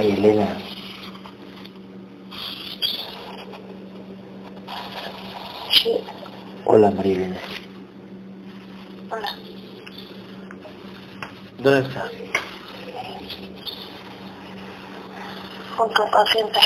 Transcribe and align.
María 0.00 0.14
Elena. 0.14 0.56
Sí, 5.72 5.90
Hola 6.64 6.90
María 6.90 7.16
Elena. 7.16 7.40
hola. 9.10 9.36
¿Dónde 11.58 11.86
estás? 11.86 12.10
Junto 15.76 16.02
al 16.02 16.10
paciente. 16.10 16.60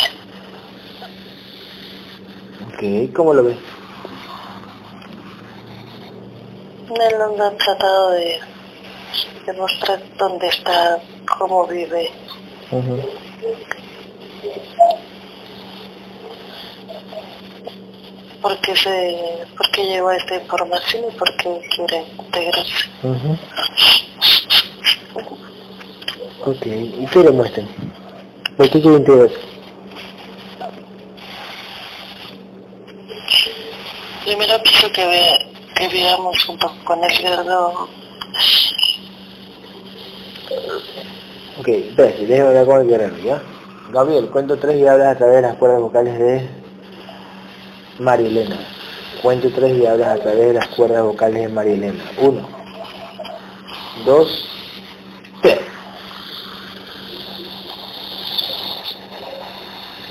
Ok, 2.69 3.13
¿cómo 3.17 3.35
lo 3.35 3.43
ves? 3.43 3.59
En 6.89 7.19
donde 7.19 7.43
han 7.43 7.59
tratado 7.59 8.11
de 8.13 8.39
demostrar 9.47 10.01
dónde 10.19 10.47
está, 10.47 11.01
cómo 11.37 11.67
vive. 11.67 12.13
Por 18.43 18.59
qué 18.61 18.75
se, 18.75 19.47
por 19.57 19.71
qué 19.71 19.85
llegó 19.85 20.09
a 20.09 20.17
esta 20.17 20.35
información 20.35 21.05
y 21.09 21.17
por 21.17 21.37
qué 21.37 21.61
quiere 21.75 22.05
integrarse. 22.19 22.91
Ujú. 23.05 23.39
Ok, 26.47 26.67
¿y 26.67 27.07
qué 27.07 27.19
le 27.21 27.31
muestran? 27.31 27.69
¿Por 28.57 28.69
qué 28.71 28.83
quiere 28.83 28.97
integrarse? 28.97 29.39
Primero 34.25 34.55
quiero 34.65 34.93
que, 34.93 35.07
ve, 35.07 35.39
que 35.77 35.89
veamos 35.89 36.45
junto 36.45 36.75
con 36.85 37.05
el 37.05 37.23
gordo 37.23 37.89
Ok, 41.59 41.69
espérate, 41.69 42.27
déjame 42.27 42.49
hablar 42.49 42.67
con 42.67 42.81
el 42.81 42.89
guerrero, 42.89 43.17
¿ya? 43.19 43.43
Gabriel, 43.93 44.29
cuento 44.31 44.57
tres 44.59 44.77
y 44.77 44.87
hablas 44.87 45.15
a 45.15 45.19
través 45.19 45.37
de 45.37 45.43
las 45.43 45.57
cuerdas 45.57 45.81
vocales 45.81 46.19
de 46.19 46.49
María 48.01 48.27
Elena. 48.27 48.57
Cuento 49.23 49.49
tres 49.55 49.77
y 49.79 49.87
hablas 49.87 50.09
a 50.19 50.23
través 50.23 50.47
de 50.49 50.53
las 50.55 50.67
cuerdas 50.69 51.03
vocales 51.05 51.43
de 51.43 51.49
María 51.49 51.75
Elena. 51.75 52.05
Uno, 52.21 52.49
dos, 54.05 54.49
tres. 55.43 55.61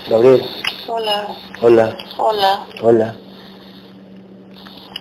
Gabriel, 0.09 0.43
Hola, 0.87 1.27
hola, 1.61 1.97
hola, 2.17 2.65
hola. 2.81 3.15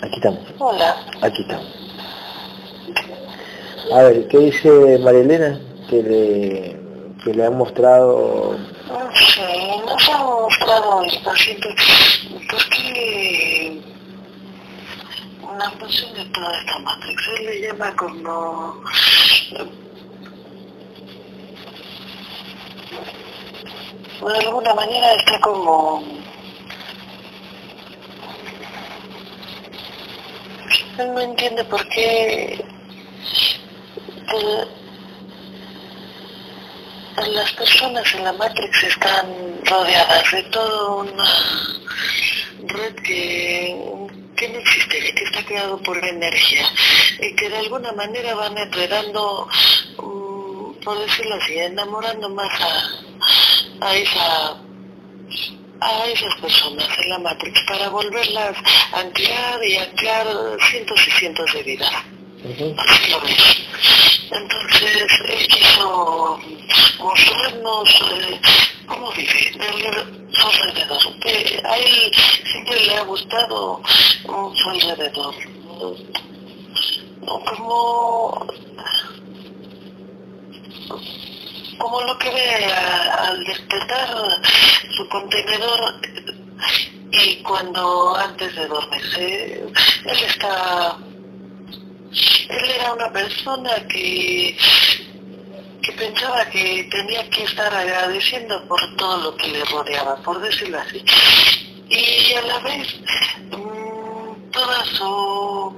Aquí 0.02 0.14
estamos, 0.16 0.40
hola. 0.58 0.96
aquí 1.20 1.42
estamos. 1.42 1.66
A 3.92 4.02
ver, 4.04 4.26
¿qué 4.28 4.38
dice 4.38 4.98
María 4.98 5.20
Elena? 5.20 5.60
Que 5.92 6.02
le, 6.02 6.80
que 7.22 7.34
le 7.34 7.44
ha 7.44 7.50
mostrado... 7.50 8.56
No 8.88 9.14
sé, 9.14 9.82
no 9.84 9.98
se 9.98 10.10
ha 10.10 10.18
mostrado 10.24 11.02
el 11.02 11.22
paciente 11.22 11.68
porque 12.50 13.78
una 15.42 15.70
función 15.72 16.14
de 16.14 16.24
toda 16.30 16.58
esta 16.60 16.78
matrix, 16.78 17.22
él 17.36 17.44
le 17.44 17.60
llama 17.60 17.94
como 17.94 18.82
de 24.30 24.38
alguna 24.46 24.72
manera 24.72 25.12
está 25.12 25.38
como 25.40 26.02
él 30.96 31.14
no 31.14 31.20
entiende 31.20 31.64
por 31.64 31.86
qué 31.90 32.64
eh, 34.34 34.81
las 37.16 37.52
personas 37.52 38.14
en 38.14 38.24
la 38.24 38.32
Matrix 38.32 38.84
están 38.84 39.60
rodeadas 39.64 40.30
de 40.30 40.42
toda 40.44 40.94
una 40.96 41.24
red 42.66 42.94
que, 42.96 43.76
no 44.50 44.58
existe, 44.58 45.14
que 45.14 45.24
está 45.24 45.44
creado 45.44 45.78
por 45.82 46.04
energía 46.04 46.66
y 47.20 47.34
que 47.34 47.48
de 47.48 47.58
alguna 47.58 47.92
manera 47.92 48.34
van 48.34 48.56
enredando, 48.58 49.48
mm, 49.98 50.72
por 50.84 50.98
decirlo 50.98 51.36
así, 51.36 51.58
enamorando 51.58 52.28
más 52.30 52.50
a, 52.60 53.86
a 53.86 53.96
esa 53.96 54.56
a 55.84 56.06
esas 56.06 56.34
personas 56.36 56.88
en 56.96 57.08
la 57.08 57.18
Matrix 57.18 57.60
para 57.66 57.88
volverlas 57.88 58.56
a 58.92 59.00
anclar 59.00 59.64
y 59.64 59.76
anclar 59.76 60.26
cientos 60.70 61.08
y 61.08 61.10
cientos 61.10 61.52
de 61.52 61.62
vidas. 61.64 61.92
Entonces, 64.30 65.06
él 65.28 65.46
quiso 65.48 66.38
mostrarnos 66.98 67.88
eh, 68.12 68.40
cómo 68.86 69.10
vive 69.12 69.52
el- 69.54 70.32
su 70.32 70.46
alrededor. 70.48 71.18
Que 71.20 71.62
a 71.64 71.76
él 71.76 72.12
siempre 72.50 72.80
le 72.86 72.96
ha 72.96 73.02
gustado 73.02 73.80
su 74.54 74.70
alrededor. 74.70 75.34
Mm, 75.36 75.94
Como, 77.22 78.46
como 81.78 82.00
lo 82.02 82.18
que 82.18 82.30
ve 82.30 82.64
al 83.18 83.44
despertar 83.44 84.08
su 84.96 85.08
contenedor 85.08 86.00
y 87.12 87.36
cuando 87.42 88.16
antes 88.16 88.54
de 88.56 88.66
dormirse, 88.66 89.62
él 90.04 90.18
está 90.26 90.96
él 92.48 92.70
era 92.70 92.92
una 92.92 93.10
persona 93.12 93.86
que, 93.88 94.56
que 95.82 95.92
pensaba 95.92 96.44
que 96.46 96.86
tenía 96.90 97.28
que 97.30 97.44
estar 97.44 97.74
agradeciendo 97.74 98.66
por 98.68 98.80
todo 98.96 99.16
lo 99.30 99.36
que 99.36 99.48
le 99.48 99.64
rodeaba, 99.64 100.16
por 100.16 100.40
decirlo 100.40 100.78
así. 100.78 101.02
Y 101.88 102.34
a 102.34 102.42
la 102.42 102.58
vez, 102.60 102.88
mm, 103.50 104.50
toda 104.50 104.84
su, 104.86 105.76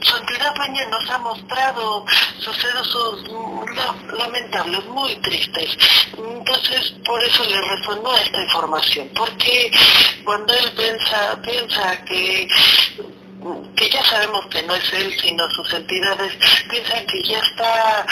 su 0.00 0.16
entidad 0.16 0.54
peña 0.54 0.86
nos 0.88 1.08
ha 1.10 1.18
mostrado 1.18 2.04
sucesos 2.38 3.24
mm, 3.30 3.64
la- 3.74 4.16
lamentables, 4.18 4.84
muy 4.86 5.14
tristes. 5.16 5.76
Entonces, 6.16 6.94
por 7.04 7.22
eso 7.22 7.44
le 7.44 7.60
resonó 7.60 8.14
esta 8.16 8.42
información, 8.42 9.08
porque 9.14 9.70
cuando 10.24 10.52
él 10.54 10.72
piensa, 10.76 11.40
piensa 11.42 12.04
que 12.04 12.48
que 13.76 13.88
ya 13.90 14.02
sabemos 14.04 14.46
que 14.46 14.62
no 14.62 14.74
es 14.74 14.92
él, 14.92 15.14
sino 15.20 15.48
sus 15.50 15.72
entidades, 15.74 16.32
piensan 16.70 17.06
que 17.06 17.22
ya 17.22 17.38
está 17.38 18.06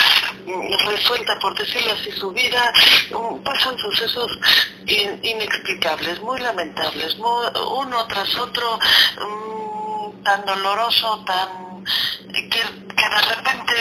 mm, 0.47 0.89
resuelta, 0.89 1.39
por 1.39 1.57
decirlo 1.57 1.93
así, 1.93 2.11
su 2.13 2.31
vida, 2.33 2.73
mm, 3.11 3.43
pasan 3.43 3.77
sucesos 3.79 4.39
in- 4.87 5.21
inexplicables, 5.23 6.21
muy 6.21 6.41
lamentables, 6.41 7.17
uno 7.19 8.07
tras 8.07 8.35
otro, 8.37 8.79
mm, 9.21 10.23
tan 10.23 10.45
doloroso, 10.45 11.25
tan... 11.27 11.85
que, 12.33 12.49
que 12.51 13.09
de 13.09 13.23
repente 13.35 13.75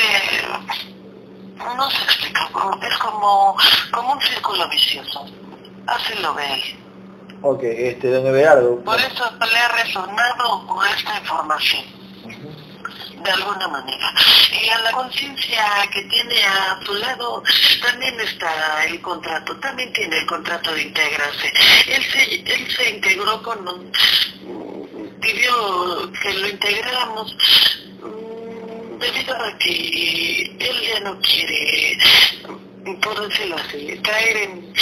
no 1.58 1.90
se 1.90 2.04
explica, 2.04 2.50
es 2.88 2.98
como, 2.98 3.56
como 3.92 4.14
un 4.14 4.22
círculo 4.22 4.68
vicioso, 4.70 5.26
así 5.88 6.14
lo 6.22 6.34
ve 6.34 6.54
él. 6.54 6.85
Ok, 7.42 7.64
este, 7.64 8.10
don 8.10 8.26
Everardo. 8.26 8.84
Por 8.84 9.00
eso 9.00 9.24
le 9.40 9.58
ha 9.58 9.68
resonado 9.70 10.66
con 10.68 10.86
esta 10.88 11.20
información, 11.20 11.84
de 13.24 13.32
alguna 13.32 13.68
manera. 13.68 14.14
Y 14.64 14.70
a 14.70 14.80
la 14.80 14.92
conciencia 14.92 15.64
que 15.94 16.02
tiene 16.04 16.44
a 16.44 16.80
su 16.84 16.94
lado 16.96 17.44
también 17.82 18.20
está 18.20 18.86
el 18.86 19.02
contrato, 19.02 19.56
también 19.58 19.92
tiene 19.94 20.18
el 20.18 20.26
contrato 20.26 20.74
de 20.74 20.84
integrarse. 20.84 21.54
Él 21.88 22.04
se, 22.12 22.36
él 22.54 22.72
se 22.76 22.90
integró 22.90 23.42
con 23.44 23.68
un, 23.68 23.92
pidió 25.22 26.12
que 26.22 26.34
lo 26.34 26.48
integráramos 26.48 27.36
mm, 28.02 29.00
debido 29.00 29.36
a 29.36 29.58
que 29.58 30.56
él 30.60 30.82
ya 30.88 31.00
no 31.02 31.20
quiere, 31.22 31.98
por 33.02 33.28
decirlo 33.28 33.56
así, 33.58 34.00
caer 34.04 34.38
en, 34.38 34.74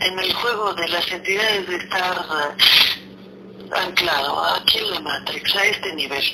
en 0.00 0.18
el 0.18 0.32
juego 0.32 0.74
de 0.74 0.88
las 0.88 1.10
entidades 1.10 1.68
de 1.68 1.76
estar 1.76 2.16
eh, 2.16 3.70
anclado 3.72 4.44
aquí 4.56 4.78
en 4.78 4.90
la 4.90 5.00
Matrix, 5.00 5.56
a 5.56 5.64
este 5.66 5.94
nivel. 5.94 6.24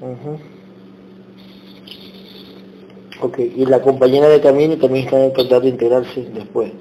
Ujú. 0.00 0.40
Ok, 3.20 3.38
y 3.38 3.66
la 3.66 3.80
compañera 3.82 4.28
de 4.28 4.40
camino 4.40 4.76
también 4.78 5.04
está 5.06 5.16
en 5.16 5.24
el 5.24 5.32
contrato 5.32 5.62
de 5.62 5.68
integrarse 5.70 6.20
después. 6.32 6.72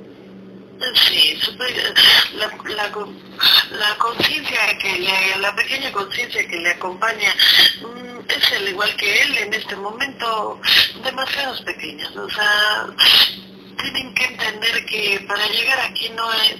Sí, 0.94 1.39
la, 2.35 2.47
la, 2.75 2.89
la 3.79 3.97
conciencia 3.97 4.59
que 4.79 5.00
le, 5.00 5.41
la 5.41 5.55
pequeña 5.55 5.91
conciencia 5.91 6.47
que 6.47 6.57
le 6.57 6.69
acompaña 6.69 7.33
mm, 7.81 8.29
es 8.29 8.51
al 8.53 8.69
igual 8.69 8.95
que 8.95 9.21
él 9.23 9.38
en 9.39 9.53
este 9.55 9.75
momento 9.75 10.61
demasiados 11.03 11.61
pequeños, 11.61 12.15
o 12.15 12.29
sea, 12.29 12.88
tienen 13.77 14.13
que 14.13 14.25
entender 14.25 14.85
que 14.85 15.25
para 15.27 15.47
llegar 15.47 15.79
aquí 15.89 16.09
no 16.15 16.31
es, 16.33 16.56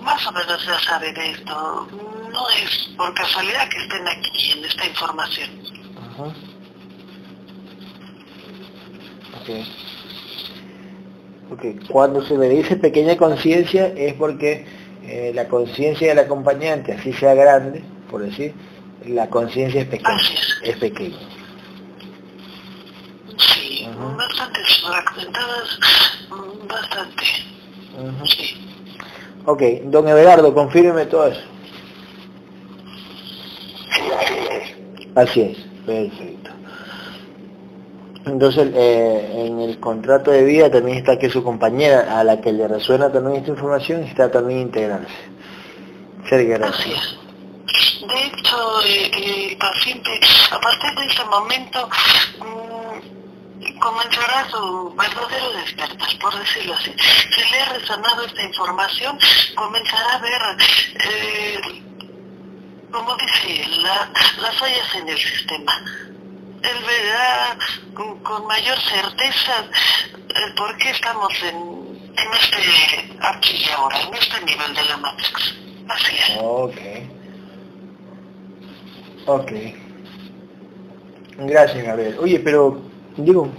más 0.00 0.26
o 0.26 0.32
menos 0.32 0.66
ya 0.66 0.78
sabe 0.80 1.12
de 1.12 1.30
esto, 1.30 1.88
no 2.32 2.50
es 2.50 2.90
por 2.96 3.12
casualidad 3.14 3.68
que 3.68 3.78
estén 3.78 4.06
aquí 4.08 4.52
en 4.52 4.64
esta 4.64 4.86
información. 4.86 5.50
Ajá. 5.98 6.24
Ok. 9.40 9.50
Okay. 11.52 11.78
Cuando 11.88 12.24
se 12.26 12.34
me 12.38 12.48
dice 12.48 12.76
pequeña 12.76 13.16
conciencia 13.16 13.86
es 13.88 14.14
porque 14.14 14.66
eh, 15.06 15.32
la 15.34 15.46
conciencia 15.48 16.08
del 16.08 16.18
acompañante, 16.18 16.92
así 16.92 17.12
sea 17.12 17.34
grande, 17.34 17.84
por 18.10 18.22
decir, 18.22 18.54
la 19.06 19.28
conciencia 19.28 19.82
es 19.82 19.88
pequeña, 19.88 20.18
es 20.62 20.76
pequeña. 20.78 21.33
Sí, 23.94 24.16
bastante 24.16 24.60
fragmentadas, 24.82 25.78
bastante. 26.68 27.24
Sí. 28.26 28.60
Ok, 29.46 29.62
don 29.84 30.08
Everardo, 30.08 30.52
confírmeme 30.54 31.06
todo 31.06 31.28
eso. 31.28 31.40
Así 35.14 35.40
es, 35.42 35.58
perfecto. 35.86 36.50
Entonces, 38.26 38.70
eh, 38.74 39.46
en 39.46 39.60
el 39.60 39.78
contrato 39.78 40.30
de 40.30 40.44
vida 40.44 40.70
también 40.70 40.98
está 40.98 41.18
que 41.18 41.28
su 41.28 41.44
compañera, 41.44 42.18
a 42.18 42.24
la 42.24 42.40
que 42.40 42.52
le 42.52 42.66
resuena 42.66 43.12
también 43.12 43.36
esta 43.36 43.50
información, 43.50 44.02
está 44.02 44.30
también 44.30 44.60
integrarse. 44.60 45.14
Ser 46.28 46.46
guerrero. 46.46 46.72
Así 46.72 46.92
es. 46.92 47.18
De 48.08 48.26
hecho, 48.26 48.82
eh, 48.86 49.50
el 49.50 49.56
paciente, 49.58 50.10
a 50.50 50.58
partir 50.58 50.94
de 50.98 51.06
ese 51.06 51.24
momento, 51.26 51.88
mm, 52.40 52.83
comenzará 53.84 54.48
su 54.50 54.94
verdadero 54.94 55.52
despertar, 55.52 56.18
por 56.20 56.38
decirlo 56.38 56.74
así. 56.74 56.92
Si 57.34 57.50
le 57.52 57.60
ha 57.60 57.68
resonado 57.74 58.24
esta 58.24 58.42
información, 58.42 59.18
comenzará 59.54 60.14
a 60.14 60.18
ver, 60.18 60.42
eh, 61.04 61.60
como 62.90 63.14
dice, 63.16 63.68
las 64.40 64.58
fallas 64.58 64.94
en 64.94 65.08
el 65.08 65.18
sistema 65.18 65.72
él 66.64 66.84
verá 66.86 67.58
con, 68.22 68.46
mayor 68.46 68.78
certeza 68.80 69.66
el 70.34 70.54
por 70.54 70.76
qué 70.78 70.90
estamos 70.90 71.32
en, 71.42 71.94
este 72.16 73.18
aquí 73.20 73.64
y 73.66 73.70
ahora, 73.70 74.00
en 74.00 74.14
este 74.14 74.40
nivel 74.44 74.74
de 74.74 74.84
la 74.84 74.96
Matrix. 74.96 75.54
Así 75.88 76.16
es. 76.16 76.38
Ok. 76.40 76.76
Ok. 79.26 79.52
Gracias, 81.38 81.84
Gabriel. 81.84 82.16
Oye, 82.20 82.40
pero, 82.40 82.80
digo, 83.16 83.50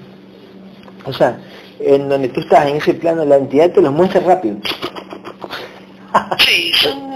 o 1.06 1.14
sea, 1.14 1.38
en 1.80 2.10
donde 2.10 2.30
tú 2.30 2.42
estás, 2.42 2.68
en 2.68 2.78
ese 2.78 2.94
plano, 2.94 3.26
la 3.26 3.38
entidad 3.38 3.72
te 3.72 3.82
lo 3.82 3.92
muestra 3.92 4.22
rápido. 4.22 4.58
Sí, 6.40 6.72
son 6.76 7.14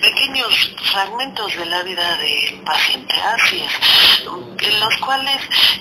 pequeños 0.00 0.76
fragmentos 0.92 1.56
de 1.56 1.66
la 1.66 1.82
vida 1.82 2.16
del 2.18 2.60
paciente, 2.60 3.14
así 3.14 3.60
es, 3.60 4.22
en 4.68 4.80
los 4.80 4.96
cuales 4.98 5.36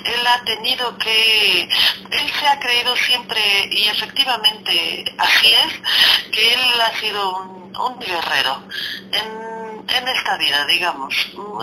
él 0.06 0.28
ha 0.28 0.44
tenido 0.44 0.98
que, 0.98 1.64
él 1.64 2.32
se 2.40 2.48
ha 2.48 2.60
creído 2.60 2.96
siempre, 2.96 3.40
y 3.72 3.88
efectivamente 3.88 5.06
así 5.18 5.48
es, 5.54 6.32
que 6.32 6.54
él 6.54 6.82
ha 6.82 7.00
sido 7.00 7.38
un, 7.40 8.00
guerrero. 8.00 8.64
En 9.90 10.08
esta 10.08 10.38
vida, 10.38 10.66
digamos, 10.66 11.16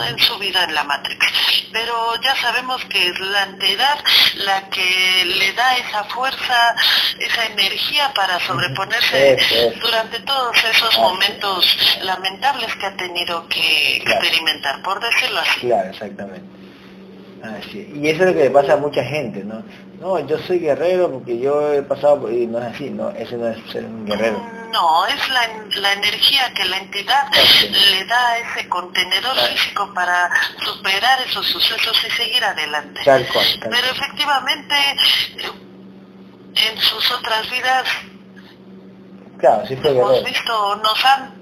en 0.09 0.19
su 0.19 0.39
vida 0.39 0.65
en 0.65 0.75
la 0.75 0.85
Matrix. 0.85 1.27
Pero 1.73 2.21
ya 2.23 2.35
sabemos 2.37 2.85
que 2.87 3.09
es 3.09 3.21
la 3.21 3.43
entidad 3.45 3.99
la 4.37 4.69
que 4.71 5.25
le 5.25 5.53
da 5.53 5.77
esa 5.77 6.05
fuerza, 6.05 6.75
esa 7.19 7.47
energía 7.47 8.13
para 8.15 8.39
sobreponerse 8.41 9.37
durante 9.81 10.21
todos 10.21 10.57
esos 10.65 10.99
momentos 10.99 11.97
lamentables 12.03 12.75
que 12.77 12.87
ha 12.87 12.97
tenido 12.97 13.47
que 13.49 13.97
experimentar, 13.97 14.83
por 14.83 15.01
decirlo 15.01 15.41
así. 15.41 15.61
Claro, 15.61 15.91
exactamente. 15.91 16.65
Y 17.73 18.09
eso 18.09 18.23
es 18.23 18.29
lo 18.29 18.35
que 18.35 18.45
le 18.45 18.51
pasa 18.51 18.73
a 18.73 18.77
mucha 18.77 19.05
gente, 19.05 19.45
¿no? 19.45 19.63
No, 20.01 20.19
yo 20.19 20.39
soy 20.39 20.59
guerrero 20.59 21.11
porque 21.11 21.39
yo 21.39 21.73
he 21.73 21.83
pasado 21.83 22.31
y 22.31 22.47
no 22.47 22.59
es 22.59 22.75
así, 22.75 22.91
no, 22.91 23.11
ese 23.11 23.37
no 23.37 23.49
es 23.49 23.59
ser 23.71 23.85
un 23.85 24.05
guerrero. 24.05 24.39
No, 24.73 25.07
es 25.07 25.29
la, 25.77 25.93
energía 25.93 26.53
que 26.53 26.65
la 26.65 26.79
entidad 26.79 27.31
le 27.33 28.05
da 28.07 28.29
a 28.31 28.39
ese 28.39 28.69
contenedor 28.69 29.37
físico 29.37 29.89
para 29.95 30.29
superar 30.65 31.21
esos 31.21 31.47
sucesos 31.47 31.97
y 32.07 32.11
seguir 32.11 32.45
adelante. 32.45 33.01
Pero 33.05 33.87
efectivamente, 33.87 34.75
en 36.57 36.79
sus 36.81 37.13
otras 37.13 37.49
vidas, 37.51 37.85
claro, 39.39 39.65
sí 39.67 39.79
hemos 39.81 40.25
visto, 40.25 40.77
nos 40.77 41.05
han 41.05 41.35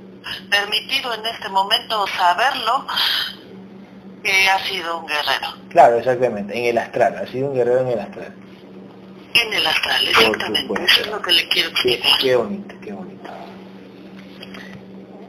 permitido 0.51 1.15
en 1.15 1.25
este 1.25 1.49
momento 1.49 2.07
saberlo, 2.09 2.87
que 4.23 4.49
ha 4.49 4.59
sido 4.65 5.01
un 5.01 5.07
guerrero. 5.07 5.49
Claro, 5.71 5.99
exactamente, 5.99 6.57
en 6.57 6.65
el 6.67 6.79
astral, 6.79 7.17
ha 7.17 7.27
sido 7.27 7.49
un 7.49 7.55
guerrero 7.55 7.81
en 7.81 7.89
el 7.89 8.01
astral. 8.01 8.35
En 9.35 9.53
el 9.53 9.67
astral, 9.67 10.09
exactamente, 10.09 10.85
eso 10.85 11.01
es 11.01 11.07
lo 11.09 11.23
que 11.23 11.33
le 11.33 11.49
quiero 11.49 11.69
explicar. 11.71 12.19
Qué, 12.21 12.37
bonito, 12.37 12.75
qué 12.83 12.93
bonito. 12.93 13.31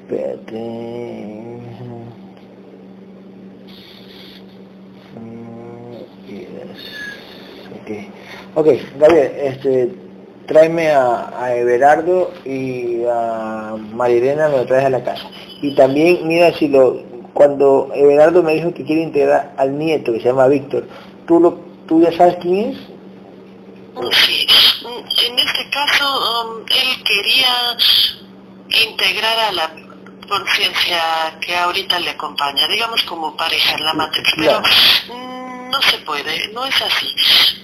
Espérate. 0.01 0.93
Okay. 7.83 8.09
ok, 8.55 8.67
Gabriel, 8.97 9.31
este, 9.35 9.89
tráeme 10.45 10.91
a, 10.91 11.33
a, 11.37 11.55
Everardo 11.55 12.31
y 12.45 13.03
a 13.09 13.75
Marilena, 13.77 14.47
me 14.47 14.57
lo 14.57 14.65
traes 14.65 14.85
a 14.85 14.89
la 14.89 15.03
casa. 15.03 15.29
Y 15.61 15.75
también, 15.75 16.25
mira 16.25 16.53
si 16.53 16.69
lo, 16.69 17.12
cuando 17.33 17.89
Everardo 17.93 18.43
me 18.43 18.53
dijo 18.53 18.73
que 18.73 18.83
quiere 18.83 19.01
integrar 19.01 19.53
al 19.57 19.77
nieto 19.77 20.13
que 20.13 20.19
se 20.19 20.25
llama 20.25 20.47
Víctor, 20.47 20.87
¿tú, 21.27 21.39
lo, 21.39 21.59
¿tú 21.87 22.01
ya 22.01 22.11
sabes 22.15 22.37
quién 22.41 22.71
es? 22.71 22.77
Sí, 24.11 24.47
en 25.27 25.39
este 25.39 25.69
caso 25.69 26.45
um, 26.45 26.61
él 26.61 27.03
quería 27.03 27.77
integrar 28.89 29.39
a 29.39 29.51
la 29.51 29.71
conciencia 30.27 31.37
que 31.41 31.55
ahorita 31.55 31.99
le 31.99 32.11
acompaña, 32.11 32.67
digamos 32.67 33.03
como 33.03 33.35
pareja 33.35 33.75
en 33.75 33.85
la 33.85 33.93
matriz, 33.93 34.27
pero 34.35 34.61
mm, 34.61 35.69
no 35.69 35.81
se 35.81 35.97
puede, 35.99 36.47
no 36.53 36.65
es 36.65 36.81
así. 36.81 37.15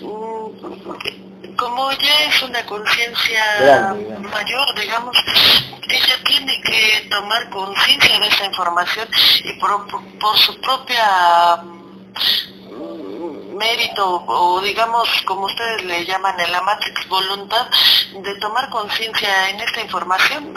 Mm, 0.01 1.55
como 1.55 1.91
ya 1.91 2.23
es 2.27 2.41
una 2.43 2.65
conciencia 2.65 3.95
mayor, 4.31 4.79
digamos, 4.79 5.17
ella 5.89 6.15
tiene 6.23 6.61
que 6.61 7.07
tomar 7.09 7.49
conciencia 7.49 8.19
de 8.19 8.27
esa 8.27 8.45
información 8.45 9.07
y 9.43 9.53
por, 9.53 9.87
por, 10.19 10.37
su 10.37 10.59
propia 10.61 11.63
mm, 11.63 13.55
mérito 13.57 14.23
o 14.27 14.61
digamos 14.61 15.09
como 15.25 15.45
ustedes 15.45 15.83
le 15.85 16.05
llaman 16.05 16.39
en 16.39 16.51
la 16.51 16.61
matrix 16.61 17.07
voluntad 17.09 17.67
de 18.21 18.35
tomar 18.35 18.69
conciencia 18.69 19.49
en 19.49 19.59
esta 19.59 19.81
información 19.81 20.53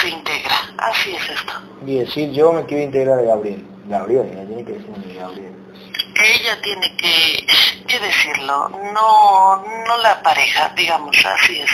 se 0.00 0.10
integra. 0.10 0.54
Así 0.76 1.14
es 1.14 1.28
esto. 1.30 1.52
Bien 1.80 2.06
sí 2.06 2.30
yo 2.32 2.52
me 2.52 2.66
quiero 2.66 2.84
integrar 2.84 3.18
a 3.20 3.22
Gabriel. 3.22 3.64
Gabriel 3.86 4.28
ella 4.30 4.46
tiene 4.46 4.64
que 4.64 4.72
decirme 4.72 5.14
Gabriel. 5.14 5.54
Ella 6.14 6.60
tiene 6.60 6.96
que, 6.96 7.46
que 7.86 8.00
decirlo 8.00 8.68
no 8.92 9.64
no 9.86 9.98
la 10.02 10.22
pareja 10.22 10.68
digamos 10.76 11.16
así 11.24 11.60
es. 11.60 11.70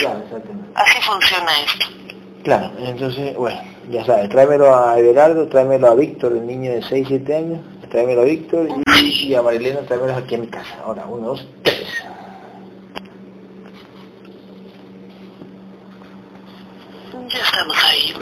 Así 0.76 1.00
funciona 1.02 1.60
esto 1.60 2.03
Claro, 2.44 2.72
entonces, 2.78 3.34
bueno, 3.36 3.58
ya 3.88 4.04
sabes, 4.04 4.28
tráemelo 4.28 4.76
a 4.76 4.98
Everardo, 4.98 5.48
tráemelo 5.48 5.88
a 5.88 5.94
Víctor, 5.94 6.32
el 6.32 6.46
niño 6.46 6.72
de 6.72 6.82
6, 6.82 7.06
7 7.08 7.34
años, 7.34 7.60
tráemelo 7.88 8.20
a 8.20 8.24
Víctor 8.24 8.68
y, 9.02 9.34
a 9.34 9.40
Marilena 9.40 9.80
tráemelo 9.80 10.14
aquí 10.14 10.34
en 10.34 10.42
mi 10.42 10.48
casa. 10.48 10.74
Ahora, 10.84 11.06
uno, 11.06 11.28
dos, 11.28 11.48
tres. 11.62 11.88
Ya 17.28 17.40
estamos 17.40 17.76
ahí. 17.82 18.14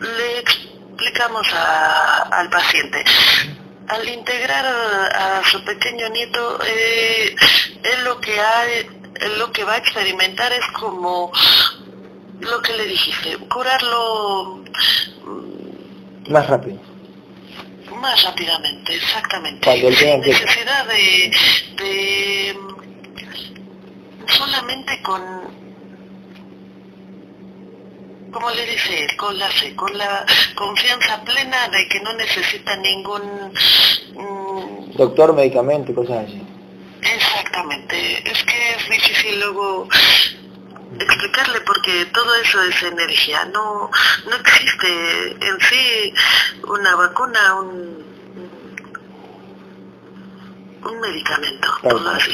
Le 0.00 0.38
explicamos 0.38 1.46
a, 1.52 2.22
al 2.40 2.48
paciente. 2.48 3.04
Al 3.88 4.08
integrar 4.08 4.64
a, 4.64 5.42
su 5.44 5.62
pequeño 5.62 6.08
nieto, 6.08 6.58
eh, 6.66 7.36
él 7.82 8.04
lo 8.04 8.18
que 8.18 8.40
ha, 8.40 8.64
él 8.66 9.38
lo 9.38 9.52
que 9.52 9.62
va 9.64 9.74
a 9.74 9.78
experimentar 9.78 10.50
es 10.52 10.66
como 10.68 11.30
lo 12.40 12.62
que 12.62 12.72
le 12.76 12.86
dijiste, 12.86 13.36
curarlo 13.48 14.62
mm, 15.24 16.32
más 16.32 16.46
rápido. 16.46 16.78
Más 18.00 18.22
rápidamente, 18.22 18.94
exactamente. 18.94 19.70
Sin 19.94 20.20
necesidad 20.20 20.86
de, 20.86 21.32
de 21.76 22.56
solamente 24.26 25.02
con 25.02 25.50
como 28.30 28.50
le 28.50 28.64
dice 28.64 29.08
con 29.16 29.36
la 29.38 29.48
fe, 29.48 29.74
con 29.74 29.96
la 29.98 30.24
confianza 30.54 31.20
plena 31.24 31.68
de 31.68 31.88
que 31.88 32.00
no 32.00 32.12
necesita 32.14 32.76
ningún 32.76 33.52
mm, 34.14 34.96
doctor, 34.96 35.34
medicamento, 35.34 35.94
cosas 35.94 36.26
así. 36.26 36.40
Exactamente, 37.02 38.30
es 38.30 38.44
que 38.44 38.70
es 38.76 38.88
difícil 38.88 39.40
luego 39.40 39.88
explicarle 40.98 41.60
porque 41.60 42.06
todo 42.06 42.34
eso 42.36 42.62
es 42.62 42.82
energía, 42.82 43.44
no, 43.46 43.90
no 44.28 44.36
existe 44.36 45.30
en 45.40 45.60
sí 45.60 46.14
una 46.68 46.96
vacuna, 46.96 47.54
un, 47.60 48.04
un 50.84 51.00
medicamento, 51.00 51.68
tal 51.82 52.02
lo 52.02 52.10
has 52.10 52.28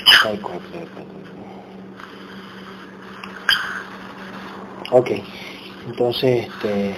Ok, 4.91 5.11
entonces, 5.89 6.47
este, 6.47 6.97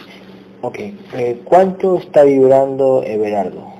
ok, 0.61 0.79
eh, 0.79 1.41
¿cuánto 1.45 1.99
está 1.99 2.23
vibrando 2.23 3.03
Everardo? 3.03 3.78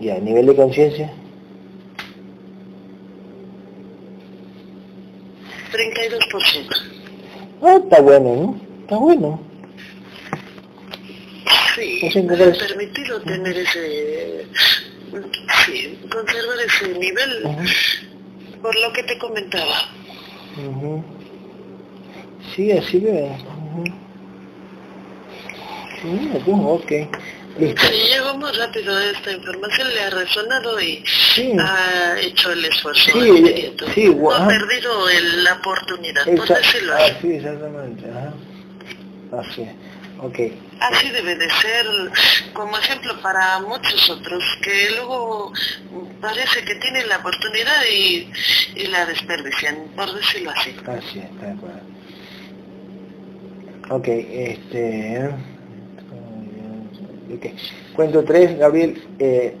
Ya, 0.00 0.18
nivel 0.18 0.46
de 0.46 0.56
conciencia. 0.56 1.12
32%. 5.72 6.92
Ah, 7.62 7.78
está 7.82 8.00
bueno, 8.00 8.34
¿no? 8.34 8.60
Está 8.82 8.96
bueno. 8.96 9.40
Sí, 11.74 12.00
me 12.22 12.34
ha 12.34 12.52
permitido 12.52 13.20
tener 13.22 13.56
ese... 13.56 14.46
Sí, 15.64 15.98
conservar 16.10 16.58
ese 16.66 16.98
nivel, 16.98 17.42
por 18.60 18.74
lo 18.80 18.92
que 18.92 19.02
te 19.04 19.18
comentaba. 19.18 19.88
Sí, 22.54 22.72
así 22.72 22.98
veo. 22.98 23.36
Sí, 26.02 26.30
ok. 26.46 26.92
Listo. 27.58 27.82
Sí, 27.86 27.94
llegó 28.10 28.34
muy 28.38 28.50
rápido 28.52 28.98
esta 28.98 29.32
información, 29.32 29.88
le 29.94 30.00
ha 30.00 30.10
resonado 30.10 30.80
y 30.80 31.04
ha 31.60 32.18
hecho 32.20 32.52
el 32.52 32.64
esfuerzo. 32.64 33.10
Sí, 33.12 33.74
sí, 33.94 34.14
no 34.14 34.30
ha 34.32 34.48
perdido 34.48 35.08
el, 35.10 35.44
la 35.44 35.54
oportunidad, 35.54 36.24
por 36.24 36.48
decirlo 36.48 36.94
así. 36.94 37.12
Ah, 37.12 37.18
sí, 37.20 37.32
exactamente. 37.34 38.04
Ajá. 38.10 38.32
Así, 39.40 39.66
ok. 40.18 40.38
Así 40.80 41.10
debe 41.10 41.36
de 41.36 41.50
ser 41.50 41.86
como 42.54 42.76
ejemplo 42.78 43.20
para 43.22 43.60
muchos 43.60 44.10
otros, 44.10 44.42
que 44.62 44.90
luego 44.96 45.52
parece 46.20 46.64
que 46.64 46.74
tienen 46.76 47.08
la 47.08 47.18
oportunidad 47.18 47.84
y, 47.90 48.30
y 48.76 48.86
la 48.86 49.06
desperdician, 49.06 49.76
por 49.94 50.12
decirlo 50.12 50.50
así. 50.50 50.74
Así, 50.86 51.18
está 51.18 51.46
de 51.46 51.52
acuerdo. 51.52 51.80
Ok, 53.90 54.08
este... 54.08 55.51
Cuento 57.94 58.24
3, 58.24 58.58
Gabriel, 58.58 59.02
eh, 59.18 59.56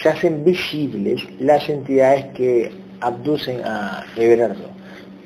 se 0.00 0.08
hacen 0.08 0.44
visibles 0.44 1.22
las 1.40 1.68
entidades 1.68 2.26
que 2.34 2.72
abducen 3.00 3.62
a 3.64 4.04
Everardo. 4.16 4.70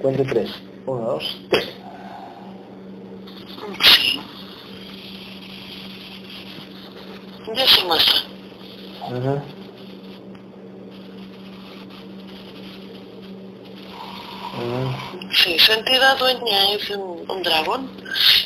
Cuento 0.01 0.23
3. 0.25 0.51
1, 0.87 1.05
2, 1.05 1.41
3. 1.51 1.69
Ya 7.55 7.69
se 7.69 7.85
muestra. 7.85 8.21
Uh 9.11 9.41
Sí, 15.35 15.59
su 15.59 15.73
entidad 15.73 16.19
dueña 16.19 16.73
es 16.75 16.91
un, 16.91 17.25
un 17.29 17.43
dragón 17.43 17.91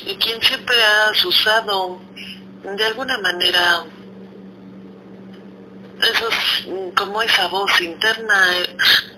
y 0.06 0.14
quien 0.16 0.40
siempre 0.40 0.76
ha 0.76 1.10
usado 1.26 1.98
de 2.74 2.84
alguna 2.84 3.18
manera 3.18 3.84
eso 6.02 6.28
como 6.94 7.22
esa 7.22 7.46
voz 7.46 7.80
interna 7.80 8.56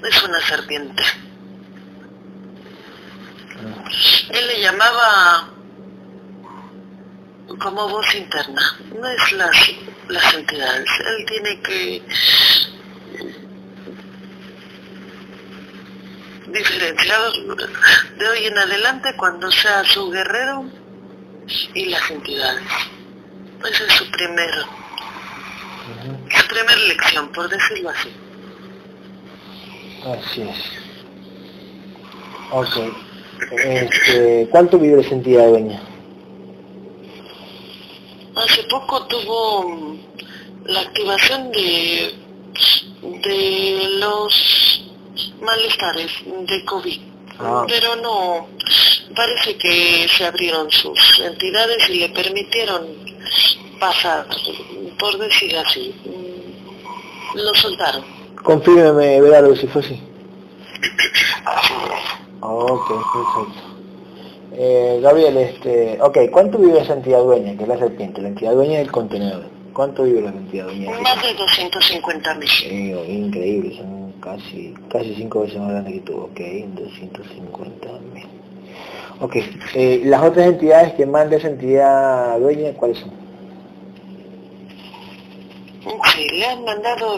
es 0.02 0.22
una 0.22 0.40
serpiente. 0.40 1.02
Él 4.30 4.46
le 4.46 4.60
llamaba 4.60 5.50
como 7.58 7.88
voz 7.88 8.14
interna, 8.14 8.78
no 8.94 9.08
es 9.08 9.32
las, 9.32 9.56
las 10.08 10.34
entidades. 10.34 10.88
Él 11.06 11.26
tiene 11.26 11.60
que 11.62 12.02
diferenciar 16.48 17.20
de 18.18 18.28
hoy 18.28 18.46
en 18.46 18.58
adelante 18.58 19.14
cuando 19.16 19.50
sea 19.50 19.82
su 19.84 20.10
guerrero 20.10 20.70
y 21.74 21.86
las 21.86 22.10
entidades. 22.10 22.97
Esa 23.64 23.84
es 23.84 23.92
su 23.94 24.10
primer, 24.10 24.50
su 26.30 26.46
primera 26.48 26.76
lección, 26.76 27.28
por 27.32 27.48
decirlo 27.48 27.90
así. 27.90 28.08
Así 30.04 30.42
es. 30.42 30.88
Ok. 32.50 32.76
Este, 33.52 34.48
¿Cuánto 34.50 34.78
vive 34.78 35.00
esa 35.00 35.14
entidad 35.14 35.48
dueña? 35.48 35.80
Hace 38.36 38.62
poco 38.64 39.06
tuvo 39.06 39.96
la 40.64 40.80
activación 40.80 41.50
de, 41.50 42.14
de 43.02 43.88
los 43.98 44.84
malestares 45.40 46.10
de 46.24 46.64
COVID. 46.64 47.00
Ah. 47.40 47.64
Pero 47.68 47.96
no, 47.96 48.48
parece 49.14 49.56
que 49.56 50.06
se 50.08 50.24
abrieron 50.24 50.70
sus 50.70 51.20
entidades 51.20 51.88
y 51.88 51.94
le 51.94 52.08
permitieron 52.10 52.86
pasar, 53.80 54.26
por 54.98 55.18
decir 55.18 55.56
así, 55.56 55.94
lo 57.34 57.54
soltaron. 57.54 58.04
Confírmeme, 58.42 59.20
Verardo, 59.20 59.54
si 59.56 59.66
fue 59.66 59.82
así. 59.82 60.00
Ok, 62.40 62.88
perfecto. 62.88 63.68
Eh, 64.52 65.00
Gabriel, 65.02 65.36
este, 65.36 65.98
ok, 66.00 66.18
¿cuánto 66.30 66.58
vive 66.58 66.80
esa 66.80 66.94
entidad 66.94 67.20
dueña, 67.22 67.56
que 67.56 67.64
es 67.64 67.68
la 67.68 67.78
serpiente, 67.78 68.22
la 68.22 68.28
entidad 68.28 68.52
dueña 68.52 68.78
del 68.78 68.90
contenedor? 68.90 69.44
¿Cuánto 69.72 70.04
vive 70.04 70.22
la 70.22 70.30
entidad 70.30 70.66
dueña? 70.66 70.98
Más 71.00 71.22
de 71.22 71.34
250 71.34 72.34
mil. 72.34 72.48
Sí, 72.48 72.92
increíble, 73.08 73.76
son 73.76 74.12
casi, 74.20 74.74
casi 74.90 75.14
cinco 75.14 75.42
veces 75.42 75.58
más 75.58 75.70
grandes 75.70 75.94
que 75.94 76.00
tú, 76.00 76.16
ok, 76.16 76.40
250 76.74 77.88
mil. 78.14 78.37
Ok, 79.20 79.36
eh, 79.74 80.02
las 80.04 80.22
otras 80.22 80.46
entidades 80.46 80.92
que 80.94 81.04
manda 81.04 81.36
esa 81.36 81.48
entidad 81.48 82.38
dueña, 82.38 82.72
¿cuáles 82.74 82.98
son? 82.98 83.10
Sí, 86.14 86.28
le 86.30 86.46
han 86.46 86.64
mandado 86.64 87.16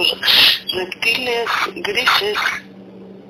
reptiles 0.75 1.49
grises. 1.77 2.39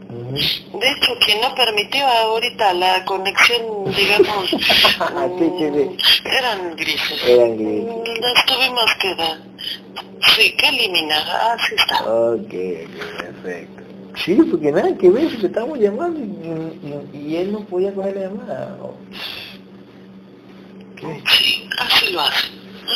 De 0.09 0.91
hecho, 0.91 1.13
quien 1.25 1.41
no 1.41 1.55
permitió 1.55 2.05
ahorita 2.07 2.73
la 2.75 3.05
conexión, 3.05 3.85
digamos, 3.97 4.53
mm, 4.53 6.27
eran 6.27 6.77
grises. 6.77 7.25
Eran 7.27 7.57
grises. 7.57 8.21
Las 8.21 8.47
tuvimos 8.47 8.95
que 9.01 9.15
dar. 9.15 9.39
Sí, 10.37 10.53
que 10.57 10.69
eliminar. 10.69 11.23
Así 11.55 11.75
está. 11.77 12.03
Ok, 12.05 12.51
perfecto. 13.19 13.80
Sí, 14.25 14.35
porque 14.35 14.71
nada 14.71 14.95
que 14.97 15.09
ver, 15.09 15.33
le 15.39 15.47
estábamos 15.47 15.79
llamando 15.79 16.21
y, 16.21 17.37
él 17.37 17.53
no 17.53 17.61
podía 17.61 17.95
coger 17.95 18.17
la 18.17 18.23
llamada. 18.23 18.77
Sí, 21.01 21.69
así 21.79 22.13
lo 22.13 22.21
hace. 22.21 22.49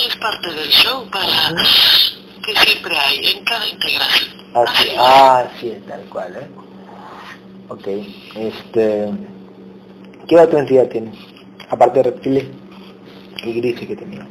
Es 0.07 0.17
parte 0.17 0.53
del 0.53 0.69
show 0.69 1.09
para 1.11 1.55
que 2.45 2.55
siempre 2.57 2.97
hay 2.97 3.27
en 3.27 3.45
cada 3.45 3.67
integración. 3.67 4.35
Así, 4.55 4.89
ah, 4.99 5.49
sí, 5.61 5.75
tal 5.89 6.03
cual, 6.11 6.37
¿eh? 6.37 6.49
Ok, 7.69 7.89
este... 8.37 9.11
¿Qué 10.29 10.37
otra 10.39 10.61
entidad 10.61 10.89
tiene? 10.89 11.13
Aparte 11.71 11.99
de 11.99 12.03
reptiles 12.05 12.45
y 13.45 13.53
grises 13.53 13.87
que 13.87 13.97
tenía. 13.97 14.27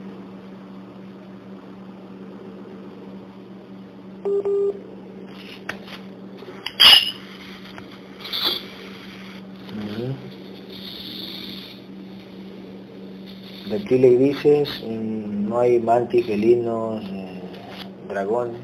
Reptiles 13.74 14.12
y 14.12 14.16
grises, 14.16 14.84
no 14.84 15.60
hay 15.60 15.80
mantis, 15.80 16.26
felinos, 16.26 17.04
eh, 17.06 17.42
dragones. 18.08 18.62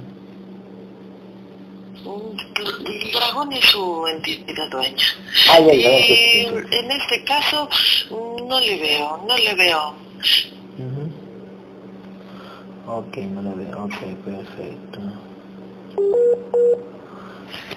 El 2.05 3.11
dragón 3.11 3.51
es 3.53 3.65
su 3.65 4.07
entidad 4.07 4.69
dueña. 4.69 5.05
Ah, 5.51 5.59
ya, 5.59 5.73
y 5.73 6.45
en 6.71 6.91
este 6.91 7.23
caso 7.23 7.67
no 8.47 8.59
le 8.59 8.79
veo, 8.79 9.25
no 9.27 9.37
le 9.37 9.55
veo. 9.55 9.93
Ok, 12.87 13.17
no 13.17 13.41
le 13.41 13.55
veo, 13.55 13.83
ok, 13.85 13.97
perfecto. 14.25 14.99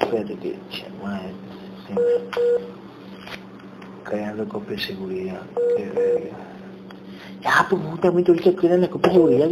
Espérate 0.00 0.36
que 0.36 0.56
creando 4.04 4.48
copia 4.48 4.76
de 4.76 4.82
seguridad. 4.82 5.42
Ya, 7.42 7.66
pues 7.68 7.82
justamente 7.82 8.30
ahorita 8.30 8.61
quedan 8.61 8.80
las 8.82 8.90
copias 8.90 9.12
de 9.12 9.18
seguridad. 9.18 9.50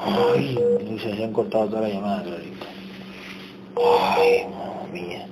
Ay, 0.00 0.58
se 1.00 1.24
han 1.24 1.32
cortado 1.32 1.68
toda 1.68 1.82
la 1.82 1.88
llamada, 1.88 2.22
ahorita. 2.22 2.66
Ay, 3.76 4.44
mamá 4.50 4.92
mía. 4.92 5.26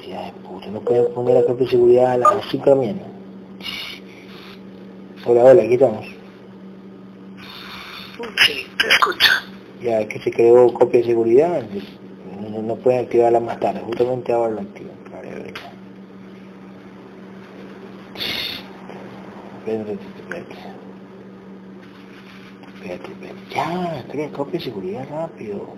Tía 0.00 0.22
de 0.22 0.32
puta, 0.32 0.66
no 0.68 0.80
puedo 0.80 1.08
poner 1.10 1.34
la 1.34 1.44
copia 1.44 1.64
de 1.66 1.70
seguridad 1.70 2.12
a 2.12 2.16
las 2.18 2.28
5 2.50 2.64
de 2.64 2.70
la 2.70 2.76
mañana. 2.76 3.02
Hola, 5.26 5.44
hola, 5.44 5.62
aquí 5.62 5.74
estamos. 5.74 6.06
Sí, 8.44 8.66
te 8.78 8.88
escucho. 8.88 9.32
Ya 9.82 10.08
que 10.08 10.18
se 10.20 10.32
creó 10.32 10.72
copia 10.72 11.00
de 11.00 11.06
seguridad, 11.06 11.62
no, 12.50 12.62
no 12.62 12.76
pueden 12.76 13.04
activarla 13.04 13.40
más 13.40 13.60
tarde, 13.60 13.80
justamente 13.80 14.32
ahora 14.32 14.54
lo 14.54 14.60
activan. 14.62 14.92
Espérate, 15.04 15.71
espérate. 19.66 19.98
Espérate, 22.74 23.12
espérate. 23.12 23.54
Ya, 23.54 24.04
crea 24.10 24.30
copia 24.30 24.58
de 24.58 24.64
seguridad 24.64 25.06
rápido. 25.10 25.68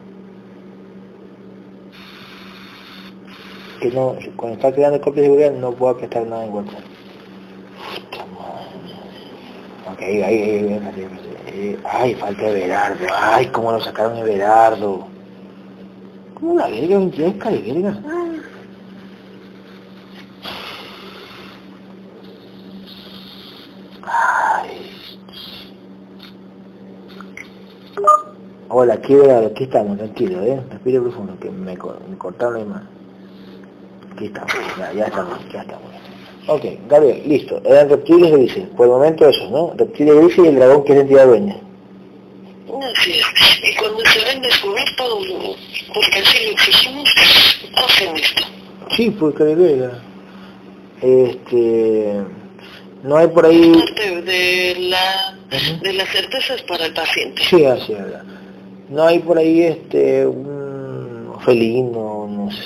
Que 3.81 3.91
no, 3.91 4.17
cuando 4.37 4.57
está 4.57 4.73
creando 4.73 5.01
copia 5.01 5.23
de 5.23 5.29
seguridad 5.29 5.53
no 5.53 5.73
puedo 5.73 5.99
prestar 5.99 6.27
nada 6.27 6.45
en 6.45 6.53
WhatsApp. 6.55 6.85
Ok, 9.93 10.01
ahí, 10.01 10.23
ahí, 10.23 10.81
ahí. 11.47 11.79
Ay, 11.85 12.15
falta 12.15 12.49
Everardo. 12.49 13.07
Ay, 13.15 13.47
cómo 13.47 13.73
lo 13.73 13.81
sacaron 13.81 14.17
Everardo. 14.19 15.07
¿Cómo 16.35 16.57
la 16.57 16.69
verga? 16.69 16.99
¿Un 16.99 17.13
yesca 17.13 17.51
de 17.51 17.59
verga? 17.59 18.01
Ay. 18.07 18.43
Hola, 28.69 28.95
aquí, 28.95 29.15
aquí 29.15 29.65
estamos, 29.65 29.99
tranquilo, 29.99 30.43
¿eh? 30.43 30.61
Respire 30.71 31.01
profundo, 31.01 31.37
que 31.39 31.51
me, 31.51 31.73
me 31.73 32.19
cortaron 32.19 32.55
la 32.55 32.61
imagen. 32.61 32.89
Aquí 34.13 34.27
estamos, 34.27 34.53
ya, 34.79 34.93
ya 34.93 35.05
estamos, 35.05 35.39
ya 35.53 35.61
estamos. 35.61 35.91
Ok, 36.47 36.65
Gabriel, 36.89 37.23
listo. 37.27 37.61
Eran 37.65 37.89
reptiles 37.89 38.33
grises. 38.33 38.69
Por 38.77 38.87
el 38.87 38.93
momento 38.93 39.29
esos, 39.29 39.51
¿no? 39.51 39.73
Reptiles 39.77 40.15
grises 40.17 40.45
y 40.45 40.49
el 40.49 40.57
dragón 40.57 40.85
que 40.85 40.93
es 40.93 41.01
entidad 41.01 41.27
dueña. 41.27 41.57
Así 42.97 43.13
es. 43.13 43.27
Y 43.63 43.77
cuando 43.77 44.01
se 44.05 44.25
ven 44.25 44.43
descubiertos, 44.43 45.27
porque 45.95 46.19
así 46.19 46.47
lo 46.47 46.53
exigimos, 46.53 47.15
hacen 47.77 48.17
esto. 48.17 48.43
Sí, 48.97 49.11
pues 49.11 49.35
que 49.37 49.45
verga. 49.45 50.03
Este... 51.01 52.25
No 53.05 53.17
hay 53.19 53.29
por 53.29 53.47
ahí... 53.47 53.73
Parte 53.73 54.21
de, 54.23 54.77
la, 54.89 55.37
Ujú. 55.53 55.83
de 55.83 55.93
las 55.93 56.09
certezas 56.09 56.63
para 56.63 56.87
el 56.87 56.93
paciente. 56.95 57.43
Sí, 57.45 57.65
así 57.65 57.93
es. 57.93 58.01
No 58.89 59.05
hay 59.05 59.19
por 59.21 59.39
ahí 59.39 59.63
este... 59.63 60.27
un 60.27 61.37
felino, 61.45 62.27
no 62.29 62.51
sé... 62.51 62.63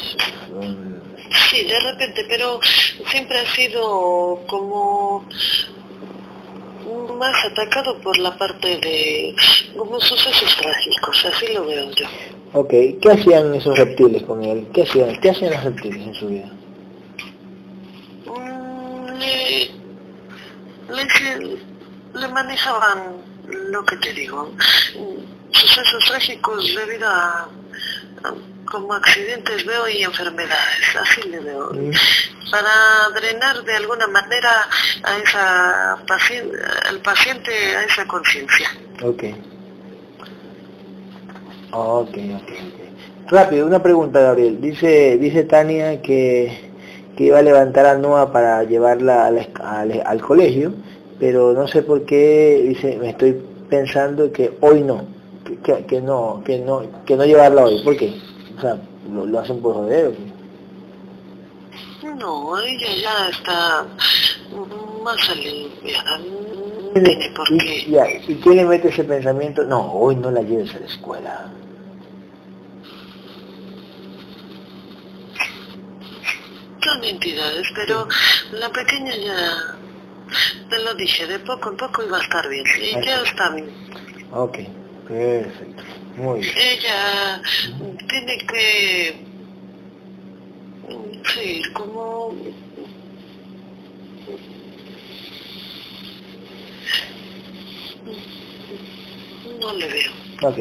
un- 0.59 0.89
Sí, 1.51 1.63
de 1.65 1.79
repente, 1.81 2.25
pero 2.29 2.59
siempre 3.11 3.39
ha 3.41 3.47
sido 3.55 4.41
como 4.47 5.27
más 7.19 7.45
atacado 7.45 7.99
por 8.01 8.17
la 8.19 8.37
parte 8.39 8.79
de 8.79 9.35
como 9.77 9.99
sucesos 10.01 10.57
trágicos, 10.57 11.25
así 11.27 11.53
lo 11.53 11.67
veo 11.67 11.91
yo. 11.91 12.07
Ok, 12.55 12.71
¿qué 13.03 13.11
hacían 13.13 13.55
esos 13.55 13.77
reptiles 13.77 14.23
con 14.23 14.43
él? 14.45 14.67
¿Qué 14.73 14.83
hacían? 14.85 15.21
¿Qué 15.21 15.31
hacían 15.31 15.51
los 15.53 15.65
reptiles 15.65 16.07
en 16.07 16.15
su 16.15 16.29
vida? 16.29 16.51
Mm, 18.27 19.21
Le, 20.89 21.05
le, 21.05 21.59
le 22.15 22.29
manejaban 22.29 22.99
lo 23.71 23.85
que 23.85 23.97
te 23.97 24.13
digo, 24.13 24.53
sucesos 25.53 26.05
trágicos 26.07 26.75
debido 26.75 27.09
a, 27.09 27.49
a- 28.25 28.35
como 28.71 28.93
accidentes 28.93 29.65
veo 29.65 29.89
y 29.89 30.03
enfermedades, 30.03 30.97
así 31.01 31.23
le 31.29 31.41
veo. 31.41 31.71
Mm. 31.73 31.91
Para 32.51 32.71
drenar 33.15 33.63
de 33.65 33.77
alguna 33.77 34.07
manera 34.09 34.51
a 35.05 35.19
esa 35.19 35.99
paciente, 36.07 36.57
al 36.89 36.99
paciente 37.01 37.51
a 37.77 37.85
esa 37.85 38.07
conciencia. 38.07 38.71
Ok. 39.03 39.25
Ok, 41.73 42.17
ok, 42.17 42.51
ok. 42.51 43.31
Rápido, 43.31 43.67
una 43.67 43.83
pregunta, 43.83 44.21
Gabriel. 44.21 44.59
Dice, 44.61 45.19
dice 45.19 45.45
Tania 45.45 46.01
que, 46.01 46.68
que 47.19 47.25
iba 47.25 47.39
a 47.41 47.43
levantar 47.43 47.85
a 47.85 47.99
Noah 47.99 48.31
para 48.31 48.63
llevarla 48.63 49.27
a 49.27 49.33
la 49.33 49.41
esc- 49.43 49.61
al, 49.61 50.01
al 50.07 50.21
colegio, 50.21 50.73
pero 51.19 51.53
no 51.53 51.67
sé 51.67 51.83
por 51.83 52.05
qué, 52.05 52.63
dice, 52.69 52.97
me 52.97 53.11
estoy 53.11 53.37
pensando 53.69 54.31
que 54.31 54.53
hoy 54.61 54.83
no, 54.83 55.03
que, 55.65 55.85
que- 55.85 56.01
no, 56.01 56.41
que 56.45 56.61
no, 56.61 56.83
que 57.05 57.17
no 57.17 57.25
llevarla 57.25 57.65
hoy. 57.65 57.83
¿Por 57.83 57.97
qué? 57.97 58.15
O 58.57 58.61
sea, 58.61 58.79
lo, 59.13 59.27
lo 59.27 59.41
hacen 59.41 59.61
por 59.61 59.75
joder. 59.75 60.13
No, 62.17 62.57
ella 62.61 62.87
ya 63.03 63.29
está 63.31 63.85
más 65.03 65.31
aliviada. 65.31 66.19
No 66.95 67.03
tiene 67.03 67.31
por 67.35 67.51
¿Y, 67.51 67.91
ya, 67.91 68.07
¿Y 68.29 68.37
quién 68.37 68.57
le 68.59 68.65
mete 68.65 68.91
ese 68.91 69.03
pensamiento? 69.03 69.65
No, 69.65 69.93
hoy 69.93 70.15
no 70.15 70.31
la 70.31 70.43
lleves 70.43 70.73
a 70.77 70.79
la 70.79 70.87
escuela. 70.87 71.47
Son 76.89 77.05
entidades, 77.05 77.67
pero 77.75 78.09
la 78.53 78.71
pequeña 78.71 79.15
ya, 79.15 79.77
te 80.71 80.79
lo 80.79 80.95
dije, 80.95 81.27
de 81.27 81.39
poco 81.41 81.71
en 81.71 81.77
poco 81.77 82.03
iba 82.03 82.17
a 82.19 82.23
estar 82.23 82.49
bien. 82.49 82.65
Y 82.81 83.05
ya 83.05 83.23
está 83.23 83.51
bien. 83.51 83.71
Ok, 84.33 84.59
perfecto. 85.07 85.83
Muy 86.17 86.41
bien. 86.41 86.55
Ella 86.57 87.43
tiene 88.09 88.39
que, 88.39 89.21
sí, 91.35 91.63
como, 91.75 92.35
no 99.61 99.75
le 99.75 99.89
veo, 99.89 100.13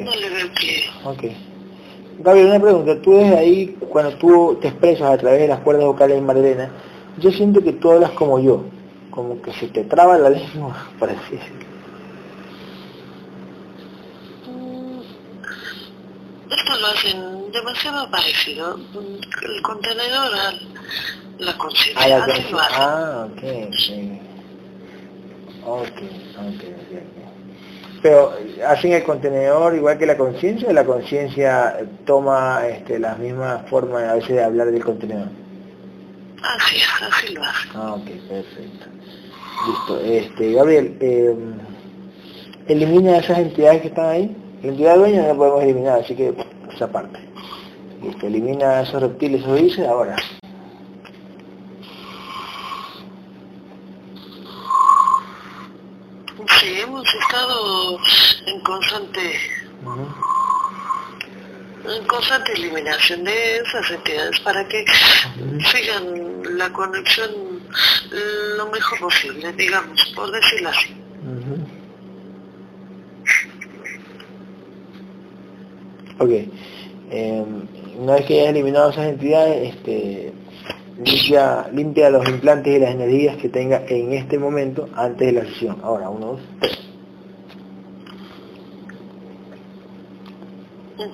no 0.03 0.15
le 0.15 0.29
veo 0.29 0.53
que, 0.53 0.89
Ok. 1.05 1.46
Gabriel, 2.19 2.47
una 2.47 2.59
pregunta. 2.59 3.01
Tú 3.01 3.13
desde 3.17 3.37
ahí, 3.37 3.77
cuando 3.89 4.13
tú 4.17 4.57
te 4.61 4.69
expresas 4.69 5.11
a 5.11 5.17
través 5.17 5.41
de 5.41 5.47
las 5.47 5.59
cuerdas 5.59 5.85
vocales 5.85 6.15
de 6.17 6.21
Marilena, 6.21 6.69
yo 7.17 7.31
siento 7.31 7.61
que 7.63 7.73
tú 7.73 7.91
hablas 7.91 8.11
como 8.11 8.39
yo, 8.39 8.63
como 9.11 9.41
que 9.41 9.53
se 9.53 9.67
te 9.67 9.83
traba 9.83 10.17
la 10.17 10.29
lengua, 10.31 10.75
por 10.99 11.09
así 11.09 11.35
decirlo. 11.35 11.67
Mm, 14.47 15.01
Esto 16.51 16.79
lo 16.79 16.87
hacen 16.87 17.51
demasiado 17.51 18.09
parecido. 18.09 18.77
Mm, 18.77 19.45
El 19.55 19.61
contenedor 19.61 20.33
a 20.35 20.53
la 21.39 21.57
conciencia. 21.57 22.03
Ah, 22.03 22.07
la 22.07 22.25
hacen. 22.25 22.45
Ah, 22.55 23.27
ok, 23.31 23.43
ok. 23.67 24.27
Ok, 25.69 25.83
ok, 25.83 26.01
ok, 26.37 26.63
ok. 27.01 27.16
Pero 28.01 28.33
hacen 28.65 28.93
el 28.93 29.03
contenedor 29.03 29.75
igual 29.75 29.97
que 29.97 30.05
la 30.05 30.17
conciencia, 30.17 30.69
o 30.69 30.73
la 30.73 30.85
conciencia 30.85 31.77
toma 32.05 32.67
este, 32.67 32.99
las 32.99 33.17
mismas 33.17 33.67
formas 33.69 34.03
a 34.03 34.15
veces 34.15 34.35
de 34.35 34.43
hablar 34.43 34.71
del 34.71 34.83
contenedor. 34.83 35.29
Así 36.43 36.77
es, 36.77 36.87
así 37.01 37.33
lo 37.33 37.43
hacen. 37.43 37.71
Ah, 37.73 37.93
ok, 37.95 38.05
perfecto. 38.29 38.85
Listo. 39.67 39.99
Este, 40.01 40.53
Gabriel, 40.53 40.97
eh, 40.99 41.35
elimina 42.67 43.17
esas 43.17 43.39
entidades 43.39 43.81
que 43.81 43.87
están 43.87 44.05
ahí. 44.05 44.35
La 44.61 44.69
entidad 44.69 44.97
dueña 44.97 45.21
no 45.23 45.27
la 45.29 45.33
podemos 45.35 45.63
eliminar, 45.63 45.99
así 45.99 46.15
que 46.15 46.33
esa 46.73 46.87
parte. 46.87 47.19
Listo, 48.03 48.27
elimina 48.27 48.81
esos 48.81 49.01
reptiles, 49.01 49.41
eso 49.41 49.55
dice, 49.55 49.87
ahora. 49.87 50.15
Sí, 56.59 56.81
hemos 56.81 57.03
en 58.45 58.59
constante, 58.61 59.33
en 61.85 62.07
constante 62.07 62.53
eliminación 62.53 63.23
de 63.23 63.57
esas 63.57 63.91
entidades 63.91 64.39
para 64.41 64.67
que 64.67 64.85
sigan 65.71 66.57
la 66.57 66.71
conexión 66.71 67.31
lo 68.57 68.67
mejor 68.69 68.99
posible, 68.99 69.53
digamos, 69.53 70.13
por 70.15 70.31
decirlo 70.31 70.69
así. 70.69 70.95
Ujú. 71.23 71.87
Ok. 76.19 76.31
Eh, 77.09 77.45
una 77.97 78.15
vez 78.15 78.25
que 78.25 78.41
hayas 78.41 78.49
eliminado 78.49 78.89
esas 78.89 79.07
entidades, 79.07 79.75
este, 79.75 80.33
limpia, 81.03 81.67
limpia 81.71 82.09
los 82.09 82.27
implantes 82.27 82.75
y 82.75 82.79
las 82.79 82.91
energías 82.91 83.37
que 83.37 83.49
tenga 83.49 83.83
en 83.87 84.13
este 84.13 84.37
momento 84.37 84.89
antes 84.95 85.27
de 85.27 85.33
la 85.33 85.45
sesión. 85.45 85.79
Ahora, 85.83 86.09
uno, 86.09 86.25
dos, 86.27 86.41
tres. 86.59 86.86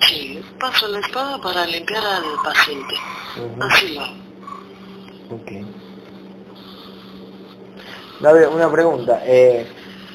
Sí, 0.07 0.41
paso 0.59 0.87
la 0.87 0.99
espada 0.99 1.37
para 1.41 1.65
limpiar 1.65 2.03
al 2.05 2.23
paciente. 2.43 2.95
Así 3.59 3.95
lo. 3.95 4.03
Ok. 5.35 5.51
Gabriel, 8.21 8.49
una 8.53 8.71
pregunta. 8.71 9.21
Eh, 9.25 9.65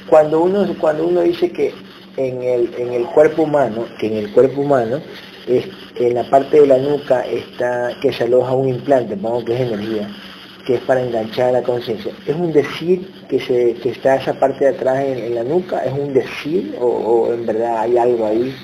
cuando 0.09 0.41
uno 0.41 0.67
cuando 0.81 1.07
uno 1.07 1.21
dice 1.21 1.53
que 1.53 1.75
en 2.17 2.43
el 2.43 2.75
en 2.79 2.93
el 2.95 3.07
cuerpo 3.07 3.43
humano, 3.43 3.85
que 3.99 4.07
en 4.07 4.17
el 4.17 4.33
cuerpo 4.33 4.63
humano 4.63 5.03
es 5.47 5.67
en 5.97 6.15
la 6.15 6.25
parte 6.31 6.61
de 6.61 6.67
la 6.67 6.79
nuca 6.79 7.23
está 7.27 7.91
que 8.01 8.13
se 8.13 8.25
aloja 8.25 8.53
un 8.53 8.69
implante, 8.69 9.17
pongo 9.17 9.45
que 9.45 9.55
es 9.55 9.61
energía. 9.61 10.09
que 10.67 10.75
es 10.75 10.81
para 10.83 11.01
enganchar 11.01 11.53
la 11.53 11.63
conciencia. 11.63 12.13
¿Es 12.27 12.37
un 12.37 12.53
decir 12.53 13.11
que, 13.27 13.41
se, 13.41 13.73
que 13.77 13.89
está 13.89 14.17
esa 14.17 14.35
parte 14.35 14.67
de 14.67 14.77
atrás 14.77 15.03
en, 15.03 15.35
la 15.35 15.43
nuca? 15.43 15.83
¿Es 15.83 15.93
un 15.93 16.13
decir 16.13 16.77
o, 16.79 17.33
en 17.33 17.47
verdad 17.47 17.79
hay 17.81 17.97
algo 17.97 18.27
ahí, 18.27 18.55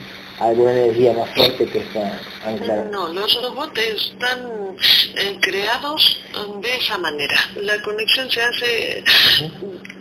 alguna 0.40 0.73
energía 0.73 1.12
más 1.12 1.31
fuerte 1.35 1.66
que 1.66 1.79
está 1.79 2.20
anclada? 2.44 2.85
No, 2.90 3.09
los 3.09 3.42
robots 3.42 3.79
están 3.79 4.77
eh, 5.16 5.38
creados 5.40 6.20
de 6.61 6.77
esa 6.77 6.99
manera. 6.99 7.37
La 7.57 7.81
conexión 7.83 8.31
se 8.31 8.42
hace 8.42 9.05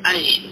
ahí. 0.03 0.51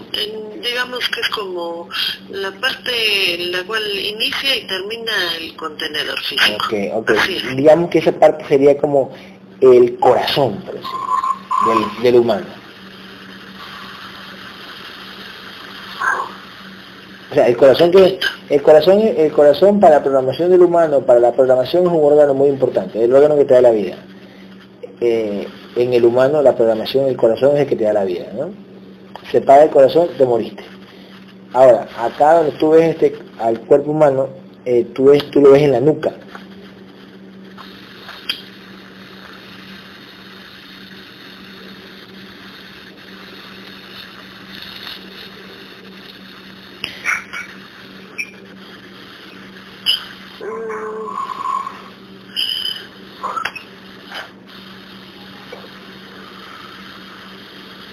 digamos 0.62 1.08
que 1.08 1.20
es 1.20 1.28
como 1.30 1.88
la 2.30 2.50
parte 2.52 3.34
en 3.34 3.52
la 3.52 3.64
cual 3.64 3.82
inicia 3.98 4.56
y 4.56 4.66
termina 4.66 5.12
el 5.40 5.56
contenedor 5.56 6.20
físico. 6.20 6.64
Ok, 6.64 7.10
ok. 7.10 7.12
Digamos 7.56 7.90
que 7.90 7.98
esa 7.98 8.12
parte 8.12 8.44
sería 8.48 8.76
como 8.78 9.12
el 9.60 9.98
corazón, 9.98 10.60
por 10.62 10.74
del, 10.74 12.02
del 12.02 12.16
humano. 12.16 12.61
O 17.32 17.34
sea, 17.34 17.48
el 17.48 17.56
corazón 17.56 17.90
que 17.90 18.18
el 18.50 18.60
corazón, 18.60 19.00
el 19.00 19.32
corazón 19.32 19.80
para 19.80 19.96
la 19.96 20.02
programación 20.02 20.50
del 20.50 20.60
humano, 20.60 21.00
para 21.00 21.18
la 21.18 21.32
programación 21.32 21.86
es 21.86 21.88
un 21.90 22.04
órgano 22.04 22.34
muy 22.34 22.50
importante, 22.50 22.98
es 22.98 23.04
el 23.06 23.14
órgano 23.14 23.36
que 23.36 23.46
te 23.46 23.54
da 23.54 23.62
la 23.62 23.70
vida. 23.70 23.96
Eh, 25.00 25.46
en 25.76 25.94
el 25.94 26.04
humano 26.04 26.42
la 26.42 26.54
programación 26.54 27.06
del 27.06 27.16
corazón 27.16 27.54
es 27.54 27.62
el 27.62 27.66
que 27.68 27.76
te 27.76 27.84
da 27.84 27.94
la 27.94 28.04
vida, 28.04 28.26
¿no? 28.36 28.50
Se 29.30 29.40
paga 29.40 29.62
el 29.64 29.70
corazón, 29.70 30.08
te 30.18 30.26
moriste. 30.26 30.62
Ahora, 31.54 31.88
acá 31.98 32.34
donde 32.34 32.52
tú 32.58 32.72
ves 32.72 32.90
este, 32.90 33.14
al 33.38 33.60
cuerpo 33.60 33.92
humano, 33.92 34.28
eh, 34.66 34.84
tú, 34.94 35.06
ves, 35.06 35.30
tú 35.30 35.40
lo 35.40 35.52
ves 35.52 35.62
en 35.62 35.72
la 35.72 35.80
nuca. 35.80 36.12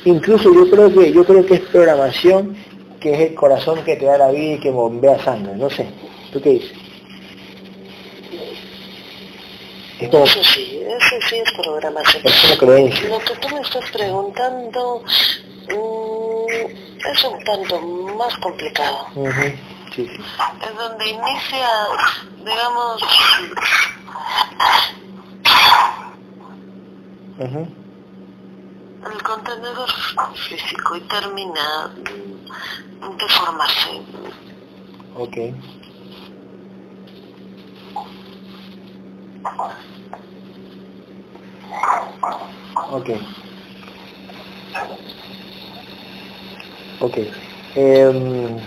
Incluso 0.10 0.52
yo 0.52 0.70
creo 0.72 0.92
que 0.92 1.12
yo 1.12 1.24
creo 1.24 1.46
que 1.46 1.54
es 1.56 1.62
programación 1.62 2.56
que 3.00 3.14
es 3.14 3.30
el 3.30 3.36
corazón 3.36 3.84
que 3.84 3.96
te 3.96 4.06
da 4.06 4.18
la 4.18 4.32
vida 4.32 4.56
y 4.56 4.60
que 4.60 4.72
bombea 4.72 5.24
sangre, 5.24 5.56
no 5.56 5.70
sé. 5.70 5.88
¿Tú 6.34 6.42
qué 6.42 6.50
dices? 6.50 6.72
Eso 10.00 10.44
sí, 10.44 10.82
eso 10.84 11.16
sí 11.30 11.36
es 11.36 11.52
programación. 11.54 12.26
Es 12.26 12.44
una 12.46 12.58
creencia. 12.58 13.10
Lo 13.10 13.20
que 13.20 13.36
tú 13.36 13.50
me 13.56 13.62
estás 13.62 13.92
preguntando 13.92 15.04
mm, 15.68 17.12
es 17.12 17.24
un 17.24 17.44
tanto 17.44 17.80
más 18.18 18.36
complicado. 18.38 19.08
sí, 19.96 20.08
sí. 20.08 20.22
Es 20.68 20.76
donde 20.76 21.08
inicia, 21.08 21.70
digamos, 22.44 23.04
el 29.06 29.24
contenedor 29.24 29.90
físico 30.36 30.96
y 30.96 31.02
termina 31.02 31.94
de 31.96 33.30
formarse. 33.30 34.02
Ok. 35.16 35.38
Ok. 42.92 43.10
Ok. 47.02 47.18
Eh, 47.76 48.62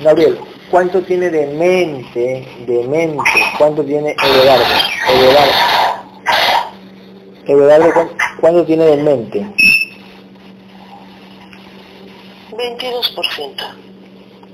Gabriel, 0.00 0.38
¿cuánto 0.70 1.02
tiene 1.02 1.30
de 1.30 1.46
mente, 1.46 2.64
de 2.66 2.84
mente, 2.86 3.22
cuánto 3.58 3.82
tiene 3.84 4.14
Everardo? 4.22 4.64
Everardo, 5.08 5.52
Everardo 7.46 8.10
¿cuánto 8.40 8.64
tiene 8.64 8.84
de 8.84 8.96
mente? 8.96 9.46
22%. 12.50 13.74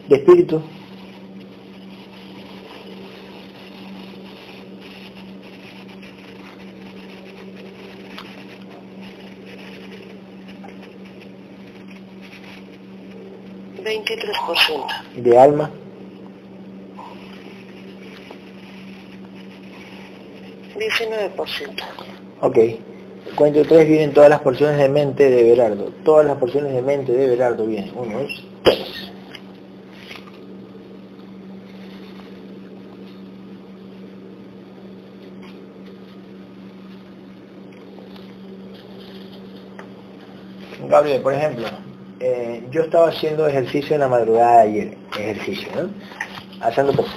¿De 0.08 0.16
espíritu? 0.16 0.62
¿De 15.14 15.38
alma? 15.38 15.70
Ok. 22.42 22.58
Cuento 23.36 23.62
tres 23.62 23.86
vienen 23.86 24.12
todas 24.12 24.28
las 24.28 24.40
porciones 24.40 24.76
de 24.76 24.88
mente 24.88 25.30
de 25.30 25.44
Berardo. 25.44 25.92
Todas 26.04 26.26
las 26.26 26.36
porciones 26.38 26.74
de 26.74 26.82
mente 26.82 27.12
de 27.12 27.28
Berardo 27.28 27.64
vienen. 27.66 27.92
Uno, 27.94 28.18
dos, 28.18 28.44
tres. 28.64 29.12
Gabriel, 40.88 41.22
por 41.22 41.32
ejemplo, 41.32 41.68
eh, 42.18 42.66
yo 42.72 42.82
estaba 42.82 43.08
haciendo 43.08 43.46
ejercicio 43.46 43.94
en 43.94 44.00
la 44.00 44.08
madrugada 44.08 44.56
de 44.56 44.62
ayer, 44.62 44.98
ejercicio, 45.16 45.68
¿no? 45.76 45.90
Haciendo 46.60 46.92
poco. 46.92 47.08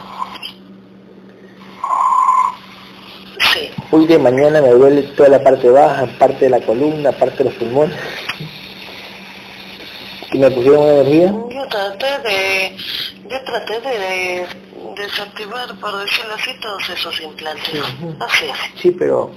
Sí. 3.54 3.75
Hoy 3.91 4.08
de 4.08 4.17
mañana 4.17 4.62
me 4.62 4.69
duele 4.69 5.04
toda 5.04 5.30
la 5.30 5.43
parte 5.43 5.69
baja, 5.69 6.08
parte 6.17 6.45
de 6.45 6.52
la 6.52 6.62
columna, 6.62 7.12
parte 7.12 7.39
de 7.39 7.43
los 7.45 7.54
pulmones. 7.54 7.95
¿Y 10.32 10.39
me 10.39 10.52
pusieron 10.52 10.80
una 10.80 10.93
energía? 10.93 11.28
Yo 11.28 11.67
traté 11.69 12.19
de, 12.19 12.76
yo 13.30 13.41
traté 13.45 13.80
de 13.82 14.48
desactivar, 14.95 15.76
por 15.80 15.98
decirlo 16.04 16.34
así, 16.34 16.52
todos 16.62 16.89
esos 16.89 17.21
implantes. 17.21 17.84
Así 18.19 18.45
es. 18.45 18.82
Sí, 18.82 18.91
pero 18.91 19.32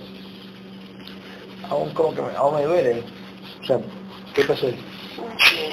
aún 1.69 1.91
como 1.91 2.15
que 2.15 2.23
me, 2.23 2.35
aún 2.37 2.57
me 2.57 2.65
duele. 2.65 3.03
O 3.63 3.67
sea, 3.67 3.79
¿qué 4.35 4.45
pasó? 4.45 4.69
Sí. 4.71 5.71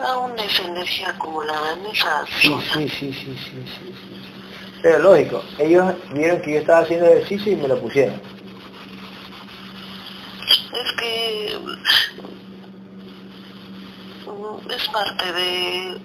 Aún 0.00 0.38
es 0.38 0.60
energía 0.60 1.10
acumulada 1.10 1.72
en 1.72 1.86
esas 1.86 2.28
sí, 2.40 2.54
sí, 2.72 2.88
sí, 2.88 3.12
sí, 3.12 3.12
sí, 3.12 3.64
sí, 3.66 4.17
Pero 4.82 4.98
lógico, 5.00 5.42
ellos 5.58 5.94
vieron 6.12 6.40
que 6.40 6.52
yo 6.54 6.60
estaba 6.60 6.80
haciendo 6.80 7.06
ejercicio 7.06 7.52
y 7.52 7.56
me 7.56 7.68
lo 7.68 7.80
pusieron. 7.80 8.20
Es 10.72 10.92
que 11.00 11.58
mm, 14.26 14.70
es 14.70 14.88
parte 14.88 15.32
de... 15.32 16.00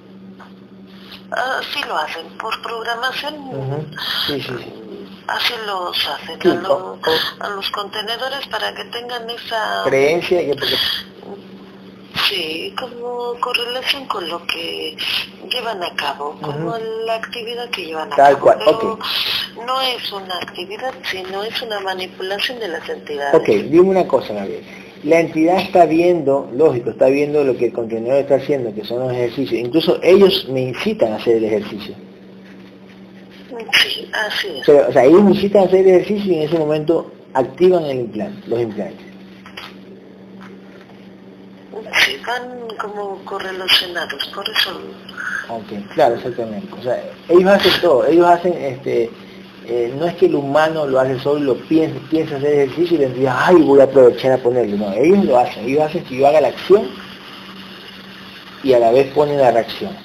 Así 1.31 1.83
lo 1.87 1.97
hacen, 1.97 2.27
por 2.37 2.61
programación. 2.61 3.35
Sí, 4.27 4.41
sí, 4.41 4.53
sí. 4.57 4.73
Así 5.27 5.53
los 5.65 6.07
hacen 6.07 6.51
a, 6.51 6.55
los, 6.55 6.99
a, 7.39 7.49
los, 7.49 7.71
contenedores 7.71 8.45
para 8.47 8.73
que 8.75 8.83
tengan 8.85 9.29
esa... 9.29 9.83
Creencia 9.85 10.39
que 10.39 10.55
Sí, 12.29 12.73
como 12.79 13.35
correlación 13.39 14.05
con 14.05 14.27
lo 14.29 14.45
que 14.45 14.95
llevan 15.49 15.83
a 15.83 15.93
cabo, 15.95 16.35
como 16.41 16.77
la 17.05 17.15
actividad 17.15 17.69
que 17.69 17.85
llevan 17.85 18.11
a 18.13 18.15
Tal 18.15 18.33
cabo. 18.33 18.41
Cual. 18.41 18.59
Pero 18.65 18.99
no 19.65 19.81
es 19.81 20.11
una 20.11 20.37
actividad, 20.37 20.93
sino 21.03 21.43
es 21.43 21.61
una 21.61 21.79
manipulación 21.81 22.59
de 22.59 22.67
las 22.69 22.87
entidades. 22.87 23.35
Ok, 23.35 23.47
dime 23.47 23.89
una 23.89 24.07
cosa, 24.07 24.33
Gabriel. 24.33 24.63
La 25.03 25.19
entidad 25.19 25.59
está 25.59 25.85
viendo, 25.85 26.49
lógico, 26.53 26.91
está 26.91 27.07
viendo 27.07 27.43
lo 27.43 27.57
que 27.57 27.65
el 27.65 27.73
contenedor 27.73 28.19
está 28.19 28.35
haciendo, 28.35 28.73
que 28.73 28.85
son 28.85 28.99
los 28.99 29.11
ejercicios. 29.11 29.59
Incluso 29.59 29.99
ellos 30.01 30.47
me 30.49 30.61
incitan 30.61 31.11
a 31.13 31.15
hacer 31.17 31.37
el 31.37 31.45
ejercicio. 31.45 31.93
Sí, 33.83 34.09
así 34.13 34.47
es. 34.59 34.69
o 34.69 34.91
sea, 34.91 35.03
ellos 35.03 35.23
me 35.23 35.31
incitan 35.31 35.63
a 35.63 35.65
hacer 35.65 35.81
el 35.81 35.95
ejercicio 35.95 36.31
y 36.31 36.35
en 36.37 36.41
ese 36.43 36.57
momento 36.57 37.11
activan 37.33 37.83
el 37.85 37.99
implante, 37.99 38.47
los 38.47 38.61
implantes. 38.61 39.12
Van 42.25 42.67
como 42.79 43.23
correlacionados, 43.25 44.25
por 44.33 44.47
eso... 44.49 44.79
Ok, 45.49 45.93
claro, 45.93 46.15
exactamente. 46.15 46.73
O 46.79 46.81
sea, 46.81 47.03
ellos 47.27 47.51
hacen 47.51 47.81
todo, 47.81 48.05
ellos 48.05 48.25
hacen, 48.27 48.53
este, 48.53 49.09
eh, 49.65 49.93
no 49.97 50.05
es 50.05 50.15
que 50.15 50.25
el 50.25 50.35
humano 50.35 50.85
lo 50.85 50.99
hace 50.99 51.19
solo, 51.19 51.39
lo 51.39 51.55
piensa, 51.55 51.99
piensa 52.09 52.37
hacer 52.37 52.53
ejercicio 52.53 52.97
y 52.97 52.99
le 53.01 53.09
dice, 53.09 53.29
ay, 53.29 53.55
voy 53.55 53.79
a 53.79 53.85
aprovechar 53.85 54.33
a 54.33 54.37
ponerlo. 54.37 54.77
No, 54.77 54.93
ellos 54.93 55.23
lo 55.25 55.37
hacen, 55.37 55.65
ellos 55.65 55.83
hacen 55.83 56.03
que 56.03 56.17
yo 56.17 56.27
haga 56.27 56.41
la 56.41 56.49
acción 56.49 56.89
y 58.63 58.73
a 58.73 58.79
la 58.79 58.91
vez 58.91 59.11
ponen 59.13 59.37
la 59.37 59.51
reacción. 59.51 59.95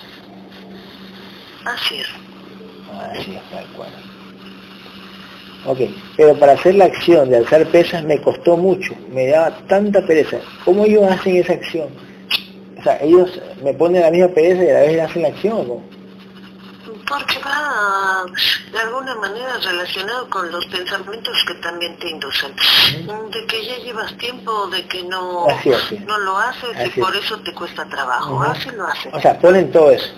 Así 1.65 1.97
es. 1.97 2.07
Así 3.13 3.35
es, 3.35 3.51
tal 3.51 3.67
cual. 3.77 3.91
Ok, 5.67 5.81
pero 6.17 6.39
para 6.39 6.53
hacer 6.53 6.77
la 6.77 6.85
acción 6.85 7.31
de 7.31 7.39
alzar 7.39 7.67
pesas 7.67 8.05
me 8.05 8.21
costó 8.23 8.57
mucho, 8.57 8.95
me 9.13 9.27
daba 9.27 9.57
tanta 9.67 10.05
pereza. 10.07 10.39
¿Cómo 10.65 10.85
ellos 10.85 11.11
hacen 11.11 11.37
esa 11.37 11.55
acción? 11.55 11.89
Sea, 12.89 12.99
ellos 13.03 13.29
me 13.63 13.75
ponen 13.75 14.01
la 14.01 14.11
misma 14.11 14.29
pereza 14.29 14.65
y 14.65 14.71
a 14.71 14.73
la 14.73 14.81
vez 14.81 15.01
hacen 15.03 15.21
la 15.21 15.29
acción, 15.29 15.69
¿no? 15.69 15.83
Porque 17.07 17.39
va 17.45 18.25
de 18.73 18.79
alguna 18.79 19.15
manera 19.17 19.59
relacionado 19.63 20.31
con 20.31 20.51
los 20.51 20.65
pensamientos 20.67 21.45
que 21.47 21.55
también 21.57 21.99
te 21.99 22.09
inducen. 22.09 22.55
De 23.31 23.47
que 23.47 23.67
ya 23.67 23.77
llevas 23.85 24.17
tiempo, 24.17 24.69
de 24.69 24.87
que 24.87 25.03
no, 25.03 25.47
no 26.07 26.19
lo 26.19 26.39
haces 26.39 26.71
y 26.97 26.99
por 26.99 27.15
eso 27.15 27.39
te 27.41 27.53
cuesta 27.53 27.87
trabajo. 27.91 28.43
Así 28.43 28.71
lo 28.71 28.87
haces. 28.87 29.13
O 29.13 29.21
sea, 29.21 29.39
ponen 29.39 29.71
todo 29.71 29.91
eso. 29.91 30.09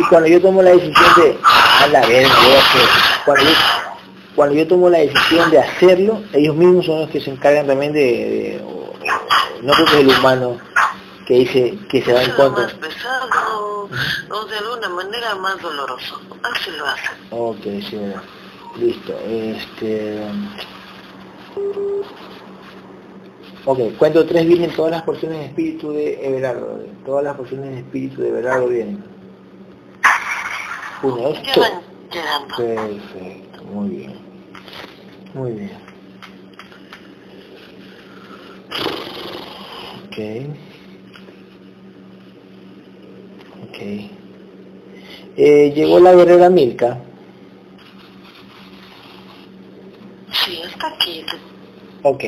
Y 0.00 0.02
cuando 0.08 0.28
yo 0.28 0.40
tomo 0.40 0.62
la 0.62 0.70
decisión 0.70 1.14
de, 1.16 1.38
a 1.44 1.86
la 1.92 2.06
vez, 2.06 2.28
cuando 3.24 3.44
yo, 3.44 3.56
cuando 4.34 4.54
yo 4.56 4.66
tomo 4.66 4.90
la 4.90 4.98
decisión 4.98 5.48
de 5.52 5.60
hacerlo, 5.60 6.22
ellos 6.32 6.56
mismos 6.56 6.86
son 6.86 7.02
los 7.02 7.10
que 7.10 7.20
se 7.20 7.30
encargan 7.30 7.68
también 7.68 7.92
de, 7.92 8.60
no 9.62 9.72
creo 9.72 9.86
que 9.86 9.92
es 9.92 10.00
el 10.00 10.18
humano 10.18 10.58
que 11.26 11.34
dice 11.34 11.78
que 11.90 12.02
se 12.02 12.12
da 12.12 12.22
en 12.22 12.32
cuenta. 12.32 12.62
más 12.62 12.72
pesado 12.74 13.88
o 14.30 14.44
de 14.46 14.56
alguna 14.56 14.88
manera 14.88 15.34
más 15.34 15.60
doloroso. 15.60 16.20
Así 16.42 16.70
lo 16.70 16.86
hace. 16.86 17.08
Ok, 17.30 17.62
sí, 17.88 18.00
listo. 18.78 19.18
Este... 19.26 20.22
Ok, 23.64 23.78
cuento 23.98 24.24
tres 24.24 24.46
vienen 24.46 24.74
todas 24.74 24.92
las 24.92 25.02
porciones 25.02 25.40
de 25.40 25.46
espíritu 25.46 25.92
de 25.92 26.26
Everardo. 26.26 26.86
Todas 27.04 27.24
las 27.24 27.36
porciones 27.36 27.70
de 27.70 27.78
espíritu 27.80 28.22
de 28.22 28.28
Everardo 28.28 28.68
vienen. 28.68 29.04
Uno, 31.02 31.28
esto. 31.28 31.60
Perfecto, 32.56 33.62
muy 33.64 33.88
bien. 33.90 34.18
Muy 35.34 35.52
bien. 35.52 35.88
Ok. 43.68 43.78
Eh, 45.36 45.72
llegó 45.74 46.00
la 46.00 46.12
guerrera 46.12 46.50
Milka. 46.50 46.98
Sí, 50.32 50.60
está 50.64 50.88
aquí. 50.88 51.24
Ok, 52.02 52.24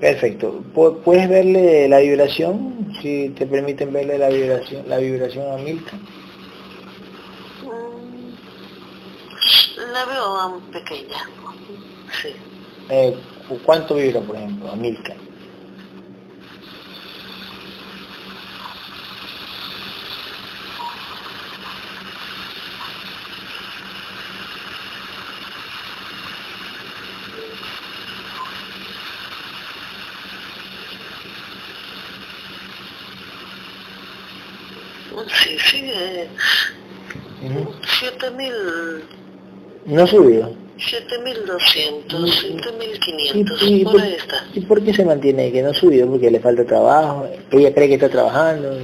perfecto. 0.00 0.64
¿Puedes 0.72 1.28
verle 1.28 1.86
la 1.88 1.98
vibración? 1.98 2.94
Si 3.02 3.28
te 3.30 3.46
permiten 3.46 3.92
verle 3.92 4.16
la 4.16 4.30
vibración, 4.30 4.88
la 4.88 4.96
vibración 4.96 5.52
a 5.52 5.58
Milka. 5.58 5.96
Mm, 7.62 8.32
la 9.92 10.04
veo 10.06 10.62
pequeña. 10.72 11.28
Sí. 12.22 12.28
Eh, 12.88 13.14
¿Cuánto 13.64 13.96
vibra, 13.96 14.20
por 14.20 14.36
ejemplo, 14.36 14.70
a 14.70 14.76
Milka? 14.76 15.14
Sí, 35.28 35.58
sigue. 35.58 36.28
Siete 37.98 38.30
mil... 38.30 39.04
No 39.94 40.02
ha 40.02 40.06
subido. 40.08 40.52
7.200, 40.76 42.08
7.500, 42.10 43.84
por 43.84 44.00
ahí 44.00 44.14
está. 44.14 44.44
¿Y 44.52 44.60
por 44.62 44.82
qué 44.82 44.92
se 44.92 45.04
mantiene 45.04 45.52
que 45.52 45.62
no 45.62 45.70
ha 45.70 45.74
subido? 45.74 46.08
Porque 46.08 46.32
le 46.32 46.40
falta 46.40 46.64
trabajo, 46.64 47.28
ella 47.52 47.72
cree 47.72 47.86
que 47.86 47.94
está 47.94 48.08
trabajando. 48.08 48.76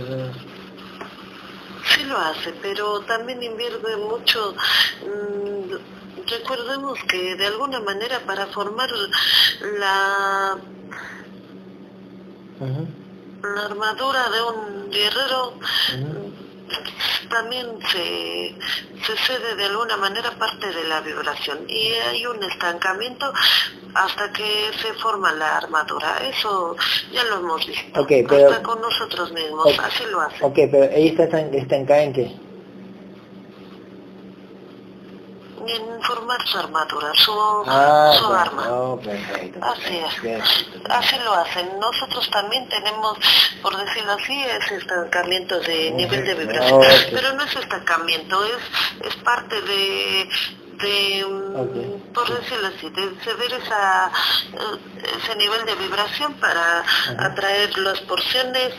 Sí 1.92 2.04
lo 2.04 2.16
hace, 2.16 2.52
pero 2.62 3.00
también 3.00 3.42
invierte 3.42 3.96
mucho. 3.96 4.54
Mmm, 5.04 6.28
recordemos 6.28 6.96
que 7.08 7.34
de 7.34 7.46
alguna 7.46 7.80
manera 7.80 8.20
para 8.24 8.46
formar 8.46 8.88
la 9.80 10.58
la 13.42 13.62
armadura 13.64 14.28
de 14.30 14.42
un 14.42 14.90
guerrero 14.90 15.54
también 17.28 17.66
se, 17.90 18.54
se 19.06 19.16
cede 19.26 19.54
de 19.56 19.64
alguna 19.66 19.96
manera 19.96 20.30
parte 20.33 20.66
de 20.66 20.85
la 20.85 21.00
vibración 21.00 21.59
y 21.68 21.92
hay 21.92 22.26
un 22.26 22.42
estancamiento 22.42 23.33
hasta 23.94 24.33
que 24.33 24.70
se 24.80 24.92
forma 24.94 25.33
la 25.33 25.59
armadura. 25.59 26.18
Eso 26.28 26.76
ya 27.12 27.24
lo 27.24 27.38
hemos 27.38 27.66
visto. 27.66 28.00
hasta 28.00 28.62
con 28.62 28.80
nosotros 28.80 29.33
mismos, 29.33 29.78
así 29.78 30.04
lo 30.11 30.20
hace. 30.20 30.44
Ok, 30.44 30.54
pero 30.70 30.85
ella 30.85 31.24
está 31.24 31.40
estancada 31.40 32.02
en 32.02 32.12
qué? 32.12 32.49
En 35.66 36.02
formar 36.02 36.40
su 36.46 36.58
armadura, 36.58 37.12
su, 37.14 37.32
ah, 37.66 38.12
su 38.18 38.26
arma. 38.32 38.96
Perfecto, 39.02 39.58
así 39.62 39.98
es. 39.98 40.66
Así 40.88 41.16
lo 41.24 41.34
hacen. 41.34 41.78
Nosotros 41.78 42.28
también 42.30 42.68
tenemos, 42.68 43.18
por 43.62 43.76
decirlo 43.76 44.12
así, 44.12 44.42
ese 44.44 44.76
estancamiento 44.76 45.60
de 45.60 45.90
nivel 45.92 46.24
de 46.24 46.34
vibración. 46.34 46.82
Pero 47.12 47.32
no 47.34 47.44
es 47.44 47.56
estancamiento, 47.56 48.44
es, 48.44 49.06
es 49.06 49.16
parte 49.16 49.60
de, 49.62 50.28
de 50.82 51.26
por 52.14 52.28
decirlo 52.40 52.68
así, 52.68 52.88
de 52.90 53.14
ceder 53.22 53.52
esa, 53.62 54.10
ese 55.22 55.36
nivel 55.36 55.64
de 55.66 55.74
vibración 55.76 56.34
para 56.34 56.84
atraer 57.18 57.76
las 57.78 58.00
porciones 58.00 58.74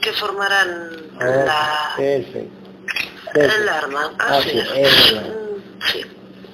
que 0.00 0.12
formarán 0.12 0.90
la, 1.18 1.94
el 3.34 3.68
arma. 3.68 4.12
Así 4.18 4.58
es. 4.58 5.45
Sí. 5.92 6.02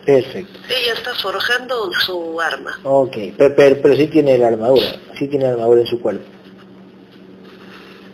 Perfecto. 0.05 0.59
Ella 0.69 0.95
está 0.95 1.15
forjando 1.15 1.91
su 2.05 2.41
arma. 2.41 2.79
Ok, 2.83 3.17
pero, 3.37 3.55
pero, 3.55 3.97
sí 3.97 4.09
tiene 4.09 4.37
la 4.37 4.49
armadura, 4.49 4.97
sí 5.17 5.29
tiene 5.29 5.47
armadura 5.47 5.83
en 5.83 5.87
su 5.87 6.01
cuerpo. 6.01 6.25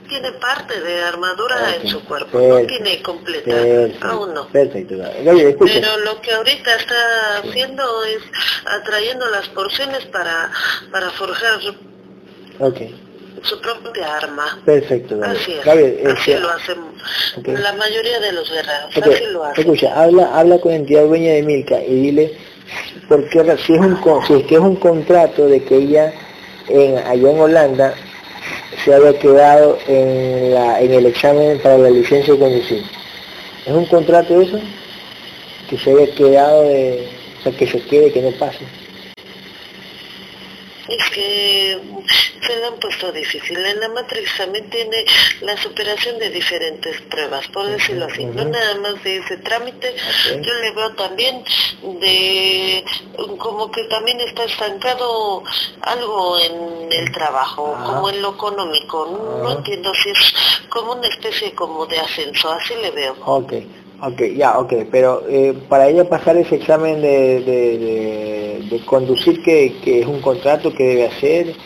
Tiene 0.07 0.33
parte 0.33 0.81
de 0.81 1.02
armadura 1.02 1.76
en 1.76 1.88
su 1.88 2.02
cuerpo, 2.04 2.38
no 2.38 2.66
tiene 2.66 3.02
completa, 3.02 4.09
aún 4.09 4.35
no. 4.35 4.48
Perfecto, 4.48 4.96
Pero 4.96 5.98
lo 5.98 6.20
que 6.22 6.33
ahorita 6.33 6.76
está 6.76 7.38
haciendo 7.38 8.04
es 8.04 8.22
atrayendo 8.66 9.28
las 9.31 9.48
porciones 9.48 10.07
para, 10.07 10.50
para 10.90 11.11
forjar 11.11 11.61
okay 12.59 13.08
su 13.42 13.61
propia 13.61 14.16
arma. 14.16 14.61
Perfecto, 14.64 15.18
Así 15.22 15.53
es. 15.53 15.66
este, 15.66 16.40
lo 16.40 16.51
hacen 16.51 16.77
la 17.44 17.72
mayoría 17.74 18.20
de 18.20 18.33
los 18.33 18.51
guerreros, 18.51 18.96
así 18.96 19.24
lo 19.33 19.44
hacen. 19.44 19.64
Escucha, 19.64 20.03
habla, 20.03 20.38
habla 20.38 20.59
con 20.59 20.72
entidad 20.72 21.05
dueña 21.05 21.33
de 21.33 21.42
Milka 21.42 21.81
y 21.83 21.94
dile, 21.94 22.35
porque 23.09 23.57
si 23.59 23.74
es, 23.74 23.81
un, 23.81 23.98
si 24.27 24.33
es 24.35 24.46
que 24.46 24.55
es 24.55 24.61
un 24.61 24.77
contrato 24.77 25.46
de 25.46 25.62
que 25.62 25.77
ella 25.77 26.12
en, 26.68 26.98
allá 26.98 27.31
en 27.31 27.40
Holanda 27.40 27.94
se 28.85 28.94
había 28.94 29.18
quedado 29.18 29.79
en, 29.87 30.55
la, 30.55 30.81
en 30.81 30.92
el 30.92 31.07
examen 31.07 31.59
para 31.61 31.79
la 31.79 31.90
licencia 31.90 32.35
de 32.35 32.40
conducir. 32.40 32.83
¿Es 33.66 33.72
un 33.72 33.87
contrato 33.87 34.40
eso? 34.40 34.61
Que 35.68 35.79
se 35.79 35.90
había 35.90 36.14
quedado 36.14 36.62
de, 36.62 37.09
o 37.38 37.42
sea, 37.42 37.53
que 37.53 37.66
se 37.66 37.81
quede, 37.83 38.12
que 38.12 38.22
no 38.22 38.31
pase 38.33 38.64
es 40.88 41.11
que 41.11 41.79
se 42.46 42.57
le 42.57 42.66
han 42.66 42.74
puesto 42.74 43.12
difícil. 43.12 43.64
En 43.64 43.81
la 43.81 43.88
Matrix 43.88 44.37
también 44.37 44.68
tiene 44.70 45.05
la 45.42 45.57
superación 45.57 46.18
de 46.18 46.31
diferentes 46.31 47.01
pruebas, 47.03 47.46
por 47.48 47.66
decirlo 47.66 48.07
así. 48.07 48.24
No 48.24 48.44
nada 48.44 48.74
más 48.77 49.03
de 49.05 49.18
ese 49.18 49.37
trámite, 49.38 49.94
yo 50.40 50.55
le 50.55 50.70
veo 50.72 50.94
también 50.94 51.44
de 52.01 52.85
como 53.38 53.70
que 53.70 53.85
también 53.85 54.20
está 54.20 54.44
estancado 54.44 55.42
algo 55.83 56.38
en 56.38 56.92
el 56.92 57.12
trabajo, 57.12 57.77
como 57.85 58.11
en 58.11 58.22
lo 58.22 58.35
económico. 58.35 59.40
No 59.42 59.51
entiendo 59.53 59.92
si 59.94 60.11
es 60.11 60.35
como 60.68 60.92
una 60.92 61.09
especie 61.09 61.55
como 61.55 61.87
de 61.87 61.98
ascenso, 61.98 62.51
así 62.51 62.74
le 62.77 62.90
veo. 62.90 63.16
Okay. 63.24 63.88
Ok, 64.01 64.21
ya, 64.37 64.59
ok, 64.59 64.73
pero 64.93 65.25
eh, 65.29 65.55
para 65.69 65.89
ella 65.89 66.09
pasar 66.09 66.37
ese 66.37 66.55
examen 66.55 67.03
de, 67.03 67.41
de, 67.41 68.67
de, 68.71 68.85
conducir, 68.85 69.43
que, 69.43 69.77
que, 69.83 70.01
es 70.01 70.07
un 70.07 70.21
contrato 70.21 70.73
que 70.73 70.85
debe 70.85 71.07
hacer, 71.07 71.57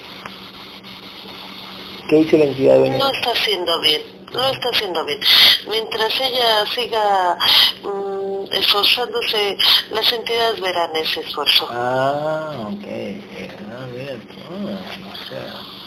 ¿qué 2.08 2.16
dice 2.16 2.38
la 2.38 2.44
entidad 2.44 2.78
dueña? 2.78 2.96
No 2.96 3.10
está 3.10 3.32
haciendo 3.32 3.78
bien, 3.82 4.00
no 4.32 4.48
está 4.48 4.70
haciendo 4.70 5.04
bien. 5.04 5.20
Mientras 5.68 6.20
ella 6.22 6.64
siga 6.74 7.36
mm, 7.82 8.44
esforzándose, 8.50 9.58
las 9.90 10.10
entidades 10.10 10.58
verán 10.58 10.96
ese 10.96 11.20
esfuerzo. 11.20 11.68
Ah, 11.70 12.66
ok, 12.66 12.84
ah, 12.86 13.86
bien, 13.92 14.22
ah, 14.48 15.12
o 15.12 15.28
sea 15.28 15.81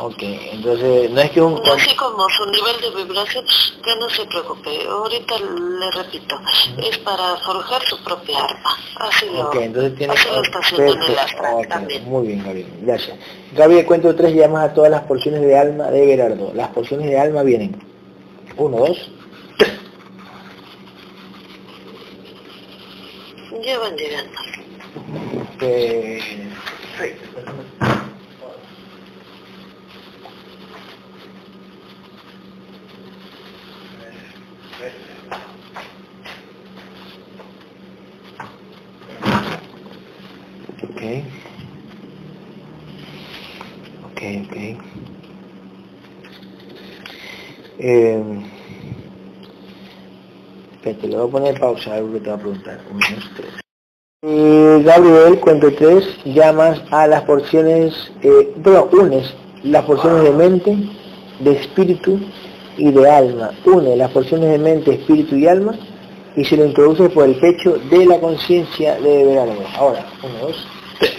Ok, 0.00 0.22
entonces 0.22 1.10
no 1.10 1.20
es 1.20 1.30
que 1.32 1.40
un... 1.40 1.60
Así 1.68 1.96
como 1.96 2.28
su 2.30 2.46
nivel 2.46 2.80
de 2.80 3.02
vibración, 3.02 3.44
que 3.82 3.96
no 3.96 4.08
se 4.08 4.24
preocupe. 4.26 4.86
Ahorita 4.86 5.34
le 5.38 5.90
repito, 5.90 6.40
es 6.78 6.98
para 6.98 7.36
forjar 7.38 7.82
su 7.82 8.00
propia 8.04 8.38
arma. 8.44 8.76
Así 9.00 9.26
lo, 9.26 9.48
Ok, 9.48 9.56
entonces 9.56 9.96
tiene 9.96 10.12
así 10.12 10.28
lo 10.28 10.40
está 10.42 10.60
haciendo 10.60 10.92
en 10.92 11.02
el 11.02 11.18
astral 11.18 11.68
también. 11.68 12.04
Muy 12.04 12.28
bien, 12.28 12.44
Gabriel, 12.44 12.68
gracias. 12.82 13.18
Gabriel, 13.54 13.86
cuento 13.86 14.14
tres 14.14 14.34
llamas 14.34 14.70
a 14.70 14.74
todas 14.74 14.90
las 14.90 15.02
porciones 15.02 15.40
de 15.40 15.58
alma 15.58 15.90
de 15.90 16.06
Berardo. 16.06 16.52
Las 16.54 16.68
porciones 16.68 17.08
de 17.08 17.18
alma 17.18 17.42
vienen. 17.42 17.82
Uno, 18.56 18.78
dos, 18.78 19.10
tres. 19.56 19.72
Ya 23.64 23.78
van 23.80 23.96
llegando. 23.96 24.38
Perfecto. 25.58 27.28
Ok. 40.82 41.02
Ok, 44.04 44.20
ok. 44.42 44.56
Eh, 47.90 48.22
espérate, 50.74 51.08
le 51.08 51.16
voy 51.16 51.26
a 51.26 51.30
poner 51.30 51.58
pausa, 51.58 51.94
algo 51.94 52.12
que 52.12 52.20
te 52.20 52.28
va 52.28 52.36
a 52.36 52.38
preguntar. 52.38 52.80
Uno, 52.90 53.00
dos, 53.14 53.30
tres. 53.34 54.84
Gabriel, 54.84 55.40
cuento 55.40 55.72
tres, 55.72 56.04
llamas 56.26 56.82
a 56.90 57.06
las 57.06 57.22
porciones, 57.22 58.12
eh, 58.22 58.52
pero 58.62 58.90
unes 58.92 59.32
las 59.62 59.86
porciones 59.86 60.22
de 60.22 60.32
mente, 60.32 60.76
de 61.40 61.52
espíritu 61.52 62.20
y 62.76 62.90
de 62.90 63.10
alma. 63.10 63.52
Une 63.64 63.96
las 63.96 64.10
porciones 64.10 64.50
de 64.50 64.58
mente, 64.58 64.92
espíritu 64.92 65.36
y 65.36 65.46
alma 65.46 65.74
y 66.36 66.44
se 66.44 66.58
lo 66.58 66.66
introduce 66.66 67.08
por 67.08 67.24
el 67.24 67.36
pecho 67.36 67.78
de 67.90 68.04
la 68.04 68.20
conciencia 68.20 69.00
de 69.00 69.24
Berardo. 69.24 69.64
Ahora, 69.78 70.04
uno, 70.22 70.38
dos, 70.40 70.66
tres. 70.98 71.16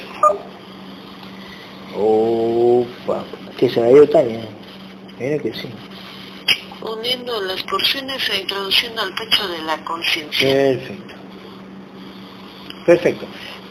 Opa, 1.97 3.23
que 3.57 3.69
se 3.69 3.81
me 3.81 3.91
ido 3.91 4.07
Tania. 4.07 4.47
Mira 5.19 5.39
que 5.39 5.51
sí. 5.51 5.67
Las 7.01 7.63
porciones 7.63 8.29
e 8.29 8.41
introduciendo 8.41 9.01
al 9.01 9.13
pecho 9.15 9.47
de 9.47 9.61
la 9.61 9.77
conciencia. 9.85 10.47
Perfecto. 10.47 11.15
Perfecto. 12.85 13.25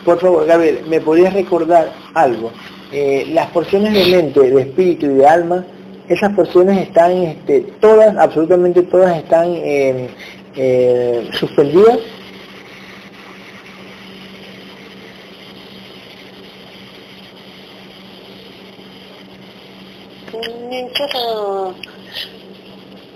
Por 0.05 0.19
favor, 0.19 0.47
Gabriel, 0.47 0.85
¿me 0.89 1.01
podrías 1.01 1.35
recordar 1.35 1.93
algo? 2.15 2.51
Eh, 2.91 3.27
las 3.33 3.51
porciones 3.51 3.93
de 3.93 4.17
mente, 4.17 4.41
de 4.41 4.63
espíritu 4.63 5.07
y 5.07 5.09
de 5.11 5.27
alma, 5.27 5.65
esas 6.09 6.33
porciones 6.33 6.79
están, 6.79 7.13
este, 7.13 7.61
todas, 7.81 8.17
absolutamente 8.17 8.83
todas 8.83 9.19
están 9.19 9.53
eh, 9.57 10.09
eh, 10.57 11.29
suspendidas. 11.33 11.99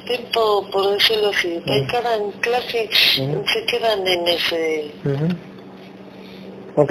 Tiempo, 0.06 0.66
por 0.72 0.90
decirlo 0.92 1.28
así, 1.30 1.60
en 1.66 1.86
cada 1.86 2.18
clase 2.40 2.88
Ujú. 3.20 3.44
se 3.52 3.64
quedan 3.66 4.06
en 4.06 4.28
ese... 4.28 4.90
Ok, 6.74 6.90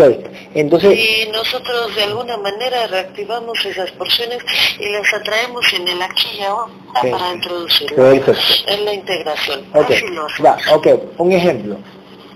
entonces, 0.54 0.94
Y 0.94 1.32
nosotros 1.32 1.96
de 1.96 2.04
alguna 2.04 2.38
manera 2.38 2.86
reactivamos 2.86 3.66
esas 3.66 3.90
porciones 3.94 4.38
y 4.80 4.90
las 4.92 5.12
atraemos 5.12 5.66
en 5.74 5.88
el 5.88 6.00
aquí 6.04 6.28
y 6.38 6.42
ahora 6.44 6.72
Sí. 7.02 7.10
para 7.10 7.34
introducirlas 7.34 8.64
en 8.68 8.86
la 8.86 8.94
integración. 8.94 9.62
ok, 9.74 9.90
Así 9.90 10.08
lo 10.10 10.26
hacemos. 10.28 10.58
ya, 10.68 10.76
ok, 10.76 10.88
un 11.18 11.32
ejemplo. 11.32 11.78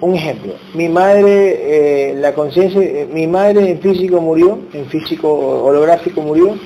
Un 0.02 0.16
ejemplo. 0.16 0.56
Mi 0.74 0.90
madre, 0.90 2.10
eh, 2.10 2.16
la 2.16 2.34
conciencia, 2.34 2.82
eh, 2.82 3.08
mi 3.12 3.28
madre 3.28 3.70
en 3.70 3.80
físico 3.80 4.20
murió, 4.20 4.60
en 4.74 4.88
físico 4.90 5.30
holográfico 5.64 6.22
murió, 6.22 6.58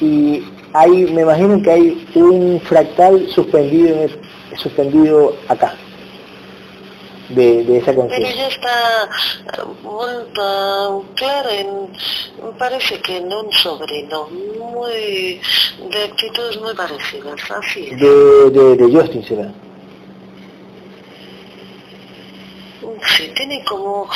y 0.00 0.42
hay, 0.74 0.90
me 1.12 1.22
imagino 1.22 1.62
que 1.62 1.70
hay 1.70 2.06
un 2.14 2.60
fractal 2.60 3.26
suspendido, 3.30 3.94
en 3.96 4.00
el- 4.02 4.20
suspendido 4.58 5.34
acá, 5.48 5.74
de, 7.30 7.64
de 7.64 7.78
esa 7.78 7.86
Pero 7.86 8.00
conciencia. 8.02 8.34
ya 8.36 8.48
está 8.48 9.04
eh, 9.04 9.62
vuelta 9.82 10.88
clara 11.14 11.54
en, 11.54 11.68
parece 12.58 13.00
que 13.00 13.16
en 13.16 13.32
un 13.32 13.50
sobrino, 13.52 14.28
muy, 14.28 15.40
de 15.90 16.04
actitudes 16.04 16.60
muy 16.60 16.74
parecidas, 16.74 17.40
así 17.50 17.88
es. 17.90 17.98
De, 18.00 18.50
de, 18.50 18.76
de 18.76 18.94
Justin 18.94 19.24
será. 19.24 19.50
Sí, 23.16 23.32
tiene 23.34 23.64
como 23.64 24.08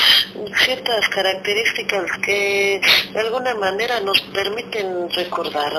ciertas 0.64 1.08
características 1.08 2.04
que 2.24 2.80
de 3.12 3.20
alguna 3.20 3.54
manera 3.54 4.00
nos 4.00 4.20
permiten 4.20 5.08
recordar 5.10 5.72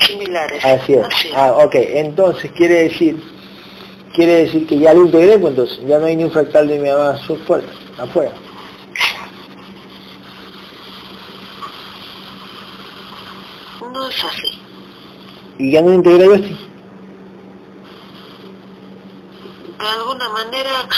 similares. 0.00 0.64
Así 0.64 0.94
es. 0.94 1.04
Así 1.06 1.28
es. 1.28 1.34
Ah, 1.36 1.52
ok. 1.52 1.74
Entonces 1.74 2.50
quiere 2.52 2.84
decir, 2.84 3.22
quiere 4.14 4.44
decir 4.44 4.66
que 4.66 4.78
ya 4.78 4.94
lo 4.94 5.04
integré, 5.06 5.38
pues 5.38 5.50
entonces 5.52 5.78
ya 5.86 5.98
no 5.98 6.06
hay 6.06 6.16
ni 6.16 6.24
un 6.24 6.30
fractal 6.30 6.68
de 6.68 6.78
mi 6.78 6.88
mamá 6.88 7.18
su- 7.26 7.36
fuera, 7.38 7.66
afuera. 7.98 8.32
No 13.92 14.08
es 14.08 14.24
así. 14.24 14.58
Y 15.58 15.72
ya 15.72 15.82
no 15.82 15.92
integré 15.92 16.24
yo 16.26 16.34
así. 16.34 16.56
De 19.78 19.88
alguna 19.88 20.28
manera 20.30 20.88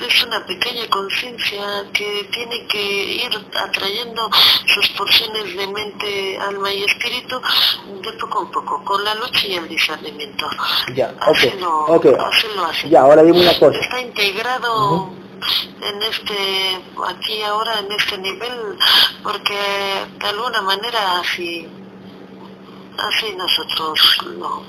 es 0.00 0.24
una 0.24 0.44
pequeña 0.46 0.88
conciencia 0.88 1.84
que 1.92 2.28
tiene 2.32 2.66
que 2.66 3.04
ir 3.26 3.30
atrayendo 3.54 4.28
sus 4.66 4.88
porciones 4.90 5.56
de 5.56 5.66
mente, 5.68 6.38
alma 6.38 6.72
y 6.72 6.84
espíritu 6.84 7.40
de 8.02 8.12
poco 8.14 8.42
a 8.42 8.50
poco, 8.50 8.84
con 8.84 9.04
la 9.04 9.14
lucha 9.14 9.46
y 9.46 9.54
el 9.54 9.68
discernimiento. 9.68 10.46
Ya, 10.94 11.14
ok, 11.26 12.06
ok. 12.06 12.06
así. 12.68 12.88
Ya, 12.88 13.02
ahora 13.02 13.22
dime 13.22 13.40
una 13.40 13.58
cosa. 13.58 13.78
Está 13.78 14.00
integrado 14.00 15.12
en 15.82 16.02
este, 16.02 16.82
aquí 17.06 17.42
ahora, 17.42 17.80
en 17.80 17.92
este 17.92 18.18
nivel, 18.18 18.78
porque 19.22 19.54
de 20.18 20.26
alguna 20.26 20.62
manera 20.62 21.20
así, 21.20 21.66
así 22.98 23.26
nosotros 23.36 24.18
lo... 24.38 24.62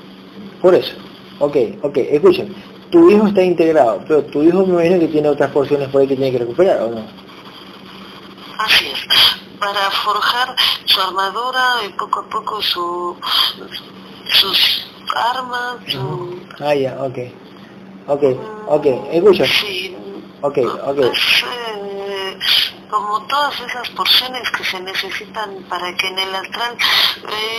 Por 0.62 0.76
eso. 0.76 0.93
Ok, 1.39 1.58
ok, 1.82 1.97
escuchen. 1.97 2.74
Tu 2.92 3.10
hijo 3.10 3.28
está 3.28 3.42
integrado, 3.44 4.04
pero 4.08 4.24
tu 4.26 4.44
hijo 4.44 4.66
me 4.66 4.74
imagino 4.74 5.00
que 5.00 5.08
tiene 5.08 5.30
otras 5.30 5.52
porciones 5.52 5.90
por 5.90 6.02
ahí 6.02 6.08
que 6.08 6.16
tiene 6.16 6.32
que 6.32 6.40
recuperar, 6.40 6.82
¿o 6.84 6.90
no? 6.92 7.06
Así 8.60 8.88
es, 8.88 9.00
para 9.60 9.92
forjar 9.92 10.56
su 10.86 11.02
armadura 11.02 11.78
y 11.86 11.90
poco 11.98 12.20
a 12.22 12.30
poco 12.30 12.62
su, 12.62 13.18
sus 14.30 14.88
armas, 15.16 15.78
su... 15.88 16.40
Ah, 16.60 16.74
ya, 16.76 16.96
ok. 17.02 17.18
Ok, 18.08 18.24
ok, 18.68 18.86
escucha. 19.12 19.46
Sí, 19.46 19.96
Ok, 20.42 20.60
ok. 20.86 21.00
es, 21.00 21.44
eh, 21.44 22.38
como 22.90 23.22
todas 23.28 23.54
esas 23.62 23.90
porciones 23.92 24.50
que 24.52 24.64
se 24.64 24.80
necesitan 24.82 25.64
para 25.70 25.94
que 25.96 26.08
en 26.08 26.20
el 26.20 26.36
astral 26.36 26.76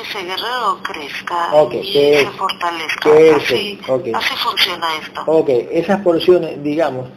ese 0.02 0.22
guerrero 0.22 0.78
crezca 0.82 1.50
y 1.72 1.92
se 1.92 2.30
fortalezca. 2.36 3.10
Así, 3.10 3.78
perfecto, 3.78 3.94
ok. 3.94 4.06
así 4.14 4.36
funciona 4.36 4.86
esto. 5.02 5.22
Ok, 5.26 5.48
esas 5.70 6.00
porciones, 6.02 6.62
digamos, 6.62 7.08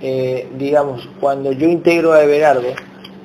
eh, 0.00 0.48
digamos, 0.54 1.08
cuando 1.20 1.52
yo 1.52 1.66
integro 1.68 2.12
a 2.12 2.22
Everardo, 2.22 2.74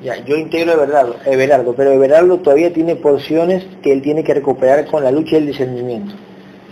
ya, 0.01 0.15
yo 0.23 0.35
integro 0.37 0.71
a 0.71 0.75
Everardo, 0.75 1.15
Everardo, 1.25 1.75
pero 1.75 1.91
Everardo 1.91 2.37
todavía 2.37 2.73
tiene 2.73 2.95
porciones 2.95 3.65
que 3.83 3.91
él 3.91 4.01
tiene 4.01 4.23
que 4.23 4.33
recuperar 4.33 4.85
con 4.87 5.03
la 5.03 5.11
lucha 5.11 5.35
y 5.35 5.39
el 5.39 5.47
discernimiento, 5.47 6.15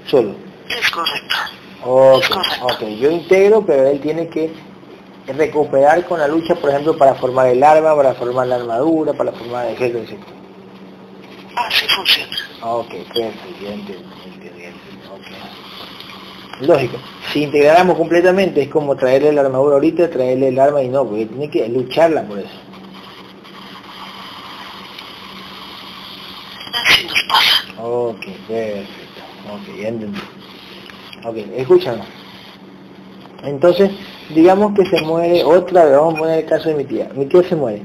solo. 0.05 0.35
Es 0.69 0.89
correcto. 0.91 1.35
Ok, 1.83 2.21
Es 2.23 2.29
correcto. 2.29 2.65
ok, 2.65 2.81
yo 2.99 3.11
integro, 3.11 3.65
pero 3.65 3.87
él 3.87 3.99
tiene 3.99 4.27
que 4.29 4.51
recuperar 5.27 6.05
con 6.05 6.19
la 6.19 6.27
lucha, 6.27 6.55
por 6.55 6.69
ejemplo, 6.69 6.97
para 6.97 7.15
formar 7.15 7.47
el 7.47 7.63
arma, 7.63 7.95
para 7.95 8.13
formar 8.13 8.47
la 8.47 8.55
armadura, 8.55 9.13
para 9.13 9.31
formar 9.31 9.67
etcétera, 9.67 10.03
etcétera. 10.03 10.31
Así 11.55 11.85
funciona. 11.87 12.37
Ok, 12.61 12.89
perfecto, 12.89 13.61
ya 13.61 13.73
entiendo, 13.73 14.09
ya 14.23 14.33
entiendo, 14.33 14.59
ya 14.59 14.67
entiendo, 14.67 15.13
ok. 15.13 16.61
Lógico, 16.61 16.97
si 17.31 17.43
integráramos 17.43 17.97
completamente 17.97 18.61
es 18.61 18.69
como 18.69 18.95
traerle 18.95 19.33
la 19.33 19.41
armadura 19.41 19.75
ahorita, 19.75 20.09
traerle 20.09 20.47
el 20.49 20.59
arma 20.59 20.81
y 20.81 20.87
no, 20.89 21.05
porque 21.05 21.25
tiene 21.25 21.49
que 21.49 21.67
lucharla 21.67 22.23
por 22.23 22.39
eso. 22.39 22.49
Así 26.73 27.05
nos 27.05 27.23
pasa. 27.23 27.81
Ok, 27.83 28.25
perfecto, 28.47 29.21
ok, 29.51 29.77
ya 29.81 29.87
entendí. 29.89 30.21
Ok, 31.25 31.37
escúchame. 31.55 32.03
Entonces, 33.43 33.91
digamos 34.33 34.73
que 34.73 34.85
se 34.85 35.01
muere 35.03 35.43
otra 35.43 35.85
vamos 35.85 36.15
a 36.15 36.17
poner 36.17 36.39
el 36.39 36.45
caso 36.45 36.69
de 36.69 36.75
mi 36.75 36.83
tía. 36.83 37.09
Mi 37.15 37.25
tía 37.25 37.43
se 37.43 37.55
muere 37.55 37.81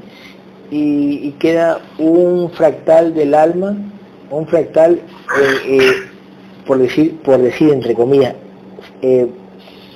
y, 0.70 1.28
y 1.28 1.32
queda 1.38 1.80
un 1.98 2.50
fractal 2.50 3.14
del 3.14 3.34
alma 3.34 3.76
un 4.32 4.46
fractal, 4.46 4.94
eh, 4.94 5.00
eh, 5.66 5.92
por 6.66 6.78
decir, 6.78 7.18
por 7.18 7.40
decir 7.40 7.70
entre 7.70 7.94
comillas, 7.94 8.34
eh, 9.02 9.26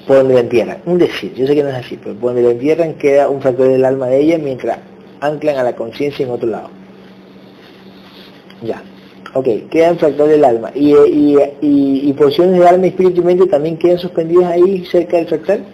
por 0.07 0.19
donde 0.19 0.35
la 0.35 0.41
entierran, 0.41 0.79
un 0.85 0.99
decir, 0.99 1.35
yo 1.35 1.47
sé 1.47 1.55
que 1.55 1.63
no 1.63 1.71
es 1.71 1.75
así, 1.75 1.99
pero 2.01 2.15
por 2.15 2.33
donde 2.33 2.43
la 2.43 2.51
entierran 2.51 2.95
queda 2.95 3.29
un 3.29 3.41
fractal 3.41 3.69
del 3.69 3.85
alma 3.85 4.07
de 4.07 4.21
ella 4.21 4.39
mientras 4.39 4.79
anclan 5.21 5.57
a 5.57 5.65
la 5.65 5.75
conciencia 5.75 6.25
en 6.25 6.31
otro 6.31 6.49
lado. 6.49 6.69
Ya, 8.63 8.83
ok, 9.35 9.69
queda 9.71 9.93
un 9.93 9.99
fractal 9.99 10.29
del 10.29 10.45
alma. 10.45 10.71
¿Y, 10.75 10.95
y, 10.95 11.37
y, 11.63 12.11
y 12.11 12.13
porciones 12.13 12.61
de 12.61 12.69
alma, 12.69 12.87
espíritu 12.87 13.23
y 13.23 13.25
mente 13.25 13.47
también 13.47 13.77
quedan 13.79 13.99
suspendidas 13.99 14.53
ahí 14.53 14.85
cerca 14.85 15.17
del 15.17 15.27
fractal? 15.27 15.65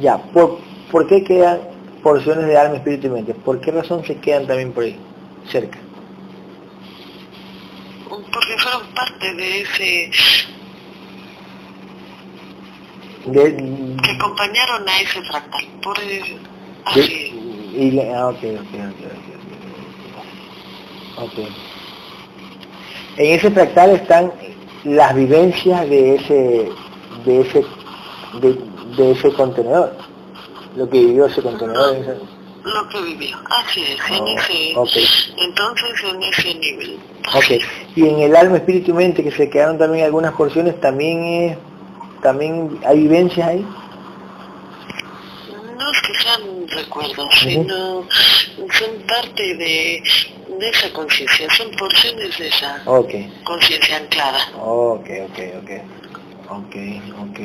Ya, 0.00 0.18
¿por, 0.18 0.58
¿por 0.90 1.06
qué 1.06 1.24
quedan 1.24 1.60
porciones 2.02 2.46
de 2.46 2.56
alma, 2.58 2.76
espíritu 2.76 3.06
y 3.08 3.10
mente? 3.10 3.34
¿Por 3.34 3.60
qué 3.60 3.70
razón 3.72 4.04
se 4.04 4.16
quedan 4.18 4.46
también 4.46 4.72
por 4.72 4.84
ahí, 4.84 4.96
cerca? 5.50 5.78
Porque 8.08 8.56
fueron 8.58 8.82
parte 8.94 9.34
de 9.34 9.60
ese... 9.62 10.10
De, 13.26 13.56
que 13.56 14.10
acompañaron 14.12 14.88
a 14.88 15.00
ese 15.00 15.20
fractal. 15.22 15.64
Por 15.82 15.98
de, 15.98 16.38
así. 16.84 17.72
y 17.76 17.90
le- 17.90 18.14
ah, 18.14 18.28
ok, 18.28 18.36
ok, 18.36 18.44
ok, 18.44 19.02
ok, 21.16 21.24
ok. 21.24 21.24
Ok. 21.24 21.38
En 23.16 23.34
ese 23.34 23.50
fractal 23.50 23.90
están 23.92 24.30
las 24.84 25.14
vivencias 25.16 25.88
de 25.88 26.14
ese, 26.16 26.68
de 27.24 27.40
ese, 27.40 27.64
de, 28.40 28.56
de 28.96 29.10
ese 29.12 29.32
contenedor, 29.32 29.92
lo 30.76 30.88
que 30.88 30.98
vivió 30.98 31.26
ese 31.26 31.42
contenedor. 31.42 31.96
ese- 31.96 32.18
Lo 32.64 32.88
que 32.88 33.00
vivió. 33.00 33.36
Así 33.48 33.80
es, 33.82 33.98
en 34.10 34.22
Oh, 34.76 34.84
ese... 34.86 35.34
Entonces, 35.38 35.90
en 36.12 36.22
ese 36.22 36.54
nivel. 36.56 36.98
Ok. 37.32 37.62
Y 37.94 38.08
en 38.08 38.20
el 38.20 38.34
alma, 38.34 38.56
espíritu 38.56 38.90
y 38.90 38.94
mente, 38.94 39.22
que 39.22 39.30
se 39.30 39.48
quedaron 39.48 39.78
también 39.78 40.04
algunas 40.04 40.32
porciones, 40.34 40.80
también 40.80 41.22
es, 41.24 41.58
también 42.22 42.78
hay 42.84 42.98
vivencias 43.00 43.46
ahí. 43.48 43.64
No 45.78 45.90
es 45.92 46.00
que 46.02 46.14
sean 46.14 46.68
recuerdos, 46.68 47.28
sino 47.40 48.02
son 48.78 48.90
parte 49.06 49.42
de, 49.54 50.02
de 50.58 50.68
esa 50.70 50.92
conciencia, 50.92 51.48
son 51.56 51.70
porciones 51.72 52.36
de 52.36 52.48
esa 52.48 52.82
conciencia 53.44 53.96
anclada. 53.98 54.38
Ok, 54.60 55.08
ok, 55.30 55.38
ok. 55.62 55.70
Ok, 56.48 56.76
ok. 57.22 57.38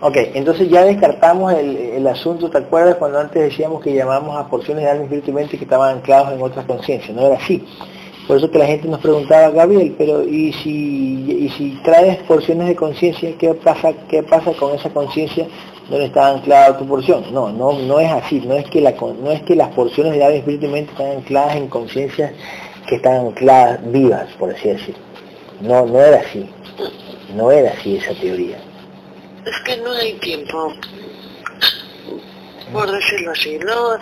Ok, 0.00 0.16
entonces 0.34 0.68
ya 0.68 0.84
descartamos 0.84 1.52
el, 1.54 1.76
el 1.76 2.06
asunto, 2.06 2.48
¿te 2.48 2.58
acuerdas 2.58 2.94
cuando 2.96 3.18
antes 3.18 3.42
decíamos 3.42 3.82
que 3.82 3.92
llamamos 3.92 4.36
a 4.36 4.48
porciones 4.48 4.84
de 4.84 4.90
alma, 4.90 5.04
espíritu 5.04 5.30
y 5.30 5.34
mente 5.34 5.58
que 5.58 5.64
estaban 5.64 5.96
anclados 5.96 6.32
en 6.32 6.40
otras 6.40 6.64
conciencias? 6.66 7.16
No 7.16 7.26
era 7.26 7.34
así. 7.34 7.64
Por 8.28 8.36
eso 8.36 8.50
que 8.50 8.58
la 8.58 8.66
gente 8.66 8.86
nos 8.86 9.00
preguntaba, 9.00 9.48
Gabriel, 9.50 9.94
pero 9.98 10.22
¿y 10.22 10.52
si, 10.52 11.32
y 11.32 11.48
si 11.48 11.80
traes 11.82 12.18
porciones 12.24 12.68
de 12.68 12.76
conciencia, 12.76 13.32
qué 13.38 13.54
pasa, 13.54 13.92
qué 14.08 14.22
pasa 14.22 14.52
con 14.52 14.74
esa 14.74 14.90
conciencia 14.90 15.48
donde 15.88 16.06
está 16.06 16.28
anclada 16.28 16.76
tu 16.76 16.86
porción? 16.86 17.32
No, 17.32 17.50
no, 17.50 17.72
no 17.72 18.00
es 18.00 18.10
así, 18.10 18.40
no 18.40 18.54
es 18.54 18.68
que 18.70 18.80
la, 18.80 18.92
no 18.92 19.30
es 19.30 19.42
que 19.42 19.56
las 19.56 19.68
porciones 19.74 20.12
de 20.14 20.24
alma, 20.24 20.36
espíritu 20.36 20.66
y 20.66 20.68
mente 20.68 20.92
están 20.92 21.18
ancladas 21.18 21.56
en 21.56 21.68
conciencias 21.68 22.32
que 22.86 22.96
están 22.96 23.26
ancladas 23.26 23.80
vivas, 23.90 24.28
por 24.38 24.50
así 24.50 24.68
decirlo. 24.68 25.02
No, 25.60 25.86
no 25.86 26.00
era 26.00 26.20
así, 26.20 26.48
no 27.34 27.50
era 27.50 27.70
así 27.72 27.96
esa 27.96 28.14
teoría. 28.14 28.58
Es 29.44 29.58
que 29.64 29.76
no 29.78 29.92
hay 29.92 30.12
tiempo, 30.14 30.72
por 32.72 32.90
decirlo 32.90 33.32
así, 33.32 33.58
¿no? 33.58 33.94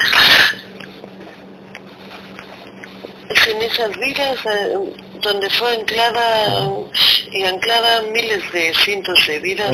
Es 3.28 3.48
en 3.48 3.62
esas 3.62 3.96
vidas 3.98 4.38
eh, 4.46 4.74
donde 5.20 5.50
fue 5.50 5.76
anclada 5.76 6.68
y 7.32 7.42
anclada 7.42 8.02
miles 8.12 8.52
de 8.52 8.72
cientos 8.74 9.18
de 9.26 9.38
vidas. 9.40 9.72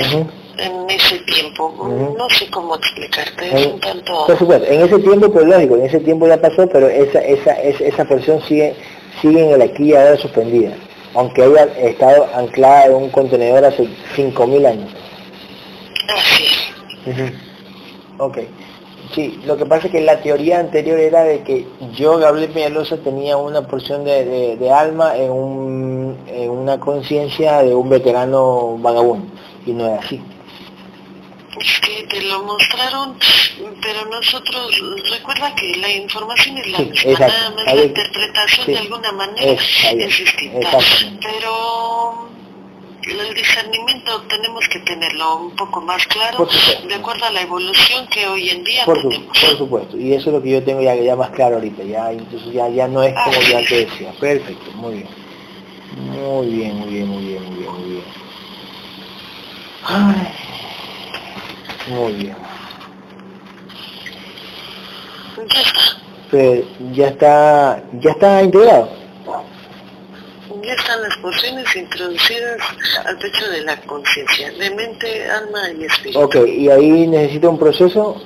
En 0.59 0.91
ese 0.91 1.19
tiempo. 1.21 1.73
No 2.17 2.29
sé 2.31 2.49
cómo 2.51 2.77
explicarte, 2.77 3.47
es 3.49 3.67
En- 3.67 3.73
un 3.75 3.81
tanto... 3.81 4.27
Por 4.27 4.39
supuesto, 4.39 4.67
en 4.71 4.83
ese 4.83 4.99
tiempo, 4.99 5.31
pues 5.33 5.47
lógico, 5.47 5.77
en 5.77 5.85
ese 5.87 6.01
tiempo 6.01 6.27
ya 6.27 6.41
pasó, 6.41 6.67
pero 6.69 6.89
esa, 6.89 7.21
esa, 7.21 7.53
esa, 7.61 7.85
esa 7.85 8.05
porción 8.05 8.41
sigue, 8.43 8.75
sigue 9.21 9.45
en 9.45 9.51
el 9.53 9.63
aquí 9.63 9.85
y 9.91 9.95
ahora 9.95 10.17
suspendida, 10.17 10.73
aunque 11.15 11.43
haya 11.43 11.65
estado 11.79 12.27
anclada 12.35 12.87
en 12.87 12.95
un 12.95 13.11
contenedor 13.11 13.65
hace 13.65 13.89
5.000 14.17 14.67
años. 14.67 14.91
Así 16.17 16.45
es. 17.07 17.33
Ok. 18.19 18.39
Sí, 19.15 19.39
lo 19.45 19.59
que 19.59 19.67
pasa 19.67 19.89
es 19.89 19.93
que 19.93 20.01
la 20.01 20.23
teoría 20.23 20.59
anterior 20.59 20.99
era 20.99 21.23
de 21.25 21.43
que 21.43 21.67
yo, 21.93 22.17
Gabriel 22.17 22.49
Peñalosa, 22.51 22.97
tenía 22.97 23.37
una 23.37 23.67
porción 23.67 24.05
de, 24.05 24.25
de- 24.25 24.57
de 24.57 24.71
alma 24.71 25.17
en, 25.19 25.31
un, 25.31 26.17
en 26.29 26.49
una 26.49 26.81
conciencia 26.81 27.63
de 27.63 27.75
un 27.75 27.91
veterano 27.91 28.79
vagabundo, 28.79 29.27
y 29.67 29.73
no 29.73 29.87
es 29.95 29.99
así. 30.03 30.23
Es 31.61 31.81
que 31.81 32.03
te 32.05 32.23
lo 32.23 32.43
mostraron, 32.45 33.17
pero 33.83 34.07
nosotros, 34.07 34.73
recuerda 35.11 35.55
que 35.55 35.75
la 35.77 35.91
información 35.91 36.57
es 36.59 36.67
la 36.69 36.79
Sí, 36.79 36.85
misma, 36.87 37.11
exacto. 37.11 37.35
nada 37.35 37.51
más 37.51 37.65
la 37.75 37.85
interpretación 37.85 38.67
sí. 38.67 38.73
de 38.73 38.79
alguna 38.79 39.13
manera 39.13 39.53
Es- 39.53 40.17
distinta. 40.19 40.79
Pero 41.21 42.31
el 43.03 43.35
discernimiento 43.35 44.23
tenemos 44.23 44.67
que 44.69 44.79
tenerlo 44.81 45.37
un 45.37 45.57
poco 45.57 45.81
más 45.83 46.07
claro, 46.07 46.49
de 46.89 46.95
acuerdo 46.95 47.27
a 47.27 47.31
la 47.31 47.43
evolución 47.43 48.07
que 48.07 48.27
hoy 48.27 48.49
en 48.49 48.65
día 48.65 48.85
Por, 48.87 49.03
su- 49.03 49.09
tenemos. 49.11 49.39
por 49.39 49.59
supuesto, 49.59 49.97
y 49.99 50.15
eso 50.15 50.31
es 50.31 50.35
lo 50.37 50.43
que 50.43 50.51
yo 50.51 50.63
tengo 50.65 50.81
ya, 50.81 50.95
ya 50.95 51.17
más 51.17 51.31
claro 51.31 51.57
ahorita, 51.57 51.83
ya 51.83 52.13
incluso 52.13 52.51
ya, 52.51 52.69
ya 52.71 52.89
no 52.89 53.03
es 53.03 53.13
como 53.25 53.41
yo 53.43 53.59
antes 53.59 53.91
decía. 53.91 54.13
Perfecto, 54.19 54.71
muy 54.77 54.95
bien. 54.95 55.09
Muy 55.97 56.47
bien, 56.49 56.77
muy 56.79 56.89
bien, 56.95 57.09
muy 57.09 57.25
bien, 57.25 57.45
muy 57.45 57.59
bien, 57.59 57.73
muy 57.75 57.91
bien. 57.91 58.05
Ay, 59.85 60.29
muy 61.89 62.13
bien. 62.13 62.37
Ya 65.37 65.61
está. 65.61 65.81
Pero 66.31 66.65
ya 66.93 67.09
está, 67.09 67.83
ya 68.01 68.11
está 68.11 68.43
integrado. 68.43 69.03
Ya 70.63 70.75
están 70.75 71.03
las 71.03 71.17
porciones 71.17 71.75
introducidas 71.75 72.59
al 73.05 73.19
pecho 73.19 73.51
de 73.51 73.63
la 73.63 73.77
conciencia, 73.83 74.53
de 74.53 74.71
mente, 74.71 75.31
alma 75.31 75.71
y 75.79 75.85
espíritu. 75.85 76.21
Ok, 76.21 76.37
y 76.47 76.69
ahí 76.71 77.07
necesito 77.07 77.51
un 77.51 77.59
proceso 77.59 78.23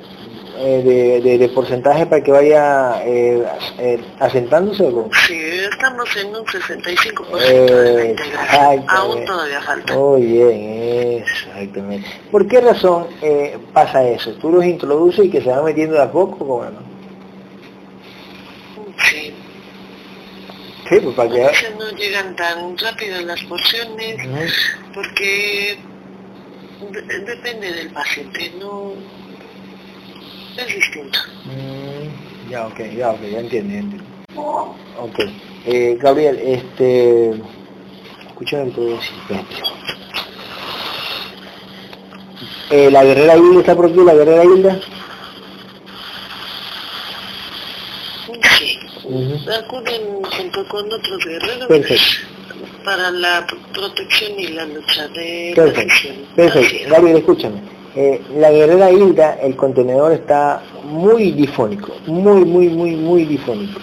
eh, 0.58 0.82
de, 0.84 1.20
de- 1.20 1.38
de 1.38 1.48
porcentaje 1.50 2.06
para 2.06 2.22
que 2.22 2.30
vaya 2.30 3.02
eh, 3.04 3.44
eh, 3.78 4.00
asentándose 4.18 4.84
o? 4.84 5.08
Sí, 5.26 5.38
estamos 5.70 6.08
en 6.16 6.28
un 6.28 6.44
65% 6.44 7.38
de 7.38 7.94
la 7.94 8.02
Eh, 8.02 8.10
integración. 8.10 8.84
Aún 8.88 9.24
todavía 9.24 9.60
falta. 9.62 9.94
Muy 9.94 10.22
bien, 10.22 11.22
exactamente. 11.22 12.08
¿Por 12.30 12.46
qué 12.48 12.60
razón 12.60 13.06
eh, 13.22 13.58
pasa 13.72 14.02
eso? 14.08 14.32
¿Tú 14.34 14.50
los 14.50 14.64
introduces 14.64 15.26
y 15.26 15.30
que 15.30 15.40
se 15.42 15.48
van 15.50 15.64
metiendo 15.64 15.94
de 15.96 16.02
a 16.02 16.10
poco? 16.10 16.38
¿Cómo 16.38 16.64
no? 16.64 16.80
Sí. 19.10 19.32
Sí, 20.88 21.00
pues 21.02 21.16
para 21.16 21.28
A 21.30 21.32
veces 21.50 21.74
no 21.78 21.90
llegan 21.96 22.36
tan 22.36 22.78
rápido 22.78 23.20
las 23.22 23.42
porciones 23.44 24.16
porque 24.94 25.78
de- 26.92 27.18
depende 27.24 27.72
del 27.72 27.90
paciente, 27.90 28.52
no 28.60 28.92
es 30.56 30.74
distinto. 30.74 31.18
Mm, 31.44 32.50
ya, 32.50 32.66
ok, 32.66 32.78
ya, 32.96 33.10
ok, 33.12 33.20
ya 33.22 33.40
entiendo, 33.40 33.72
ya 33.72 33.78
entiendo. 33.80 34.04
Ok. 35.00 35.18
Eh, 35.66 35.96
Gabriel, 36.00 36.38
este... 36.42 37.30
Escúchame 38.28 38.66
lo 38.66 38.70
que 38.70 38.74
te 38.74 38.80
voy 38.80 38.92
a 38.92 38.96
decir, 38.96 39.14
espérate. 39.22 39.56
Eh, 42.70 42.90
la 42.90 43.04
guerrera 43.04 43.36
Hilda 43.36 43.60
está 43.60 43.74
por 43.76 43.86
aquí, 43.86 43.96
la 44.04 44.14
guerrera 44.14 44.44
Hilda. 44.44 44.80
Sí, 48.58 48.78
Ujú. 49.04 49.50
acuden 49.50 50.22
junto 50.24 50.66
con 50.68 50.92
otros 50.92 51.24
guerreros 51.24 51.66
Perfecto. 51.68 52.04
para 52.84 53.10
la 53.10 53.46
protección 53.72 54.32
y 54.38 54.48
la 54.48 54.66
lucha 54.66 55.06
de 55.08 55.50
la 55.56 55.62
Perfecto. 55.64 55.92
Así 55.94 56.26
perfecto. 56.34 56.90
Gabriel, 56.90 57.16
escúchame. 57.18 57.75
Eh, 57.98 58.20
la 58.36 58.50
guerrera 58.50 58.92
Hilda, 58.92 59.38
el 59.40 59.56
contenedor 59.56 60.12
está 60.12 60.62
muy 60.84 61.32
difónico, 61.32 61.94
muy, 62.06 62.44
muy, 62.44 62.68
muy, 62.68 62.94
muy 62.94 63.24
difónico. 63.24 63.80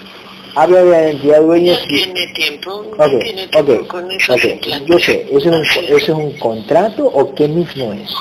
Habla 0.55 0.83
de 0.83 0.91
la 0.91 1.01
identidad 1.01 1.41
dueña. 1.41 1.73
Ya 1.73 1.87
tiene 1.87 2.27
tiempo, 2.27 2.71
Ok, 2.91 2.97
ya 2.99 3.19
tiene 3.19 3.47
tiempo 3.47 3.87
con 3.87 4.11
implantes. 4.11 4.85
Yo 4.85 4.99
sé, 4.99 5.27
¿eso 5.31 5.37
es, 5.39 5.45
un, 5.47 5.85
¿eso 5.85 5.97
es 5.97 6.09
un 6.09 6.31
contrato 6.37 7.07
o 7.07 7.33
qué 7.33 7.47
mismo 7.47 7.91
es? 7.91 8.11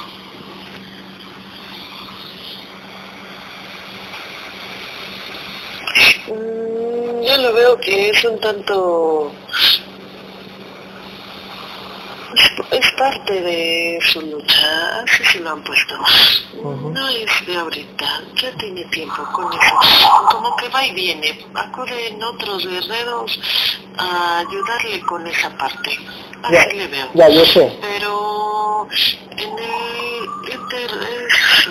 Mm, 6.29 7.23
yo 7.23 7.37
lo 7.37 7.53
veo 7.53 7.77
que 7.77 8.09
es 8.09 8.25
un 8.25 8.41
tanto 8.41 9.31
es 12.71 12.93
parte 12.93 13.41
de 13.41 13.99
su 14.03 14.21
lucha, 14.21 15.03
así 15.03 15.25
se 15.25 15.41
lo 15.41 15.51
han 15.51 15.63
puesto. 15.63 15.95
No 16.63 17.09
es 17.09 17.47
de 17.47 17.57
ahorita, 17.57 18.23
ya 18.41 18.53
tiene 18.57 18.85
tiempo 18.87 19.23
con 19.33 19.53
eso. 19.53 19.75
Como 20.31 20.57
que 20.57 20.69
va 20.69 20.87
y 20.87 20.93
viene, 20.93 21.45
acuden 21.55 22.23
otros 22.23 22.67
guerreros 22.67 23.41
a 23.99 24.39
ayudarle 24.39 25.01
con 25.03 25.27
esa 25.27 25.51
parte. 25.57 25.99
Así 26.43 26.77
le 26.77 26.89
veo. 26.89 27.09
Ya, 27.15 27.29
yo 27.29 27.45
sé. 27.45 27.79
Pero 27.81 28.89
en 29.31 29.59
el 29.59 30.53
Inter 30.53 30.91
es 31.03 31.69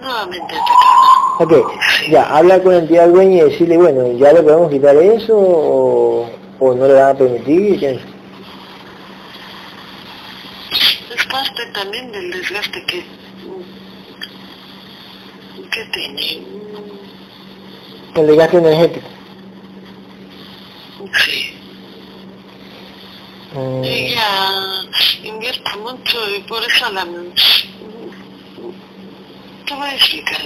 nuevamente 0.00 0.54
atacada. 0.54 1.14
Ok, 1.40 1.52
ya, 2.10 2.36
habla 2.36 2.62
con 2.62 2.74
el 2.74 2.86
tío 2.86 3.08
dueño 3.08 3.46
y 3.46 3.50
decirle, 3.50 3.76
bueno, 3.76 4.12
ya 4.12 4.32
le 4.32 4.42
podemos 4.42 4.70
quitar 4.70 4.96
eso 4.96 5.34
o, 5.36 6.30
o 6.60 6.74
no 6.74 6.86
le 6.86 6.94
van 6.94 7.14
a 7.14 7.18
permitir. 7.18 7.80
¿qué? 7.80 8.00
Es 11.14 11.26
parte 11.26 11.66
también 11.72 12.10
del 12.12 12.30
desgaste 12.30 12.84
que, 12.86 13.04
que 15.70 15.84
tiene. 15.92 16.46
El 18.16 18.26
desgaste 18.26 18.56
energético. 18.58 19.08
Sí. 21.24 21.54
Mm, 23.54 23.84
Ella 23.84 24.28
invierte 25.22 25.76
mucho 25.78 26.18
y 26.36 26.40
por 26.42 26.62
eso 26.64 26.90
la... 26.92 27.04
Te 29.66 29.74
voy 29.74 29.88
a 29.88 29.94
explicar. 29.94 30.40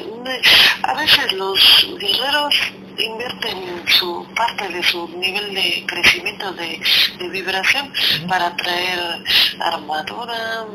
A 0.82 0.94
veces 0.94 1.32
los 1.32 1.86
guerreros 1.98 2.54
invierten 2.98 3.84
su 3.88 4.26
parte 4.34 4.68
de 4.68 4.82
su 4.82 5.08
nivel 5.08 5.54
de 5.54 5.84
crecimiento 5.86 6.52
de, 6.52 6.80
de 7.18 7.28
vibración 7.28 7.92
para 8.28 8.54
traer 8.56 9.24
armadura, 9.60 10.66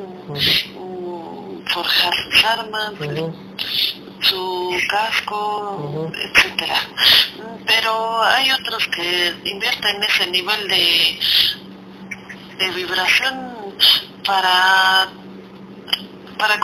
forjar 1.66 2.14
sus 2.14 2.46
armas, 2.46 2.94
su 4.22 4.78
casco, 4.90 6.12
etcétera. 6.16 6.80
Pero 7.66 8.24
hay 8.24 8.52
otros 8.52 8.88
que 8.88 9.34
invierten 9.46 10.04
ese 10.04 10.28
nivel 10.28 10.68
de, 10.68 11.20
de 12.58 12.72
vibración 12.72 13.54
para 14.26 15.10
para 16.38 16.60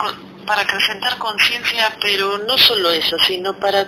para 0.46 0.62
acrecentar 0.62 1.18
conciencia, 1.18 1.96
pero 2.00 2.38
no 2.38 2.58
solo 2.58 2.90
eso, 2.90 3.16
sino 3.26 3.54
para 3.58 3.86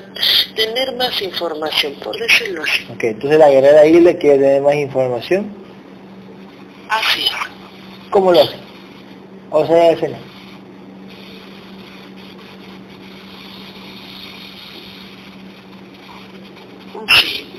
tener 0.55 0.94
más 0.96 1.20
información, 1.22 1.94
por 2.03 2.16
decirlo 2.16 2.62
así. 2.62 2.86
Ok, 2.92 3.05
entonces 3.05 3.38
la 3.38 3.50
guerrera 3.50 3.80
ahí 3.80 4.00
le 4.00 4.16
quiere 4.16 4.38
tener 4.38 4.62
más 4.62 4.74
información. 4.74 5.55
Así 6.88 7.24
es. 7.24 7.30
¿Cómo 8.11 8.32
lo 8.32 8.42
hace? 8.42 8.57
O 9.50 9.66
sea, 9.66 9.92
escena. 9.92 10.18
Sí, 17.18 17.50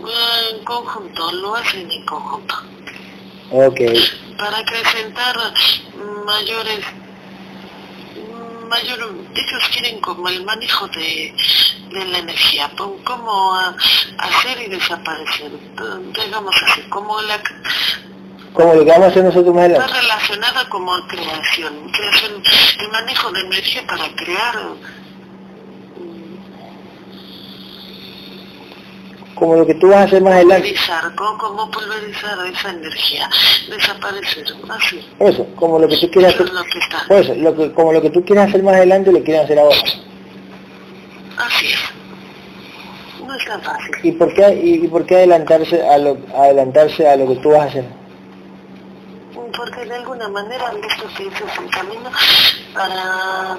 en 0.51 0.63
conjunto, 0.63 1.31
lo 1.33 1.55
hacen 1.55 1.89
en 1.91 2.05
conjunto. 2.05 2.55
Ok, 3.51 3.81
para 4.37 4.57
acrecentar 4.57 5.35
mayores 6.25 6.79
mayor 8.67 8.99
ellos 9.35 9.69
quieren 9.71 9.99
como 10.01 10.27
el 10.29 10.43
manejo 10.43 10.87
de, 10.89 11.33
de 11.91 12.05
la 12.05 12.19
energía 12.19 12.71
cómo 12.77 13.55
hacer 14.17 14.61
y 14.65 14.69
desaparecer 14.69 15.51
digamos 16.13 16.55
así 16.63 16.81
como 16.89 17.21
la 17.21 17.41
como 18.53 18.75
lo 18.75 18.85
que 18.85 18.91
vamos 18.91 19.05
a 19.05 19.09
hacer 19.09 19.23
nosotros 19.23 19.55
más 19.55 19.69
está 19.69 19.87
relacionada 19.87 20.69
como 20.69 20.91
creación 21.07 21.89
creación 21.91 22.43
el 22.79 22.89
manejo 22.89 23.31
de 23.31 23.39
energía 23.41 23.85
para 23.87 24.07
crear 24.15 24.55
Como 29.35 29.55
lo 29.55 29.65
que 29.65 29.73
tú 29.75 29.87
vas 29.89 29.97
a 29.97 30.03
hacer 30.03 30.21
más 30.21 30.33
adelante. 30.33 30.69
pulverizar 30.69 31.15
cómo, 31.15 31.71
pulverizar 31.71 32.37
esa 32.45 32.69
energía 32.69 33.29
desaparecer 33.69 34.45
así 34.69 35.07
Eso, 35.19 35.47
como 35.55 35.79
lo 35.79 35.87
que 35.87 35.97
tú 35.97 36.09
quieres 36.11 36.33
eso 36.35 36.43
hacer. 36.43 36.47
es 36.47 36.53
lo 36.53 36.63
que 36.63 36.79
está 36.79 37.03
Por 37.07 37.17
eso, 37.17 37.35
lo 37.35 37.55
que, 37.55 37.71
como 37.73 37.93
lo 37.93 38.01
que 38.01 38.09
tú 38.11 38.23
quieres 38.23 38.47
hacer 38.49 38.61
más 38.63 38.75
adelante 38.75 39.11
lo 39.11 39.23
quieren 39.23 39.43
hacer 39.43 39.57
ahora. 39.59 39.75
Así 41.37 41.65
es. 41.67 41.79
No 43.25 43.35
es 43.35 43.45
tan 43.45 43.61
fácil. 43.63 43.91
¿Y 44.03 44.11
por 44.11 44.33
qué, 44.35 44.53
y, 44.63 44.85
y 44.85 44.87
por 44.87 45.05
qué 45.05 45.15
adelantarse 45.15 45.81
a 45.81 45.97
lo, 45.97 46.17
adelantarse 46.35 47.07
a 47.07 47.15
lo 47.15 47.27
que 47.27 47.35
tú 47.37 47.49
vas 47.49 47.61
a 47.61 47.63
hacer? 47.65 47.85
Porque 49.55 49.85
de 49.85 49.95
alguna 49.95 50.27
manera 50.29 50.67
han 50.67 50.81
visto 50.81 51.05
que 51.17 51.27
ese 51.27 51.43
es 51.43 51.57
el 51.59 51.69
camino 51.69 52.11
para, 52.73 53.57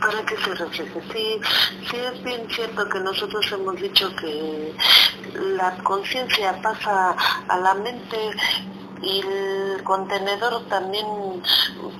para 0.00 0.24
que 0.24 0.36
se 0.36 0.54
refleje. 0.54 1.00
Sí, 1.12 1.40
sí 1.90 1.96
es 1.96 2.22
bien 2.22 2.48
cierto 2.50 2.88
que 2.88 3.00
nosotros 3.00 3.44
hemos 3.52 3.76
dicho 3.80 4.14
que 4.16 4.74
la 5.56 5.76
conciencia 5.82 6.60
pasa 6.62 7.14
a 7.48 7.56
la 7.58 7.74
mente 7.74 8.16
y 9.02 9.20
el 9.20 9.82
contenedor 9.84 10.66
también 10.68 11.06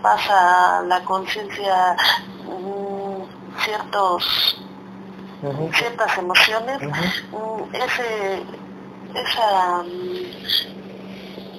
pasa 0.02 0.78
a 0.78 0.82
la 0.82 1.02
conciencia 1.04 1.96
mm, 2.44 3.60
ciertos 3.64 4.56
ciertas 5.72 6.18
emociones, 6.18 6.78
mm, 6.82 7.74
ese, 7.74 8.42
esa, 9.14 9.82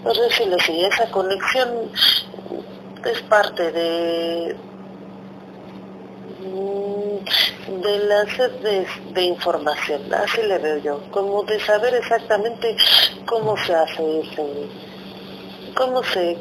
por 0.03 0.17
decirlo 0.17 0.55
así, 0.59 0.85
esa 0.85 1.09
conexión 1.09 1.91
es 3.03 3.21
parte 3.23 3.71
de 3.71 4.55
de 7.67 7.99
la 7.99 8.25
sed 8.35 8.51
de, 8.61 8.87
de 9.13 9.21
información, 9.23 10.01
así 10.13 10.41
le 10.43 10.57
veo 10.57 10.77
yo, 10.77 11.11
como 11.11 11.43
de 11.43 11.59
saber 11.59 11.93
exactamente 11.95 12.75
cómo 13.25 13.55
se 13.57 13.73
hace 13.73 14.19
ese, 14.21 14.69
cómo 15.75 16.03
se. 16.03 16.37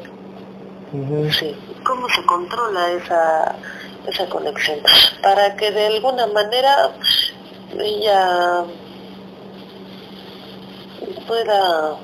Sí, 1.39 1.55
cómo 1.85 2.09
se 2.09 2.21
controla 2.25 2.91
esa, 2.91 3.55
esa 4.07 4.27
conexión, 4.27 4.79
para 5.23 5.55
que 5.55 5.71
de 5.71 5.87
alguna 5.87 6.27
manera 6.27 6.91
ella 7.79 8.65
pueda 11.27 11.95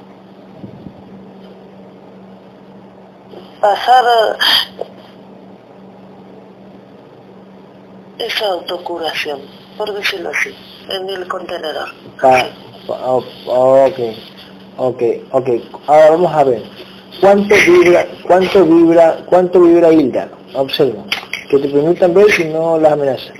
pasar 3.59 4.05
esa 8.20 8.45
autocuración, 8.47 9.39
por 9.78 9.93
decirlo 9.93 10.30
así, 10.30 10.49
en 10.89 11.09
el 11.09 11.28
contenedor. 11.28 11.89
Pa- 12.22 12.49
pa- 12.88 13.11
o- 13.11 13.86
ok, 13.86 13.99
ok, 14.78 15.01
ok. 15.32 15.49
Ahora 15.88 16.09
vamos 16.11 16.34
a 16.34 16.43
ver. 16.43 16.63
¿Cuánto 17.20 17.55
vibra, 17.65 18.05
cuánto 18.28 18.63
vibra, 18.65 19.18
cuánto 19.26 19.59
vibra 19.61 19.91
Hilda? 19.91 20.30
Observa. 20.53 21.03
Que 21.49 21.57
te 21.57 21.68
permitan 21.70 22.13
ver 22.13 22.30
si 22.32 22.45
no 22.45 22.78
las 22.78 22.91
amenaza. 22.93 23.34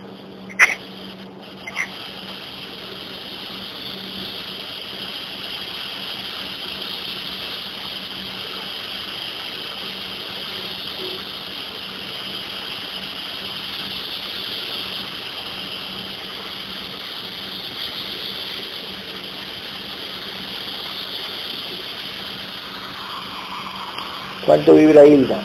¿Cuánto 24.48 24.76
vibra 24.76 25.06
Hilda? 25.06 25.42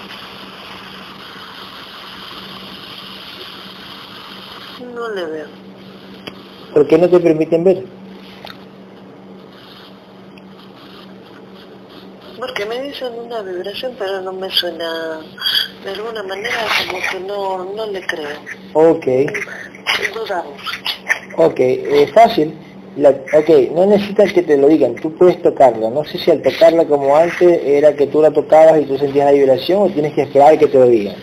No 4.95 5.09
le 5.11 5.25
veo. 5.27 5.47
¿Por 6.73 6.87
qué 6.87 6.97
no 6.99 7.09
te 7.09 7.19
permiten 7.19 7.65
ver? 7.65 7.85
Porque 12.39 12.65
me 12.65 12.81
dicen 12.81 13.13
una 13.19 13.43
vibración, 13.43 13.97
pero 13.99 14.21
no 14.21 14.33
me 14.35 14.49
suena 14.51 15.19
de 15.85 15.91
alguna 15.91 16.23
manera 16.23 16.59
como 16.87 16.99
que 17.11 17.21
no, 17.27 17.65
no 17.75 17.87
le 17.87 18.07
creo. 18.07 18.39
Ok, 18.75 19.07
Dudamos. 20.15 20.63
ok, 21.39 21.59
es 21.59 22.13
fácil. 22.13 22.57
La, 22.97 23.09
ok, 23.09 23.49
no 23.75 23.87
necesitas 23.87 24.33
que 24.35 24.43
te 24.43 24.59
lo 24.59 24.69
digan, 24.69 24.95
tú 24.97 25.15
puedes 25.17 25.41
tocarla. 25.41 25.89
No 25.89 26.05
sé 26.05 26.19
si 26.19 26.31
al 26.31 26.43
tocarla 26.43 26.85
como 26.85 27.17
antes 27.17 27.61
era 27.65 27.95
que 27.95 28.07
tú 28.07 28.21
la 28.21 28.31
tocabas 28.31 28.81
y 28.81 28.85
tú 28.85 28.99
sentías 28.99 29.25
la 29.27 29.33
vibración 29.33 29.83
o 29.83 29.89
tienes 29.89 30.13
que 30.13 30.23
esperar 30.23 30.59
que 30.59 30.67
te 30.67 30.79
lo 30.79 30.87
digan. 30.87 31.17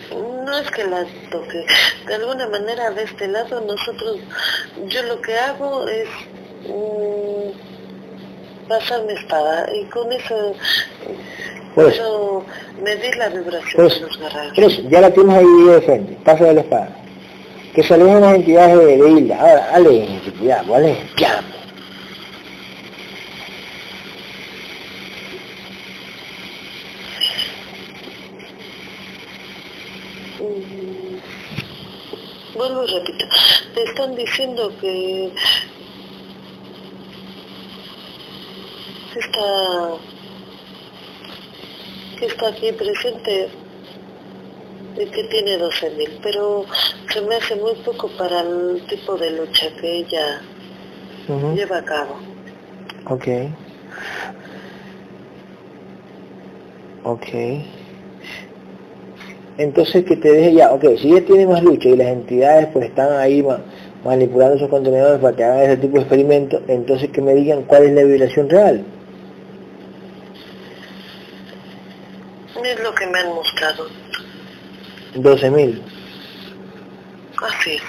No 0.44 0.58
es 0.58 0.68
que 0.72 0.82
la 0.84 1.04
toque. 1.30 1.64
De 2.08 2.14
alguna 2.16 2.48
manera 2.48 2.90
de 2.90 3.04
este 3.04 3.28
lado 3.28 3.60
nosotros, 3.60 4.16
yo 4.88 5.02
lo 5.04 5.20
que 5.20 5.36
hago 5.36 5.86
es 5.86 6.08
mm, 6.68 8.68
pasar 8.68 9.04
mi 9.04 9.12
espada 9.12 9.68
y 9.72 9.84
con 9.84 10.10
eso. 10.12 10.52
Eso, 11.76 12.44
medir 12.82 13.16
la 13.16 13.28
vibración 13.28 13.76
Por 13.76 13.94
de 13.94 14.00
los 14.00 14.18
guerreros. 14.18 14.82
ya 14.90 15.00
la 15.02 15.10
tienes 15.12 15.36
ahí 15.36 15.62
de 15.68 15.80
frente, 15.82 16.18
paso 16.24 16.42
de 16.44 16.54
la 16.54 16.60
espada. 16.62 16.96
Que 17.72 17.84
se 17.84 17.94
alejen 17.94 18.20
las 18.22 18.34
entidades 18.34 18.76
de, 18.76 18.98
de 18.98 19.08
Hilda. 19.08 19.36
Ahora, 19.40 19.70
aléjense, 19.74 20.32
cuidado, 20.32 20.74
aléjense, 20.74 21.12
ya. 21.16 21.40
Mm, 30.40 31.20
Vuelvo 32.80 32.96
y 32.96 32.98
repito, 32.98 33.26
te 33.74 33.82
están 33.82 34.14
diciendo 34.14 34.72
que 34.80 35.32
está 39.16 39.90
que 42.18 42.26
está 42.26 42.48
aquí 42.48 42.72
presente 42.72 43.48
y 44.96 45.06
que 45.06 45.24
tiene 45.24 45.58
12.000, 45.58 46.20
pero 46.22 46.64
se 47.12 47.20
me 47.22 47.36
hace 47.36 47.56
muy 47.56 47.74
poco 47.84 48.08
para 48.16 48.40
el 48.40 48.82
tipo 48.88 49.16
de 49.16 49.30
lucha 49.32 49.68
que 49.80 49.98
ella 49.98 50.40
lleva 51.54 51.78
a 51.78 51.84
cabo. 51.84 52.18
Ok. 53.06 53.28
Ok. 57.04 57.79
Entonces 59.60 60.04
que 60.06 60.16
te 60.16 60.32
deje 60.32 60.54
ya, 60.54 60.72
ok, 60.72 60.84
si 60.98 61.12
ella 61.12 61.26
tiene 61.26 61.46
más 61.46 61.62
lucha 61.62 61.90
y 61.90 61.96
las 61.96 62.08
entidades 62.08 62.68
pues 62.72 62.86
están 62.86 63.12
ahí 63.12 63.42
ma- 63.42 63.60
manipulando 64.06 64.56
esos 64.56 64.70
contenedores 64.70 65.20
para 65.20 65.36
que 65.36 65.44
hagan 65.44 65.60
ese 65.64 65.76
tipo 65.76 65.96
de 65.96 66.00
experimentos, 66.00 66.62
entonces 66.66 67.10
que 67.10 67.20
me 67.20 67.34
digan 67.34 67.64
cuál 67.64 67.82
es 67.84 67.92
la 67.92 68.02
vibración 68.04 68.48
real. 68.48 68.82
Es 72.64 72.80
lo 72.82 72.94
que 72.94 73.06
me 73.06 73.18
han 73.18 73.34
mostrado. 73.34 73.86
12.000. 75.16 75.82
Así 77.42 77.72
es. 77.72 77.82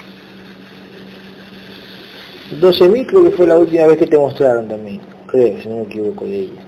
12.000 2.60 3.06
creo 3.06 3.24
que 3.24 3.30
fue 3.30 3.46
la 3.46 3.56
última 3.58 3.86
vez 3.86 3.96
que 3.96 4.06
te 4.06 4.18
mostraron 4.18 4.68
también. 4.68 5.00
Creo, 5.26 5.58
si 5.62 5.68
no 5.70 5.76
me 5.76 5.82
equivoco 5.84 6.26
de 6.26 6.38
ella. 6.40 6.62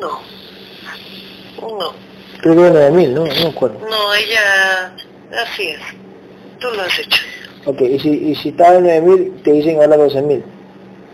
No. 0.00 0.18
No. 1.60 2.07
Creo 2.40 2.54
que 2.54 2.66
era 2.66 2.90
9.000, 2.90 3.08
¿no? 3.10 3.26
No 3.26 3.34
me 3.34 3.48
acuerdo. 3.48 3.78
No, 3.88 4.14
ella... 4.14 4.94
Así 5.42 5.68
es. 5.68 5.80
Tú 6.60 6.68
lo 6.70 6.82
has 6.82 6.98
hecho. 6.98 7.22
Ok, 7.66 7.80
y 7.82 7.98
si, 7.98 8.08
y 8.10 8.34
si 8.34 8.50
estaba 8.50 8.76
en 8.76 8.84
9.000, 8.84 9.42
te 9.42 9.52
dicen 9.52 9.76
ahora 9.76 9.96
12.000. 9.96 10.42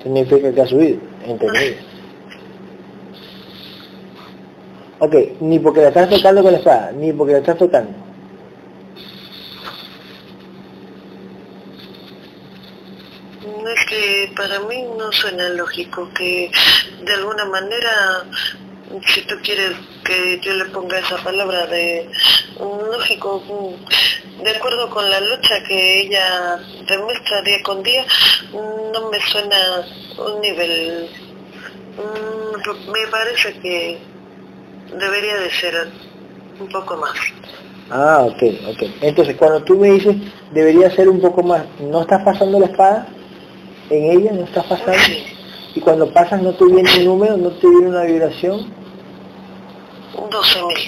Significa 0.03 0.53
que 0.53 0.61
ha 0.61 0.67
subido, 0.67 0.99
entendido. 1.27 1.77
Ok, 4.99 5.15
ni 5.41 5.59
porque 5.59 5.81
la 5.81 5.89
estás 5.89 6.09
tocando 6.09 6.43
con 6.43 6.53
la 6.53 6.59
espada, 6.59 6.93
ni 6.93 7.13
porque 7.13 7.33
la 7.33 7.39
estás 7.41 7.59
tocando. 7.59 7.91
No 13.63 13.69
es 13.69 13.87
que 13.87 14.33
para 14.37 14.61
mí 14.61 14.87
no 14.97 15.11
suena 15.13 15.49
lógico 15.51 16.09
que 16.15 16.51
de 17.05 17.15
alguna 17.15 17.45
manera, 17.47 18.25
si 19.07 19.23
tú 19.23 19.35
quieres 19.43 19.73
que 20.05 20.41
yo 20.41 20.55
le 20.55 20.67
ponga 20.67 20.99
esa 20.99 21.17
palabra 21.19 21.67
de 21.67 22.09
mm, 22.61 22.93
lógico, 22.93 23.43
mm, 23.49 24.43
de 24.45 24.51
acuerdo 24.51 24.91
con 24.91 25.09
la 25.11 25.21
lucha 25.21 25.63
que 25.67 26.03
ella 26.03 26.59
demuestra 26.89 27.43
día 27.43 27.63
con 27.63 27.83
día, 27.83 28.05
mm, 28.53 28.93
no 28.93 29.11
me 29.11 29.21
suena 29.21 29.87
un 30.19 30.41
nivel, 30.41 31.09
me 32.93 33.07
parece 33.11 33.53
que 33.61 33.99
debería 34.99 35.37
de 35.37 35.51
ser 35.51 35.89
un 36.61 36.69
poco 36.69 36.97
más. 36.97 37.15
Ah, 37.91 38.23
ok, 38.23 38.43
ok. 38.71 38.83
Entonces, 39.03 39.37
cuando 39.37 39.63
tú 39.63 39.79
me 39.79 39.91
dices, 39.91 40.17
debería 40.53 40.91
ser 40.91 41.09
un 41.09 41.21
poco 41.21 41.43
más, 41.43 41.65
¿no 41.81 42.03
estás 42.03 42.23
pasando 42.25 42.59
la 42.59 42.67
espada 42.67 43.07
en 43.91 44.19
ella? 44.19 44.33
¿No 44.33 44.45
estás 44.45 44.65
pasando? 44.65 44.93
Sí, 45.05 45.25
Y 45.75 45.81
cuando 45.81 46.11
pasas, 46.11 46.43
¿no 46.43 46.55
te 46.55 46.65
viene 46.65 46.91
un 46.99 47.05
número? 47.05 47.37
¿No 47.37 47.51
te 47.51 47.69
viene 47.69 47.89
una 47.89 48.05
vibración? 48.05 48.84
12 50.31 50.63
mil. 50.65 50.79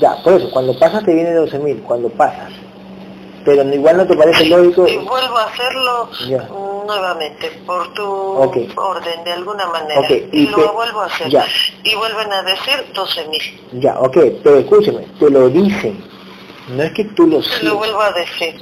Ya, 0.00 0.16
por 0.22 0.34
eso, 0.34 0.50
cuando 0.50 0.78
pasas 0.78 1.04
te 1.04 1.14
viene 1.14 1.34
12.000, 1.34 1.82
cuando 1.82 2.08
pasas. 2.10 2.52
Pero 3.44 3.62
igual 3.72 3.96
no 3.98 4.06
te 4.06 4.16
parece 4.16 4.46
lógico... 4.46 4.86
Y 4.88 4.96
vuelvo 4.96 5.36
a 5.38 5.44
hacerlo 5.44 6.08
Ya. 6.28 6.48
nuevamente 6.86 7.48
por 7.64 7.92
tu 7.94 8.02
orden 8.04 9.24
de 9.24 9.32
alguna 9.32 9.66
manera. 9.66 10.00
Y, 10.10 10.28
y 10.42 10.46
lo 10.48 10.56
te- 10.56 10.66
vuelvo 10.72 11.00
a 11.02 11.06
hacer. 11.06 11.28
ya. 11.28 11.44
Y 11.84 11.94
vuelven 11.94 12.32
a 12.32 12.42
decir 12.42 12.84
12 12.94 13.28
mil. 13.28 13.80
Ya, 13.80 13.98
ok, 14.00 14.16
pero 14.42 14.58
escúchame, 14.58 15.06
te 15.20 15.30
lo 15.30 15.48
dicen. 15.48 16.02
No 16.68 16.82
es 16.82 16.92
que 16.92 17.04
tú 17.04 17.26
lo 17.28 17.40
Se 17.42 17.62
lo 17.62 17.76
vuelvo 17.76 18.00
a 18.00 18.10
decir. 18.12 18.56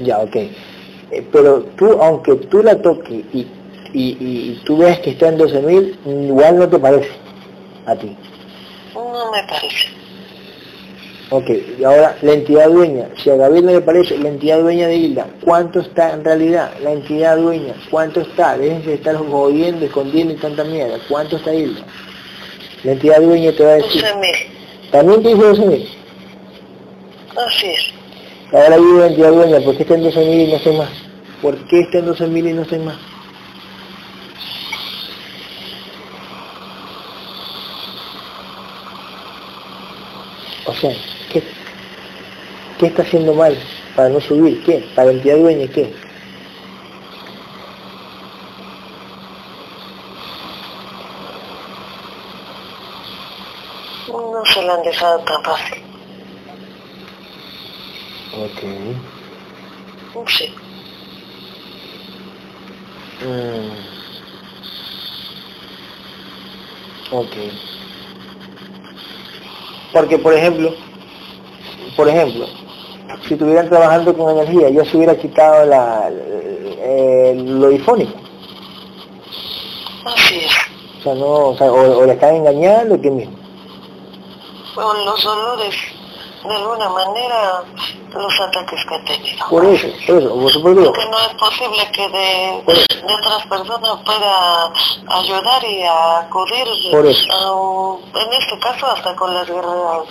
Ya, 0.00 0.18
ok. 0.18 0.36
Eh, 0.36 1.28
pero 1.30 1.60
tú, 1.76 1.92
aunque 2.02 2.34
tú 2.36 2.62
la 2.62 2.80
toques 2.80 3.24
y, 3.34 3.40
y, 3.92 4.16
y, 4.18 4.62
tú 4.64 4.78
ves 4.78 4.98
que 5.00 5.10
está 5.10 5.28
en 5.28 5.38
12.000, 5.38 6.26
igual 6.28 6.58
no 6.58 6.68
te 6.68 6.78
parece 6.78 7.10
a 7.86 7.94
ti. 7.94 8.16
No 9.14 9.30
me 9.30 9.44
parece. 9.44 9.88
Ok, 11.30 11.48
y 11.78 11.84
ahora 11.84 12.16
la 12.20 12.32
entidad 12.32 12.68
dueña, 12.68 13.08
si 13.16 13.30
a 13.30 13.36
Gabriel 13.36 13.64
no 13.64 13.72
le 13.72 13.80
parece, 13.80 14.18
la 14.18 14.28
entidad 14.28 14.58
dueña 14.58 14.88
de 14.88 14.96
Hilda, 14.96 15.28
¿cuánto 15.44 15.80
está 15.80 16.14
en 16.14 16.24
realidad? 16.24 16.72
La 16.82 16.90
entidad 16.90 17.36
dueña, 17.36 17.74
¿cuánto 17.90 18.22
está? 18.22 18.58
Déjense 18.58 18.88
de 18.88 18.94
estar 18.96 19.16
jodiendo, 19.16 19.86
escondiendo 19.86 20.34
y 20.34 20.36
tanta 20.36 20.64
mierda, 20.64 20.98
¿cuánto 21.08 21.36
está 21.36 21.54
Hilda? 21.54 21.80
La 22.82 22.92
entidad 22.92 23.20
dueña 23.20 23.52
te 23.52 23.64
va 23.64 23.70
a 23.70 23.74
decir, 23.74 24.02
12 24.02 24.14
mil. 24.16 24.90
también 24.90 25.22
te 25.22 25.28
dice 25.28 25.42
12.000. 25.42 25.88
Así 27.46 27.66
es. 27.66 27.94
Ahora 28.52 28.76
digo 28.76 28.98
la 28.98 29.06
entidad 29.06 29.32
dueña, 29.32 29.60
¿por 29.60 29.76
qué 29.76 29.82
está 29.84 29.94
en 29.94 30.04
12.000 30.04 30.48
y 30.48 30.52
no 30.52 30.58
sé 30.58 30.72
más? 30.72 30.90
¿Por 31.40 31.68
qué 31.68 31.80
está 31.80 31.98
en 31.98 32.06
12.000 32.06 32.50
y 32.50 32.52
no 32.52 32.64
sé 32.64 32.78
más? 32.80 33.13
O 40.66 40.72
sea, 40.74 40.90
¿qué, 41.30 41.42
¿qué 42.78 42.86
está 42.86 43.02
haciendo 43.02 43.34
mal 43.34 43.56
para 43.94 44.08
no 44.08 44.20
subir? 44.20 44.62
¿Qué? 44.64 44.84
¿Para 44.94 45.08
la 45.08 45.12
entidad 45.14 45.36
dueña 45.36 45.66
qué? 45.68 45.94
No 54.08 54.44
se 54.46 54.62
lo 54.62 54.74
han 54.74 54.82
dejado 54.82 55.18
tan 55.20 55.42
fácil. 55.44 55.82
Ok. 58.36 58.60
Sí. 60.28 60.54
Mm. 63.20 63.94
Ok. 67.12 67.36
Porque, 69.94 70.18
por 70.18 70.34
ejemplo, 70.34 70.74
por 71.96 72.08
ejemplo, 72.08 72.46
si 73.26 73.34
estuvieran 73.34 73.68
trabajando 73.68 74.14
con 74.14 74.36
energía, 74.36 74.68
ya 74.68 74.84
se 74.84 74.96
hubiera 74.96 75.16
quitado 75.16 75.64
la, 75.66 76.10
eh, 76.10 77.34
lo 77.36 77.68
difónico. 77.68 78.18
Así 80.04 80.38
es. 80.38 80.52
O 80.98 81.02
sea, 81.04 81.14
no, 81.14 81.26
o, 81.26 81.56
sea, 81.56 81.72
o, 81.72 81.98
o 81.98 82.06
le 82.06 82.14
están 82.14 82.34
engañando, 82.34 83.00
¿qué 83.00 83.10
mismo? 83.10 83.36
Con 84.74 85.04
los 85.04 85.22
dolores, 85.22 85.76
de 86.42 86.54
alguna 86.56 86.88
manera, 86.88 87.62
los 88.14 88.40
ataques 88.40 88.84
que 88.86 88.94
ha 88.94 89.04
tenido. 89.04 89.46
Por 89.48 89.64
eso, 89.64 89.86
por 90.06 90.16
eso, 90.18 90.58
digo, 90.60 90.84
Porque 90.84 91.06
no 91.10 91.18
es 91.18 91.34
posible 91.34 91.90
que 91.92 92.08
de, 92.08 92.62
otras 93.04 93.46
personas 93.46 93.98
pueda 94.04 94.72
ayudar 95.08 95.64
y 95.64 95.82
acudir, 95.84 96.66
Por 96.90 97.06
eso. 97.06 97.26
a- 97.32 98.20
en 98.20 98.32
este 98.32 98.58
caso 98.60 98.86
hasta 98.86 99.14
con 99.16 99.34
las 99.34 99.46
guerreras 99.46 100.02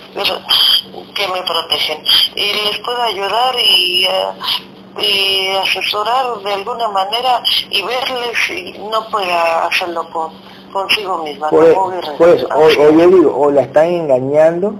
que 1.14 1.28
me 1.28 1.42
protegen. 1.42 2.02
Y 2.36 2.52
les 2.52 2.78
puedo 2.84 3.02
ayudar 3.02 3.54
y, 3.58 4.04
eh, 4.04 4.26
y 5.00 5.48
asesorar 5.56 6.38
de 6.38 6.52
alguna 6.54 6.88
manera 6.88 7.42
y 7.70 7.82
verles 7.82 8.50
y 8.50 8.78
no 8.90 9.06
pueda 9.08 9.66
hacerlo 9.66 10.08
con, 10.10 10.32
consigo 10.72 11.18
misma. 11.18 11.48
por, 11.50 11.64
guerrera. 11.92 12.16
por 12.18 12.28
eso, 12.28 12.46
o, 12.54 12.64
o 12.64 12.90
yo 12.92 13.08
digo, 13.08 13.36
o 13.36 13.50
la 13.50 13.62
están 13.62 13.86
engañando 13.86 14.74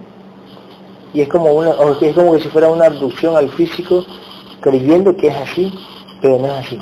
y 1.15 1.21
es 1.21 1.29
como 1.29 1.53
una, 1.53 1.71
o 1.71 1.93
es 1.93 2.15
como 2.15 2.33
que 2.33 2.43
si 2.43 2.49
fuera 2.49 2.69
una 2.69 2.87
abducción 2.87 3.37
al 3.37 3.49
físico 3.51 4.05
creyendo 4.61 5.17
que 5.17 5.29
es 5.29 5.37
así, 5.37 5.73
pero 6.21 6.39
no 6.39 6.47
es 6.47 6.67
así. 6.67 6.79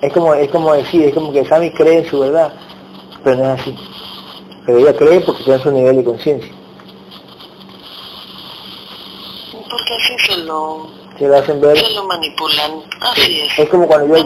Es 0.00 0.12
como, 0.12 0.34
es 0.34 0.50
como 0.50 0.74
decir, 0.74 1.04
es 1.04 1.14
como 1.14 1.32
que 1.32 1.44
Sammy 1.44 1.70
cree 1.70 1.98
en 1.98 2.10
su 2.10 2.18
verdad, 2.18 2.52
pero 3.22 3.36
no 3.36 3.54
es 3.54 3.60
así. 3.60 3.76
Pero 4.66 4.78
ella 4.78 4.96
cree 4.96 5.20
porque 5.20 5.44
tiene 5.44 5.62
su 5.62 5.70
nivel 5.70 5.96
de 5.96 6.04
conciencia. 6.04 6.52
Porque 9.52 9.94
así 9.94 10.18
se 10.26 10.38
lo, 10.38 10.88
Se 11.16 11.28
lo 11.28 11.36
hacen 11.36 11.60
ver, 11.60 11.78
se 11.78 11.92
lo 11.92 12.04
manipulan. 12.04 12.82
Así 13.00 13.42
es. 13.42 13.58
es 13.60 13.68
como 13.68 13.86
cuando 13.86 14.16
yo 14.16 14.24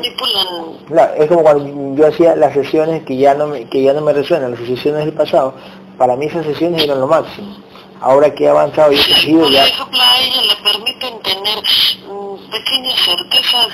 es 1.19 1.29
como 1.29 1.43
cuando 1.43 1.95
yo 1.95 2.07
hacía 2.07 2.37
las 2.37 2.55
sesiones 2.55 3.05
que 3.05 3.19
ya 3.19 3.35
no 3.35 3.49
me, 3.49 3.69
que 3.69 3.83
ya 3.83 3.93
no 3.93 4.01
me 4.01 4.15
resuenan, 4.15 4.53
las 4.53 4.61
sesiones 4.61 5.05
del 5.05 5.13
pasado, 5.13 5.53
para 5.99 6.17
mí 6.17 6.25
esas 6.25 6.47
sesiones 6.47 6.83
eran 6.83 7.01
lo 7.01 7.07
máximo. 7.07 7.66
Ahora 8.01 8.35
que 8.35 8.45
he 8.45 8.49
avanzado 8.49 8.93
y 8.93 8.97
he 8.97 9.33
Por 9.33 9.53
ejemplo, 9.53 10.01
a 10.01 10.21
ella 10.21 10.43
le 10.43 10.57
permiten 10.57 11.23
tener 11.23 11.59
mm, 11.59 12.51
pequeñas 12.51 13.01
certezas 13.01 13.69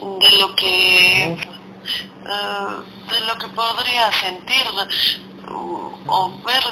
de 0.00 0.38
lo 0.38 0.54
que 0.56 1.24
eh, 1.24 2.82
de 3.10 3.20
lo 3.26 3.38
que 3.38 3.48
podría 3.48 4.12
sentir 4.12 4.64
mm, 5.48 6.08
o 6.10 6.42
ver 6.44 6.62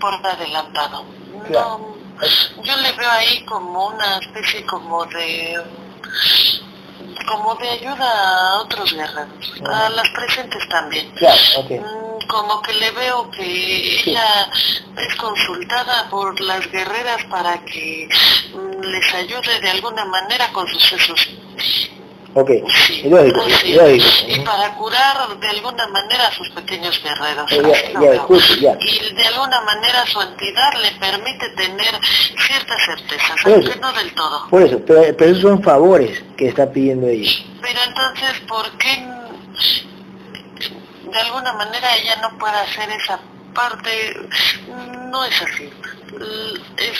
por 0.00 0.14
adelantado. 0.14 1.04
No, 1.48 1.96
yo 2.62 2.76
le 2.76 2.92
veo 2.92 3.10
ahí 3.10 3.44
como 3.46 3.88
una 3.88 4.18
especie 4.18 4.64
como 4.66 5.04
de 5.06 5.60
como 7.26 7.54
de 7.54 7.68
ayuda 7.70 8.50
a 8.50 8.60
otros 8.60 8.92
guerreros, 8.92 9.52
a 9.64 9.88
las 9.90 10.08
presentes 10.10 10.68
también. 10.68 11.12
Mm, 11.14 12.01
como 12.26 12.62
que 12.62 12.72
le 12.74 12.90
veo 12.92 13.30
que 13.30 14.02
ella 14.04 14.50
es 14.96 15.14
consultada 15.16 16.08
por 16.10 16.40
las 16.40 16.70
guerreras 16.70 17.24
para 17.24 17.64
que 17.64 18.08
mm, 18.54 18.80
les 18.80 19.14
ayude 19.14 19.60
de 19.60 19.70
alguna 19.70 20.04
manera 20.04 20.52
con 20.52 20.66
sucesos 20.68 21.28
Ok, 22.34 22.50
sí, 22.86 23.02
Y 23.04 24.40
para 24.40 24.74
curar 24.76 25.38
de 25.38 25.48
alguna 25.48 25.86
manera 25.88 26.28
a 26.28 26.32
sus 26.32 26.48
pequeños 26.50 26.98
guerreros. 27.02 27.50
Y 27.52 29.14
de 29.14 29.26
alguna 29.26 29.60
manera 29.60 30.06
su 30.06 30.20
entidad 30.20 30.72
le 30.80 30.92
permite 30.92 31.50
tener 31.50 32.00
ciertas 32.46 32.84
certezas, 32.86 33.36
aunque 33.44 33.76
no 33.80 33.92
del 33.92 34.14
todo. 34.14 34.48
Por 34.48 34.62
eso, 34.62 34.80
pero, 34.86 35.02
esos 35.02 35.42
son 35.42 35.62
favores 35.62 36.22
que 36.36 36.48
está 36.48 36.70
pidiendo 36.70 37.06
ella. 37.06 37.30
Pero 37.60 37.80
entonces, 37.86 38.40
¿por 38.48 38.70
qué 38.78 39.06
de 41.12 41.18
alguna 41.20 41.52
manera 41.52 41.96
ella 41.96 42.16
no 42.22 42.38
puede 42.38 42.56
hacer 42.56 42.90
esa 42.90 43.20
parte? 43.54 43.90
No 45.10 45.24
es 45.24 45.42
así. 45.42 45.70
Es 46.78 46.98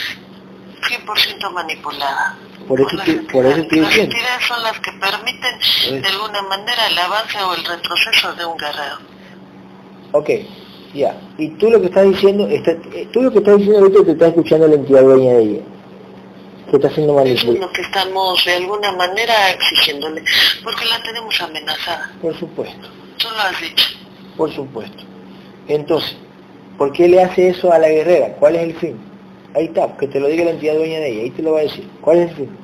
100% 0.82 1.50
manipulada. 1.52 2.36
Por 2.68 2.80
eso, 2.80 2.96
por 3.32 3.46
eso 3.46 3.60
estoy 3.60 3.80
diciendo. 3.80 4.16
Las 4.22 4.44
son 4.46 4.62
las 4.62 4.78
que 4.80 4.92
permiten 4.92 6.02
de 6.02 6.08
alguna 6.08 6.42
manera 6.42 6.86
el 6.86 6.98
avance 6.98 7.42
o 7.42 7.54
el 7.54 7.64
retroceso 7.64 8.32
de 8.34 8.44
un 8.44 8.56
guerrero. 8.56 8.98
Ok, 10.12 10.30
ya. 10.94 11.18
Y 11.38 11.48
tú 11.56 11.70
lo 11.70 11.80
que 11.80 11.86
estás 11.86 12.04
diciendo, 12.04 12.46
está, 12.48 12.72
eh, 12.72 13.08
tú 13.12 13.22
lo 13.22 13.32
que 13.32 13.38
estás 13.38 13.56
diciendo 13.56 13.80
ahorita 13.80 14.04
te 14.04 14.12
está 14.12 14.28
escuchando 14.28 14.68
la 14.68 14.74
entidad 14.74 15.02
dueña 15.02 15.32
de 15.32 15.42
ella. 15.42 15.62
Que 16.70 16.76
está 16.76 16.88
haciendo. 16.88 17.20
Es 17.20 17.44
lo 17.44 17.72
que 17.72 17.82
estamos 17.82 18.44
de 18.44 18.54
alguna 18.54 18.92
manera 18.92 19.50
exigiéndole, 19.50 20.22
porque 20.62 20.84
la 20.86 21.02
tenemos 21.02 21.40
amenazada. 21.40 22.12
Por 22.20 22.38
supuesto. 22.38 22.88
Tú 23.18 23.28
lo 23.30 23.40
has 23.40 23.60
dicho. 23.60 24.01
Por 24.37 24.51
supuesto. 24.53 25.05
Entonces, 25.68 26.16
¿por 26.78 26.93
qué 26.93 27.07
le 27.09 27.22
hace 27.22 27.49
eso 27.49 27.72
a 27.72 27.78
la 27.78 27.89
guerrera? 27.89 28.35
¿Cuál 28.41 28.57
es 28.57 28.62
el 28.62 28.74
fin? 28.74 28.97
Ahí 29.55 29.66
está, 29.66 29.97
que 29.97 30.09
te 30.09 30.18
lo 30.18 30.28
diga 30.28 30.45
la 30.45 30.53
entidad 30.53 30.74
dueña 30.74 30.99
de 30.99 31.12
ella, 31.12 31.22
ahí 31.22 31.30
te 31.30 31.43
lo 31.43 31.53
va 31.53 31.61
a 31.61 31.62
decir. 31.62 31.89
¿Cuál 32.01 32.18
es 32.18 32.30
el 32.30 32.37
fin? 32.37 32.59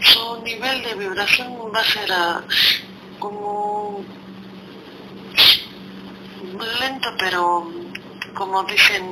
Su 0.00 0.42
nivel 0.44 0.82
de 0.84 0.94
vibración 0.94 1.52
va 1.74 1.80
a 1.80 1.84
ser 1.84 2.10
como 3.18 4.04
lento, 6.80 7.08
pero 7.18 7.68
como 8.34 8.62
dicen, 8.64 9.02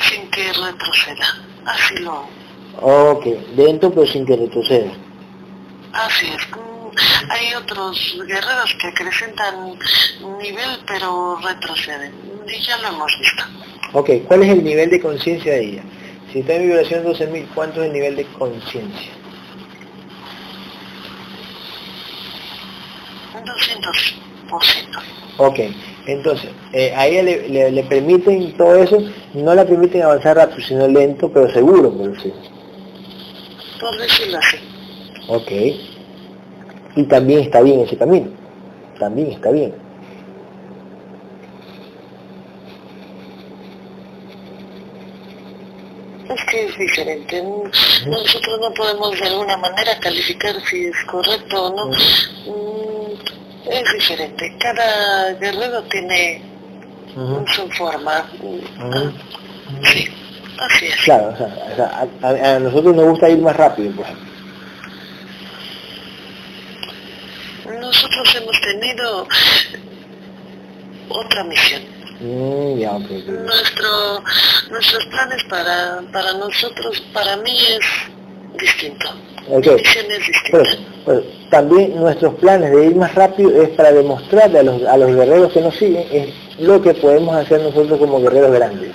sin 0.00 0.30
que 0.30 0.52
retroceda. 0.52 1.26
Así 1.66 1.96
lo... 1.98 2.28
Ok, 2.80 3.26
lento 3.54 3.92
pero 3.92 4.06
sin 4.06 4.26
que 4.26 4.36
retroceda. 4.36 4.92
Así 5.92 6.26
es. 6.26 6.48
Hay 7.30 7.54
otros 7.54 8.18
guerreros 8.26 8.76
que 8.80 8.88
acrecentan 8.88 9.78
nivel 10.40 10.78
pero 10.86 11.38
retroceden. 11.42 12.12
Y 12.46 12.60
ya 12.62 12.78
lo 12.78 12.88
hemos 12.88 13.18
visto. 13.18 13.44
Ok, 13.92 14.10
¿cuál 14.26 14.42
es 14.42 14.50
el 14.50 14.64
nivel 14.64 14.90
de 14.90 15.00
conciencia 15.00 15.52
de 15.52 15.64
ella? 15.64 15.82
Si 16.32 16.40
está 16.40 16.54
en 16.54 16.62
vibración 16.62 17.04
12.000, 17.04 17.48
¿cuánto 17.54 17.82
es 17.82 17.88
el 17.88 17.92
nivel 17.92 18.16
de 18.16 18.24
conciencia? 18.24 19.12
200%. 23.44 25.02
Ok, 25.38 25.58
entonces, 26.06 26.50
eh, 26.72 26.92
a 26.96 27.06
ella 27.06 27.22
le, 27.22 27.70
le, 27.70 27.82
permiten 27.84 28.56
todo 28.56 28.74
eso, 28.74 28.98
no 29.34 29.54
la 29.54 29.64
permiten 29.64 30.02
avanzar 30.02 30.36
rápido, 30.36 30.60
sino 30.66 30.88
lento, 30.88 31.30
pero 31.32 31.48
seguro, 31.52 31.92
por 31.92 32.12
decirlo. 32.12 32.40
Por 33.80 33.98
decirlo 33.98 34.38
así. 34.38 34.56
Ok. 35.28 35.52
Y 36.96 37.04
también 37.04 37.40
está 37.40 37.62
bien 37.62 37.80
ese 37.80 37.96
camino. 37.96 38.28
También 38.98 39.30
está 39.30 39.50
bien. 39.50 39.72
Es 46.28 46.44
que 46.50 46.64
es 46.64 46.78
diferente. 46.78 47.42
Nosotros 48.06 48.60
no 48.60 48.74
podemos 48.74 49.18
de 49.18 49.26
alguna 49.26 49.56
manera 49.56 49.98
calificar 50.00 50.54
si 50.68 50.86
es 50.86 50.96
correcto 51.06 51.66
o 51.66 51.76
no. 51.76 51.96
Es 53.70 53.92
diferente. 53.92 54.56
Cada 54.58 55.32
guerrero 55.34 55.82
tiene 55.84 56.42
su 57.54 57.68
forma. 57.70 58.28
Sí, 59.84 60.08
así 60.58 60.86
es. 60.86 60.96
Claro, 61.04 61.28
o 61.32 61.36
sea, 61.36 62.08
a, 62.22 62.28
a, 62.28 62.58
nosotros 62.58 62.94
nos 62.94 63.04
gusta 63.06 63.28
ir 63.30 63.38
más 63.38 63.56
rápido, 63.56 63.92
por 63.92 64.04
ejemplo. 64.04 64.32
nosotros 67.92 68.34
hemos 68.36 68.60
tenido 68.60 69.28
otra 71.08 71.44
misión. 71.44 71.82
Mm, 72.20 72.80
Nuestro, 73.44 74.22
nuestros 74.70 75.06
planes 75.06 75.42
para, 75.44 76.00
para 76.12 76.32
nosotros, 76.34 77.02
para 77.12 77.36
mí 77.38 77.58
es 77.58 78.60
distinto. 78.60 79.08
Okay. 79.48 79.74
misión 79.74 80.06
es 80.10 80.26
distinta. 80.26 80.91
También 81.50 81.96
nuestros 81.96 82.34
planes 82.34 82.70
de 82.70 82.86
ir 82.86 82.96
más 82.96 83.14
rápido 83.14 83.62
es 83.62 83.70
para 83.70 83.92
demostrarle 83.92 84.60
a 84.60 84.62
los, 84.62 84.82
a 84.84 84.96
los 84.96 85.14
guerreros 85.14 85.52
que 85.52 85.60
nos 85.60 85.76
siguen 85.76 86.06
es 86.10 86.60
lo 86.60 86.80
que 86.80 86.94
podemos 86.94 87.34
hacer 87.36 87.60
nosotros 87.60 87.98
como 87.98 88.20
guerreros 88.20 88.52
grandes. 88.52 88.92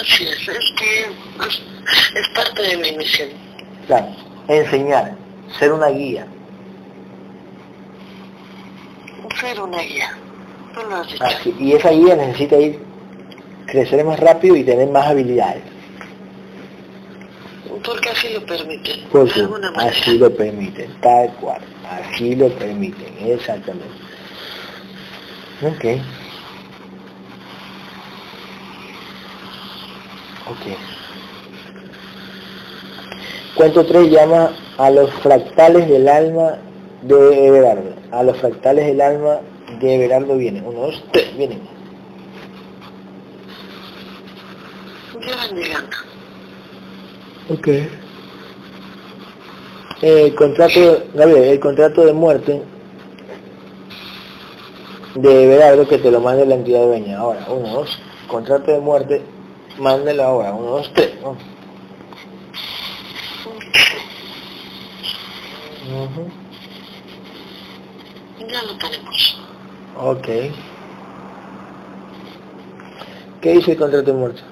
Así 0.00 0.24
es, 0.24 0.48
es 0.48 0.72
que 0.78 1.00
es, 1.46 1.62
es 2.14 2.28
parte 2.34 2.62
de 2.62 2.76
mi 2.78 2.96
misión. 2.96 3.28
Claro, 3.86 4.06
enseñar, 4.48 5.14
ser 5.58 5.72
una 5.72 5.88
guía 5.88 6.26
ser 9.42 9.60
una 9.60 9.82
guía. 9.82 10.16
y 11.58 11.72
esa 11.72 11.90
guía 11.90 12.16
necesita 12.16 12.56
ir, 12.56 12.80
crecer 13.66 14.04
más 14.04 14.18
rápido 14.20 14.56
y 14.56 14.64
tener 14.64 14.88
más 14.88 15.06
habilidades. 15.06 15.62
Porque 17.84 18.10
así 18.10 18.28
lo 18.32 18.46
permiten. 18.46 19.04
Porque 19.10 19.46
así 19.76 20.18
lo 20.18 20.34
permiten, 20.34 20.94
tal 21.00 21.32
cual. 21.34 21.60
Así 21.88 22.36
lo 22.36 22.48
permiten, 22.50 23.14
exactamente. 23.20 23.86
Ok. 25.62 26.00
Ok. 30.50 30.76
Cuento 33.54 33.84
3 33.84 34.10
llama 34.10 34.52
a 34.78 34.90
los 34.90 35.12
fractales 35.14 35.88
del 35.88 36.08
alma 36.08 36.58
de 37.02 37.46
Everardo. 37.46 37.94
A 38.10 38.22
los 38.22 38.36
fractales 38.38 38.86
del 38.86 39.00
alma 39.00 39.40
de 39.80 39.94
Everardo 39.94 40.36
viene. 40.36 40.62
Uno, 40.62 40.80
dos, 40.80 41.04
tres, 41.12 41.36
vienen. 41.36 41.60
Ok. 47.48 47.68
El 50.00 50.34
contrato, 50.34 51.04
Gabriel, 51.14 51.44
el 51.44 51.60
contrato 51.60 52.04
de 52.04 52.12
muerte 52.12 52.62
de 55.14 55.44
Everardo 55.44 55.86
que 55.86 55.98
te 55.98 56.10
lo 56.10 56.20
mande 56.20 56.46
la 56.46 56.54
entidad 56.54 56.84
dueña. 56.84 57.18
Ahora, 57.18 57.46
uno, 57.48 57.68
dos, 57.68 57.98
contrato 58.28 58.72
de 58.72 58.80
muerte, 58.80 59.22
mándelo 59.78 60.22
ahora. 60.24 60.54
Uno, 60.54 60.70
dos, 60.70 60.92
tres. 60.94 61.12
¿no? 61.20 61.36
Ya 68.48 68.62
lo 68.62 68.78
tenemos. 68.78 69.40
Ok. 69.96 70.26
¿Qué 73.40 73.52
dice 73.52 73.72
el 73.72 73.78
contrato 73.78 74.12
de 74.12 74.18
muerte? 74.18 74.42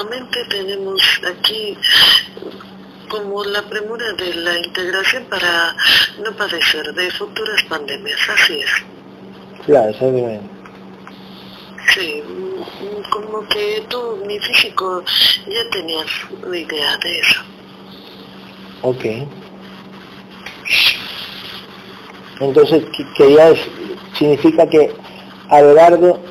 efectivamente 0.00 0.44
tenemos 0.48 1.02
aquí 1.26 1.76
como 3.08 3.39
la 3.52 3.62
premura 3.62 4.12
de 4.14 4.34
la 4.34 4.58
integración 4.58 5.24
para 5.24 5.74
no 6.24 6.32
padecer 6.36 6.92
de 6.94 7.10
futuras 7.12 7.62
pandemias, 7.64 8.18
así 8.28 8.60
es. 8.60 8.70
Claro, 9.66 10.12
bien. 10.12 10.40
Sí, 11.94 12.22
como 13.10 13.46
que 13.48 13.82
tú, 13.88 14.22
mi 14.26 14.38
físico, 14.38 15.02
ya 15.46 15.70
tenías 15.70 16.06
idea 16.46 16.96
de 16.98 17.18
eso. 17.18 17.40
Ok. 18.82 19.04
Entonces, 22.40 22.84
quería 23.16 23.52
significa 24.16 24.66
que 24.68 24.94
a 25.48 25.60
lo 25.60 25.74
largo 25.74 26.22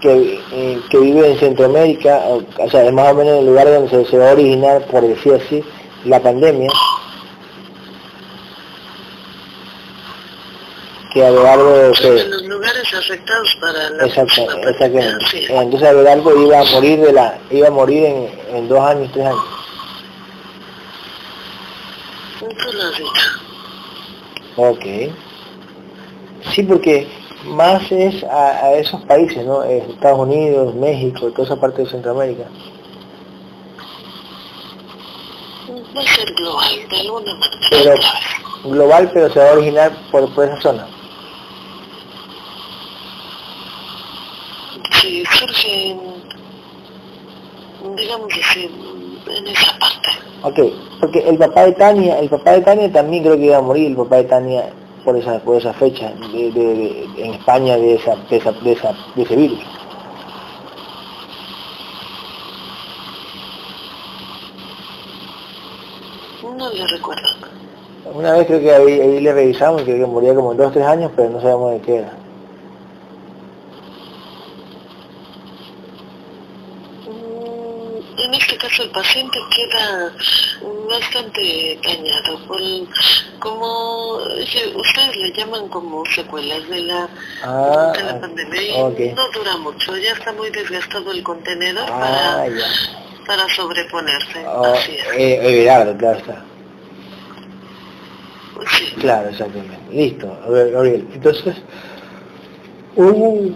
que, 0.00 0.40
eh, 0.52 0.80
que 0.90 0.98
vive 0.98 1.32
en 1.32 1.38
Centroamérica, 1.38 2.20
o, 2.26 2.70
sea, 2.70 2.84
es 2.84 2.92
más 2.92 3.12
o 3.12 3.14
menos 3.14 3.38
el 3.38 3.46
lugar 3.46 3.66
donde 3.66 4.04
se, 4.04 4.18
va 4.18 4.30
a 4.30 4.32
originar, 4.32 4.86
por 4.86 5.02
decir 5.02 5.34
así, 5.34 5.64
la 6.04 6.20
pandemia, 6.20 6.70
que 11.12 11.24
a 11.24 11.30
lo 11.30 11.42
largo 11.42 11.72
de... 11.72 12.28
los 12.28 12.42
lugares 12.42 12.94
afectados 12.94 13.56
para 13.60 13.90
la 13.90 14.06
exacto, 14.06 14.42
exactamente. 14.68 15.46
Entonces 15.48 15.88
a 15.88 15.92
lo 15.92 16.02
largo 16.02 16.42
iba 16.42 16.60
a 16.60 16.64
morir 16.64 17.00
de 17.00 17.12
la, 17.12 17.38
iba 17.50 17.68
a 17.68 17.70
morir 17.70 18.04
en, 18.04 18.30
en 18.54 18.68
dos 18.68 18.80
años, 18.80 19.10
tres 19.12 19.26
años. 19.26 19.44
Ok. 24.56 24.84
Sí, 26.54 26.62
porque 26.62 27.06
más 27.46 27.90
es 27.90 28.22
a, 28.24 28.72
esos 28.74 29.02
países, 29.02 29.44
¿no? 29.44 29.62
Estados 29.62 30.20
Unidos, 30.20 30.74
México, 30.74 31.30
toda 31.30 31.44
esa 31.44 31.56
parte 31.60 31.82
de 31.82 31.90
Centroamérica. 31.90 32.44
Va 35.96 36.02
a 36.02 36.04
ser 36.04 36.34
global, 36.34 36.88
de 36.90 37.00
alguna 37.00 37.34
manera. 37.34 37.58
Pero, 37.70 37.94
global, 38.64 39.10
pero 39.12 39.32
se 39.32 39.38
va 39.38 39.48
a 39.50 39.52
originar 39.52 39.92
por, 40.10 40.34
por 40.34 40.44
esa 40.44 40.60
zona. 40.60 40.86
Sí, 45.00 45.24
surge, 45.38 45.90
en, 45.90 46.00
digamos 47.96 48.32
así, 48.32 48.70
en 49.26 49.46
esa 49.46 49.78
parte. 49.78 50.08
Ok, 50.42 50.58
porque 51.00 51.20
el 51.28 51.38
papá 51.38 51.64
de 51.64 51.72
Tania, 51.72 52.18
el 52.18 52.28
papá 52.28 52.52
de 52.52 52.60
Tania 52.60 52.92
también 52.92 53.22
creo 53.22 53.36
que 53.36 53.46
iba 53.46 53.56
a 53.56 53.62
morir, 53.62 53.90
el 53.90 53.96
papá 53.96 54.16
de 54.16 54.24
Tania 54.24 54.72
por 55.06 55.16
esa, 55.16 55.38
por 55.38 55.56
esa 55.56 55.72
fecha 55.72 56.10
de, 56.32 56.50
de, 56.50 57.08
en 57.16 57.34
España 57.34 57.76
de, 57.76 57.94
esa, 57.94 58.16
de, 58.28 58.36
esa, 58.38 58.50
de, 58.50 58.72
esa, 58.72 58.92
de 59.14 59.22
ese 59.22 59.36
virus. 59.36 59.60
No 66.58 66.72
le 66.72 66.86
recuerdo. 66.88 67.22
Una 68.12 68.32
vez 68.32 68.48
creo 68.48 68.60
que 68.60 68.74
ahí, 68.74 69.00
ahí 69.00 69.20
le 69.20 69.32
revisamos, 69.32 69.82
creo 69.82 69.96
que 69.96 70.12
moría 70.12 70.34
como 70.34 70.50
en 70.50 70.58
dos 70.58 70.68
o 70.68 70.72
tres 70.72 70.86
años, 70.86 71.12
pero 71.14 71.30
no 71.30 71.40
sabemos 71.40 71.70
de 71.70 71.80
qué 71.82 71.96
era. 71.98 72.12
en 78.18 78.34
este 78.34 78.56
caso 78.56 78.75
el 78.86 78.92
paciente 78.92 79.38
queda 79.54 80.12
bastante 80.88 81.78
dañado 81.82 82.38
por 82.46 82.60
como 83.40 84.16
ustedes 84.16 85.16
le 85.16 85.32
llaman 85.32 85.68
como 85.68 86.04
secuelas 86.06 86.68
de 86.68 86.80
la, 86.82 87.08
ah, 87.42 87.92
de 87.96 88.02
la 88.04 88.20
pandemia 88.20 88.62
y 88.62 89.12
no 89.12 89.30
dura 89.32 89.56
mucho, 89.58 89.96
ya 89.96 90.12
está 90.12 90.32
muy 90.32 90.50
desgastado 90.50 91.10
el 91.12 91.22
contenedor 91.22 91.88
ah, 91.90 92.46
para, 92.46 93.36
para 93.44 93.54
sobreponerse. 93.54 94.44
Oh, 94.46 94.64
Así 94.64 94.92
es. 94.92 95.06
Eh, 95.16 95.62
claro, 95.64 95.96
claro 95.96 96.18
está. 96.18 96.44
Sí. 98.78 98.94
Claro, 99.00 99.28
exactamente. 99.28 99.78
Listo, 99.90 100.26
Gabriel. 100.46 101.06
Entonces, 101.12 101.56
uh, 102.96 103.52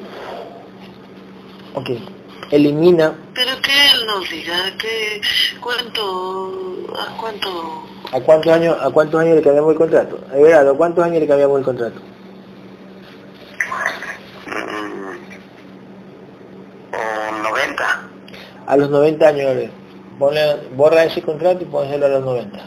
ok 1.75 1.91
elimina... 2.51 3.15
Pero 3.35 3.53
que 3.63 3.71
él 3.71 4.07
nos 4.07 4.29
diga, 4.29 4.77
que 4.79 5.21
cuánto, 5.61 6.87
a 6.99 7.17
cuánto... 7.17 7.85
¿A 8.13 8.21
cuántos 8.21 8.53
años, 8.53 8.77
a 8.81 8.91
cuántos 8.91 9.21
años 9.21 9.37
le 9.37 9.43
cambiamos 9.43 9.71
el 9.73 9.79
contrato? 9.79 10.19
Everardo, 10.35 10.73
¿a 10.73 10.77
cuántos 10.77 11.05
años 11.05 11.21
le 11.21 11.29
cambiamos 11.29 11.59
el 11.59 11.65
contrato? 11.65 12.01
Mm, 14.47 15.15
90. 17.43 18.01
A 18.67 18.77
los 18.77 18.91
90 18.91 19.29
años, 19.29 19.71
Ponle, 20.19 20.57
borra 20.77 21.05
ese 21.05 21.23
contrato 21.23 21.63
y 21.63 21.67
pónselo 21.67 22.05
a 22.05 22.09
los 22.11 22.25
90. 22.25 22.59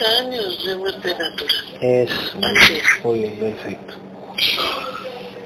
90 0.00 0.18
años 0.18 0.64
de 0.64 0.76
muerte 0.76 1.08
natural. 1.08 1.64
Es 1.80 2.10
muy 3.04 3.18
bien, 3.20 3.38
perfecto. 3.38 3.94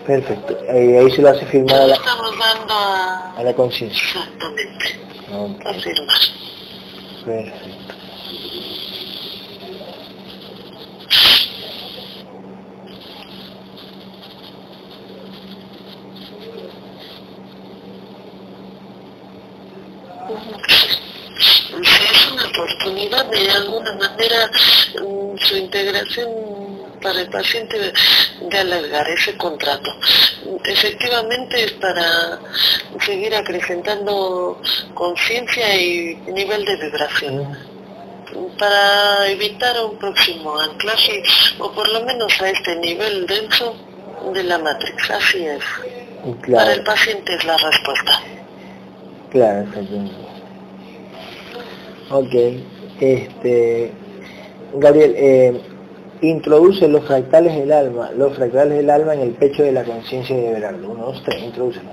Perfecto. 0.06 0.58
Ahí, 0.70 0.96
ahí 0.96 1.10
se 1.10 1.22
lo 1.22 1.30
hace 1.30 1.46
firmar 1.46 1.80
a 1.80 1.86
la, 1.86 1.94
estamos 1.94 2.38
dando 2.38 2.74
a, 2.74 3.34
a 3.36 3.42
la 3.42 3.54
conciencia. 3.54 4.02
Exactamente. 4.02 5.00
Okay. 5.30 5.70
A 5.70 5.74
firmar. 5.74 6.18
Perfecto. 7.24 7.94
oportunidad 22.54 23.26
de 23.26 23.50
alguna 23.84 24.08
manera 24.08 24.50
mm, 25.00 25.36
su 25.38 25.56
integración 25.56 26.28
para 27.02 27.20
el 27.20 27.28
paciente 27.28 27.92
de 28.40 28.58
alargar 28.58 29.08
ese 29.10 29.36
contrato. 29.36 29.90
Efectivamente 30.64 31.64
es 31.64 31.72
para 31.72 32.38
seguir 33.04 33.34
acrecentando 33.34 34.60
conciencia 34.94 35.76
y 35.76 36.16
nivel 36.32 36.64
de 36.64 36.76
vibración 36.76 37.74
para 38.58 39.28
evitar 39.28 39.76
un 39.84 39.98
próximo 39.98 40.58
anclaje 40.58 41.22
o 41.58 41.70
por 41.72 41.88
lo 41.88 42.04
menos 42.04 42.40
a 42.40 42.50
este 42.50 42.76
nivel 42.76 43.26
denso 43.26 43.74
de 44.32 44.42
la 44.44 44.58
matrix, 44.58 45.10
así 45.10 45.44
es. 45.44 45.62
Para 46.50 46.72
el 46.72 46.82
paciente 46.82 47.34
es 47.34 47.44
la 47.44 47.56
respuesta. 47.58 48.22
Claro, 49.30 49.66
Ok, 52.10 52.34
este, 53.00 53.90
Gabriel, 54.74 55.14
eh, 55.16 55.60
introduce 56.20 56.88
los 56.88 57.04
fractales 57.04 57.56
del 57.56 57.72
alma, 57.72 58.10
los 58.16 58.34
fractales 58.34 58.78
del 58.78 58.90
alma 58.90 59.14
en 59.14 59.20
el 59.20 59.30
pecho 59.32 59.62
de 59.62 59.72
la 59.72 59.84
conciencia 59.84 60.36
de 60.36 60.50
Everardo. 60.50 60.90
Uno, 60.90 61.06
dos, 61.06 61.22
tres, 61.24 61.42
introdúcelo. 61.42 61.90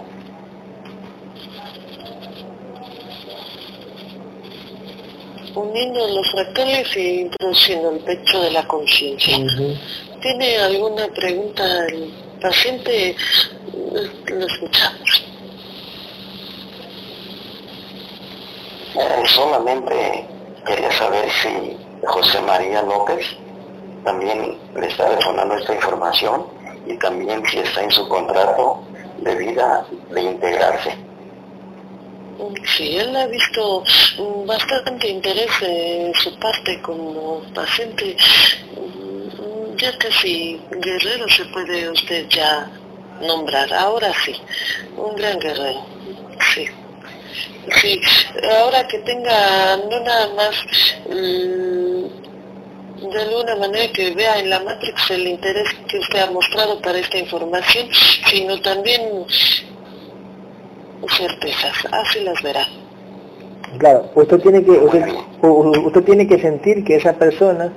Uniendo 5.53 6.07
los 6.07 6.31
fractales 6.31 6.95
e 6.95 7.13
introduciendo 7.21 7.91
el 7.91 7.99
pecho 7.99 8.41
de 8.41 8.51
la 8.51 8.67
conciencia. 8.67 9.37
¿Tiene 10.21 10.57
alguna 10.57 11.07
pregunta 11.07 11.63
el 11.87 12.09
paciente? 12.41 13.15
Lo 14.27 14.45
escuchamos. 14.45 15.23
Eh, 18.95 19.23
solamente 19.25 20.25
quería 20.65 20.91
saber 20.91 21.29
si 21.29 21.77
José 22.05 22.41
María 22.41 22.81
López 22.83 23.25
también 24.03 24.57
le 24.75 24.87
está 24.87 25.07
resonando 25.09 25.55
esta 25.55 25.75
información 25.75 26.45
y 26.87 26.97
también 26.97 27.45
si 27.45 27.59
está 27.59 27.83
en 27.83 27.91
su 27.91 28.07
contrato 28.07 28.83
de 29.19 29.35
vida 29.35 29.85
de 30.09 30.21
integrarse. 30.21 30.97
Sí, 32.75 32.97
él 32.97 33.15
ha 33.15 33.27
visto 33.27 33.83
bastante 34.45 35.09
interés 35.09 35.51
de 35.61 36.11
su 36.15 36.35
parte 36.39 36.81
como 36.81 37.41
paciente. 37.53 38.15
Ya 39.77 39.95
casi 39.97 40.59
guerrero 40.71 41.27
se 41.29 41.45
puede 41.45 41.89
usted 41.89 42.27
ya 42.29 42.69
nombrar, 43.21 43.71
ahora 43.73 44.11
sí, 44.25 44.35
un 44.97 45.15
gran 45.15 45.39
guerrero, 45.39 45.85
sí. 46.53 46.67
Sí, 47.81 47.99
ahora 48.59 48.87
que 48.87 48.99
tenga 48.99 49.77
no 49.77 49.99
nada 49.99 50.33
más 50.35 50.55
mm, 51.09 52.21
de 53.09 53.21
alguna 53.21 53.55
manera 53.55 53.91
que 53.93 54.11
vea 54.11 54.39
en 54.39 54.49
la 54.49 54.59
Matrix 54.59 55.11
el 55.11 55.27
interés 55.27 55.67
que 55.87 55.99
usted 55.99 56.19
ha 56.19 56.31
mostrado 56.31 56.81
para 56.81 56.99
esta 56.99 57.17
información, 57.17 57.87
sino 58.27 58.59
también 58.61 59.25
certezas, 61.17 61.73
así 61.91 62.19
las 62.23 62.41
verá. 62.41 62.65
Claro, 63.77 64.11
usted 64.15 64.39
tiene 64.39 64.63
que 64.63 64.71
usted, 64.71 65.05
usted 65.41 66.03
tiene 66.03 66.27
que 66.27 66.39
sentir 66.39 66.83
que 66.83 66.95
esa 66.95 67.13
persona 67.13 67.71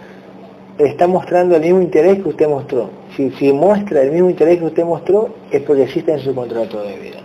está 0.79 1.07
mostrando 1.07 1.57
el 1.57 1.63
mismo 1.63 1.81
interés 1.81 2.23
que 2.23 2.29
usted 2.29 2.49
mostró. 2.49 2.91
Si, 3.17 3.31
si 3.33 3.53
muestra 3.53 4.03
el 4.03 4.11
mismo 4.11 4.29
interés 4.29 4.59
que 4.59 4.65
usted 4.65 4.85
mostró, 4.85 5.35
es 5.51 5.63
porque 5.63 5.85
existe 5.85 6.13
en 6.13 6.21
su 6.21 6.35
contrato 6.35 6.83
de 6.83 6.97
vida. 6.99 7.21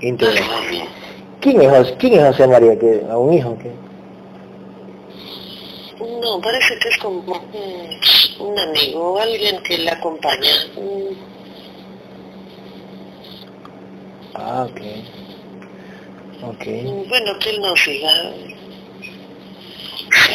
Interés. 0.00 0.42
¿Quién 1.40 1.60
es, 1.60 1.92
¿Quién 1.98 2.14
es 2.14 2.26
José 2.26 2.46
María? 2.46 2.78
¿Que, 2.78 3.04
¿A 3.10 3.18
un 3.18 3.32
hijo? 3.32 3.56
¿qué? 3.58 3.70
No, 6.20 6.40
parece 6.40 6.78
que 6.78 6.88
es 6.88 6.98
como 6.98 7.20
un, 8.40 8.58
amigo, 8.58 9.18
alguien 9.20 9.62
que 9.62 9.78
le 9.78 9.90
acompaña. 9.90 10.50
Ah, 14.34 14.66
ok. 14.68 14.80
Ok. 16.42 16.64
Bueno, 17.08 17.38
que 17.38 17.50
él 17.50 17.60
no 17.60 17.76
siga. 17.76 18.10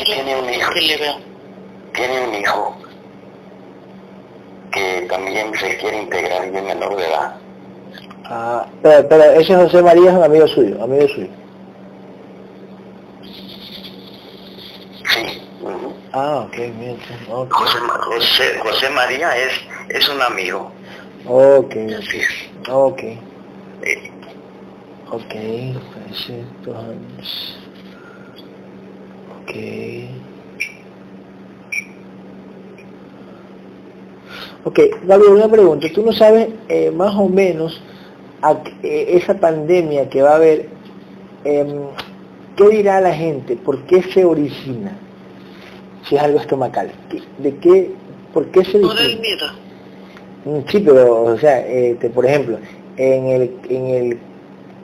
Tiene 0.05 0.35
un 0.35 0.49
hijo. 0.49 0.73
Que 0.73 0.81
le 0.81 0.97
veo. 0.97 1.15
Tiene 1.93 2.27
un 2.27 2.35
hijo 2.35 2.77
que 4.71 5.05
también 5.09 5.53
se 5.55 5.77
quiere 5.77 6.03
integrar 6.03 6.45
y 6.45 6.55
es 6.55 6.63
menor 6.63 6.95
de 6.95 7.07
edad. 7.07 7.40
Ah, 8.33 8.65
pero, 8.81 9.07
pero 9.09 9.23
ese 9.23 9.53
José 9.55 9.81
María 9.81 10.09
es 10.11 10.15
un 10.17 10.23
amigo 10.23 10.47
suyo, 10.47 10.81
amigo 10.81 11.05
suyo. 11.09 11.27
Sí. 15.13 15.41
Ah, 16.13 16.45
ok, 16.47 16.55
bien. 16.55 16.97
Ok, 17.29 17.51
José, 17.51 17.77
José, 17.79 18.59
José 18.63 18.89
María 18.91 19.35
es, 19.37 19.51
es 19.89 20.07
un 20.07 20.21
amigo. 20.21 20.71
ok, 21.27 21.75
Así 21.99 22.19
es. 22.19 22.69
ok. 22.69 22.99
Eh, 23.03 24.11
Ok, 25.13 25.35
hace 26.09 26.41
dos 26.63 26.77
años. 26.77 27.57
Ok. 29.41 29.51
Ok, 34.63 34.79
Gabriel, 35.03 35.33
una 35.33 35.49
pregunta. 35.49 35.87
¿Tú 35.93 36.05
no 36.05 36.13
sabes 36.13 36.47
eh, 36.69 36.91
más 36.91 37.13
o 37.15 37.27
menos 37.27 37.81
a- 38.41 38.57
eh, 38.83 39.05
esa 39.21 39.35
pandemia 39.35 40.09
que 40.09 40.21
va 40.21 40.31
a 40.31 40.35
haber, 40.35 40.67
em, 41.43 41.67
qué 42.55 42.69
dirá 42.69 43.01
la 43.01 43.13
gente? 43.13 43.55
¿Por 43.55 43.79
qué 43.83 44.01
se 44.03 44.25
origina? 44.25 44.97
Si 46.07 46.15
es 46.15 46.21
algo 46.21 46.39
estomacal. 46.39 46.91
¿Qué- 47.09 47.21
¿De 47.37 47.55
qué? 47.57 47.91
¿Por 48.33 48.45
qué 48.47 48.63
se 48.63 48.79
Por 48.79 48.99
el 48.99 49.19
miedo. 49.19 49.45
Mm, 50.45 50.67
Sí, 50.69 50.79
pero, 50.79 51.23
o 51.23 51.37
sea, 51.37 51.65
este, 51.67 52.09
por 52.09 52.25
ejemplo, 52.25 52.57
en 52.97 53.27
el, 53.27 53.51
en 53.69 53.85
el, 53.87 54.19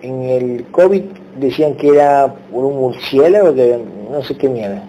en 0.03 0.21
el 0.23 0.65
COVID 0.71 1.01
decían 1.39 1.73
que 1.75 1.89
era 1.89 2.33
por 2.51 2.63
un 2.65 2.75
murciélago, 2.75 3.55
que 3.55 3.79
no 4.11 4.23
sé 4.23 4.37
qué 4.37 4.47
mierda. 4.49 4.83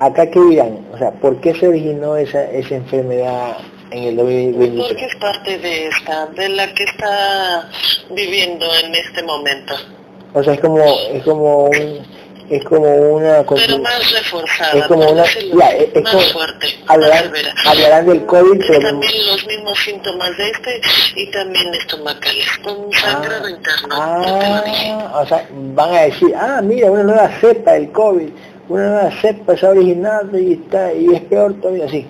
Acá 0.00 0.30
qué 0.30 0.40
dirán, 0.40 0.78
o 0.94 0.98
sea, 0.98 1.10
¿por 1.10 1.36
qué 1.40 1.54
se 1.54 1.66
originó 1.68 2.16
esa, 2.16 2.44
esa 2.52 2.76
enfermedad 2.76 3.56
en 3.90 4.04
el 4.04 4.16
Porque 4.16 4.52
2023? 4.52 5.02
es 5.02 5.16
parte 5.16 5.58
de 5.58 5.86
esta, 5.88 6.26
de 6.26 6.48
la 6.50 6.74
que 6.74 6.84
está 6.84 7.70
viviendo 8.10 8.66
en 8.84 8.94
este 8.94 9.22
momento. 9.22 9.74
O 10.34 10.42
sea, 10.42 10.54
es 10.54 10.60
como, 10.60 10.84
es 11.12 11.22
como 11.22 11.64
un, 11.64 12.06
es 12.50 12.64
como 12.64 12.90
una 12.90 13.44
Pero 13.44 13.78
más 13.78 14.12
reforzada, 14.12 14.78
es 14.78 14.86
como 14.86 15.10
una, 15.10 15.24
ya, 15.24 15.70
es, 15.70 15.88
es 15.94 16.02
más 16.02 16.14
como, 16.14 16.24
fuerte, 16.28 16.66
hablarán, 16.86 17.32
hablarán 17.66 18.06
del 18.06 18.26
COVID, 18.26 18.60
pero 18.66 18.80
También 18.80 19.26
los 19.26 19.46
mismos 19.46 19.78
síntomas 19.78 20.36
de 20.36 20.50
este 20.50 20.80
y 21.16 21.30
también 21.30 21.74
estomacales, 21.74 22.58
con 22.62 22.92
sangrado 22.92 23.48
interno. 23.48 24.22
ya 24.24 24.38
te 24.38 24.48
lo 24.48 24.62
dije. 24.62 24.90
Ah, 24.90 25.20
o 25.22 25.26
sea, 25.26 25.48
van 25.74 25.94
a 25.94 26.00
decir, 26.02 26.34
ah, 26.36 26.60
mira, 26.62 26.90
una 26.90 27.02
nueva 27.02 27.28
cepa 27.40 27.72
del 27.72 27.90
COVID, 27.92 28.28
una 28.68 28.82
nueva 28.82 29.10
cepa 29.20 29.56
se 29.56 29.66
ha 29.66 29.70
originado 29.70 30.38
y 30.38 30.52
está 30.54 30.92
y 30.92 31.14
es 31.14 31.20
peor 31.22 31.54
todavía 31.60 31.86
así. 31.86 32.06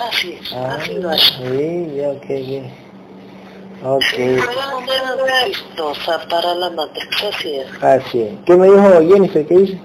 Así 0.00 0.38
es, 0.40 0.52
Ah, 0.52 0.76
así 0.80 0.92
lo 0.94 1.10
es. 1.12 1.22
sí, 1.22 1.96
ya, 1.96 2.08
ok, 2.10 2.24
ok. 2.24 2.86
Ok, 3.84 4.04
Puede 4.84 5.46
vistosa 5.48 6.18
para 6.28 6.54
la 6.54 6.70
matriz, 6.70 7.04
así 7.34 7.56
es. 7.56 7.82
así 7.82 8.22
es. 8.22 8.32
¿Qué 8.46 8.54
me 8.56 8.66
dijo 8.66 9.00
Jennifer? 9.00 9.46
¿Qué 9.46 9.54
dice? 9.54 9.80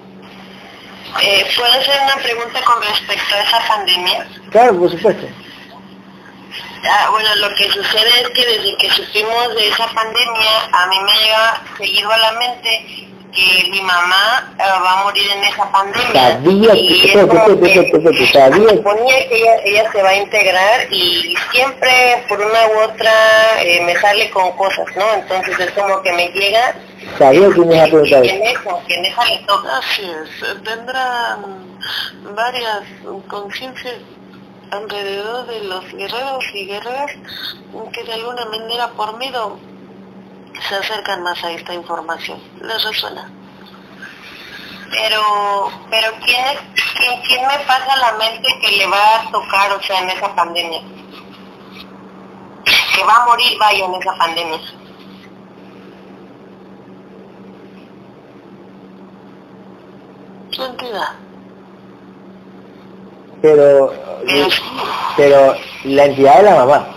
Eh, 1.24 1.45
¿Puedo 1.57 1.72
hacer 1.74 1.93
una 2.05 2.24
pregunta 2.24 2.62
con 2.64 2.82
respecto 2.84 3.36
a 3.36 3.41
esa 3.41 3.59
pandemia? 3.68 4.28
Claro, 4.49 4.80
por 4.80 4.91
supuesto. 4.91 5.28
Ah, 6.89 7.09
bueno, 7.12 7.30
lo 7.36 7.49
que 7.55 7.70
sucede 7.70 8.09
es 8.22 8.30
que 8.30 8.45
desde 8.45 8.78
que 8.78 8.89
supimos 8.89 9.55
de 9.55 9.68
esa 9.70 9.88
pandemia, 9.88 10.51
a 10.72 10.88
mí 10.88 10.95
me 11.05 11.14
llega 11.14 11.62
seguido 11.78 12.12
a 12.12 12.18
la 12.18 12.32
mente 12.34 13.07
que 13.32 13.69
mi 13.71 13.82
mamá 13.82 14.53
eh, 14.57 14.63
va 14.63 14.99
a 14.99 15.03
morir 15.03 15.29
en 15.32 15.43
esa 15.43 15.71
pandemia. 15.71 16.13
Sabía 16.13 16.75
y 16.75 17.01
que, 17.01 17.11
suponía 17.11 19.29
que 19.29 19.36
ella, 19.36 19.55
ella 19.65 19.91
se 19.91 20.01
va 20.01 20.09
a 20.09 20.15
integrar 20.15 20.91
y 20.91 21.36
siempre 21.51 22.23
por 22.27 22.39
una 22.39 22.67
u 22.67 22.91
otra 22.91 23.11
eh, 23.61 23.82
me 23.86 23.95
sale 23.95 24.29
con 24.32 24.51
cosas, 24.53 24.86
¿no? 24.95 25.13
Entonces 25.13 25.59
es 25.59 25.71
como 25.71 26.01
que 26.01 26.11
me 26.13 26.27
llega 26.29 26.75
sabía 27.17 27.49
que 27.49 27.61
me 27.61 27.75
iba 27.75 27.84
a 27.84 27.88
preguntar 27.88 28.21
que 28.21 28.29
en 28.29 28.43
eso. 28.43 28.61
eso, 28.61 28.82
que 28.88 28.95
en 28.95 29.05
esa 29.05 29.25
le 29.25 29.38
toca. 29.39 29.77
Así 29.77 30.03
es, 30.03 30.63
tendrán 30.63 31.79
varias 32.36 32.82
conciencias 33.27 33.95
alrededor 34.71 35.47
de 35.47 35.63
los 35.65 35.86
guerreros 35.93 36.45
y 36.53 36.65
guerreras 36.65 37.11
que 37.93 38.03
de 38.03 38.13
alguna 38.13 38.45
manera 38.45 38.89
por 38.91 39.17
miedo 39.17 39.59
se 40.68 40.76
acercan 40.76 41.24
más 41.24 41.43
a 41.43 41.52
esta 41.52 41.74
información. 41.74 42.39
¿Les 42.62 42.84
resuena? 42.84 43.30
Pero, 44.91 45.72
pero 45.89 46.08
¿quién, 46.26 46.45
es, 46.47 46.60
quién, 46.97 47.22
quién 47.22 47.47
me 47.47 47.58
pasa 47.66 47.93
a 47.93 47.97
la 47.97 48.12
mente 48.18 48.60
que 48.60 48.72
le 48.78 48.88
va 48.88 49.22
a 49.22 49.32
tocar, 49.32 49.72
o 49.72 49.82
sea, 49.82 50.02
en 50.02 50.10
esa 50.10 50.36
pandemia? 50.36 50.82
Que 52.95 53.04
va 53.06 53.16
a 53.16 53.26
morir, 53.26 53.58
vaya, 53.58 53.86
en 53.86 53.95
esa 53.95 54.16
pandemia. 54.16 54.60
Su 60.52 60.66
entidad. 60.66 61.10
Pero, 63.41 63.93
Pero, 64.26 64.47
pero 65.16 65.56
la 65.86 66.06
entidad 66.06 66.38
de 66.38 66.43
la 66.43 66.56
mamá, 66.66 66.88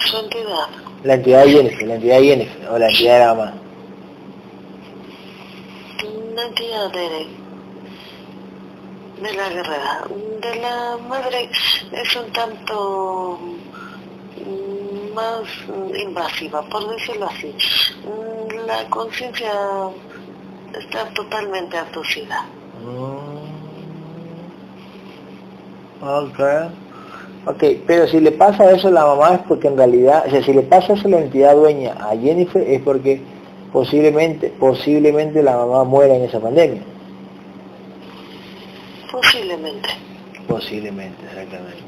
su 0.00 0.16
entidad. 0.18 0.68
la 1.04 1.14
entidad 1.14 1.44
de 1.44 1.50
Jennifer, 1.50 1.86
la 1.88 1.94
entidad 1.94 2.18
de 2.18 2.24
Jennifer, 2.24 2.68
o 2.68 2.78
la 2.78 2.88
entidad 2.88 3.12
de 3.12 3.18
la 3.20 3.34
mamá. 3.34 3.54
Una 6.32 6.46
entidad 6.46 6.92
de, 6.92 7.26
de 9.22 9.32
la 9.34 9.48
guerrera. 9.48 10.04
De 10.40 10.54
la 10.60 10.96
madre 11.08 11.50
es 11.92 12.16
un 12.16 12.32
tanto 12.32 13.38
más 15.14 15.42
invasiva, 15.94 16.62
por 16.62 16.88
decirlo 16.94 17.26
así. 17.26 17.54
La 18.66 18.88
conciencia 18.88 19.52
está 20.78 21.06
totalmente 21.14 21.76
abducida. 21.76 22.46
Mm. 22.82 23.40
Ok. 26.02 26.40
Ok, 27.46 27.64
pero 27.86 28.06
si 28.06 28.20
le 28.20 28.32
pasa 28.32 28.70
eso 28.70 28.88
a 28.88 28.90
la 28.90 29.06
mamá 29.06 29.34
es 29.34 29.40
porque 29.48 29.68
en 29.68 29.76
realidad, 29.76 30.24
o 30.26 30.30
sea, 30.30 30.42
si 30.42 30.52
le 30.52 30.62
pasa 30.62 30.92
eso 30.92 31.08
a 31.08 31.10
la 31.10 31.20
entidad 31.20 31.54
dueña 31.54 31.94
a 31.94 32.14
Jennifer 32.16 32.62
es 32.62 32.82
porque 32.82 33.22
posiblemente, 33.72 34.52
posiblemente 34.58 35.42
la 35.42 35.56
mamá 35.56 35.84
muera 35.84 36.14
en 36.14 36.24
esa 36.24 36.38
pandemia. 36.38 36.82
Posiblemente. 39.10 39.88
Posiblemente, 40.46 41.24
exactamente. 41.24 41.78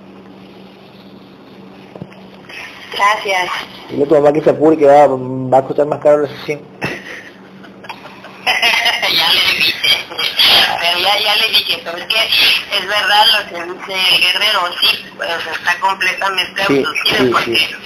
Gracias. 2.94 3.50
Dile 3.90 4.04
a 4.04 4.06
tu 4.06 4.14
mamá 4.14 4.32
que 4.32 4.40
se 4.40 4.50
apure 4.50 4.78
que 4.78 4.86
va, 4.86 5.06
va 5.06 5.58
a 5.58 5.64
costar 5.64 5.86
más 5.86 5.98
caro 5.98 6.22
la 6.22 6.28
sesión. 6.28 6.60
ya 9.22 9.42
le 9.42 9.58
dije, 9.58 10.06
pero 10.80 10.98
ya, 10.98 11.18
ya 11.20 11.36
le 11.36 11.48
dije, 11.48 11.80
pero 11.84 11.96
es 11.98 12.04
que 12.06 12.76
es 12.76 12.86
verdad 12.86 13.26
lo 13.32 13.48
que 13.48 13.72
dice 13.72 14.14
el 14.14 14.20
guerrero, 14.22 14.60
sí, 14.80 15.04
pues 15.16 15.30
está 15.56 15.78
completamente 15.80 16.64
Sí, 16.66 16.84
abducido 16.84 17.16
sí, 17.18 17.30
porque 17.32 17.56
sí. 17.56 17.76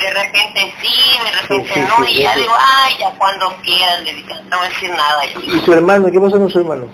de 0.00 0.10
repente 0.10 0.74
sí, 0.82 1.18
de 1.24 1.30
repente 1.42 1.74
sí, 1.74 1.80
no, 1.80 2.04
sí, 2.06 2.12
y 2.12 2.16
sí, 2.16 2.22
ya 2.22 2.36
digo, 2.36 2.54
ay, 2.58 2.96
ya 2.98 3.10
cuando 3.18 3.56
quieras, 3.62 4.00
le 4.02 4.14
dije, 4.14 4.34
no 4.48 4.56
voy 4.58 4.66
a 4.66 4.70
decir 4.70 4.90
nada. 4.90 5.24
ya. 5.24 5.40
¿Y 5.40 5.60
su 5.64 5.72
hermano? 5.72 6.10
¿Qué 6.10 6.20
pasó 6.20 6.38
con 6.38 6.50
su 6.50 6.58
hermano? 6.58 6.88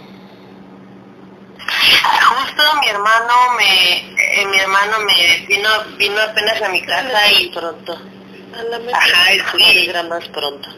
Justo 2.28 2.62
mi 2.80 2.88
hermano 2.88 3.32
me, 3.56 3.96
eh, 3.96 4.46
mi 4.46 4.58
hermano 4.58 4.98
me 5.00 5.46
vino, 5.46 5.68
vino 5.96 6.20
apenas 6.20 6.60
a 6.62 6.68
mi 6.68 6.82
casa 6.82 7.32
y 7.32 7.48
pronto. 7.50 7.92
A 7.94 8.62
la 8.62 8.76
Ajá, 8.96 9.24
sí. 9.58 9.90
más 10.08 10.28
pronto. 10.28 10.68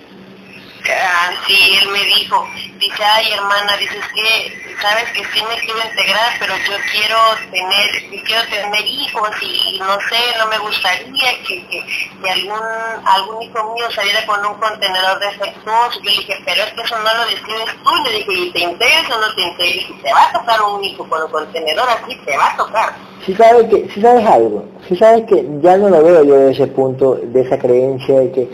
Ah, 0.92 1.30
sí, 1.46 1.78
él 1.82 1.88
me 1.88 2.04
dijo, 2.04 2.46
dice, 2.78 3.04
ay 3.04 3.32
hermana, 3.32 3.76
dices 3.76 4.04
que 4.14 4.76
sabes 4.80 5.04
que 5.12 5.24
sí 5.24 5.42
me 5.48 5.56
quiero 5.60 5.80
integrar, 5.90 6.32
pero 6.38 6.54
yo 6.56 6.76
quiero 6.92 7.16
tener, 7.50 8.24
quiero 8.24 8.42
tener 8.48 8.86
hijos 8.86 9.30
y 9.42 9.78
no 9.78 9.98
sé, 10.08 10.38
no 10.38 10.46
me 10.48 10.58
gustaría 10.58 11.42
que, 11.46 11.66
que, 11.66 12.30
algún, 12.30 12.60
algún 13.04 13.42
hijo 13.42 13.74
mío 13.74 13.90
saliera 13.90 14.24
con 14.26 14.44
un 14.44 14.54
contenedor 14.54 15.18
defectuoso. 15.18 15.98
Yo 16.00 16.04
le 16.04 16.10
dije, 16.10 16.34
pero 16.44 16.62
es 16.62 16.72
que 16.72 16.82
eso 16.82 16.98
no 16.98 17.14
lo 17.14 17.24
decides 17.24 17.76
tú. 17.82 17.90
Le 18.04 18.18
dije, 18.18 18.32
¿y 18.32 18.50
te 18.52 18.60
integras 18.60 19.10
o 19.10 19.20
no 19.20 19.34
te 19.34 19.42
integras? 19.42 19.86
Si 19.86 19.92
te 20.02 20.12
va 20.12 20.22
a 20.28 20.32
tocar 20.32 20.62
un 20.62 20.84
hijo 20.84 21.08
con 21.08 21.22
un 21.22 21.30
contenedor 21.30 21.88
así, 21.88 22.16
te 22.24 22.36
va 22.36 22.52
a 22.52 22.56
tocar. 22.56 22.94
Si 23.24 23.34
sabes, 23.34 23.64
que, 23.68 23.88
si 23.92 24.00
sabes 24.00 24.26
algo, 24.26 24.64
si 24.86 24.96
sabes 24.96 25.24
que 25.26 25.44
ya 25.60 25.76
no 25.76 25.88
lo 25.88 26.02
veo 26.02 26.22
yo 26.24 26.34
de 26.36 26.52
ese 26.52 26.66
punto, 26.68 27.18
de 27.22 27.40
esa 27.40 27.58
creencia 27.58 28.20
de 28.20 28.30
que, 28.30 28.48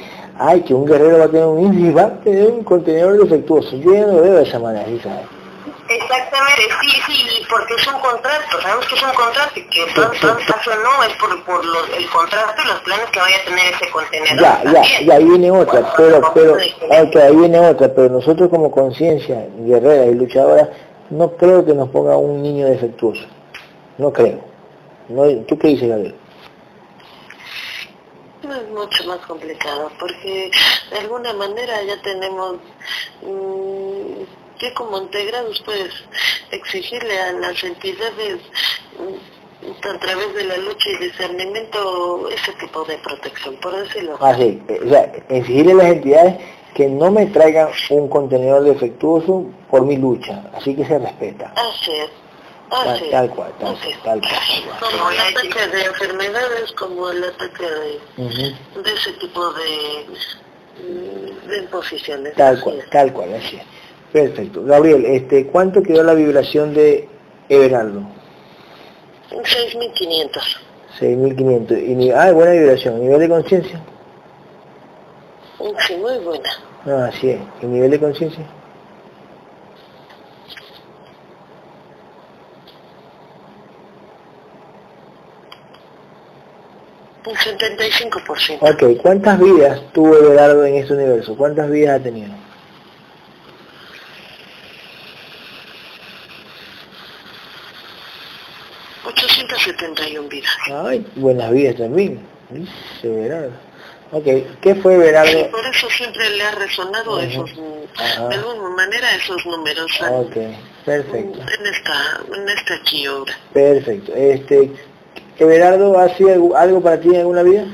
ay, 0.49 0.63
que 0.63 0.75
un 0.75 0.87
guerrero 0.87 1.19
va 1.19 1.25
a 1.25 1.29
tener 1.29 1.47
un 1.47 1.61
hijo 1.61 1.87
y 1.87 1.93
va 1.93 2.03
a 2.03 2.21
tener 2.21 2.51
un 2.51 2.65
contenedor 2.65 3.19
defectuoso. 3.19 3.77
Yo 3.77 3.95
ya 3.95 4.07
no 4.07 4.21
veo 4.21 4.35
de 4.35 4.43
esa 4.43 4.59
manera, 4.59 4.85
¿sí 4.87 5.01
sabes? 5.03 5.27
Exactamente, 5.89 6.63
sí, 6.81 7.03
sí, 7.07 7.47
porque 7.51 7.75
es 7.75 7.87
un 7.87 8.01
contrato, 8.01 8.61
sabemos 8.63 8.87
que 8.87 8.95
es 8.95 9.03
un 9.03 9.11
contrato 9.11 9.53
y 9.57 9.63
que 9.65 9.93
son, 9.95 10.15
son 10.15 10.83
no 10.83 11.05
es 11.05 11.13
por, 11.17 11.45
por 11.45 11.65
los, 11.65 11.89
el 11.97 12.09
contrato 12.09 12.63
y 12.65 12.69
los 12.69 12.81
planes 12.81 13.11
que 13.11 13.21
vaya 13.21 13.37
a 13.37 13.45
tener 13.45 13.75
ese 13.75 13.91
contenedor. 13.91 14.41
Ya, 14.41 14.73
ya, 14.73 15.01
y 15.03 15.11
ahí 15.11 15.25
viene 15.25 15.51
otra, 15.51 15.93
pero, 15.97 16.33
pero, 16.33 16.55
okay, 16.55 17.21
ahí 17.21 17.37
viene 17.37 17.61
otra, 17.61 17.93
pero 17.95 18.09
nosotros 18.09 18.49
como 18.49 18.71
conciencia 18.71 19.47
guerrera 19.59 20.07
y 20.07 20.15
luchadora, 20.15 20.71
no 21.11 21.33
creo 21.33 21.65
que 21.65 21.75
nos 21.75 21.91
ponga 21.91 22.17
un 22.17 22.43
niño 22.43 22.67
defectuoso, 22.67 23.27
no 23.99 24.13
creo. 24.13 24.41
No, 25.09 25.25
¿Tú 25.47 25.59
qué 25.59 25.69
dices, 25.69 25.91
Gabriel? 25.91 26.15
Es 28.55 28.69
mucho 28.69 29.05
más 29.05 29.19
complicado, 29.27 29.91
porque 29.99 30.51
de 30.91 30.99
alguna 30.99 31.33
manera 31.33 31.83
ya 31.83 32.01
tenemos... 32.03 32.57
Mmm, 33.23 34.23
que 34.63 34.73
como 34.75 34.97
integrados 34.97 35.61
pues 35.65 35.91
exigirle 36.53 37.19
a 37.19 37.33
las 37.33 37.65
entidades 37.65 38.39
mm, 38.97 39.89
a 39.89 39.99
través 39.99 40.35
de 40.35 40.45
la 40.45 40.57
lucha 40.59 40.89
y 40.91 41.05
discernimiento 41.05 42.29
ese 42.29 42.53
tipo 42.53 42.85
de 42.85 42.97
protección, 42.99 43.57
por 43.57 43.77
decirlo 43.77 44.17
así. 44.21 44.61
Ah, 44.69 44.75
o 44.85 44.89
sea, 44.89 45.13
exigirle 45.29 45.73
a 45.73 45.77
las 45.77 45.87
entidades 45.87 46.37
que 46.75 46.89
no 46.89 47.11
me 47.11 47.27
traigan 47.27 47.71
un 47.91 48.09
contenedor 48.09 48.63
defectuoso 48.63 49.47
por 49.69 49.85
mi 49.85 49.97
lucha, 49.97 50.45
así 50.55 50.77
que 50.77 50.85
se 50.85 50.99
respeta. 50.99 51.53
Así 51.57 51.91
es. 51.91 52.22
Así 52.73 53.11
tal, 53.11 53.29
cual, 53.31 53.53
tal, 53.61 53.77
tal, 54.03 54.21
cual. 54.21 54.81
Como 54.81 55.11
el 55.11 55.19
ataque 55.19 55.69
de 55.69 55.85
enfermedades, 55.85 56.73
como 56.73 57.11
el 57.11 57.25
ataque 57.25 57.65
de, 57.65 58.83
de 58.83 58.93
ese 58.95 59.13
tipo 59.21 59.53
de, 59.53 60.07
de 61.49 61.59
imposiciones. 61.59 62.35
Tal 62.35 62.61
cual, 62.61 62.83
tal 62.91 63.13
cual, 63.13 63.35
así 63.35 63.57
es. 63.57 63.63
Perfecto. 64.13 64.65
Gabriel, 64.65 65.05
este, 65.05 65.47
¿cuánto 65.47 65.83
quedó 65.83 66.03
la 66.03 66.15
vibración 66.15 66.73
de 66.73 67.09
Everaldo? 67.49 68.03
6.500. 69.31 70.61
6.500. 70.99 72.05
Y 72.05 72.11
ah, 72.11 72.33
buena 72.33 72.53
vibración. 72.53 73.01
¿Nivel 73.01 73.21
de 73.21 73.29
conciencia? 73.29 73.81
Sí, 75.87 75.97
muy 75.97 76.19
buena. 76.19 76.51
Ah, 76.87 77.11
sí 77.21 77.31
es. 77.31 77.41
¿Y 77.63 77.67
nivel 77.67 77.91
de 77.91 78.01
conciencia? 78.01 78.45
Un 87.25 87.35
75%. 87.37 88.59
Ok, 88.61 89.01
¿cuántas 89.01 89.39
vidas 89.39 89.81
tuvo 89.93 90.17
Everardo 90.17 90.65
en 90.65 90.75
este 90.77 90.95
universo? 90.95 91.37
¿Cuántas 91.37 91.71
vidas 91.71 92.01
ha 92.01 92.03
tenido? 92.03 92.33
871 99.05 100.29
vidas. 100.29 100.51
Ay, 100.73 101.07
buenas 101.17 101.51
vidas 101.51 101.77
también. 101.77 102.21
Dice 102.51 103.51
Ok, 104.11 104.27
¿qué 104.61 104.75
fue 104.75 104.99
Berardo? 104.99 105.51
por 105.51 105.65
eso 105.65 105.89
siempre 105.89 106.29
le 106.37 106.43
ha 106.45 106.51
resonado 106.51 107.19
esos, 107.19 107.51
de 107.57 108.35
alguna 108.35 108.69
manera 108.69 109.15
esos 109.15 109.45
números. 109.47 109.91
Ok, 110.11 110.37
perfecto. 110.85 111.41
En 111.41 111.67
esta, 111.67 112.21
en 112.35 112.49
esta 112.49 112.75
aquí 112.75 113.09
obra. 113.09 113.35
Perfecto. 113.55 114.13
Este, 114.15 114.71
¿Everardo 115.39 115.99
ha 115.99 116.09
sido 116.17 116.57
algo 116.57 116.81
para 116.81 117.01
ti 117.01 117.09
en 117.09 117.17
alguna 117.17 117.43
vida? 117.43 117.65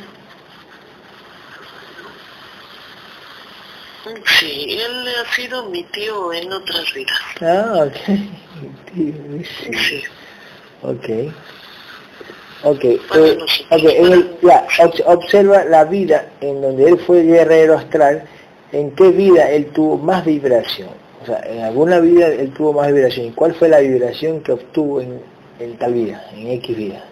Sí, 4.38 4.78
él 4.80 5.08
ha 5.08 5.34
sido 5.34 5.68
mi 5.70 5.82
tío 5.84 6.32
en 6.32 6.52
otras 6.52 6.92
vidas. 6.94 7.18
Ah, 7.40 7.86
ok. 7.86 8.18
Tío, 8.94 9.14
sí. 9.72 10.02
Ok. 10.82 11.32
Ok, 12.64 12.84
eh, 12.84 12.98
okay 13.70 13.96
el, 13.96 14.36
ya, 14.42 14.66
observa 15.06 15.64
la 15.64 15.84
vida 15.84 16.26
en 16.40 16.60
donde 16.60 16.88
él 16.88 16.98
fue 16.98 17.22
guerrero 17.22 17.76
astral, 17.76 18.24
en 18.72 18.90
qué 18.92 19.10
vida 19.10 19.48
él 19.50 19.66
tuvo 19.66 19.96
más 19.96 20.24
vibración. 20.24 20.88
O 21.22 21.26
sea, 21.26 21.40
en 21.46 21.60
alguna 21.60 22.00
vida 22.00 22.26
él 22.26 22.52
tuvo 22.52 22.72
más 22.72 22.92
vibración. 22.92 23.26
¿Y 23.26 23.30
cuál 23.30 23.54
fue 23.54 23.68
la 23.68 23.78
vibración 23.78 24.40
que 24.40 24.52
obtuvo 24.52 25.00
en, 25.00 25.20
en 25.60 25.76
tal 25.78 25.92
vida, 25.94 26.24
en 26.34 26.48
X 26.48 26.76
vida? 26.76 27.04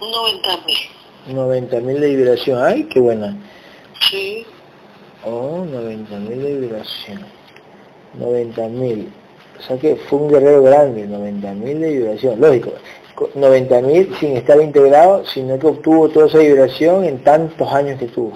Noventa 0.00 0.56
mil. 0.66 0.78
90.000 1.28 1.98
de 1.98 2.16
vibración. 2.16 2.62
¡Ay, 2.62 2.84
qué 2.84 3.00
buena! 3.00 3.36
Sí. 4.08 4.46
Oh, 5.24 5.64
90.000 5.64 6.28
de 6.28 6.60
vibración. 6.60 7.20
90.000. 8.18 9.08
O 9.58 9.62
sea 9.62 9.78
que 9.78 9.96
fue 9.96 10.18
un 10.18 10.28
guerrero 10.28 10.62
grande, 10.62 11.06
90.000 11.06 11.78
de 11.78 11.90
vibración. 11.90 12.40
Lógico, 12.40 12.72
90.000 13.36 14.18
sin 14.18 14.36
estar 14.36 14.60
integrado, 14.60 15.26
sino 15.26 15.58
que 15.58 15.66
obtuvo 15.66 16.08
toda 16.08 16.26
esa 16.26 16.38
vibración 16.38 17.04
en 17.04 17.22
tantos 17.22 17.70
años 17.70 17.98
que 17.98 18.06
tuvo. 18.06 18.32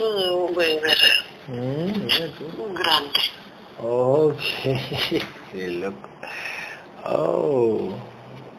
un 0.00 0.54
buen 0.54 0.80
guerrero. 0.80 1.24
Mm, 1.48 2.62
un 2.62 2.74
grande. 2.74 3.20
Ok, 3.80 4.36
Oh. 7.04 7.90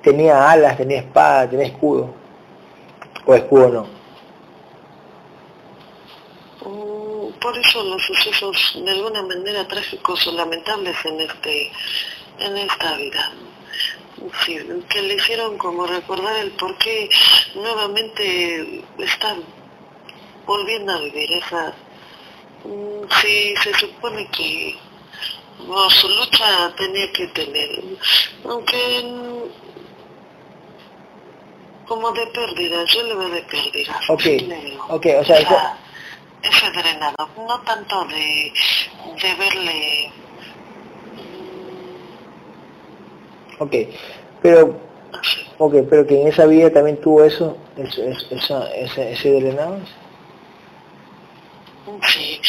Tenía 0.02 0.50
alas, 0.50 0.78
tenía 0.78 1.00
espada, 1.00 1.50
tenía 1.50 1.68
escudo. 1.68 2.14
O 3.26 3.36
escudo 3.36 3.70
no. 3.70 4.00
Mm, 6.70 7.32
por 7.40 7.58
eso 7.58 7.84
los 7.84 8.02
sucesos 8.02 8.82
de 8.84 8.92
alguna 8.92 9.22
manera 9.24 9.68
trágicos 9.68 10.26
o 10.28 10.32
lamentables 10.32 10.96
en 11.06 11.20
este 11.20 11.72
en 12.40 12.58
esta 12.58 12.96
vida. 12.96 13.32
Sí, 14.46 14.58
que 14.90 15.02
le 15.02 15.16
hicieron 15.16 15.58
como 15.58 15.86
recordar 15.86 16.36
el 16.38 16.52
por 16.52 16.78
qué 16.78 17.10
nuevamente 17.56 18.84
están 18.98 19.44
volviendo 20.46 20.94
a 20.94 21.00
vivir 21.00 21.32
esa... 21.34 21.74
Mm, 22.66 23.08
sí, 23.22 23.54
se 23.64 23.74
supone 23.76 24.28
que 24.28 24.76
no, 25.68 25.90
su 25.90 26.08
lucha 26.10 26.74
tenía 26.76 27.12
que 27.12 27.28
tener, 27.28 27.84
aunque 28.46 29.04
como 31.88 32.12
de 32.12 32.28
pérdida, 32.28 32.86
yo 32.86 33.04
le 33.04 33.16
veo 33.16 33.30
de 33.30 33.42
pérdida. 33.42 34.00
Ok, 34.10 34.22
ok, 34.90 35.06
o 35.20 35.26
sea... 35.26 35.38
Esa, 35.40 35.78
ese 36.44 36.72
drenado, 36.72 37.30
no 37.36 37.60
tanto 37.62 38.06
de, 38.06 38.54
de 39.22 39.36
verle... 39.36 40.12
Ok, 43.58 43.74
pero... 44.42 44.90
Ok, 45.58 45.74
pero 45.90 46.08
que 46.08 46.22
en 46.22 46.28
esa 46.30 46.46
vida 46.46 46.72
también 46.72 47.02
tuvo 47.02 47.24
eso, 47.24 47.58
eso, 47.76 48.02
esa, 48.32 48.72
ese, 48.74 49.12
ese 49.12 49.32
drenado. 49.42 49.80
Sí, 52.08 52.40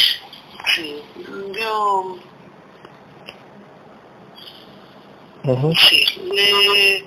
sí, 0.75 1.03
yo 1.59 2.19
Sí, 5.43 6.05
le, 6.35 7.05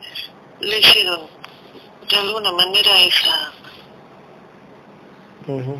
le 0.60 0.80
hicieron 0.80 1.28
de 2.10 2.16
alguna 2.16 2.52
manera 2.52 3.02
esa... 3.02 3.54
Uh 5.48 5.78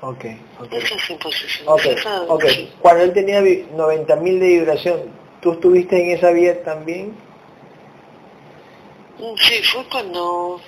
Ok, 0.00 0.24
ok. 0.60 0.72
Esa 0.72 1.12
imposición. 1.12 1.66
Ok, 1.66 1.82
ok. 2.28 2.44
Cuando 2.80 3.02
él 3.02 3.12
tenía 3.12 3.40
90.000 3.40 4.38
de 4.38 4.46
vibración, 4.46 5.00
¿tú 5.42 5.52
estuviste 5.52 6.00
en 6.00 6.16
esa 6.16 6.30
vida 6.30 6.62
también? 6.62 7.16
Sí, 9.38 9.62
fue 9.64 9.84
cuando 9.90 10.60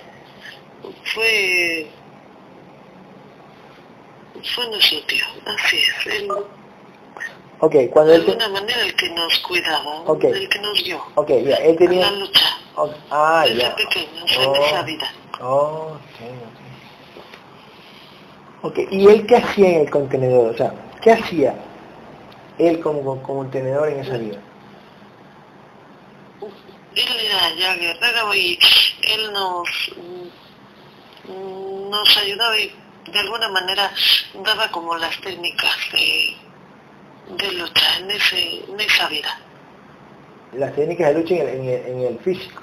fue 1.13 1.87
fue 4.53 4.67
nuestro 4.67 5.01
tío, 5.03 5.25
así 5.45 5.77
es. 5.77 6.13
Él 6.13 6.27
Ok, 7.63 7.75
cuando 7.91 8.11
De 8.11 8.17
él... 8.17 8.21
alguna 8.27 8.49
manera 8.49 8.81
el 8.81 8.95
que 8.95 9.09
nos 9.11 9.37
cuidaba, 9.39 10.01
Ok. 10.07 10.23
el 10.25 10.49
que 10.49 10.59
nos 10.59 10.83
dio 10.83 11.03
Ok, 11.15 11.29
ya, 11.45 11.55
él 11.57 11.77
tenía... 11.77 12.09
la 12.11 12.17
lucha 12.17 12.57
Ah, 13.11 13.45
ya. 13.47 13.75
pequeños 13.75 14.37
Oh. 14.39 14.55
en 14.55 14.61
esa 14.63 14.81
vida. 14.81 15.13
Ok, 15.39 15.99
ok. 18.63 18.63
Ok, 18.63 18.79
¿y 18.91 19.07
él 19.07 19.25
qué 19.27 19.35
hacía 19.37 19.69
en 19.69 19.81
el 19.81 19.89
contenedor? 19.89 20.53
O 20.53 20.57
sea, 20.57 20.73
¿qué 21.01 21.11
hacía 21.11 21.55
él 22.57 22.79
como, 22.79 23.01
como 23.03 23.21
contenedor 23.23 23.89
en 23.89 23.99
esa 23.99 24.17
vida? 24.17 24.39
Él 26.95 27.19
era 27.25 27.53
ya 27.55 27.75
guerrero 27.75 28.33
y 28.35 28.57
él 29.03 29.31
nos, 29.33 29.67
mm, 31.27 31.89
nos 31.89 32.17
ayudaba 32.17 32.57
y 32.59 32.73
de 33.11 33.19
alguna 33.19 33.49
manera 33.49 33.91
daba 34.43 34.69
como 34.71 34.97
las 34.97 35.19
técnicas 35.21 35.75
de, 35.93 36.35
de 37.37 37.51
lucha 37.53 37.97
en, 37.99 38.11
ese, 38.11 38.63
en 38.69 38.79
esa 38.79 39.07
vida. 39.07 39.39
Las 40.53 40.75
técnicas 40.75 41.07
de 41.09 41.13
lucha 41.21 41.35
en 41.35 41.41
el, 41.41 41.47
en 41.47 41.63
el, 41.69 41.85
en 41.87 41.99
el 42.07 42.19
físico. 42.19 42.61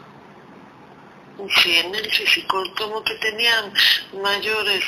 Sí, 1.63 1.77
en 1.77 1.95
el 1.95 2.11
físico, 2.11 2.63
como 2.77 3.03
que 3.05 3.15
tenían 3.15 3.73
mayores 4.23 4.83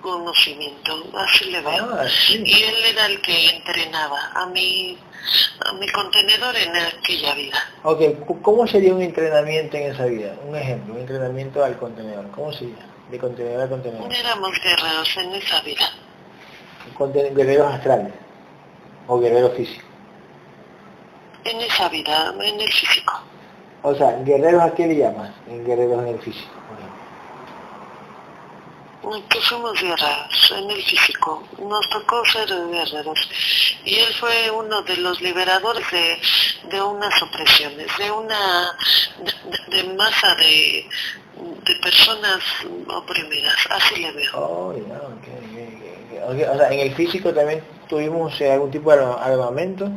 conocimientos, 0.00 1.06
así 1.14 1.46
le 1.50 1.60
veo. 1.60 1.88
Ah, 1.92 2.06
sí. 2.08 2.42
Y 2.44 2.62
él 2.62 2.74
era 2.92 3.06
el 3.06 3.20
que 3.20 3.50
entrenaba 3.56 4.30
a 4.34 4.46
mi, 4.46 4.96
a 5.64 5.72
mi 5.74 5.88
contenedor 5.88 6.56
en 6.56 6.74
aquella 6.76 7.34
vida. 7.34 7.58
Ok, 7.82 8.00
¿cómo 8.42 8.66
sería 8.66 8.94
un 8.94 9.02
entrenamiento 9.02 9.76
en 9.76 9.92
esa 9.92 10.06
vida? 10.06 10.34
Un 10.46 10.56
ejemplo, 10.56 10.94
un 10.94 11.00
entrenamiento 11.00 11.64
al 11.64 11.76
contenedor. 11.78 12.30
¿Cómo 12.30 12.52
sería? 12.52 12.74
De 13.10 13.18
contenedor 13.18 13.62
a 13.62 13.68
contenedor. 13.68 14.12
Éramos 14.12 14.52
guerreros 14.62 15.16
en 15.16 15.32
esa 15.34 15.60
vida. 15.62 15.84
Conten- 16.96 17.34
guerreros 17.34 17.72
astrales 17.74 18.12
o 19.06 19.18
guerreros 19.18 19.52
físicos. 19.56 19.84
En 21.44 21.60
esa 21.60 21.88
vida, 21.88 22.34
en 22.40 22.60
el 22.60 22.72
físico. 22.72 23.20
O 23.82 23.94
sea, 23.94 24.16
guerreros 24.24 24.62
a 24.62 24.74
qué 24.74 24.86
le 24.86 24.96
llamas? 24.96 25.30
En 25.48 25.64
guerreros 25.64 26.02
en 26.02 26.08
el 26.08 26.18
físico. 26.20 26.50
Que 29.28 29.40
fuimos 29.40 29.72
guerreros 29.80 30.54
en 30.56 30.70
el 30.70 30.82
físico. 30.84 31.42
Nos 31.58 31.90
tocó 31.90 32.24
ser 32.26 32.48
guerreros. 32.48 33.28
Y 33.84 33.96
él 33.96 34.14
fue 34.14 34.50
uno 34.50 34.80
de 34.82 34.96
los 34.98 35.20
liberadores 35.20 35.84
de, 35.90 36.18
de 36.68 36.80
unas 36.80 37.20
opresiones, 37.22 37.88
de 37.98 38.10
una 38.10 38.76
de, 39.18 39.76
de 39.76 39.94
masa 39.94 40.34
de, 40.36 40.88
de 41.64 41.74
personas 41.82 42.38
oprimidas. 42.86 43.56
Así 43.70 43.96
le 43.96 44.12
veo. 44.12 44.30
Oh, 44.34 44.72
ya, 44.72 44.94
ok, 44.94 45.26
ok, 45.26 45.58
ok. 45.66 46.30
Ok, 46.30 46.54
O 46.54 46.56
sea, 46.58 46.72
en 46.72 46.80
el 46.80 46.94
físico 46.94 47.34
también 47.34 47.60
tuvimos 47.92 48.40
eh, 48.40 48.50
algún 48.50 48.70
tipo 48.70 48.90
de 48.90 48.98
arma- 49.02 49.22
armamento. 49.22 49.90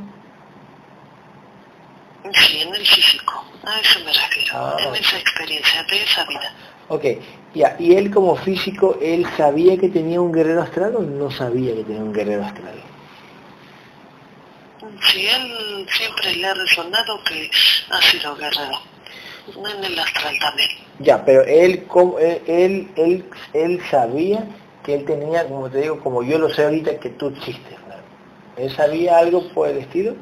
Sí, 2.34 2.60
en 2.60 2.76
el 2.76 2.86
físico. 2.86 3.46
A 3.64 3.80
eso 3.80 4.00
me 4.04 4.12
refiero. 4.12 4.54
Ah. 4.54 4.76
En 4.86 4.96
esa 4.96 5.18
experiencia, 5.18 5.82
de 5.84 6.04
esa 6.04 6.26
vida. 6.26 6.54
Ok, 6.90 7.06
ya. 7.54 7.76
¿Y 7.80 7.96
él 7.96 8.12
como 8.12 8.36
físico, 8.36 8.98
él 9.02 9.26
sabía 9.38 9.78
que 9.78 9.88
tenía 9.88 10.20
un 10.20 10.34
guerrero 10.34 10.62
astral 10.62 10.98
o 10.98 11.02
no 11.04 11.32
sabía 11.32 11.74
que 11.74 11.84
tenía 11.86 12.02
un 12.02 12.12
guerrero 12.12 12.44
astral? 12.44 12.76
Sí, 15.10 15.26
él 15.28 15.88
siempre 15.90 16.36
le 16.36 16.48
ha 16.48 16.54
resonado 16.54 17.24
que 17.24 17.50
ha 17.92 18.02
sido 18.02 18.36
guerrero. 18.36 18.78
En 19.48 19.84
el 19.86 19.98
astral 20.00 20.36
también. 20.42 20.70
Ya, 21.00 21.24
pero 21.24 21.44
él, 21.46 21.86
como, 21.86 22.20
él, 22.20 22.42
él, 22.46 22.92
él, 22.98 23.26
él 23.54 23.82
sabía 23.90 24.46
que 24.84 24.96
él 24.96 25.06
tenía, 25.06 25.48
como 25.48 25.70
te 25.70 25.80
digo, 25.82 26.00
como 26.02 26.24
yo 26.24 26.38
lo 26.38 26.50
sé 26.54 26.64
ahorita, 26.66 27.00
que 27.00 27.10
tú 27.12 27.30
existes. 27.30 27.85
¿Él 28.58 28.74
sabía 28.76 29.18
algo 29.18 29.48
por 29.50 29.68
el 29.70 29.78
estilo? 29.80 30.16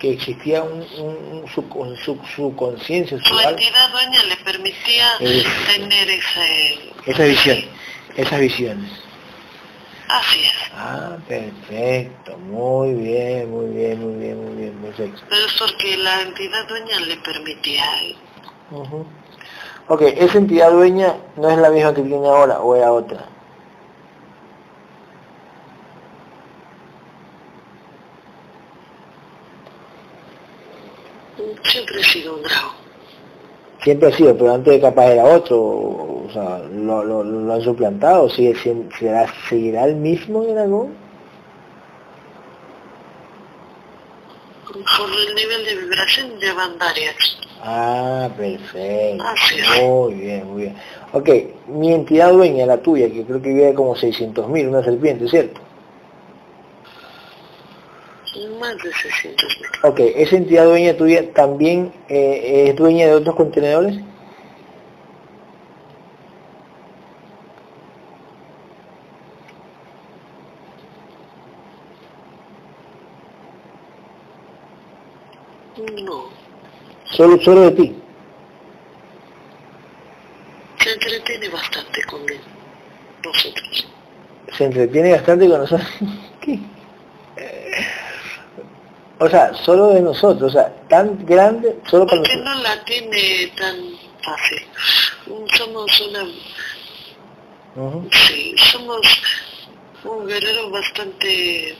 Que 0.00 0.12
existía 0.12 0.62
un, 0.64 0.80
un- 0.98 1.44
su, 1.54 1.62
su, 2.04 2.18
su 2.34 2.56
conciencia, 2.56 3.18
su 3.22 3.38
entidad 3.38 3.90
dueña 3.92 4.22
le 4.24 4.36
permitía 4.38 5.12
Es- 5.20 5.46
tener 5.76 6.08
ese... 6.10 6.78
Esa 7.06 7.22
visión, 7.24 7.58
esas 8.16 8.40
visiones. 8.40 8.90
Así 10.08 10.40
es. 10.40 10.52
Ah, 10.74 11.16
perfecto, 11.28 12.36
muy 12.38 12.92
bien, 12.94 13.50
muy 13.50 13.66
bien, 13.74 14.00
muy 14.02 14.14
bien, 14.20 14.44
muy 14.44 14.56
bien, 14.56 14.72
perfecto. 14.82 15.22
Pero 15.28 15.46
es 15.46 15.52
porque 15.58 15.96
la 15.96 16.20
entidad 16.22 16.66
dueña 16.68 17.00
le 17.00 17.16
permitía. 17.18 17.84
Ujú. 18.72 19.06
Ok, 19.88 20.02
esa 20.02 20.38
entidad 20.38 20.70
dueña 20.72 21.14
no 21.36 21.48
es 21.50 21.58
la 21.58 21.70
misma 21.70 21.94
que 21.94 22.02
tiene 22.02 22.26
ahora 22.26 22.60
o 22.60 22.74
era 22.76 22.92
otra. 22.92 23.26
Siempre 31.64 32.00
he 32.00 32.04
sido 32.04 32.34
un 32.36 32.42
dragón. 32.42 32.72
Siempre 33.82 34.08
ha 34.08 34.16
sido, 34.16 34.36
pero 34.36 34.54
antes 34.54 34.80
capaz 34.80 35.06
era 35.06 35.24
otro, 35.24 35.58
o 35.58 36.28
sea, 36.32 36.60
lo, 36.60 37.02
lo, 37.04 37.24
lo 37.24 37.52
han 37.52 37.62
suplantado, 37.62 38.30
sigue, 38.30 38.54
será, 38.98 39.26
¿seguirá 39.48 39.84
el 39.86 39.96
mismo 39.96 40.44
dragón? 40.44 40.94
Por 44.66 45.10
el 45.10 45.34
nivel 45.34 45.64
de 45.64 45.76
vibración 45.76 46.38
llevan 46.38 46.78
varias. 46.78 47.14
Ah, 47.60 48.28
perfecto, 48.36 49.24
Así 49.24 49.58
es. 49.58 49.82
muy 49.82 50.14
bien, 50.14 50.46
muy 50.52 50.62
bien. 50.62 50.76
Ok, 51.12 51.28
mi 51.68 51.92
entidad 51.92 52.32
dueña, 52.32 52.66
la 52.66 52.78
tuya, 52.78 53.10
que 53.10 53.24
creo 53.24 53.42
que 53.42 53.48
vive 53.48 53.74
como 53.74 53.94
600.000, 53.94 54.68
una 54.68 54.82
serpiente, 54.82 55.28
¿cierto? 55.28 55.60
Más 58.58 58.78
de 58.78 58.90
600 58.92 59.58
mil. 59.60 59.70
Ok, 59.82 60.00
¿esa 60.16 60.36
entidad 60.36 60.64
dueña 60.64 60.96
tuya 60.96 61.32
también 61.34 61.92
eh, 62.08 62.68
es 62.68 62.76
dueña 62.76 63.06
de 63.06 63.14
otros 63.14 63.36
contenedores? 63.36 63.96
No. 76.04 76.24
Solo, 77.04 77.38
solo 77.42 77.60
de 77.62 77.70
ti. 77.72 77.96
Se 80.78 80.90
entretiene 80.90 81.48
bastante 81.50 82.02
con 82.04 82.20
él. 82.22 82.40
Nosotros. 83.24 83.88
Se 84.56 84.64
entretiene 84.64 85.12
bastante 85.12 85.48
con 85.48 85.60
nosotros. 85.60 85.88
¿Qué? 86.40 86.58
O 89.24 89.28
sea, 89.30 89.54
solo 89.54 89.88
de 89.90 90.00
nosotros, 90.00 90.50
o 90.50 90.52
sea, 90.52 90.72
tan 90.88 91.24
grande, 91.24 91.76
solo 91.88 92.06
para 92.06 92.18
Porque 92.22 92.36
nosotros. 92.36 92.56
no 92.56 92.62
la 92.62 92.84
tiene 92.84 93.52
tan 93.56 93.76
fácil. 94.24 94.66
Somos 95.56 96.00
una. 96.08 96.26
Sí, 98.10 98.54
somos 98.72 99.00
un 100.04 100.26
guerrero 100.26 100.70
bastante 100.70 101.76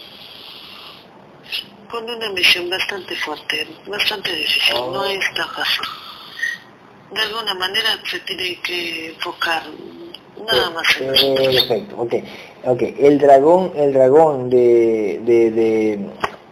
con 1.90 2.08
una 2.08 2.30
misión 2.30 2.70
bastante 2.70 3.14
fuerte, 3.16 3.66
bastante 3.86 4.32
difícil, 4.34 4.76
Oh. 4.76 4.92
no 4.92 5.04
es 5.04 5.34
tan 5.34 5.48
fácil. 5.50 5.82
De 7.12 7.20
alguna 7.22 7.54
manera 7.54 7.88
se 8.08 8.20
tiene 8.20 8.58
que 8.62 9.08
enfocar 9.08 9.64
nada 10.50 10.70
más 10.70 10.84
en 11.00 11.14
eso. 11.14 11.34
Perfecto, 11.34 11.96
ok. 11.98 12.14
Ok, 12.64 12.82
el 13.00 13.18
dragón, 13.18 13.72
el 13.76 13.92
dragón 13.92 14.48
de, 14.48 15.20
de, 15.24 15.50
de, 15.50 15.98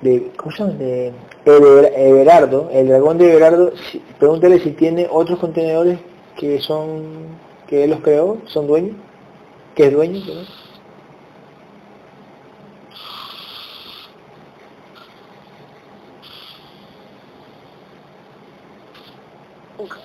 de 0.01 0.31
¿cómo 0.37 0.51
se 0.53 0.59
llama? 0.59 0.73
De 0.75 1.13
Ever- 1.45 1.93
Everardo, 1.95 2.69
el 2.73 2.89
dragón 2.89 3.19
de 3.19 3.33
Everardo, 3.33 3.73
si- 3.91 3.99
pregúntale 4.19 4.61
si 4.61 4.71
tiene 4.73 5.07
otros 5.11 5.39
contenedores 5.39 5.99
que 6.37 6.61
son, 6.61 7.03
que 7.67 7.85
él 7.85 7.91
los 7.91 8.01
creó, 8.01 8.39
son 8.47 8.67
dueños, 8.67 8.97
que 9.75 9.87
es 9.87 9.93
dueño. 9.93 10.21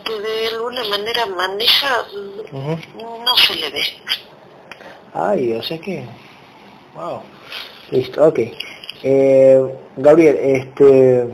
Que 0.05 0.19
de 0.19 0.47
alguna 0.55 0.84
manera 0.85 1.26
maneja, 1.26 2.05
no 2.53 3.35
se 3.35 3.55
le 3.55 3.69
ve. 3.72 3.81
Ay, 5.13 5.53
o 5.53 5.61
sea 5.63 5.77
que, 5.80 6.05
wow. 6.95 7.22
Listo, 7.91 8.26
ok. 8.26 8.39
Eh, 9.03 9.61
Gabriel, 9.97 10.38
este, 10.41 11.27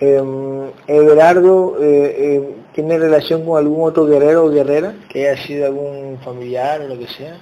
em, 0.00 0.66
eh, 0.86 2.16
eh, 2.18 2.54
tiene 2.72 2.98
relación 2.98 3.44
con 3.44 3.58
algún 3.58 3.88
otro 3.88 4.06
guerrero 4.06 4.44
o 4.44 4.50
guerrera 4.50 4.94
que 5.08 5.28
haya 5.28 5.42
sido 5.42 5.66
algún 5.66 6.18
familiar 6.24 6.80
o 6.82 6.88
lo 6.88 6.98
que 6.98 7.06
sea. 7.06 7.36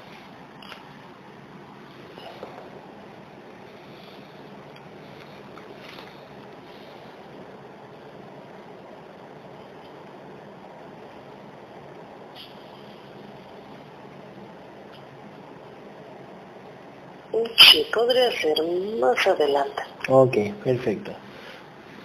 Sí, 17.56 17.86
podría 17.92 18.30
ser 18.32 18.56
más 19.00 19.26
adelante. 19.26 19.82
Ok, 20.08 20.36
perfecto. 20.64 21.12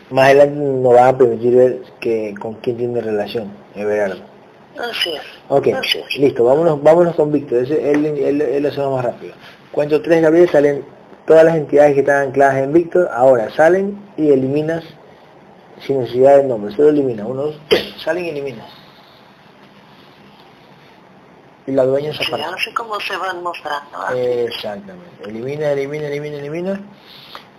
Más 0.09 0.25
adelante 0.25 0.55
nos 0.59 0.93
va 0.95 1.07
a 1.07 1.17
permitir 1.17 1.55
ver 1.55 1.81
que, 1.99 2.35
con 2.39 2.55
quién 2.55 2.77
tiene 2.77 3.01
relación, 3.01 3.51
Everardo. 3.75 4.21
Así 4.77 5.13
es. 5.13 5.21
Ok, 5.49 5.67
Así 5.67 5.99
es. 5.99 6.17
listo, 6.17 6.43
vámonos, 6.43 6.81
vámonos 6.81 7.15
con 7.15 7.31
Víctor, 7.31 7.59
ese, 7.63 7.91
él, 7.91 8.05
él, 8.05 8.41
él 8.41 8.63
lo 8.63 8.69
hace 8.69 8.81
más 8.81 9.05
rápido. 9.05 9.33
Cuento 9.71 10.01
tres, 10.01 10.21
Gabriel, 10.21 10.49
salen 10.49 10.85
todas 11.25 11.43
las 11.45 11.55
entidades 11.55 11.93
que 11.93 12.01
están 12.01 12.27
ancladas 12.27 12.57
en 12.57 12.73
Víctor, 12.73 13.09
ahora 13.11 13.49
salen 13.55 13.97
y 14.17 14.29
eliminas 14.31 14.83
sin 15.85 15.99
necesidad 15.99 16.37
de 16.37 16.43
nombre, 16.43 16.75
solo 16.75 16.89
elimina, 16.89 17.25
uno, 17.25 17.43
dos, 17.43 17.59
tres, 17.69 17.93
salen 18.03 18.25
y 18.25 18.29
eliminas. 18.29 18.65
Y 21.65 21.71
la 21.71 21.85
dueña 21.85 22.11
se 22.13 22.23
Sí, 22.23 22.33
aparece. 22.33 22.49
así 22.55 22.73
como 22.73 22.99
se 22.99 23.15
van 23.17 23.41
mostrando. 23.41 23.97
así. 24.01 24.17
Exactamente. 24.19 25.23
Elimina, 25.29 25.71
elimina, 25.71 26.07
elimina, 26.07 26.37
elimina. 26.37 26.81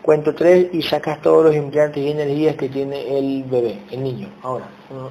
Cuento 0.03 0.35
tres 0.35 0.67
y 0.73 0.83
sacas 0.83 1.23
todos 1.23 1.47
los 1.47 1.55
implantes 1.55 2.03
y 2.03 2.11
energías 2.11 2.57
que 2.57 2.69
tiene 2.69 3.19
el 3.19 3.45
bebé, 3.45 3.83
el 3.91 4.03
niño. 4.03 4.29
Ahora, 4.43 4.67
uno, 4.91 5.11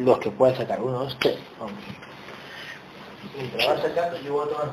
los 0.00 0.18
que 0.18 0.30
puedas 0.32 0.56
sacar. 0.58 0.80
Uno, 0.82 0.98
dos, 1.04 1.16
tres. 1.20 1.38
Vamos. 1.60 1.74
Mientras 3.36 3.68
vas 3.68 3.82
sacando, 3.82 4.18
yo 4.20 4.32
voy 4.32 4.46
a 4.46 4.48
tomar. 4.48 4.68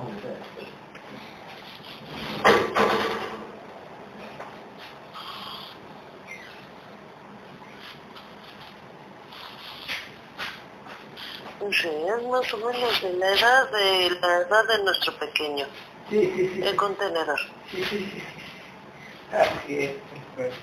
Sí, 11.59 11.87
es 11.89 12.23
más 12.23 12.53
o 12.53 12.57
menos 12.57 13.01
de 13.01 13.13
la 13.13 13.33
edad 13.33 13.71
de 13.71 14.09
la 14.21 14.37
edad 14.37 14.67
de 14.77 14.83
nuestro 14.83 15.13
pequeño, 15.19 15.65
Sí, 16.09 16.31
sí, 16.35 16.51
sí. 16.55 16.61
el 16.63 16.75
contenedor. 16.77 17.37
Sí, 17.69 17.83
sí, 17.83 18.11
sí. 18.13 18.23
Así 19.31 19.77
es. 19.77 19.97
pues. 20.35 20.53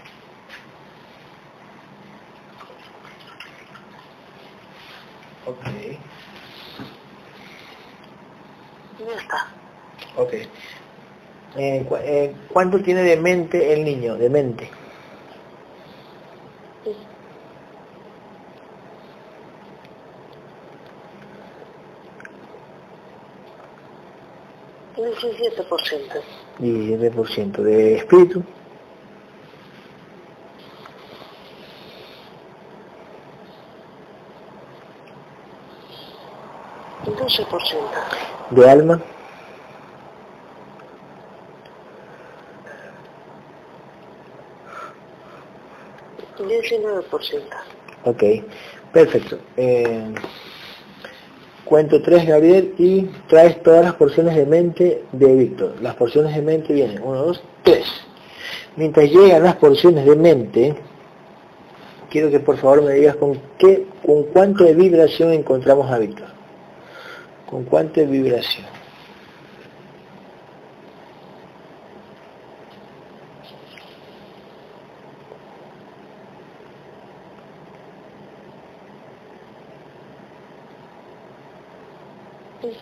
Ok, 5.45 5.65
Ya 8.99 9.15
está. 9.17 9.47
ok. 10.17 10.33
Eh, 11.59 11.85
cu- 11.89 11.97
eh, 11.97 12.35
¿Cuánto 12.49 12.83
tiene 12.83 13.03
de 13.03 13.17
mente 13.17 13.73
el 13.73 13.85
niño? 13.85 14.17
De 14.17 14.29
mente. 14.31 14.71
Diecisiete 24.97 25.63
por 25.65 25.81
ciento. 25.83 26.15
17% 26.61 27.63
de 27.63 27.97
espíritu. 27.97 28.43
Doce 37.19 37.45
por 37.47 37.63
ciento. 37.67 37.99
de 38.51 38.71
alma, 38.71 39.01
Diecinueve 46.47 47.03
por 47.11 47.25
ciento. 47.25 47.57
ok, 48.05 48.23
perfecto. 48.93 49.39
Eh, 49.57 50.13
cuento 51.67 52.01
3, 52.01 52.27
Gabriel, 52.27 52.75
y 52.79 53.03
traes 53.29 53.63
todas 53.63 53.85
las 53.85 53.95
porciones 53.95 54.35
de 54.37 54.47
mente 54.47 55.03
de 55.13 55.35
Víctor. 55.35 55.75
Las 55.83 55.95
porciones 55.97 56.35
de 56.35 56.41
mente 56.41 56.73
vienen 56.73 57.03
1, 57.03 57.23
2, 57.23 57.43
3. 57.65 57.85
Mientras 58.77 59.11
llegan 59.11 59.43
las 59.43 59.57
porciones 59.57 60.07
de 60.07 60.17
mente, 60.17 60.75
quiero 62.09 62.31
que 62.31 62.41
por 62.41 62.57
favor 62.57 62.83
me 62.83 62.95
digas 62.95 63.17
con 63.17 63.39
qué, 63.59 63.87
con 64.05 64.23
cuánto 64.25 64.65
de 64.65 64.75
vibración 64.75 65.33
encontramos 65.33 65.91
a 65.91 65.99
Víctor. 65.99 66.29
¿Con 67.51 67.65
cuánto 67.65 68.01
de 68.01 68.07
vibración? 68.07 68.76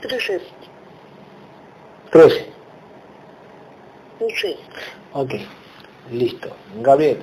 Trece. 0.08 0.40
13. 2.10 2.46
Sí. 4.36 4.56
Ok, 5.12 5.34
listo. 6.10 6.50
Gabriel, 6.82 7.22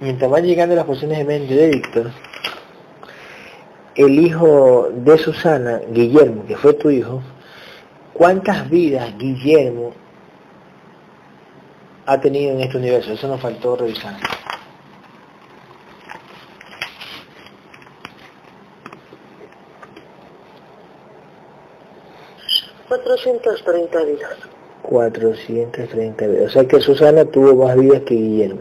mientras 0.00 0.30
van 0.30 0.44
llegando 0.44 0.74
las 0.74 0.84
porciones 0.84 1.18
de 1.18 1.24
mente 1.24 1.54
de 1.54 1.68
Víctor, 1.68 2.10
el 3.94 4.18
hijo 4.18 4.88
de 4.92 5.18
Susana, 5.18 5.80
Guillermo, 5.90 6.44
que 6.46 6.56
fue 6.56 6.74
tu 6.74 6.90
hijo, 6.90 7.22
¿cuántas 8.12 8.68
vidas 8.68 9.16
Guillermo 9.16 9.92
ha 12.06 12.20
tenido 12.20 12.52
en 12.52 12.60
este 12.60 12.78
universo? 12.78 13.12
Eso 13.12 13.28
nos 13.28 13.40
faltó 13.40 13.76
revisar. 13.76 14.16
Cuatrocientos 22.92 23.64
treinta 23.64 24.04
vidas. 24.04 24.36
430 24.82 26.26
vidas. 26.26 26.44
O 26.44 26.50
sea 26.50 26.68
que 26.68 26.78
Susana 26.78 27.24
tuvo 27.24 27.64
más 27.64 27.74
vidas 27.74 28.02
que 28.02 28.14
Guillermo. 28.14 28.60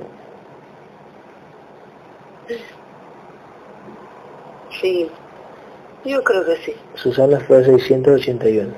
Sí. 4.80 5.10
Yo 6.06 6.24
creo 6.24 6.46
que 6.46 6.56
sí. 6.64 6.74
Susana 6.96 7.42
fue 7.42 7.62
681. 7.66 8.74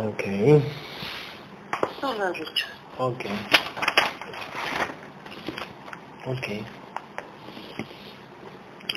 Ok, 0.00 0.24
has 2.02 2.32
dicho. 2.34 2.66
ok. 2.98 3.24
Ok. 6.26 6.46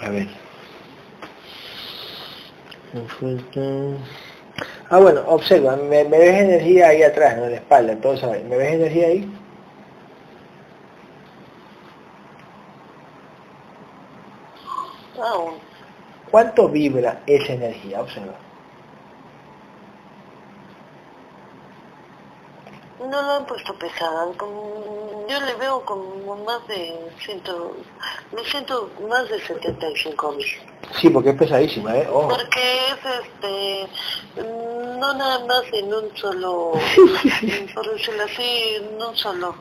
A 0.03 0.09
ver. 0.09 0.42
Ah, 4.89 4.99
bueno, 4.99 5.23
observa, 5.27 5.75
me, 5.75 6.03
me 6.03 6.19
ves 6.19 6.41
energía 6.41 6.89
ahí 6.89 7.01
atrás, 7.01 7.37
¿no? 7.37 7.45
en 7.45 7.51
la 7.51 7.57
espalda, 7.57 7.93
entonces, 7.93 8.43
¿me 8.45 8.57
ves 8.57 8.73
energía 8.73 9.07
ahí? 9.07 9.29
¿Cuánto 16.29 16.69
vibra 16.69 17.21
esa 17.25 17.53
energía? 17.53 18.01
Observa. 18.01 18.33
No 23.13 23.21
lo 23.21 23.31
han 23.33 23.45
puesto 23.45 23.75
pesada. 23.75 24.25
como- 24.37 25.25
yo 25.29 25.39
le 25.41 25.53
veo 25.53 25.85
como 25.85 26.35
más 26.37 26.67
de 26.67 26.99
ciento, 27.23 27.75
me 28.35 28.43
siento 28.43 28.89
más 29.07 29.29
de 29.29 29.39
75 29.39 30.31
mil. 30.31 30.45
Sí, 30.99 31.09
porque 31.11 31.29
es 31.29 31.35
pesadísima, 31.35 31.95
¿eh? 31.95 32.07
Porque 32.11 32.77
es 32.87 32.99
este, 33.21 33.87
no 34.99 35.13
nada 35.13 35.45
más 35.45 35.61
en 35.73 35.93
un 35.93 36.17
solo, 36.17 36.71
por 37.75 37.91
decirlo 37.93 38.23
así, 38.23 38.75
en 38.77 38.99
un 39.01 39.15
solo 39.15 39.55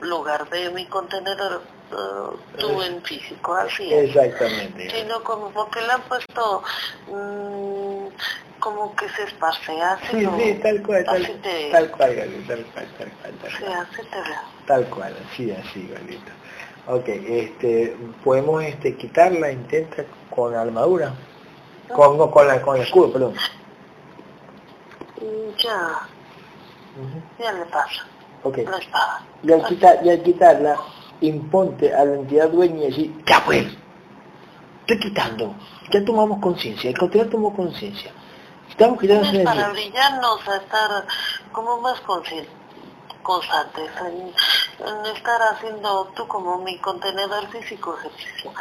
lugar 0.00 0.48
de 0.48 0.70
mi 0.70 0.86
contenedor, 0.86 1.60
tú 2.58 2.80
en 2.82 3.02
físico, 3.02 3.54
así 3.54 3.92
es. 3.92 4.08
Exactamente. 4.08 4.90
Sino 4.90 5.22
como 5.22 5.50
porque 5.50 5.82
le 5.82 5.92
han 5.92 6.02
puesto 6.02 6.62
mm, 7.08 8.06
como 8.66 8.96
que 8.96 9.08
se 9.10 9.22
esparce, 9.22 9.80
así 9.80 10.06
Sí, 10.10 10.26
sí, 10.38 10.60
tal 10.60 10.82
cual, 10.82 11.04
tal, 11.04 11.22
así 11.22 11.32
te, 11.40 11.70
tal 11.70 11.88
cual, 11.92 12.16
tal 12.16 12.28
cual, 12.72 12.88
tal 12.98 13.12
cual, 13.12 13.34
tal 13.40 13.50
sí, 13.52 13.64
cual. 13.64 13.72
así 13.78 14.02
te 14.10 14.16
veo. 14.16 14.40
Tal 14.66 14.84
cual, 14.86 15.16
así, 15.30 15.50
así, 15.52 15.86
Galito. 15.86 16.32
Ok, 16.88 17.08
este, 17.08 17.96
podemos 18.24 18.64
este, 18.64 18.96
quitarla, 18.96 19.52
intenta 19.52 20.04
con 20.34 20.52
armadura, 20.56 21.14
con, 21.94 22.18
no, 22.18 22.28
con, 22.28 22.48
la, 22.48 22.60
con 22.60 22.74
el 22.76 22.82
escudo, 22.82 23.12
perdón. 23.12 23.34
Mm, 25.20 25.56
Ya, 25.62 26.08
ya 27.38 27.52
le 27.52 27.64
pasa, 27.66 28.04
Ok, 28.42 28.58
la 28.68 28.78
espada. 28.78 29.22
y 29.44 29.52
al, 29.52 29.64
quitar, 29.64 29.98
y 30.04 30.10
al 30.10 30.22
quitarla, 30.24 30.76
imponte 31.20 31.94
a 31.94 32.04
la 32.04 32.14
entidad 32.16 32.48
dueña 32.50 32.82
y 32.86 32.90
decir, 32.90 33.14
ya 33.24 33.44
pues, 33.44 33.64
estoy 34.80 34.98
quitando, 34.98 35.54
ya 35.92 36.04
tomamos 36.04 36.40
conciencia, 36.40 36.90
el 36.90 36.98
contenedor 36.98 37.30
tomó 37.30 37.54
conciencia. 37.54 38.10
Estamos 38.70 38.98
esa 39.02 39.20
Es 39.32 39.44
para 39.44 39.68
brillarnos, 39.70 40.48
a 40.48 40.56
estar 40.56 41.06
como 41.52 41.80
más 41.80 42.02
consci- 42.04 42.46
constantes. 43.22 43.90
En- 44.00 44.32
en 44.86 45.06
estar 45.16 45.40
haciendo 45.52 46.04
tú 46.14 46.28
como 46.28 46.58
mi 46.58 46.78
contenedor 46.78 47.48
físico 47.48 47.96
ejercicio. 47.98 48.52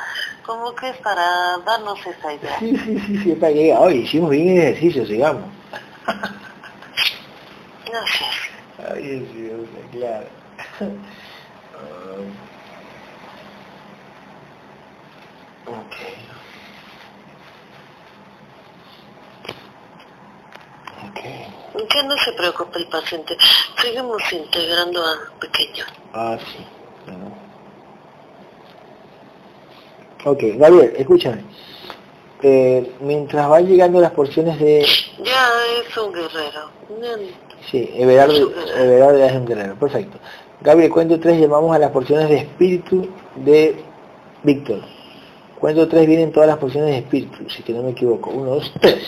Como 0.46 0.74
que 0.76 0.90
es 0.90 0.98
para 0.98 1.58
darnos 1.66 2.00
esa 2.06 2.34
idea. 2.34 2.60
Sí, 2.60 2.76
sí, 2.78 3.00
sí, 3.00 3.18
sí, 3.24 3.32
para 3.34 3.54
que 3.54 3.74
hoy 3.76 3.96
hicimos 4.00 4.30
bien 4.30 4.58
ejercicio, 4.58 5.06
sigamos. 5.06 5.44
Gracias. 7.86 8.36
Ay, 8.94 9.28
sí, 9.32 9.52
claro. 9.92 10.28
ok. 15.66 16.25
Ok. 21.10 21.88
Que 21.90 22.04
no 22.04 22.16
se 22.18 22.32
preocupe 22.34 22.80
el 22.80 22.88
paciente. 22.88 23.38
Seguimos 23.82 24.22
integrando 24.32 25.06
al 25.06 25.20
pequeño. 25.40 25.86
Ah, 26.14 26.38
sí. 26.40 26.66
Bueno. 27.06 27.32
Ok, 30.26 30.44
Gabriel, 30.58 30.94
escúchame. 30.98 31.44
Eh, 32.42 32.96
mientras 33.02 33.48
van 33.48 33.66
llegando 33.66 34.00
las 34.00 34.12
porciones 34.12 34.60
de... 34.60 34.86
Ya 35.24 35.50
es 35.80 35.98
un 35.98 36.14
guerrero. 36.14 36.70
Sí, 37.70 37.90
Everardo, 37.96 38.52
Everardo 38.78 39.18
ya 39.18 39.28
es 39.28 39.36
un 39.36 39.46
guerrero, 39.46 39.76
perfecto. 39.76 40.20
Gabriel, 40.62 40.92
cuento 40.92 41.20
tres, 41.20 41.40
llamamos 41.40 41.76
a 41.76 41.80
las 41.80 41.92
porciones 41.92 42.30
de 42.30 42.38
espíritu 42.38 43.08
de 43.36 43.84
Víctor. 44.44 44.82
Cuento 45.60 45.88
tres, 45.88 46.06
vienen 46.08 46.32
todas 46.32 46.48
las 46.48 46.58
porciones 46.58 46.92
de 46.92 46.98
espíritu, 47.00 47.50
si 47.50 47.64
que 47.64 47.74
no 47.74 47.84
me 47.84 47.92
equivoco. 47.92 48.30
Uno, 48.30 48.56
dos, 48.56 48.72
tres. 48.80 49.04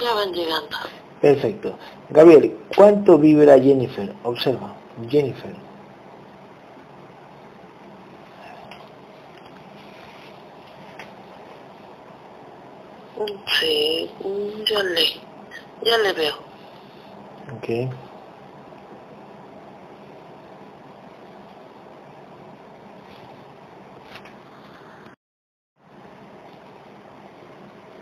Ya 0.00 0.14
van 0.14 0.32
llegando. 0.32 0.76
Perfecto. 1.20 1.78
Gabriel, 2.10 2.56
¿cuánto 2.76 3.18
vibra 3.18 3.58
Jennifer? 3.58 4.12
Observa, 4.24 4.74
Jennifer. 5.08 5.54
Sí, 13.60 14.10
ya 14.68 14.82
le, 14.82 15.04
ya 15.84 15.98
le 15.98 16.12
veo. 16.12 16.34
Ok. 17.56 18.03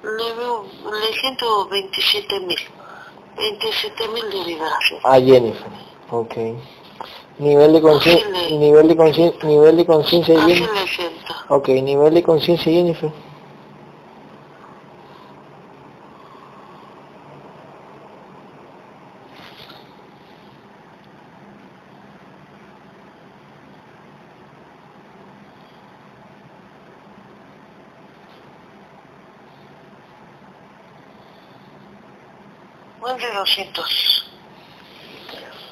Le 0.02 0.34
veo, 0.34 0.64
le 0.90 1.12
siento 1.20 1.68
27 1.68 2.40
mil. 2.40 2.58
27 3.36 4.08
mil 4.08 4.30
de 4.30 4.44
vibración. 4.44 5.00
A 5.04 5.20
Jennifer. 5.20 5.70
Ok. 6.10 6.36
Nivel 7.38 7.72
de 7.72 7.80
conciencia, 7.80 8.28
nivel 8.50 8.88
de 8.88 8.96
conciencia, 8.96 9.48
nivel 9.48 9.76
de 9.76 9.86
conciencia 9.86 10.40
Jennifer. 10.40 10.68
Ok, 11.48 11.68
nivel 11.68 12.14
de 12.14 12.22
conciencia 12.22 12.70
Jennifer. 12.70 13.10
Más 33.02 33.16
de 33.18 33.32
200. 33.32 34.32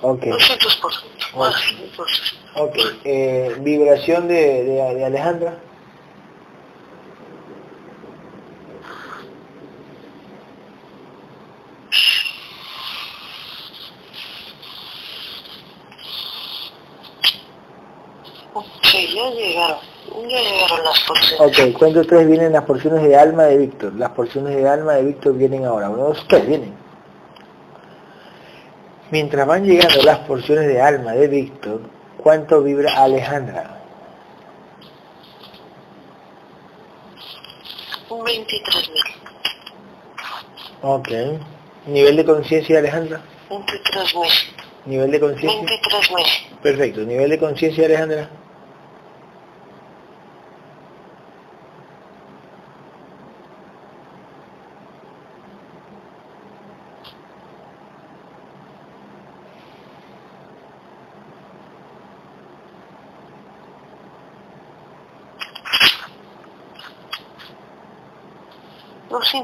Ok. 0.03 0.25
200 0.25 0.77
por 0.77 0.93
más, 1.39 1.55
pues, 1.97 2.35
Ok. 2.57 2.77
Eh, 3.05 3.55
vibración 3.61 4.27
de, 4.27 4.65
de, 4.65 4.95
de 4.95 5.05
Alejandra. 5.05 5.59
Ya 19.15 19.31
llegaron. 19.31 19.79
Ya 20.29 20.41
llegaron 20.41 20.85
las 20.85 21.01
porciones. 21.07 21.41
Ok, 21.41 21.79
cuento 21.79 22.05
tres 22.05 22.27
vienen 22.27 22.53
las 22.53 22.65
porciones 22.65 23.03
de 23.03 23.17
alma 23.17 23.45
de 23.45 23.59
Víctor. 23.59 23.95
Las 23.95 24.11
porciones 24.11 24.57
de 24.57 24.69
alma 24.69 24.95
de 24.95 25.05
Víctor 25.05 25.37
vienen 25.37 25.65
ahora. 25.65 25.91
Uno, 25.91 26.05
dos, 26.09 26.25
tres, 26.29 26.47
vienen. 26.47 26.90
Mientras 29.11 29.45
van 29.45 29.65
llegando 29.65 30.03
las 30.03 30.19
porciones 30.21 30.69
de 30.69 30.81
alma 30.81 31.13
de 31.13 31.27
Víctor, 31.27 31.81
¿cuánto 32.17 32.63
vibra 32.63 33.03
Alejandra? 33.03 33.79
Un 38.09 38.25
23 38.25 38.91
mil. 38.91 39.03
Ok. 40.83 41.09
Nivel 41.87 42.17
de 42.17 42.25
conciencia 42.25 42.77
de 42.77 42.79
Alejandra. 42.79 43.21
23 43.49 44.15
mil. 44.15 44.31
Nivel 44.87 45.11
de 45.11 45.21
conciencia. 45.21 45.61
23 45.61 46.11
mil. 46.13 46.59
Perfecto. 46.63 47.01
Nivel 47.01 47.31
de 47.31 47.39
conciencia 47.39 47.89
de 47.89 47.95
Alejandra. 47.97 48.31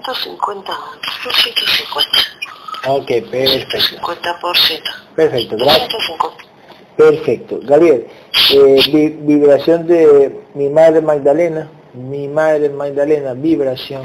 Doscientos 0.06 0.22
cincuenta. 0.22 0.78
Doscientos 1.24 1.70
cincuenta. 1.76 2.18
Ok, 2.88 3.06
perfecto. 3.30 3.80
Cincuenta 3.80 4.38
por 4.40 4.56
ciento. 4.56 4.90
Perfecto, 5.16 5.56
gracias. 5.56 5.88
Perfecto. 6.96 7.58
Gabriel, 7.62 8.06
eh, 8.54 8.76
vi- 8.92 9.08
vibración 9.08 9.86
de 9.86 10.40
mi 10.54 10.68
madre 10.68 11.00
Magdalena. 11.00 11.68
Mi 11.94 12.28
madre 12.28 12.68
Magdalena, 12.68 13.34
vibración. 13.34 14.04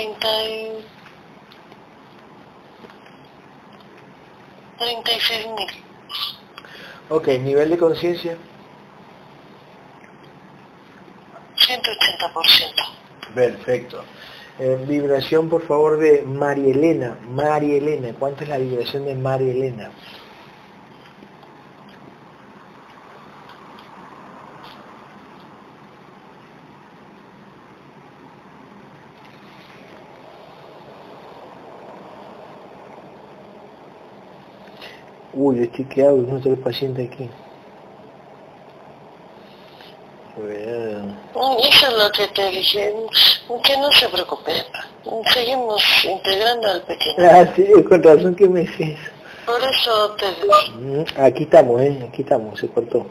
Un 0.00 0.18
treinta 0.18 0.44
y... 0.44 0.84
Treinta 4.78 5.12
y 5.12 5.20
seis 5.20 5.46
mil. 5.46 5.68
Ok, 7.10 7.28
nivel 7.40 7.70
de 7.70 7.76
conciencia. 7.78 8.36
Ciento 11.56 11.90
ochenta 11.90 12.32
por 12.32 12.46
ciento. 12.46 12.82
Perfecto. 13.34 14.04
Eh, 14.58 14.82
vibración, 14.86 15.50
por 15.50 15.66
favor, 15.66 15.98
de 15.98 16.22
María 16.22 16.72
Elena. 16.72 17.18
María 17.28 17.76
Elena, 17.76 18.14
¿cuánto 18.18 18.44
es 18.44 18.48
la 18.48 18.58
vibración 18.58 19.04
de 19.04 19.14
María 19.14 19.52
Elena? 19.52 19.90
Uy, 35.42 35.62
estoy 35.62 35.86
quedado 35.86 36.16
con 36.16 36.36
otro 36.36 36.54
paciente 36.56 37.08
aquí. 37.10 37.30
Bueno. 40.36 41.16
Eso 41.62 41.86
es 41.86 41.96
lo 41.96 42.12
que 42.12 42.28
te 42.28 42.50
dije, 42.50 42.94
que 43.64 43.76
no 43.78 43.90
se 43.90 44.08
preocupe. 44.10 44.52
Seguimos 45.32 45.82
integrando 46.04 46.68
al 46.68 46.82
pequeño. 46.82 47.14
Ah, 47.20 47.46
sí, 47.56 47.64
con 47.88 48.02
razón 48.02 48.34
que 48.34 48.50
me 48.50 48.60
dices. 48.60 48.98
Por 49.46 49.62
eso 49.62 50.14
te 50.16 50.26
Mm, 50.76 51.04
Aquí 51.24 51.44
estamos, 51.44 51.80
¿eh? 51.80 52.06
Aquí 52.06 52.20
estamos, 52.20 52.60
se 52.60 52.68
cortó. 52.68 53.06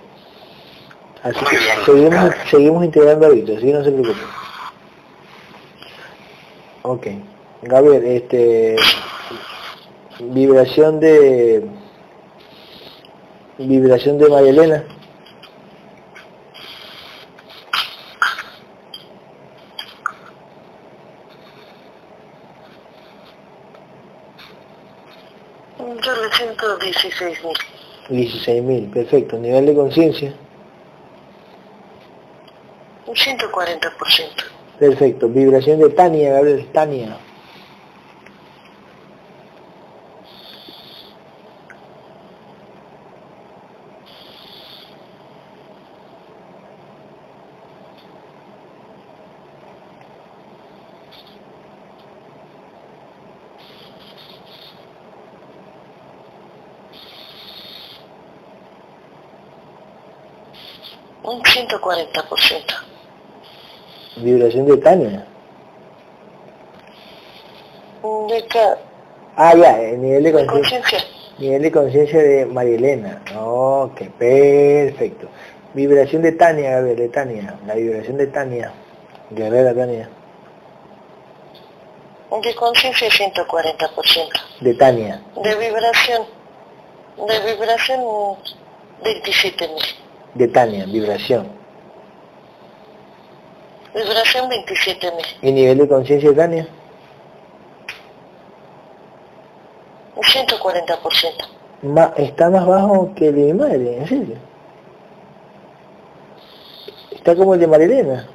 Así 1.24 1.40
que 1.46 1.58
seguimos, 1.84 2.36
seguimos 2.52 2.86
integrando 2.86 3.26
a 3.26 3.30
Víctor, 3.30 3.58
así 3.58 3.66
que 3.66 3.74
no 3.74 3.84
se 3.84 3.92
preocupe. 3.92 4.26
Ok. 6.84 7.08
Gabriel, 7.64 8.06
este... 8.06 8.76
Vibración 10.20 11.00
de 11.00 11.89
vibración 13.68 14.18
de 14.18 14.30
María 14.30 14.50
Elena. 14.50 14.84
Yo 25.78 26.16
le 26.16 26.32
siento 26.34 26.80
16.000. 26.80 27.54
16.000, 28.10 28.92
perfecto. 28.92 29.38
Nivel 29.38 29.66
de 29.66 29.76
conciencia. 29.76 30.34
Un 33.06 33.16
140%. 33.16 33.92
Perfecto. 34.80 35.28
Vibración 35.28 35.80
de 35.80 35.90
Tania, 35.90 36.34
Gabriel, 36.34 36.68
Tania. 36.72 37.18
Un 61.82 61.92
140%. 61.92 62.76
Vibración 64.18 64.66
de 64.68 64.78
Tania. 64.78 65.26
De 68.28 68.46
ca- 68.48 68.78
Ah, 69.36 69.54
ya, 69.56 69.80
el 69.82 70.02
nivel 70.02 70.24
de 70.24 70.46
conciencia. 70.46 71.00
Nivel 71.38 71.62
de 71.62 71.72
conciencia 71.72 72.20
de 72.22 72.46
Marielena. 72.46 73.22
Ok, 73.38 74.02
perfecto. 74.18 75.28
Vibración 75.74 76.22
de 76.22 76.34
Tania, 76.34 76.72
Gabriel, 76.72 76.98
de 76.98 77.10
Tania. 77.10 77.56
La 77.66 77.76
vibración 77.76 78.18
de 78.18 78.28
Tania. 78.28 78.72
Guerrera 79.30 79.74
Tania. 79.74 80.10
De 82.44 82.56
conciencia 82.56 83.08
140%. 83.10 84.40
De 84.60 84.74
Tania. 84.74 85.22
De 85.42 85.56
vibración. 85.56 86.24
De 87.28 87.40
vibración 87.54 88.02
27 89.04 89.68
mil. 89.68 89.84
De 90.34 90.48
Tania, 90.48 90.86
vibración. 90.86 91.59
Vibración 93.94 94.50
27 94.50 95.12
mil. 95.12 95.26
¿Y 95.42 95.52
nivel 95.52 95.78
de 95.80 95.88
conciencia 95.88 96.30
de 96.30 96.36
Tania? 96.36 96.68
Un 100.16 100.24
140%. 100.24 101.48
Ma- 101.84 102.14
está 102.18 102.50
más 102.50 102.66
bajo 102.66 103.14
que 103.16 103.30
el 103.30 103.36
de 103.36 103.42
mi 103.42 103.54
madre, 103.54 103.98
en 103.98 104.08
serio. 104.08 104.36
Está 107.12 107.36
como 107.36 107.54
el 107.54 107.60
de 107.60 107.68
Marilena. 107.68 108.28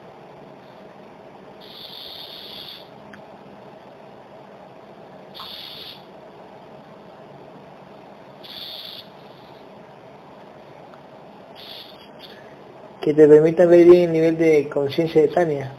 Que 13.04 13.12
te 13.12 13.28
permita 13.28 13.66
ver 13.66 13.84
bien 13.84 14.04
el 14.04 14.12
nivel 14.12 14.38
de 14.38 14.66
conciencia 14.70 15.20
de 15.20 15.28
Tania. 15.28 15.70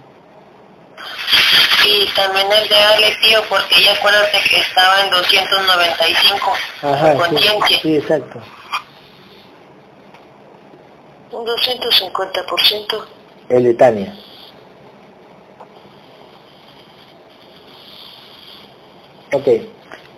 Y 1.83 2.05
también 2.15 2.45
el 2.51 2.69
de 2.69 2.75
Ale, 2.75 3.17
tío, 3.19 3.39
porque 3.49 3.81
ya 3.83 3.93
acuérdate 3.93 4.37
que 4.47 4.57
estaba 4.57 5.01
en 5.01 5.09
295. 5.09 6.53
Ajá, 6.83 7.13
sí, 7.13 7.17
conciencia. 7.17 7.79
sí, 7.81 7.95
exacto. 7.97 8.39
Un 11.31 11.47
250%. 11.47 13.05
El 13.49 13.63
de 13.63 13.73
Tania. 13.73 14.15
Ok. 19.33 19.47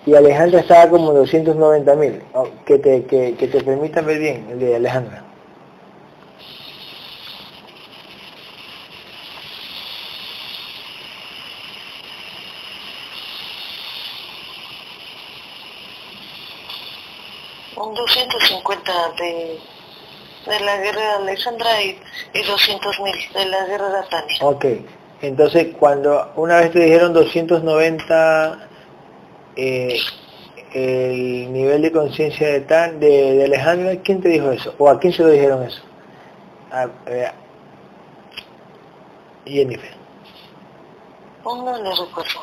Y 0.05 0.13
Alejandra 0.13 0.59
estaba 0.59 0.89
como 0.89 1.13
290 1.13 1.95
mil. 1.95 2.21
que, 2.65 2.77
te, 2.79 3.05
que, 3.05 3.35
que 3.37 3.47
te 3.47 3.63
permita 3.63 4.01
ver 4.01 4.19
bien 4.19 4.47
el 4.51 4.59
de 4.59 4.75
Alejandra. 4.75 5.26
250 17.95 18.91
de, 19.19 19.59
de 20.45 20.59
la 20.61 20.77
guerra 20.77 21.01
de 21.01 21.07
Alexandra 21.23 21.81
y, 21.81 21.99
y 22.33 22.43
200 22.43 22.99
mil 23.01 23.15
de 23.33 23.45
la 23.45 23.65
guerra 23.65 23.89
de 23.89 24.07
Tania. 24.09 24.37
Ok. 24.41 24.65
Entonces, 25.21 25.67
cuando 25.79 26.31
una 26.35 26.57
vez 26.59 26.71
te 26.71 26.79
dijeron 26.79 27.13
290 27.13 28.69
eh, 29.55 29.99
el 30.73 31.51
nivel 31.51 31.81
de 31.81 31.91
conciencia 31.91 32.47
de, 32.49 32.61
Tan- 32.61 32.99
de, 32.99 33.33
de 33.33 33.45
Alejandra, 33.45 33.95
¿quién 34.03 34.21
te 34.21 34.29
dijo 34.29 34.51
eso? 34.51 34.75
¿O 34.77 34.89
a 34.89 34.99
quién 34.99 35.11
se 35.13 35.23
lo 35.23 35.29
dijeron 35.29 35.63
eso? 35.63 35.81
A, 36.71 36.87
eh, 37.07 37.31
Jennifer. 39.45 39.95
No 41.45 41.77
le 41.77 41.89
recuerdo. 41.89 42.41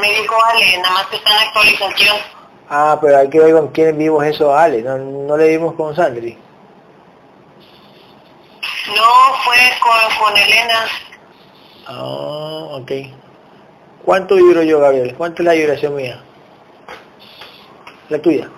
Me 0.00 0.12
dijo 0.20 0.34
Ale, 0.44 0.78
nada 0.78 0.90
más 0.94 1.06
que 1.06 1.16
está 1.16 1.30
en 1.30 1.48
actualización. 1.48 2.16
Ah, 2.72 2.96
pero 3.00 3.18
hay 3.18 3.28
que 3.28 3.40
ver 3.40 3.52
con 3.52 3.68
quién 3.68 3.98
vimos 3.98 4.24
eso 4.24 4.54
a 4.54 4.62
Ale, 4.62 4.80
no, 4.82 4.96
no 4.96 5.36
le 5.36 5.48
vimos 5.48 5.74
con 5.74 5.94
Sandri. 5.96 6.38
No, 8.86 9.34
fue 9.44 9.56
con, 9.82 10.24
con 10.24 10.36
Elena. 10.36 10.86
Ah, 11.88 12.68
ok. 12.70 12.92
¿Cuánto 14.04 14.36
vibro 14.36 14.62
yo, 14.62 14.78
Gabriel? 14.78 15.16
¿Cuánto 15.16 15.42
es 15.42 15.46
la 15.46 15.54
vibración 15.54 15.96
mía? 15.96 16.22
La 18.08 18.22
tuya. 18.22 18.48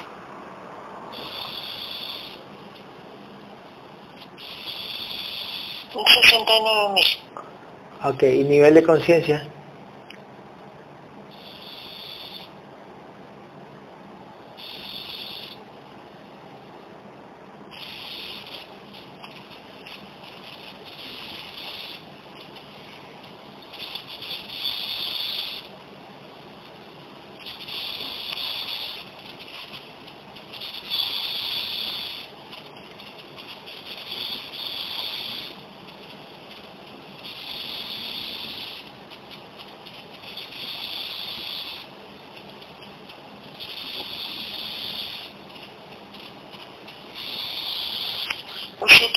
Un 5.94 6.06
69 6.06 6.88
mil. 6.92 7.06
Ok, 8.04 8.22
¿y 8.24 8.44
nivel 8.44 8.74
de 8.74 8.82
conciencia? 8.82 9.48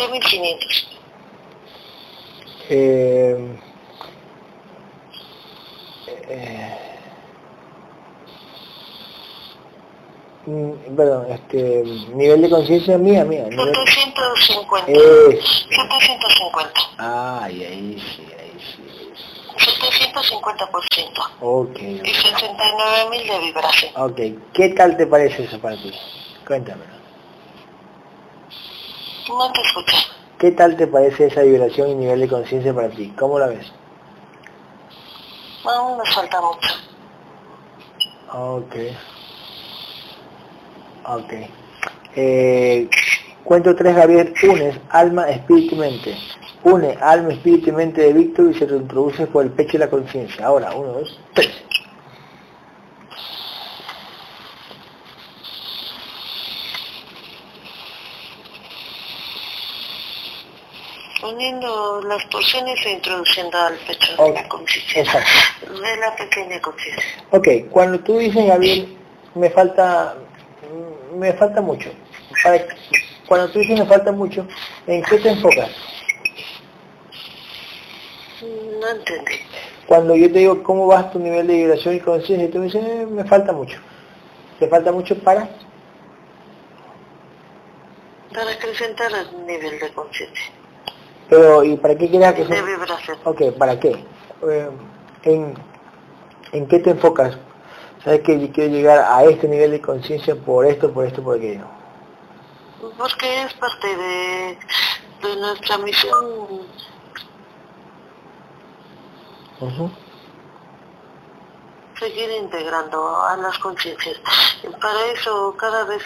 Un 0.08 0.22
7500. 0.22 0.88
Eh, 2.70 3.38
eh, 6.28 6.78
mm, 10.46 10.96
perdón, 10.96 11.32
este, 11.32 11.84
nivel 12.16 12.42
de 12.42 12.50
conciencia 12.50 12.98
mía, 12.98 13.24
mía. 13.26 13.46
nivel- 13.50 13.74
750. 13.76 14.92
Es, 14.92 15.66
750. 15.70 16.82
ay, 16.98 17.64
ahí 17.64 18.04
sí, 18.16 18.24
ahí 18.40 18.60
sí. 18.60 18.82
750%. 19.58 21.22
Ok, 21.42 21.80
Y 21.80 22.14
69 22.14 23.10
mil 23.12 23.28
de 23.28 23.40
vibración. 23.40 23.92
ok. 23.96 24.20
¿Qué 24.54 24.70
tal 24.70 24.98
te 24.98 25.06
parece 25.08 25.44
eso 25.44 25.60
para 25.60 25.76
ti? 25.76 25.92
Cuéntamelo. 26.48 26.95
No 29.30 29.52
te 29.52 29.62
escuché. 29.62 29.98
¿Qué 30.38 30.52
tal 30.52 30.76
te 30.76 30.88
parece 30.88 31.28
esa 31.28 31.42
vibración 31.42 31.90
y 31.90 31.96
nivel 31.96 32.20
de 32.20 32.28
conciencia 32.28 32.74
para 32.74 32.90
ti? 32.90 33.14
¿Cómo 33.18 33.40
la 33.40 33.48
ves? 33.48 33.72
Aún 35.64 35.98
nos 35.98 36.14
falta 36.14 36.40
mucho. 36.42 36.74
Ok. 38.32 38.76
Ok. 41.08 41.34
Eh, 42.16 42.90
cuento 43.44 43.76
tres, 43.76 43.96
Gabriel. 43.96 44.34
Unes 44.44 44.78
alma, 44.90 45.30
espíritu 45.30 45.76
y 45.76 45.78
mente. 45.80 46.18
Une 46.64 46.98
alma, 47.02 47.34
espíritu 47.34 47.70
y 47.70 47.74
mente 47.74 48.02
de 48.02 48.14
Víctor 48.14 48.52
y 48.52 48.60
se 48.60 48.68
lo 48.68 48.76
introduces 48.78 49.28
por 49.28 49.44
el 49.46 49.52
pecho 49.52 49.74
de 49.74 49.80
la 49.80 49.90
conciencia. 49.90 50.46
Ahora, 50.46 50.76
uno, 50.76 50.90
dos, 50.94 51.20
tres. 51.34 51.65
Poniendo 61.30 62.02
las 62.04 62.24
porciones 62.26 62.80
e 62.86 62.92
introduciendo 62.92 63.58
al 63.58 63.74
pecho 63.80 64.16
de 64.16 64.32
la 64.32 64.48
conciencia. 64.48 65.24
De 65.72 65.98
la 65.98 66.16
pequeña 66.16 66.62
conciencia. 66.62 67.04
Ok, 67.32 67.48
cuando 67.72 68.00
tú 68.02 68.20
dices, 68.20 68.46
Gabriel, 68.46 68.96
me 69.34 69.50
falta, 69.50 70.18
me 71.16 71.34
falta 71.34 71.62
mucho. 71.62 71.90
Para- 72.44 72.64
Cuando 73.28 73.50
tú 73.50 73.58
dices 73.58 73.80
me 73.80 73.88
falta 73.88 74.12
mucho, 74.12 74.46
¿en 74.86 75.02
qué 75.02 75.18
te 75.18 75.30
enfocas? 75.30 75.72
No 78.80 78.88
entendí. 78.88 79.34
Cuando 79.88 80.16
yo 80.16 80.32
te 80.32 80.38
digo 80.38 80.62
cómo 80.62 80.86
vas 80.86 81.12
tu 81.12 81.18
nivel 81.18 81.48
de 81.48 81.56
vibración 81.56 81.96
y 81.96 82.00
conciencia, 82.02 82.52
tú 82.52 82.60
me 82.60 82.66
dices, 82.66 82.86
"Eh, 82.86 83.08
me 83.10 83.24
falta 83.24 83.52
mucho. 83.52 83.80
¿Te 84.60 84.68
falta 84.68 84.92
mucho 84.92 85.18
para? 85.24 85.50
Para 88.32 88.52
acrecentar 88.52 89.12
el 89.12 89.48
nivel 89.48 89.80
de 89.80 89.90
conciencia. 89.92 90.52
Pero, 91.30 91.64
¿y 91.64 91.76
para 91.78 91.96
qué 91.96 92.10
quieres 92.10 92.28
acrecentar? 92.28 92.66
vibración. 92.66 93.18
Ok, 93.24 93.42
¿para 93.58 93.80
qué? 93.80 94.06
Eh, 94.50 94.70
¿en, 95.24 95.56
¿En 96.52 96.68
qué 96.68 96.80
te 96.80 96.92
enfocas? 96.92 97.38
¿Sabes 98.04 98.22
que 98.22 98.40
yo 98.40 98.54
quiero 98.54 98.72
llegar 98.72 99.00
a 99.00 99.24
este 99.24 99.48
nivel 99.48 99.72
de 99.72 99.82
conciencia 99.82 100.36
por 100.36 100.66
esto, 100.66 100.94
por 100.94 101.06
esto, 101.06 101.24
por 101.24 101.38
aquello? 101.38 101.66
Porque 102.98 103.44
es 103.44 103.54
parte 103.56 103.88
de, 103.88 104.58
de 105.24 105.36
nuestra 105.38 105.78
misión 105.80 106.26
Ujú. 109.60 109.90
seguir 112.00 112.30
integrando 112.30 113.26
a 113.26 113.38
las 113.38 113.58
conciencias. 113.58 114.18
Para 114.80 115.06
eso 115.08 115.56
cada 115.58 115.86
vez 115.86 116.04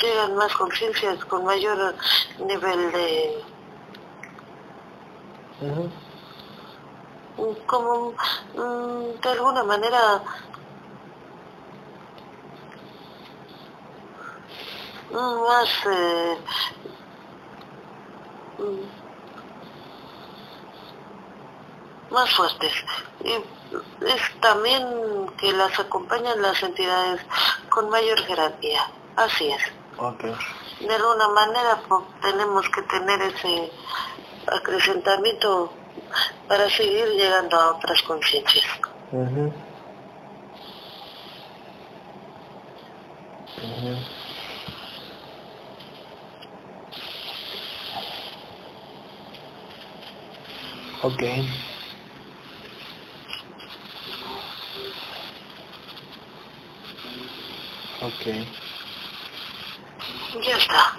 llegan 0.00 0.36
más 0.36 0.54
conciencias 0.54 1.24
con 1.24 1.44
mayor 1.44 1.94
nivel 2.46 2.92
de, 2.92 3.42
Como 7.66 8.12
mm, 8.54 9.20
de 9.22 9.28
alguna 9.28 9.62
manera 9.64 10.22
mm, 15.10 15.40
más 15.48 15.68
eh, 15.90 16.38
mm, 18.58 19.06
más 22.12 22.34
fuertes. 22.34 22.72
Y 23.24 23.32
es 24.04 24.40
también 24.40 24.86
que 25.38 25.52
las 25.52 25.78
acompañan 25.78 26.40
las 26.40 26.62
entidades 26.62 27.20
con 27.68 27.90
mayor 27.90 28.18
jerarquía 28.20 28.90
así 29.16 29.50
es. 29.50 29.62
De 30.80 30.94
alguna 30.94 31.28
manera 31.28 31.80
pues, 31.88 32.02
tenemos 32.20 32.68
que 32.68 32.82
tener 32.82 33.22
ese 33.22 33.72
acrecentamiento 34.48 35.78
para 36.48 36.68
seguir 36.70 37.06
llegando 37.16 37.56
a 37.56 37.72
otras 37.76 38.02
conciencias. 38.02 38.64
Ok. 51.02 51.22
Ok. 58.02 58.26
Ya 60.46 60.56
está. 60.56 60.96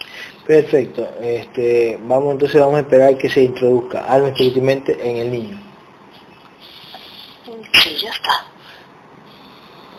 Perfecto. 0.48 1.06
Este, 1.22 2.00
vamos 2.04 2.32
entonces 2.32 2.62
vamos 2.62 2.78
a 2.78 2.80
esperar 2.80 3.18
que 3.18 3.30
se 3.30 3.44
introduzca 3.44 4.06
alma 4.06 4.30
espiritualmente 4.30 4.98
en 4.98 5.18
el 5.18 5.32
niño. 5.32 5.60
Sí, 7.74 7.98
ya 8.02 8.10
está. 8.12 8.46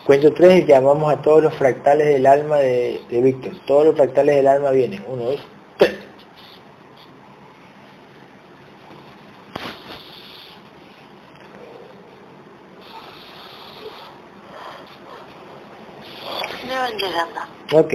Cuento 0.05 0.33
tres 0.33 0.63
y 0.63 0.65
llamamos 0.65 1.13
a 1.13 1.21
todos 1.21 1.43
los 1.43 1.53
fractales 1.53 2.07
del 2.07 2.25
alma 2.25 2.57
de, 2.57 2.99
de 3.11 3.21
Víctor. 3.21 3.53
Todos 3.67 3.85
los 3.85 3.95
fractales 3.95 4.37
del 4.37 4.47
alma 4.47 4.71
vienen. 4.71 5.05
Uno, 5.07 5.23
dos, 5.25 5.39
tres. 5.77 5.93
Me 16.67 16.73
van 16.73 16.97
llegando. 16.97 17.39
Ok. 17.73 17.93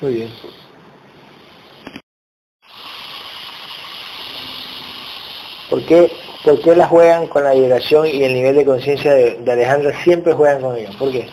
Muy 0.00 0.14
bien. 0.14 0.59
¿Por 5.70 5.86
qué, 5.86 6.12
¿Por 6.44 6.60
qué 6.60 6.74
la 6.74 6.88
juegan 6.88 7.28
con 7.28 7.44
la 7.44 7.52
vibración 7.52 8.08
y 8.08 8.24
el 8.24 8.34
nivel 8.34 8.56
de 8.56 8.64
conciencia 8.64 9.14
de, 9.14 9.36
de 9.36 9.52
Alejandra? 9.52 10.02
Siempre 10.02 10.32
juegan 10.32 10.60
con 10.60 10.76
ella. 10.76 10.90
¿Por 10.98 11.12
qué? 11.12 11.30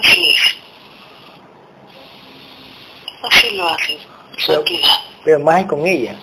Así 0.00 0.30
es. 0.30 0.56
Así 3.22 3.50
lo 3.56 3.68
hacen. 3.68 3.98
Pero-. 4.46 4.64
Pero 5.24 5.40
más 5.40 5.60
es 5.60 5.66
con 5.66 5.86
ella. 5.86 6.18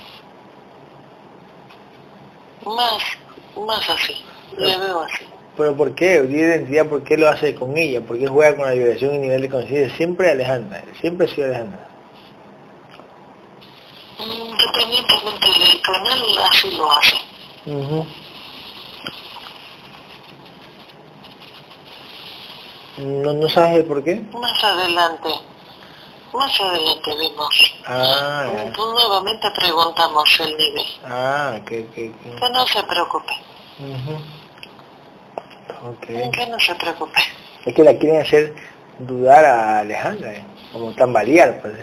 Más, 2.65 3.03
más 3.55 3.89
así. 3.89 4.23
Le 4.57 4.77
veo 4.77 5.01
así. 5.01 5.24
¿Pero 5.57 5.76
por 5.76 5.95
qué? 5.95 6.22
Di 6.23 6.36
identidad, 6.40 6.86
¿por 6.88 7.03
qué 7.03 7.18
lo 7.18 7.30
hace 7.30 7.56
con 7.56 7.77
ella? 7.77 8.02
¿Por 8.02 8.19
qué 8.19 8.27
juega 8.27 8.56
con 8.57 8.65
la 8.65 8.73
vibración 8.73 9.15
y 9.15 9.18
nivel 9.19 9.41
de 9.41 9.49
conciencia? 9.49 9.95
Siempre 9.95 10.32
Alejandra. 10.32 10.84
Siempre 10.99 11.27
ha 11.27 11.30
sido 11.34 11.48
Alejandra. 11.48 11.88
Independientemente 14.19 15.48
del 15.48 15.82
canal, 15.82 16.19
así 16.52 16.72
lo 16.72 16.91
hace. 16.91 17.15
No, 22.98 23.34
¿No 23.34 23.49
sabes 23.49 23.80
el 23.80 23.86
por 23.86 24.03
qué? 24.03 24.15
Más 24.32 24.64
adelante. 24.64 25.30
Más 26.34 26.60
adelante 26.61 27.11
vimos. 27.19 27.76
Ah, 27.86 28.45
ya. 28.53 28.72
Nuevamente 28.72 29.48
preguntamos 29.56 30.40
el 30.40 30.57
nivel. 30.57 30.86
ah, 31.06 31.60
que, 31.65 31.86
que, 31.88 32.11
que. 32.11 32.36
Que 32.36 32.49
no 32.52 32.65
se 32.68 32.84
preocupe. 32.84 33.34
Ujú. 33.80 34.19
Ok. 35.85 36.05
Que 36.07 36.47
no 36.49 36.59
se 36.59 36.75
preocupe. 36.75 37.19
Es 37.65 37.73
que 37.73 37.83
la 37.83 37.97
quieren 37.97 38.21
hacer 38.21 38.53
dudar 38.99 39.45
a 39.45 39.79
Alejandra, 39.79 40.33
¿eh? 40.33 40.43
como 40.71 40.93
tambalear, 40.93 41.61
pues. 41.61 41.73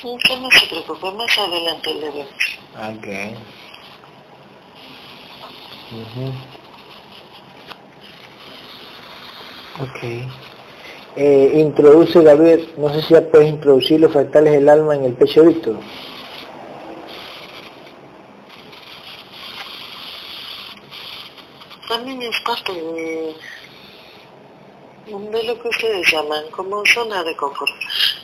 Que 0.00 0.36
no 0.36 0.50
se 0.50 0.66
preocupe. 0.68 1.10
Más 1.12 1.38
adelante 1.38 1.94
le 1.94 2.10
vemos. 2.10 2.58
Ok. 2.76 3.06
Ujú. 5.92 6.32
Ok. 9.82 10.28
Eh, 11.16 11.52
introduce, 11.54 12.22
Gabriel, 12.22 12.72
no 12.76 12.92
sé 12.92 13.02
si 13.02 13.14
ya 13.14 13.22
puedes 13.22 13.48
introducir 13.48 14.00
los 14.00 14.12
fractales 14.12 14.52
del 14.52 14.68
alma 14.68 14.94
en 14.94 15.04
el 15.04 15.14
pecho 15.14 15.42
de 15.42 15.48
Víctor. 15.48 15.76
También 21.88 22.20
es 22.22 22.40
parte 22.40 22.72
de, 22.72 23.36
de 25.06 25.42
lo 25.44 25.62
que 25.62 25.68
ustedes 25.68 26.10
llaman 26.10 26.50
como 26.50 26.84
zona 26.86 27.22
de 27.22 27.36
confort. 27.36 27.72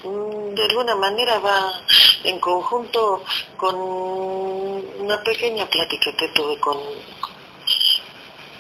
Mm, 0.05 0.55
De 0.55 0.65
alguna 0.65 0.95
manera 0.97 1.39
va 1.39 1.81
en 2.25 2.39
conjunto 2.41 3.23
con 3.57 3.75
una 3.77 5.23
pequeña 5.23 5.67
plática 5.67 6.13
que 6.17 6.29
tuve 6.29 6.59
con, 6.59 6.79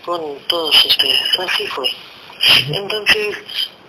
con 0.05 0.39
todos 0.47 0.85
ustedes. 0.85 1.39
Así 1.39 1.67
fue. 1.67 1.89
Entonces, 2.73 3.39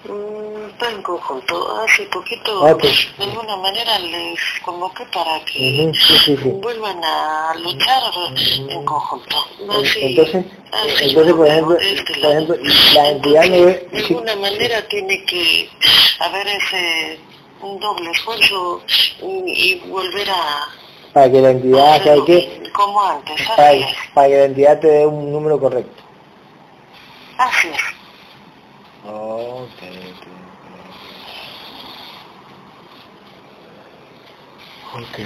en 0.05 1.01
conjunto. 1.01 1.77
Hace 1.81 2.03
poquito, 2.07 2.63
de 2.65 3.23
alguna 3.23 3.55
manera, 3.57 3.99
les 3.99 4.39
convoqué 4.63 5.05
para 5.13 5.43
que 5.45 5.85
Ujú, 5.85 5.93
Sí, 5.93 6.17
sí, 6.25 6.37
sí. 6.37 6.49
vuelvan 6.61 7.01
a 7.03 7.53
luchar 7.59 8.03
en 8.69 8.83
conjunto. 8.85 9.35
Así- 9.81 9.99
Entonces, 10.01 10.45
así 10.71 11.05
entonces, 11.05 11.33
por 11.33 11.37
lo 11.37 11.45
ejemplo, 11.45 11.77
este 11.79 12.13
por 12.21 12.31
ejemplo, 12.31 12.55
la 12.95 13.09
entidad 13.09 13.45
no 13.45 13.65
ve, 13.65 13.87
De 13.91 13.97
alguna 13.99 14.35
manera 14.35 14.87
tiene 14.87 15.23
que 15.25 15.69
haber 16.19 16.47
ese 16.47 17.19
un 17.61 17.79
doble 17.79 18.11
esfuerzo 18.11 18.81
y, 19.21 19.25
y 19.71 19.79
volver 19.89 20.29
a 20.29 20.67
para 21.13 21.31
que 21.31 21.41
la 21.41 21.51
entidad, 21.51 21.79
¿sabe 21.85 21.99
hacerlo 22.01 22.25
qué? 22.25 22.63
como 22.73 23.01
antes. 23.01 23.47
Para, 23.47 23.71
es. 23.73 23.95
para 24.15 24.27
que 24.27 24.35
la 24.37 24.43
entidad 24.45 24.79
te 24.79 24.87
dé 24.87 25.05
un 25.05 25.31
número 25.31 25.59
correcto. 25.59 26.01
Así 27.37 27.67
es. 27.69 28.02
Oh, 29.05 29.63
ok, 29.63 29.81
ok. 30.11 30.27
Ok. 34.95 35.19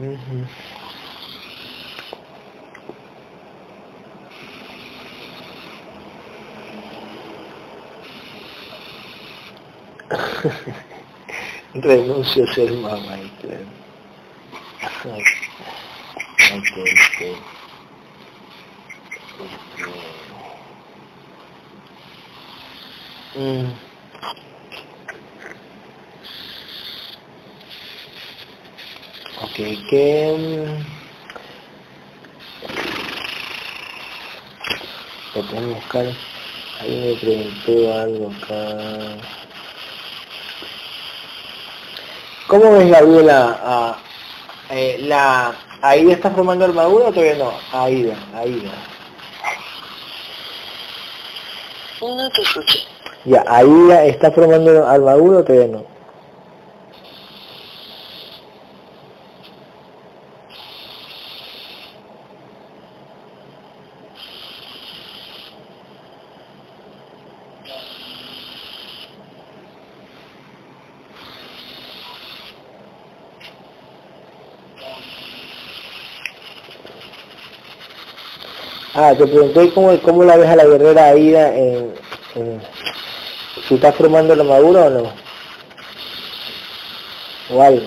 Uh 0.00 0.16
-huh. 0.16 0.46
Renuncio 11.74 12.44
a 12.44 12.54
ser 12.54 12.72
mamá 12.72 13.18
y 13.18 13.30
okay. 16.50 17.36
Mm. 23.36 23.70
Ok, 29.42 29.56
¿qué? 29.88 30.76
Lo 35.34 35.48
que 35.48 35.60
buscar. 35.60 36.06
Ahí 36.80 36.90
me 36.90 37.14
preguntó 37.20 37.94
algo 37.94 38.32
acá. 38.36 39.16
¿Cómo 42.48 42.72
ves 42.72 42.90
Gabriela 42.90 43.60
a, 43.62 43.98
eh, 44.70 44.98
la 45.02 45.54
Aida 45.82 46.14
está 46.14 46.30
formando 46.32 46.64
armadura 46.64 47.06
o 47.06 47.12
todavía 47.12 47.36
no? 47.36 47.52
Aida, 47.72 48.16
Aida. 48.34 48.72
No 52.00 52.30
te 52.30 52.42
escuché. 52.42 52.89
Ya, 53.24 53.44
Aida 53.46 54.04
está 54.06 54.30
formando 54.30 54.86
armadura 54.86 55.38
o 55.38 55.44
todavía 55.44 55.68
no? 55.68 55.84
Ah, 78.94 79.14
te 79.16 79.26
pregunté 79.26 79.72
cómo, 79.72 80.00
cómo 80.02 80.24
la 80.24 80.36
ves 80.36 80.48
a 80.48 80.56
la 80.56 80.64
guerrera 80.64 81.06
Aida 81.06 81.56
en, 81.56 81.94
en- 82.34 82.60
si 83.70 83.76
está 83.76 83.92
formando 83.92 84.34
la 84.34 84.42
armadura 84.42 84.86
o 84.86 84.90
no. 84.90 85.12
O 87.50 87.62
algo. 87.62 87.86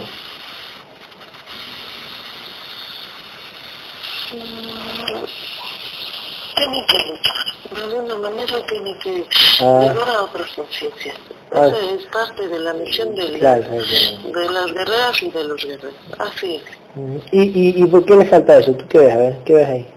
Tiene 6.55 6.85
que 6.87 6.97
luchar. 6.99 7.35
De 7.75 7.83
alguna 7.83 8.15
manera 8.15 8.65
tiene 8.67 8.97
que 8.99 9.25
Ah. 9.59 9.79
llegar 9.81 10.09
a 10.09 10.21
otras 10.23 10.49
conciencias. 10.55 11.15
Ah. 11.51 11.67
Esa 11.67 11.91
es 11.95 12.05
parte 12.05 12.47
de 12.47 12.59
la 12.59 12.73
misión 12.73 13.13
del- 13.15 13.39
Claro, 13.39 13.63
claro, 13.63 13.83
claro. 13.83 14.39
de 14.47 14.53
las 14.53 14.65
guerreras 14.73 15.21
y 15.23 15.31
de 15.31 15.43
los 15.43 15.65
guerreros. 15.65 15.93
Así 16.17 16.55
es. 16.55 16.63
Mm, 16.95 17.17
¿Y, 17.31 17.41
y, 17.41 17.83
¿Y 17.83 17.87
por 17.87 18.05
qué 18.05 18.15
le 18.15 18.25
falta 18.25 18.57
eso? 18.59 18.71
¿Tú 18.73 18.87
qué 18.87 18.99
ves? 18.99 19.13
A 19.13 19.17
ver, 19.17 19.37
¿qué 19.45 19.53
ves 19.53 19.67
ahí? 19.67 19.87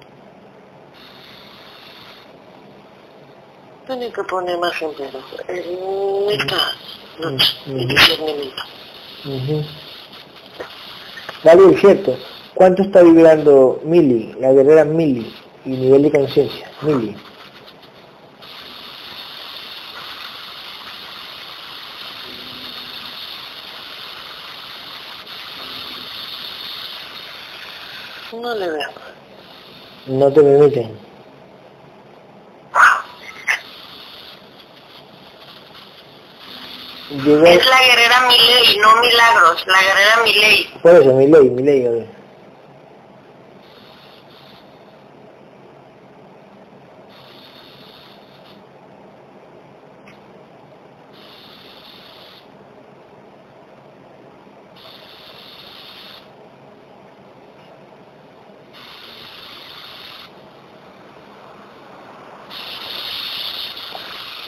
Tiene 3.99 4.13
que 4.13 4.25
poner 4.25 4.59
más 4.59 4.83
empeño. 4.83 5.09
Y 5.49 6.37
mm. 7.71 7.89
discernimiento. 7.89 8.63
Ujú. 9.25 9.65
Gabriel, 11.43 11.81
cierto. 11.81 12.19
¿Cuánto 12.53 12.83
está 12.83 13.03
vibrando 13.03 13.81
Mili, 13.85 14.35
la 14.39 14.53
guerrera 14.53 14.85
Mili, 14.85 15.35
y 15.65 15.71
nivel 15.71 16.03
de 16.03 16.11
conciencia? 16.11 16.71
Mili. 16.83 17.17
No 28.33 28.55
le 28.57 28.69
veo. 28.69 28.91
No 30.09 30.31
te 30.31 30.43
permiten. 30.43 31.16
Llegó, 37.11 37.45
Es 37.47 37.65
la 37.67 37.81
guerrera 37.85 38.21
Miley, 38.29 38.79
no 38.79 38.97
Milagros. 39.01 39.65
La 39.67 39.81
guerrera 39.83 40.23
Miley. 40.25 40.71
por 40.83 40.93
eso, 40.93 41.13
Milei, 41.15 41.51
Milei, 41.51 41.83
Gabriel. 41.83 42.09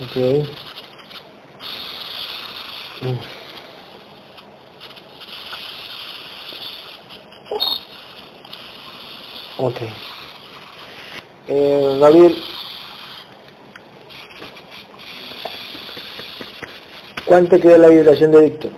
Ok. 0.00 0.16
Mm. 0.16 0.67
Ok. 9.68 9.82
Eh, 11.48 11.98
Gabriel, 12.00 12.42
¿cuánto 17.26 17.60
queda 17.60 17.76
la 17.76 17.88
vibración 17.88 18.32
de 18.32 18.40
Víctor? 18.40 18.72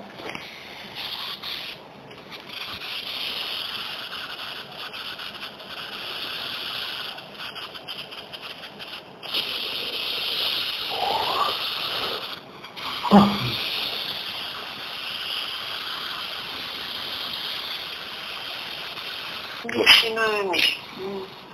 Diecinueve 19.64 20.44
mil. 20.44 20.64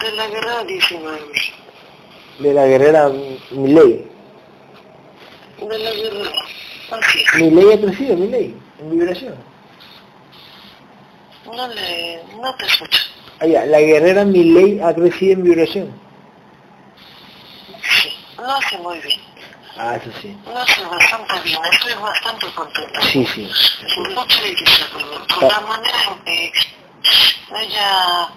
De 0.01 0.13
la 0.13 0.27
guerra, 0.29 0.65
diecinueve 0.65 1.21
mil. 1.21 1.43
De 2.39 2.55
la 2.55 2.65
guerrera 2.77 3.09
Milei. 3.51 4.07
De 5.59 5.79
la 5.79 5.91
es. 5.91 7.35
Milei 7.35 7.73
ha 7.73 7.81
crecido, 7.81 8.17
Milei, 8.17 8.55
en 8.79 8.91
vibración. 8.91 9.35
No 11.47 11.69
le... 11.69 12.23
no 12.41 12.55
te 12.57 12.67
escucho. 12.67 13.03
Ah, 13.41 13.47
la 13.47 13.81
guerrera 13.81 14.25
Milei 14.25 14.81
ha 14.81 14.95
crecido 14.95 15.33
en 15.35 15.43
vibración. 15.45 16.01
Sí. 17.83 18.11
Lo 18.37 18.53
hace 18.53 18.79
muy 18.79 18.99
bien. 19.01 19.21
Ah, 19.79 19.97
eso 19.97 20.11
sí. 20.21 20.37
Lo 20.45 20.59
hace 20.59 20.85
bastante 20.85 21.41
bien. 21.45 21.59
Estoy 21.73 21.95
bastante 21.95 22.47
contenta. 22.55 23.01
Sí, 23.03 23.27
sí. 23.27 23.51
Su 23.95 24.05
lucha 24.05 24.47
y 24.47 24.55
discernimiento. 24.55 25.41
La 25.41 25.61
manera 25.61 25.99
en 26.09 26.25
que 26.25 26.53
ella 27.63 28.29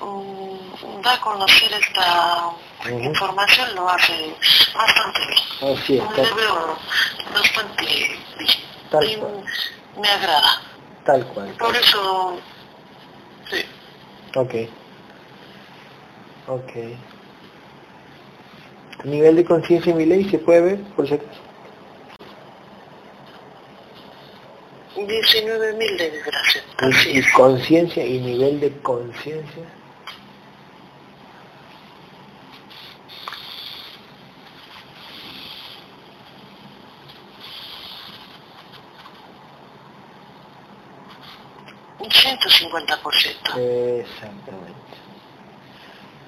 mm, 0.00 1.02
da 1.02 1.14
a 1.14 1.20
conocer 1.20 1.72
esta 1.72 2.52
Ujú. 2.86 2.98
información 3.04 3.74
lo 3.74 3.88
hace 3.88 4.34
bastante 4.74 5.20
bien. 5.26 5.76
Así 5.76 5.98
es, 5.98 6.08
tal, 6.14 6.34
veo 6.34 6.78
bastante 7.34 7.84
bien. 7.84 8.12
Tal 8.90 9.04
Y 9.04 9.16
cual. 9.16 9.44
me 10.00 10.08
agrada. 10.08 10.62
tal 11.04 11.26
cual. 11.26 11.48
Por 11.58 11.76
eso, 11.76 12.40
sí. 13.50 13.64
Ok. 14.34 14.54
Ok. 16.48 16.72
Nivel 19.04 19.36
de 19.36 19.44
conciencia 19.44 19.92
en 19.92 19.98
Milei 19.98 20.28
se 20.30 20.38
puede 20.38 20.60
ver, 20.62 20.82
por 20.96 21.06
si 21.06 21.14
acaso. 21.14 21.40
19 24.96 25.72
mil 25.74 25.96
de 25.96 26.22
es. 27.18 27.32
conciencia 27.32 28.04
y 28.04 28.18
nivel 28.18 28.60
de 28.60 28.72
conciencia. 28.82 29.64
Un 41.98 42.10
150%. 42.40 44.00
Exactamente. 44.00 44.80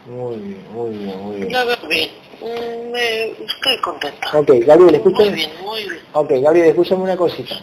Muy 0.06 0.36
bien, 0.36 0.72
muy 0.72 0.90
bien, 0.90 1.22
muy 1.22 1.36
bien. 1.36 1.52
La 1.52 1.64
veo 1.64 1.76
bien. 1.88 2.10
Mm, 2.40 2.90
Me, 2.90 3.24
estoy 3.44 3.78
contenta. 3.82 4.28
Ok, 4.36 4.48
Gabriel, 4.66 4.78
Muy 4.86 4.94
escúchame. 4.96 5.30
bien, 5.30 5.50
muy 5.62 5.88
bien. 5.88 6.00
Ok, 6.12 6.30
Gabriel, 6.42 6.66
escúchame 6.68 7.02
una 7.02 7.16
cosita. 7.16 7.54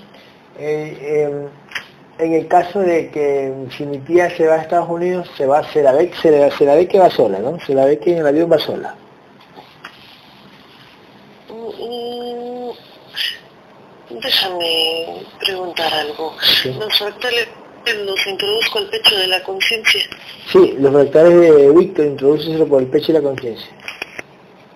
Eh, 0.58 0.98
eh, 1.02 1.48
en 2.20 2.34
el 2.34 2.48
caso 2.48 2.80
de 2.80 3.10
que 3.12 3.54
si 3.78 3.86
mi 3.86 3.98
tía 4.00 4.30
se 4.36 4.48
va 4.48 4.56
a 4.56 4.62
Estados 4.62 4.90
Unidos, 4.90 5.30
se 5.38 5.46
va, 5.46 5.64
se 5.72 5.82
la 5.84 5.92
ve, 5.94 6.12
se 6.22 6.32
la, 6.32 6.50
se 6.58 6.66
la 6.66 6.76
ve 6.76 6.88
que 6.88 7.00
va 7.00 7.10
sola, 7.10 7.40
¿no? 7.40 7.60
Se 7.66 7.74
la 7.74 7.86
ve 7.86 8.00
que 8.00 8.12
en 8.12 8.20
el 8.20 8.28
avión 8.28 8.52
va 8.52 8.58
sola. 8.60 8.96
Mm, 11.50 12.74
mm, 14.14 14.20
déjame 14.22 15.24
preguntar 15.40 15.94
algo. 15.94 16.36
Los 16.66 17.02
los 17.96 18.28
introduzco 18.28 18.80
al 18.80 18.90
pecho 18.90 19.18
de 19.18 19.28
la 19.28 19.44
conciencia. 19.44 20.02
Sí, 20.52 20.76
los 20.80 20.92
fractales 20.94 21.40
de 21.40 21.72
Víctor 21.72 22.06
introducenselo 22.06 22.68
por 22.68 22.82
el 22.82 22.88
pecho 22.88 23.08
de 23.14 23.20
la 23.20 23.30
conciencia. 23.30 23.68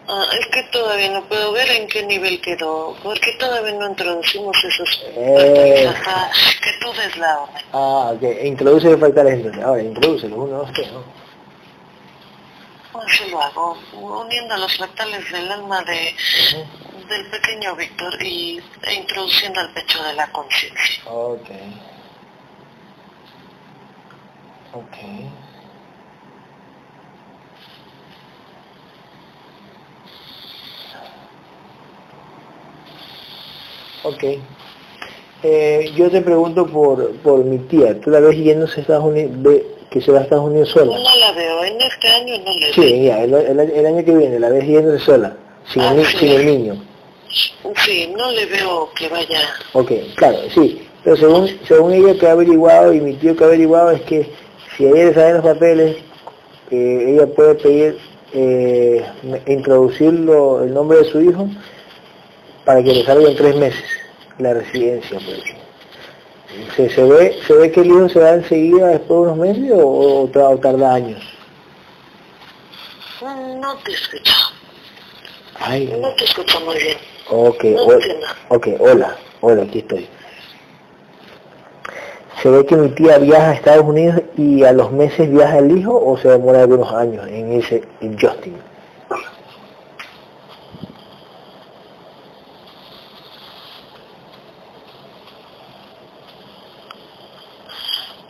Ah, 0.07 0.25
es 0.37 0.47
que 0.47 0.63
todavía 0.63 1.09
no 1.11 1.23
puedo 1.25 1.53
ver 1.53 1.69
en 1.71 1.87
qué 1.87 2.03
nivel 2.03 2.39
quedó, 2.41 2.95
porque 3.01 3.31
todavía 3.39 3.71
no 3.73 3.87
introducimos 3.89 4.55
esos 4.63 5.05
Eh. 5.15 5.87
hasta 5.87 6.29
que 6.61 6.71
tú 6.81 6.91
des 6.93 7.17
la 7.17 7.39
orden. 7.39 7.63
Ah, 7.71 8.11
ok. 8.13 8.23
Introduce 8.43 8.89
los 8.89 8.99
fractales 8.99 9.33
entonces. 9.35 9.63
Ahora, 9.63 9.81
introdúcelos. 9.81 10.37
Uno, 10.37 10.57
dos, 10.57 10.73
tres, 10.73 10.91
¿no? 10.91 11.03
Así 13.01 13.29
lo 13.31 13.41
hago, 13.41 13.77
uniendo 13.93 14.55
los 14.57 14.77
fractales 14.77 15.31
del 15.31 15.51
alma 15.51 15.83
de, 15.83 16.15
del 17.09 17.25
pequeño 17.31 17.75
Víctor 17.75 18.13
y, 18.23 18.61
e 18.83 18.93
introduciendo 18.93 19.61
al 19.61 19.73
pecho 19.73 20.03
de 20.03 20.13
la 20.13 20.31
conciencia. 20.31 21.03
Ok. 21.11 21.49
Ok. 24.73 24.97
Ok. 34.03 34.23
Eh, 35.43 35.91
yo 35.95 36.09
te 36.09 36.21
pregunto 36.21 36.65
por, 36.67 37.11
por 37.17 37.43
mi 37.43 37.57
tía. 37.59 37.99
¿Tú 37.99 38.09
la 38.09 38.19
ves 38.19 38.37
yéndose 38.37 38.79
a 38.79 38.81
Estados 38.81 39.05
Unidos, 39.05 39.31
que 39.89 40.01
se 40.01 40.11
va 40.11 40.19
a 40.19 40.23
Estados 40.23 40.45
Unidos 40.45 40.69
sola? 40.69 40.97
No 40.97 41.03
la 41.17 41.31
veo, 41.33 41.63
en 41.65 41.81
este 41.81 42.07
año 42.09 42.37
no 42.45 42.53
le 42.53 42.65
veo. 42.65 42.73
Sí, 42.73 43.03
ya, 43.03 43.23
el, 43.23 43.33
el- 43.33 43.59
el 43.59 43.85
año 43.85 44.05
que 44.05 44.15
viene 44.15 44.39
la 44.39 44.49
ves 44.49 44.65
yéndose 44.65 44.99
sola, 45.03 45.35
sin, 45.71 45.81
el, 45.81 45.99
Ah, 45.99 46.03
sí. 46.09 46.17
sin 46.17 46.29
el 46.31 46.45
niño. 46.45 46.83
Sí, 47.85 48.13
no 48.15 48.31
le 48.31 48.45
veo 48.45 48.89
que 48.95 49.09
vaya. 49.09 49.41
Ok, 49.73 49.91
claro, 50.15 50.37
sí. 50.53 50.87
Pero 51.03 51.17
según, 51.17 51.49
según 51.67 51.93
ella 51.93 52.17
que 52.17 52.27
ha 52.27 52.31
averiguado 52.31 52.93
y 52.93 53.01
mi 53.01 53.13
tío 53.15 53.35
que 53.35 53.43
ha 53.43 53.47
averiguado 53.47 53.91
es 53.91 54.01
que 54.03 54.31
si 54.77 54.85
ella 54.85 55.05
le 55.05 55.13
salen 55.13 55.33
los 55.35 55.43
papeles, 55.45 55.97
eh, 56.71 57.05
ella 57.09 57.27
puede 57.27 57.55
pedir 57.55 57.97
eh, 58.33 59.05
introducirlo 59.47 60.63
el 60.63 60.73
nombre 60.73 60.99
de 60.99 61.05
su 61.05 61.21
hijo 61.21 61.47
para 62.65 62.81
que 62.83 62.93
le 62.93 63.05
salga 63.05 63.29
en 63.29 63.35
tres 63.35 63.55
meses 63.55 63.83
la 64.39 64.53
residencia. 64.53 65.19
Pues. 65.25 65.43
¿Se, 66.75 66.89
se 66.89 67.03
ve, 67.03 67.37
¿Se 67.47 67.53
ve 67.53 67.71
que 67.71 67.81
el 67.81 67.87
hijo 67.87 68.09
se 68.09 68.19
va 68.19 68.31
enseguida 68.31 68.87
después 68.87 69.09
de 69.09 69.15
unos 69.33 69.37
meses 69.37 69.71
o, 69.73 69.87
o 69.87 70.23
o 70.23 70.57
tarda 70.57 70.93
años? 70.93 71.21
No 73.21 73.75
te 73.85 73.93
escucho, 73.93 74.33
Ay, 75.59 75.85
no 76.01 76.13
te 76.15 76.25
escucho 76.25 76.59
muy 76.61 76.75
bien. 76.77 76.97
Ok, 77.29 77.63
No 77.63 77.85
hol- 77.85 77.93
entiendo. 78.01 78.27
ok, 78.49 78.67
hola, 78.79 79.17
hola, 79.41 79.63
aquí 79.63 79.79
estoy. 79.79 80.07
¿Se 82.41 82.49
ve 82.49 82.65
que 82.65 82.75
mi 82.75 82.89
tía 82.89 83.17
viaja 83.19 83.49
a 83.49 83.53
Estados 83.53 83.85
Unidos 83.85 84.21
y 84.37 84.63
a 84.63 84.71
los 84.73 84.91
meses 84.91 85.29
viaja 85.31 85.59
el 85.59 85.77
hijo 85.77 85.93
o 85.95 86.17
se 86.17 86.29
demora 86.29 86.61
algunos 86.61 86.91
años 86.93 87.25
en 87.27 87.53
ese 87.53 87.83
en 88.01 88.17
Justin? 88.19 88.57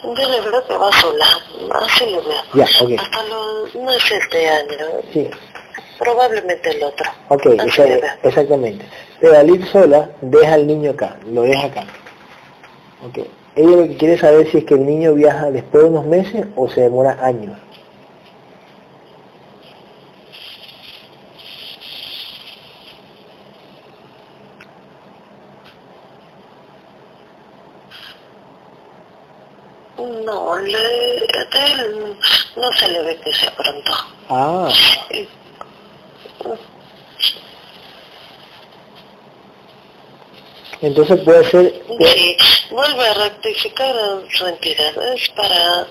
Yo 0.03 0.13
le 0.13 0.41
veo 0.41 0.65
que 0.67 0.73
va 0.77 0.91
sola, 0.99 1.25
así 1.85 2.09
lo 2.09 2.21
veo. 2.23 2.41
Ya, 2.53 2.65
ok, 2.81 2.91
Hasta 2.99 3.23
los, 3.23 3.75
no 3.75 3.91
es 3.91 4.11
este 4.11 4.49
año, 4.49 4.77
sí, 5.13 5.29
probablemente 5.97 6.69
el 6.71 6.83
otro. 6.83 7.09
ok, 7.29 7.45
esa- 7.65 8.17
exactamente. 8.23 8.85
Pero 9.21 9.37
al 9.37 9.49
ir 9.49 9.65
sola, 9.67 10.09
deja 10.21 10.53
al 10.55 10.67
niño 10.67 10.91
acá, 10.91 11.15
lo 11.31 11.43
deja 11.43 11.67
acá. 11.67 11.85
Ok, 13.07 13.25
ella 13.55 13.75
lo 13.75 13.87
que 13.87 13.97
quiere 13.97 14.17
saber 14.17 14.49
si 14.49 14.59
es 14.59 14.65
que 14.65 14.73
el 14.73 14.85
niño 14.85 15.13
viaja 15.13 15.51
después 15.51 15.83
de 15.83 15.89
unos 15.89 16.05
meses 16.05 16.45
o 16.55 16.69
se 16.69 16.81
demora 16.81 17.17
años. 17.21 17.57
No, 29.97 30.59
le, 30.59 31.17
él 31.17 32.17
no 32.55 32.71
se 32.73 32.87
le 32.89 33.03
ve 33.03 33.19
que 33.23 33.33
sea 33.33 33.51
pronto. 33.55 33.91
Ah, 34.29 34.69
entonces 40.83 41.21
puede 41.21 41.49
ser... 41.49 41.81
Sí, 41.99 42.37
vuelve 42.69 43.07
a 43.07 43.13
rectificar 43.13 43.95
su 44.29 44.45
entidad. 44.45 45.13
Es 45.13 45.29
para, 45.29 45.87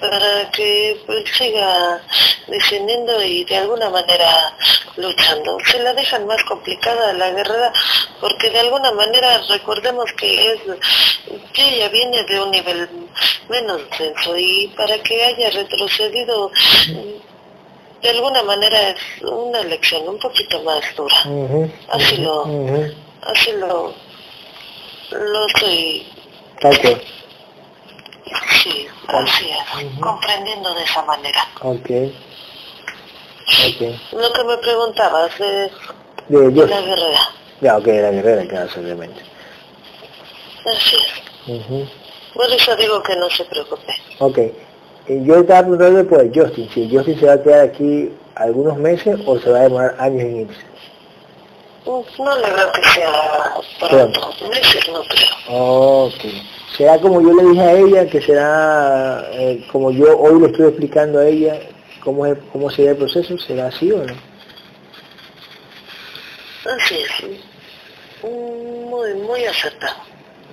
para 0.00 0.50
que 0.50 1.00
pues, 1.06 1.24
siga 1.36 2.02
descendiendo 2.46 3.22
y 3.22 3.44
de 3.44 3.56
alguna 3.56 3.90
manera 3.90 4.54
luchando. 4.96 5.58
Se 5.70 5.82
la 5.82 5.94
dejan 5.94 6.26
más 6.26 6.42
complicada 6.44 7.12
la 7.14 7.30
guerrera 7.30 7.72
porque 8.20 8.50
de 8.50 8.60
alguna 8.60 8.92
manera 8.92 9.40
recordemos 9.48 10.12
que 10.12 10.52
es 10.52 10.60
que 11.52 11.76
ella 11.76 11.88
viene 11.88 12.22
de 12.24 12.40
un 12.40 12.50
nivel 12.50 12.88
menos 13.48 13.80
denso 13.98 14.36
y 14.36 14.68
para 14.76 14.98
que 15.02 15.24
haya 15.24 15.50
retrocedido 15.50 16.50
de 18.02 18.10
alguna 18.10 18.42
manera 18.42 18.90
es 18.90 19.22
una 19.22 19.62
lección 19.62 20.06
un 20.08 20.18
poquito 20.18 20.62
más 20.62 20.82
dura. 20.94 21.16
Así 21.88 22.18
lo-. 22.18 22.44
Así 23.22 23.52
lo, 23.52 23.92
lo 25.10 25.46
estoy 25.46 26.06
Tal 26.60 26.78
cual. 26.80 27.02
Sí, 28.62 28.86
así 29.06 29.50
es, 29.50 30.00
comprendiendo 30.00 30.74
de 30.74 30.82
esa 30.84 31.02
manera. 31.02 31.40
Ok. 31.62 31.90
Ok. 33.66 33.80
Lo 34.12 34.32
que 34.32 34.44
me 34.44 34.58
preguntabas 34.58 35.38
de 35.38 35.70
De 36.28 36.66
la 36.66 36.80
guerrera, 36.82 37.20
Ya, 37.60 37.76
ok, 37.78 37.86
la 37.86 38.10
guerrera, 38.10 38.46
claro, 38.48 38.68
obviamente. 38.76 39.22
así 40.66 40.96
es. 40.96 41.88
Por 42.34 42.50
eso 42.52 42.76
digo 42.76 43.02
que 43.02 43.16
no 43.16 43.30
se 43.30 43.44
preocupe. 43.46 43.94
Ok. 44.18 44.38
Eh, 44.38 44.54
Yo 45.24 45.36
estaba 45.36 45.60
preguntando 45.60 46.06
por 46.06 46.20
el 46.20 46.30
Justin, 46.34 46.68
si 46.74 46.90
Justin 46.94 47.18
se 47.18 47.26
va 47.26 47.32
a 47.34 47.42
quedar 47.42 47.60
aquí 47.62 48.12
algunos 48.34 48.76
meses 48.76 49.18
o 49.26 49.38
se 49.38 49.48
va 49.50 49.60
a 49.60 49.62
demorar 49.62 49.96
años 49.98 50.22
en 50.22 50.40
irse. 50.42 50.60
No 51.88 52.36
le 52.38 52.50
veo 52.52 52.72
que 52.72 52.82
sea 52.90 53.54
pronto, 53.88 54.34
meses 54.50 54.88
no 54.92 55.02
creo. 55.04 56.04
Ok. 56.06 56.22
Será 56.76 56.98
como 57.00 57.22
yo 57.22 57.32
le 57.32 57.48
dije 57.50 57.62
a 57.62 57.72
ella, 57.72 58.06
que 58.10 58.20
será 58.20 59.24
eh, 59.32 59.66
como 59.72 59.90
yo 59.90 60.18
hoy 60.18 60.38
le 60.42 60.46
estoy 60.48 60.66
explicando 60.68 61.18
a 61.18 61.26
ella 61.26 61.58
cómo, 62.04 62.26
es, 62.26 62.36
cómo 62.52 62.68
sería 62.68 62.90
el 62.90 62.98
proceso, 62.98 63.38
¿será 63.38 63.68
así 63.68 63.90
o 63.90 64.04
no? 64.04 64.14
Así 66.76 66.96
es. 66.98 68.22
Muy, 68.22 69.14
muy 69.14 69.44
acertado. 69.46 69.96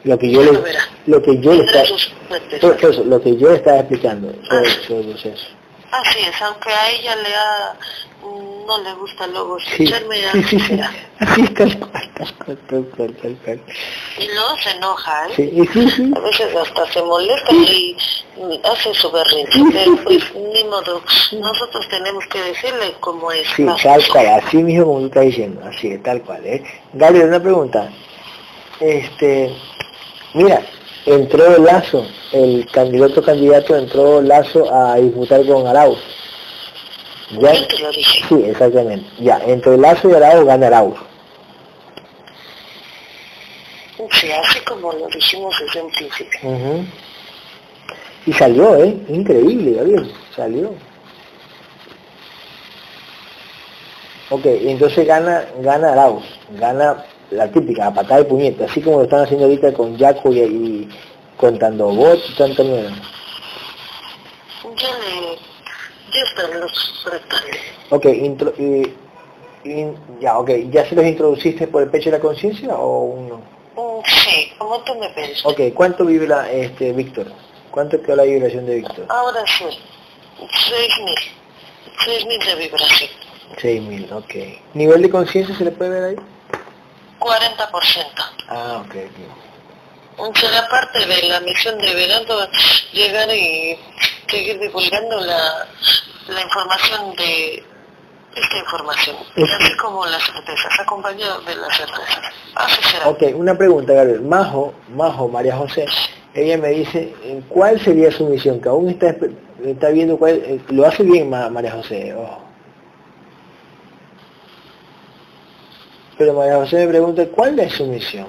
Lo 0.06 0.18
que 0.18 0.32
yo 0.32 0.42
le, 0.42 0.52
lo 1.08 1.22
que 1.22 1.38
yo 1.42 1.54
le 1.54 1.66
está, 1.66 1.82
eso, 1.82 3.04
lo 3.04 3.22
que 3.22 3.36
yo 3.38 3.50
estaba 3.52 3.80
explicando 3.80 4.32
sobre, 4.48 4.70
Ah. 4.70 4.76
sobre 4.88 5.00
el 5.02 5.08
proceso. 5.10 5.46
Así 5.92 6.20
es, 6.20 6.42
aunque 6.42 6.70
a 6.70 6.90
ella 6.92 7.16
le 7.18 7.36
ha, 7.36 7.76
no 8.66 8.78
le 8.82 8.94
gusta 8.96 9.28
luego 9.28 9.58
Sí, 9.60 9.84
escucharme, 9.84 10.16
sí, 10.34 10.44
sí, 10.44 10.60
sí. 10.60 10.80
es 10.80 11.54
tal 11.54 11.80
cual, 11.80 12.12
tal 12.16 12.34
cual, 12.38 12.58
tal 12.68 12.86
cual, 12.96 13.16
tal 13.22 13.38
cual. 13.44 13.62
Y 14.20 14.26
luego 14.28 14.58
se 14.64 14.70
enoja, 14.72 15.28
¿eh? 15.28 15.34
Sí, 15.36 15.68
sí, 15.74 15.90
sí. 15.92 16.12
A 16.16 16.20
veces 16.20 16.56
hasta 16.56 16.92
se 16.92 17.02
molesta 17.04 17.54
y 17.54 17.98
hace 18.64 18.94
su 18.94 19.12
berrinche, 19.12 19.60
pero 19.72 19.96
pues 20.04 20.36
ni 20.36 20.64
modo. 20.66 21.02
Nosotros 21.40 21.88
tenemos 21.90 22.26
que 22.28 22.42
decirle 22.42 22.94
cómo 23.00 23.32
es. 23.32 23.48
Sí, 23.56 23.66
tal 23.84 24.06
cual, 24.08 24.28
así 24.44 24.58
mismo 24.58 24.86
como 24.86 25.00
tú 25.02 25.06
estás 25.08 25.26
diciendo, 25.26 25.62
así 25.66 25.98
tal 26.00 26.22
cual, 26.22 26.46
¿eh? 26.46 26.64
Gabriel, 26.94 27.28
una 27.28 27.40
pregunta. 27.42 27.90
Este, 28.80 29.56
mira, 30.34 30.62
entró 31.06 31.58
Lazo, 31.60 32.06
el 32.34 32.68
candidato 32.72 33.22
candidato 33.24 33.76
entró 33.76 34.22
Lazo 34.22 34.74
a 34.74 34.96
disputar 34.96 35.46
con 35.46 35.66
Arauz. 35.68 36.00
¿Ya? 37.32 37.54
Sí, 38.30 38.44
exactamente. 38.46 39.06
Ya, 39.20 39.40
entre 39.46 39.78
Lazo 39.78 40.10
y 40.10 40.14
Arauz 40.14 40.46
gana 40.46 40.68
Arauz. 40.68 40.98
Sí, 44.12 44.32
así 44.32 44.60
como 44.60 44.94
lo 44.94 45.08
dijimos 45.08 45.56
desde 45.60 45.82
un 45.82 45.92
principio. 45.92 46.40
Ujú. 46.44 46.86
Y 48.28 48.34
salió, 48.34 48.76
¿eh? 48.84 48.96
Increíble, 49.10 49.74
Gabriel, 49.78 50.14
salió. 50.36 50.74
Ok, 54.30 54.46
entonces 54.46 55.06
gana, 55.06 55.46
gana 55.60 55.94
Arauz, 55.94 56.24
gana 56.52 57.06
la 57.32 57.48
típica, 57.52 57.88
a 57.88 57.94
patada 57.94 58.18
de 58.18 58.26
puñete, 58.26 58.66
así 58.66 58.82
como 58.82 58.98
lo 58.98 59.04
están 59.04 59.22
haciendo 59.22 59.46
ahorita 59.46 59.74
con 59.74 59.98
Jaco 59.98 60.32
y, 60.32 60.40
y 60.40 60.90
con 61.38 61.58
Tandobot 61.58 62.20
y 62.30 62.36
tanta 62.36 62.64
mierda. 62.64 62.92
Yo 64.64 64.88
le... 65.00 65.55
Yo 66.16 66.24
están 66.24 66.60
los 66.60 67.02
fractales. 67.04 67.58
Ok, 67.90 68.06
intro, 68.06 68.54
y, 68.58 68.94
y- 69.64 69.94
ya, 70.20 70.38
ok, 70.38 70.50
¿ya 70.72 70.88
se 70.88 70.96
los 70.96 71.06
introduciste 71.06 71.68
por 71.68 71.84
el 71.84 71.90
pecho 71.90 72.10
de 72.12 72.18
la 72.18 72.22
conciencia 72.22 72.70
o 72.76 73.16
no? 73.28 73.38
Mm, 73.76 74.04
Sí, 74.06 74.52
como 74.58 74.80
tú 74.82 74.96
me 74.96 75.10
pediste. 75.10 75.48
Ok, 75.48 75.74
¿cuánto 75.74 76.06
vibra 76.06 76.50
este 76.52 76.94
Víctor? 76.94 77.28
¿Cuánto 77.72 78.02
quedó 78.02 78.16
la 78.18 78.24
vibración 78.24 78.66
de 78.66 78.76
Víctor? 78.76 79.06
Ahora 79.10 79.44
sí, 79.58 79.66
6.000. 80.40 81.16
6.000 82.06 82.46
de 82.46 82.56
vibración. 82.56 83.10
6000, 83.58 84.14
ok. 84.14 84.34
¿Nivel 84.74 85.02
de 85.02 85.10
conciencia 85.10 85.56
se 85.56 85.64
le 85.66 85.72
puede 85.72 85.90
ver 85.92 86.04
ahí? 86.04 86.16
40%. 87.20 88.06
Ah, 88.48 88.84
ok, 88.86 88.96
ok. 90.18 90.38
Será 90.38 90.68
parte 90.70 91.06
de 91.06 91.24
la 91.30 91.40
misión 91.42 91.78
de 91.80 91.94
Verando 91.94 92.48
llegar 92.94 93.30
y 93.36 93.78
seguir 94.28 94.60
divulgando 94.60 95.20
la, 95.22 95.68
la 96.28 96.42
información 96.42 97.16
de 97.16 97.64
esta 98.36 98.58
información. 98.58 99.16
Y 99.36 99.44
así 99.44 99.76
como 99.78 100.06
las 100.06 100.22
certezas, 100.24 100.80
acompañado 100.80 101.42
de 101.42 101.56
las 101.56 101.78
certezas. 101.78 102.20
Así 102.56 102.84
será. 102.84 103.08
Ok, 103.08 103.24
una 103.36 103.58
pregunta, 103.58 103.94
Gabriel. 103.94 104.22
Majo, 104.22 104.74
Majo, 104.90 105.28
María 105.30 105.56
José, 105.56 105.86
ella 106.34 106.58
me 106.58 106.70
dice, 106.70 107.14
eh, 107.24 107.42
¿cuál 107.48 107.80
sería 107.80 108.12
su 108.12 108.26
misión? 108.26 108.60
Que 108.60 108.68
aún 108.70 108.90
está, 108.90 109.16
está 109.64 109.90
viendo 109.90 110.18
cuál, 110.18 110.34
eh, 110.36 110.60
lo 110.70 110.86
hace 110.86 111.04
bien 111.04 111.30
Ma- 111.30 111.50
María 111.50 111.72
José, 111.72 112.14
ojo. 112.14 112.42
Pero 116.18 116.34
María 116.34 116.56
José 116.56 116.78
me 116.78 116.88
pregunta, 116.88 117.26
¿cuál 117.28 117.60
es 117.60 117.74
su 117.74 117.86
misión? 117.86 118.28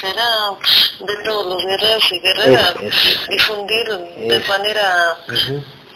Será 0.00 0.26
de 1.00 1.16
todos 1.24 1.46
los 1.46 1.64
guerreros 1.64 2.12
y 2.12 2.20
guerreras 2.20 2.74
difundir 3.28 3.88
de 3.88 4.40
manera 4.48 5.16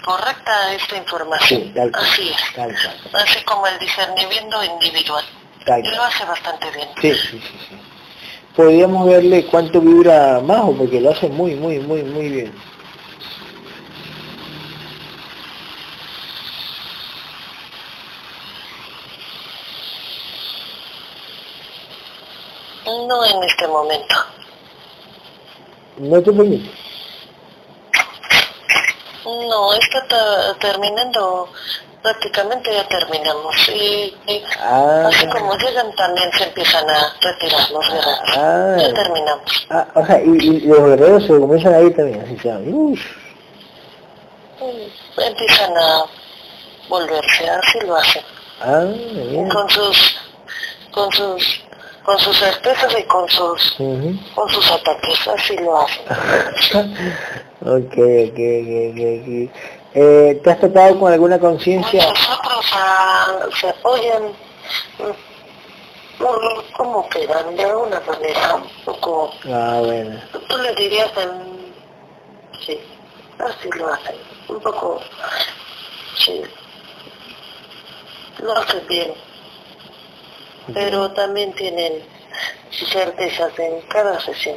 correcta 0.05 0.75
esta 0.75 0.97
información. 0.97 1.63
Sí, 1.63 1.73
tal 1.75 1.91
cual, 1.91 2.05
Así 2.05 2.29
es. 2.29 2.55
tal 2.55 2.75
Así 3.13 3.45
como 3.45 3.67
el 3.67 3.79
discernimiento 3.79 4.63
individual. 4.65 5.25
Y 5.67 5.95
lo 5.95 6.03
hace 6.03 6.25
bastante 6.25 6.71
bien. 6.73 6.89
Sí, 7.01 7.15
sí, 7.15 7.41
sí, 7.41 7.59
sí. 7.69 7.77
Podríamos 8.57 9.07
verle 9.07 9.47
cuánto 9.47 9.81
vibra 9.81 10.41
Majo, 10.41 10.77
porque 10.77 11.01
lo 11.01 11.11
hace 11.11 11.29
muy, 11.29 11.55
muy, 11.55 11.79
muy, 11.79 12.03
muy 12.03 12.29
bien. 12.29 12.53
No 23.09 23.25
en 23.25 23.43
este 23.45 23.67
momento. 23.69 24.15
¿No 25.99 26.23
te 26.23 26.33
permite? 26.33 26.71
No, 29.25 29.73
está 29.75 30.55
terminando, 30.59 31.49
prácticamente 32.03 32.73
ya 32.75 32.87
terminamos. 32.89 33.55
Y, 33.69 34.15
y 34.27 34.43
Ah, 34.61 35.05
así 35.09 35.27
como 35.29 35.57
llegan 35.59 35.95
también 35.95 36.31
se 36.33 36.45
empiezan 36.45 36.89
a 36.91 37.15
retirar 37.21 37.71
los 37.71 37.87
guerreros. 37.89 38.37
Ah. 38.37 38.77
Ya 38.79 38.93
terminamos. 38.95 39.67
ah, 39.71 39.87
o 39.95 40.07
sea, 40.07 40.21
y, 40.23 40.31
y 40.39 40.61
los 40.67 40.79
guerreros 40.81 41.23
se 41.23 41.29
comienzan 41.29 41.75
a 41.75 41.81
ir 41.81 41.95
también, 41.97 42.21
así 42.21 42.37
se. 42.39 42.49
Empiezan 45.25 45.77
a 45.77 46.05
volverse, 46.89 47.49
así 47.51 47.81
lo 47.87 47.97
hacen. 47.97 48.23
Ah, 48.61 48.85
bien. 48.85 49.49
Con 49.49 49.69
sus, 49.71 50.17
con 50.91 51.11
sus, 51.13 51.63
con 52.05 52.19
sus 52.19 52.37
certezas 52.39 52.93
y 52.99 53.03
con 53.05 53.29
sus, 53.29 53.77
con 54.35 54.49
sus 54.49 54.71
ataques, 54.71 55.29
así 55.29 55.57
lo 55.59 55.79
hacen. 55.83 56.05
ok, 57.61 57.95
ok, 58.29 58.39
ok, 58.91 59.01
ok. 59.21 59.51
Eh, 59.95 60.41
¿Te 60.43 60.51
has 60.51 60.59
tratado 60.59 60.99
con 60.99 61.13
alguna 61.13 61.39
conciencia? 61.39 62.07
Muchos 62.07 62.29
otros 62.31 62.67
ah, 62.73 63.27
se 63.61 63.69
apoyan, 63.69 64.23
mm, 64.99 66.23
mm, 66.25 66.73
como 66.77 67.09
quedan, 67.11 67.55
de 67.55 67.65
alguna 67.65 68.01
manera, 68.01 68.55
un 68.55 68.69
poco, 68.85 69.31
Ah, 69.45 69.81
bueno. 69.85 70.19
tú 70.49 70.57
le 70.59 70.75
dirías, 70.75 71.11
en, 71.19 71.73
sí, 72.65 72.81
así 73.39 73.69
lo 73.77 73.93
hacen, 73.93 74.17
un 74.49 74.61
poco, 74.61 75.01
sí, 76.17 76.43
lo 78.39 78.53
hacen 78.57 78.87
bien, 78.89 79.13
pero 80.73 81.11
también 81.13 81.53
tienen 81.55 82.05
certezas 82.91 83.59
en 83.59 83.81
cada 83.89 84.19
sesión 84.21 84.57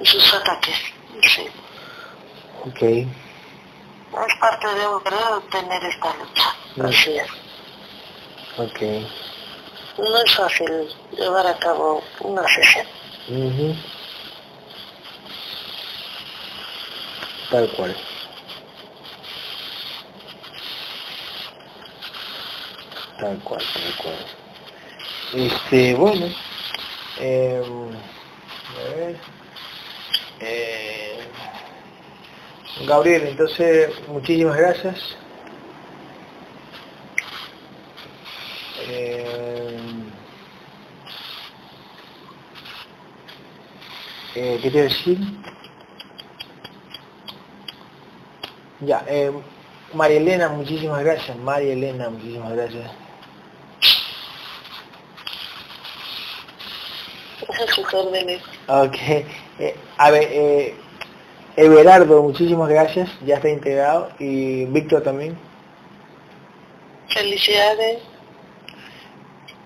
y 0.00 0.06
sus 0.06 0.34
ataques, 0.34 0.76
sí. 1.22 1.46
Ok. 2.66 2.82
Es 2.82 4.34
parte 4.40 4.66
de 4.66 4.88
un 4.88 5.02
tener 5.50 5.84
esta 5.84 6.14
lucha, 6.14 6.54
Mm. 6.76 6.86
así 6.86 7.16
es. 7.18 7.28
Ok. 8.58 8.80
No 9.98 10.22
es 10.24 10.34
fácil 10.34 10.88
llevar 11.12 11.46
a 11.46 11.58
cabo 11.58 12.02
una 12.20 12.42
sesión. 12.48 12.86
Tal 17.50 17.68
cual. 17.72 17.96
Tal 23.20 23.38
cual, 23.40 23.60
tal 23.74 23.96
cual. 24.02 24.16
Este, 25.34 25.94
bueno. 25.94 26.26
Eh, 27.18 27.62
a 28.78 28.94
ver. 28.96 29.16
Eh, 30.40 31.18
Gabriel, 32.86 33.26
entonces, 33.28 33.90
muchísimas 34.08 34.56
gracias. 34.56 35.16
Eh, 38.88 39.78
eh, 44.34 44.58
¿Qué 44.62 44.70
te 44.70 44.82
decir? 44.84 45.18
Ya, 48.80 49.04
eh, 49.06 49.30
María 49.92 50.16
Elena, 50.16 50.48
muchísimas 50.48 51.04
gracias. 51.04 51.36
María 51.36 51.74
Elena, 51.74 52.08
muchísimas 52.08 52.52
gracias. 52.52 53.09
Esas 57.48 57.70
sus 57.74 57.92
órdenes. 57.94 58.42
Ok. 58.68 58.96
Eh, 59.58 59.76
a 59.98 60.10
ver, 60.10 60.28
eh, 60.30 60.74
Everardo, 61.56 62.22
muchísimas 62.22 62.68
gracias. 62.68 63.10
Ya 63.24 63.36
está 63.36 63.48
integrado. 63.48 64.10
Y 64.18 64.64
Víctor 64.66 65.02
también. 65.02 65.36
Felicidades. 67.08 67.98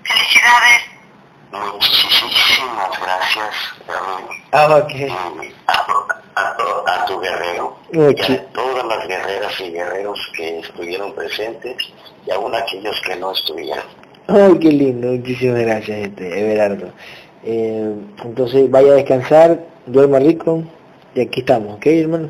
Felicidades. 0.03 0.83
Muchísimas 1.53 3.01
gracias. 3.01 3.55
Ah, 4.53 4.77
ok. 4.77 4.91
Y 4.95 5.09
a, 5.67 5.73
a- 5.73 6.17
a- 6.37 7.03
a 7.03 7.05
tu 7.07 7.21
guerrero 7.21 7.79
y 7.93 7.97
Muchi- 7.99 8.39
a 8.41 8.45
todas 8.53 8.85
las 8.87 9.07
guerreras 9.07 9.61
y 9.61 9.71
guerreros 9.71 10.19
que 10.37 10.59
estuvieron 10.61 11.15
presentes 11.15 11.77
y 12.27 12.31
aún 12.33 12.55
aquellos 12.55 13.01
que 13.07 13.15
no 13.17 13.33
estuvieron. 13.33 13.85
Ay, 14.27 14.59
qué 14.59 14.69
lindo. 14.73 15.09
Muchísimas 15.09 15.61
gracias, 15.61 15.99
este, 16.09 16.41
Everardo. 16.41 16.91
Eh, 17.45 17.95
entonces, 18.25 18.71
vaya 18.71 18.93
a 18.93 18.97
descansar, 18.97 19.61
duerma 19.87 20.19
rico. 20.19 20.63
Y 21.15 21.21
aquí 21.21 21.41
estamos, 21.41 21.77
¿ok, 21.77 21.87
hermano? 21.87 22.29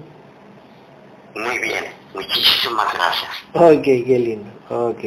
Muy 1.34 1.58
bien, 1.58 1.84
muchísimas 2.14 2.92
gracias. 2.94 3.30
Ok, 3.54 3.82
qué 3.82 4.18
lindo. 4.18 4.50
Ok. 4.68 5.04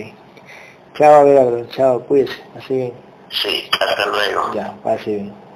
Chao, 0.97 1.27
Everardo. 1.27 1.65
Chao, 1.67 2.01
cuídese. 2.01 2.33
Así 2.57 2.73
bien. 2.75 2.93
Sí, 3.29 3.69
hasta 3.71 4.05
luego. 4.07 4.53
Ya, 4.53 4.75
pase 4.83 5.11
bien. 5.15 5.46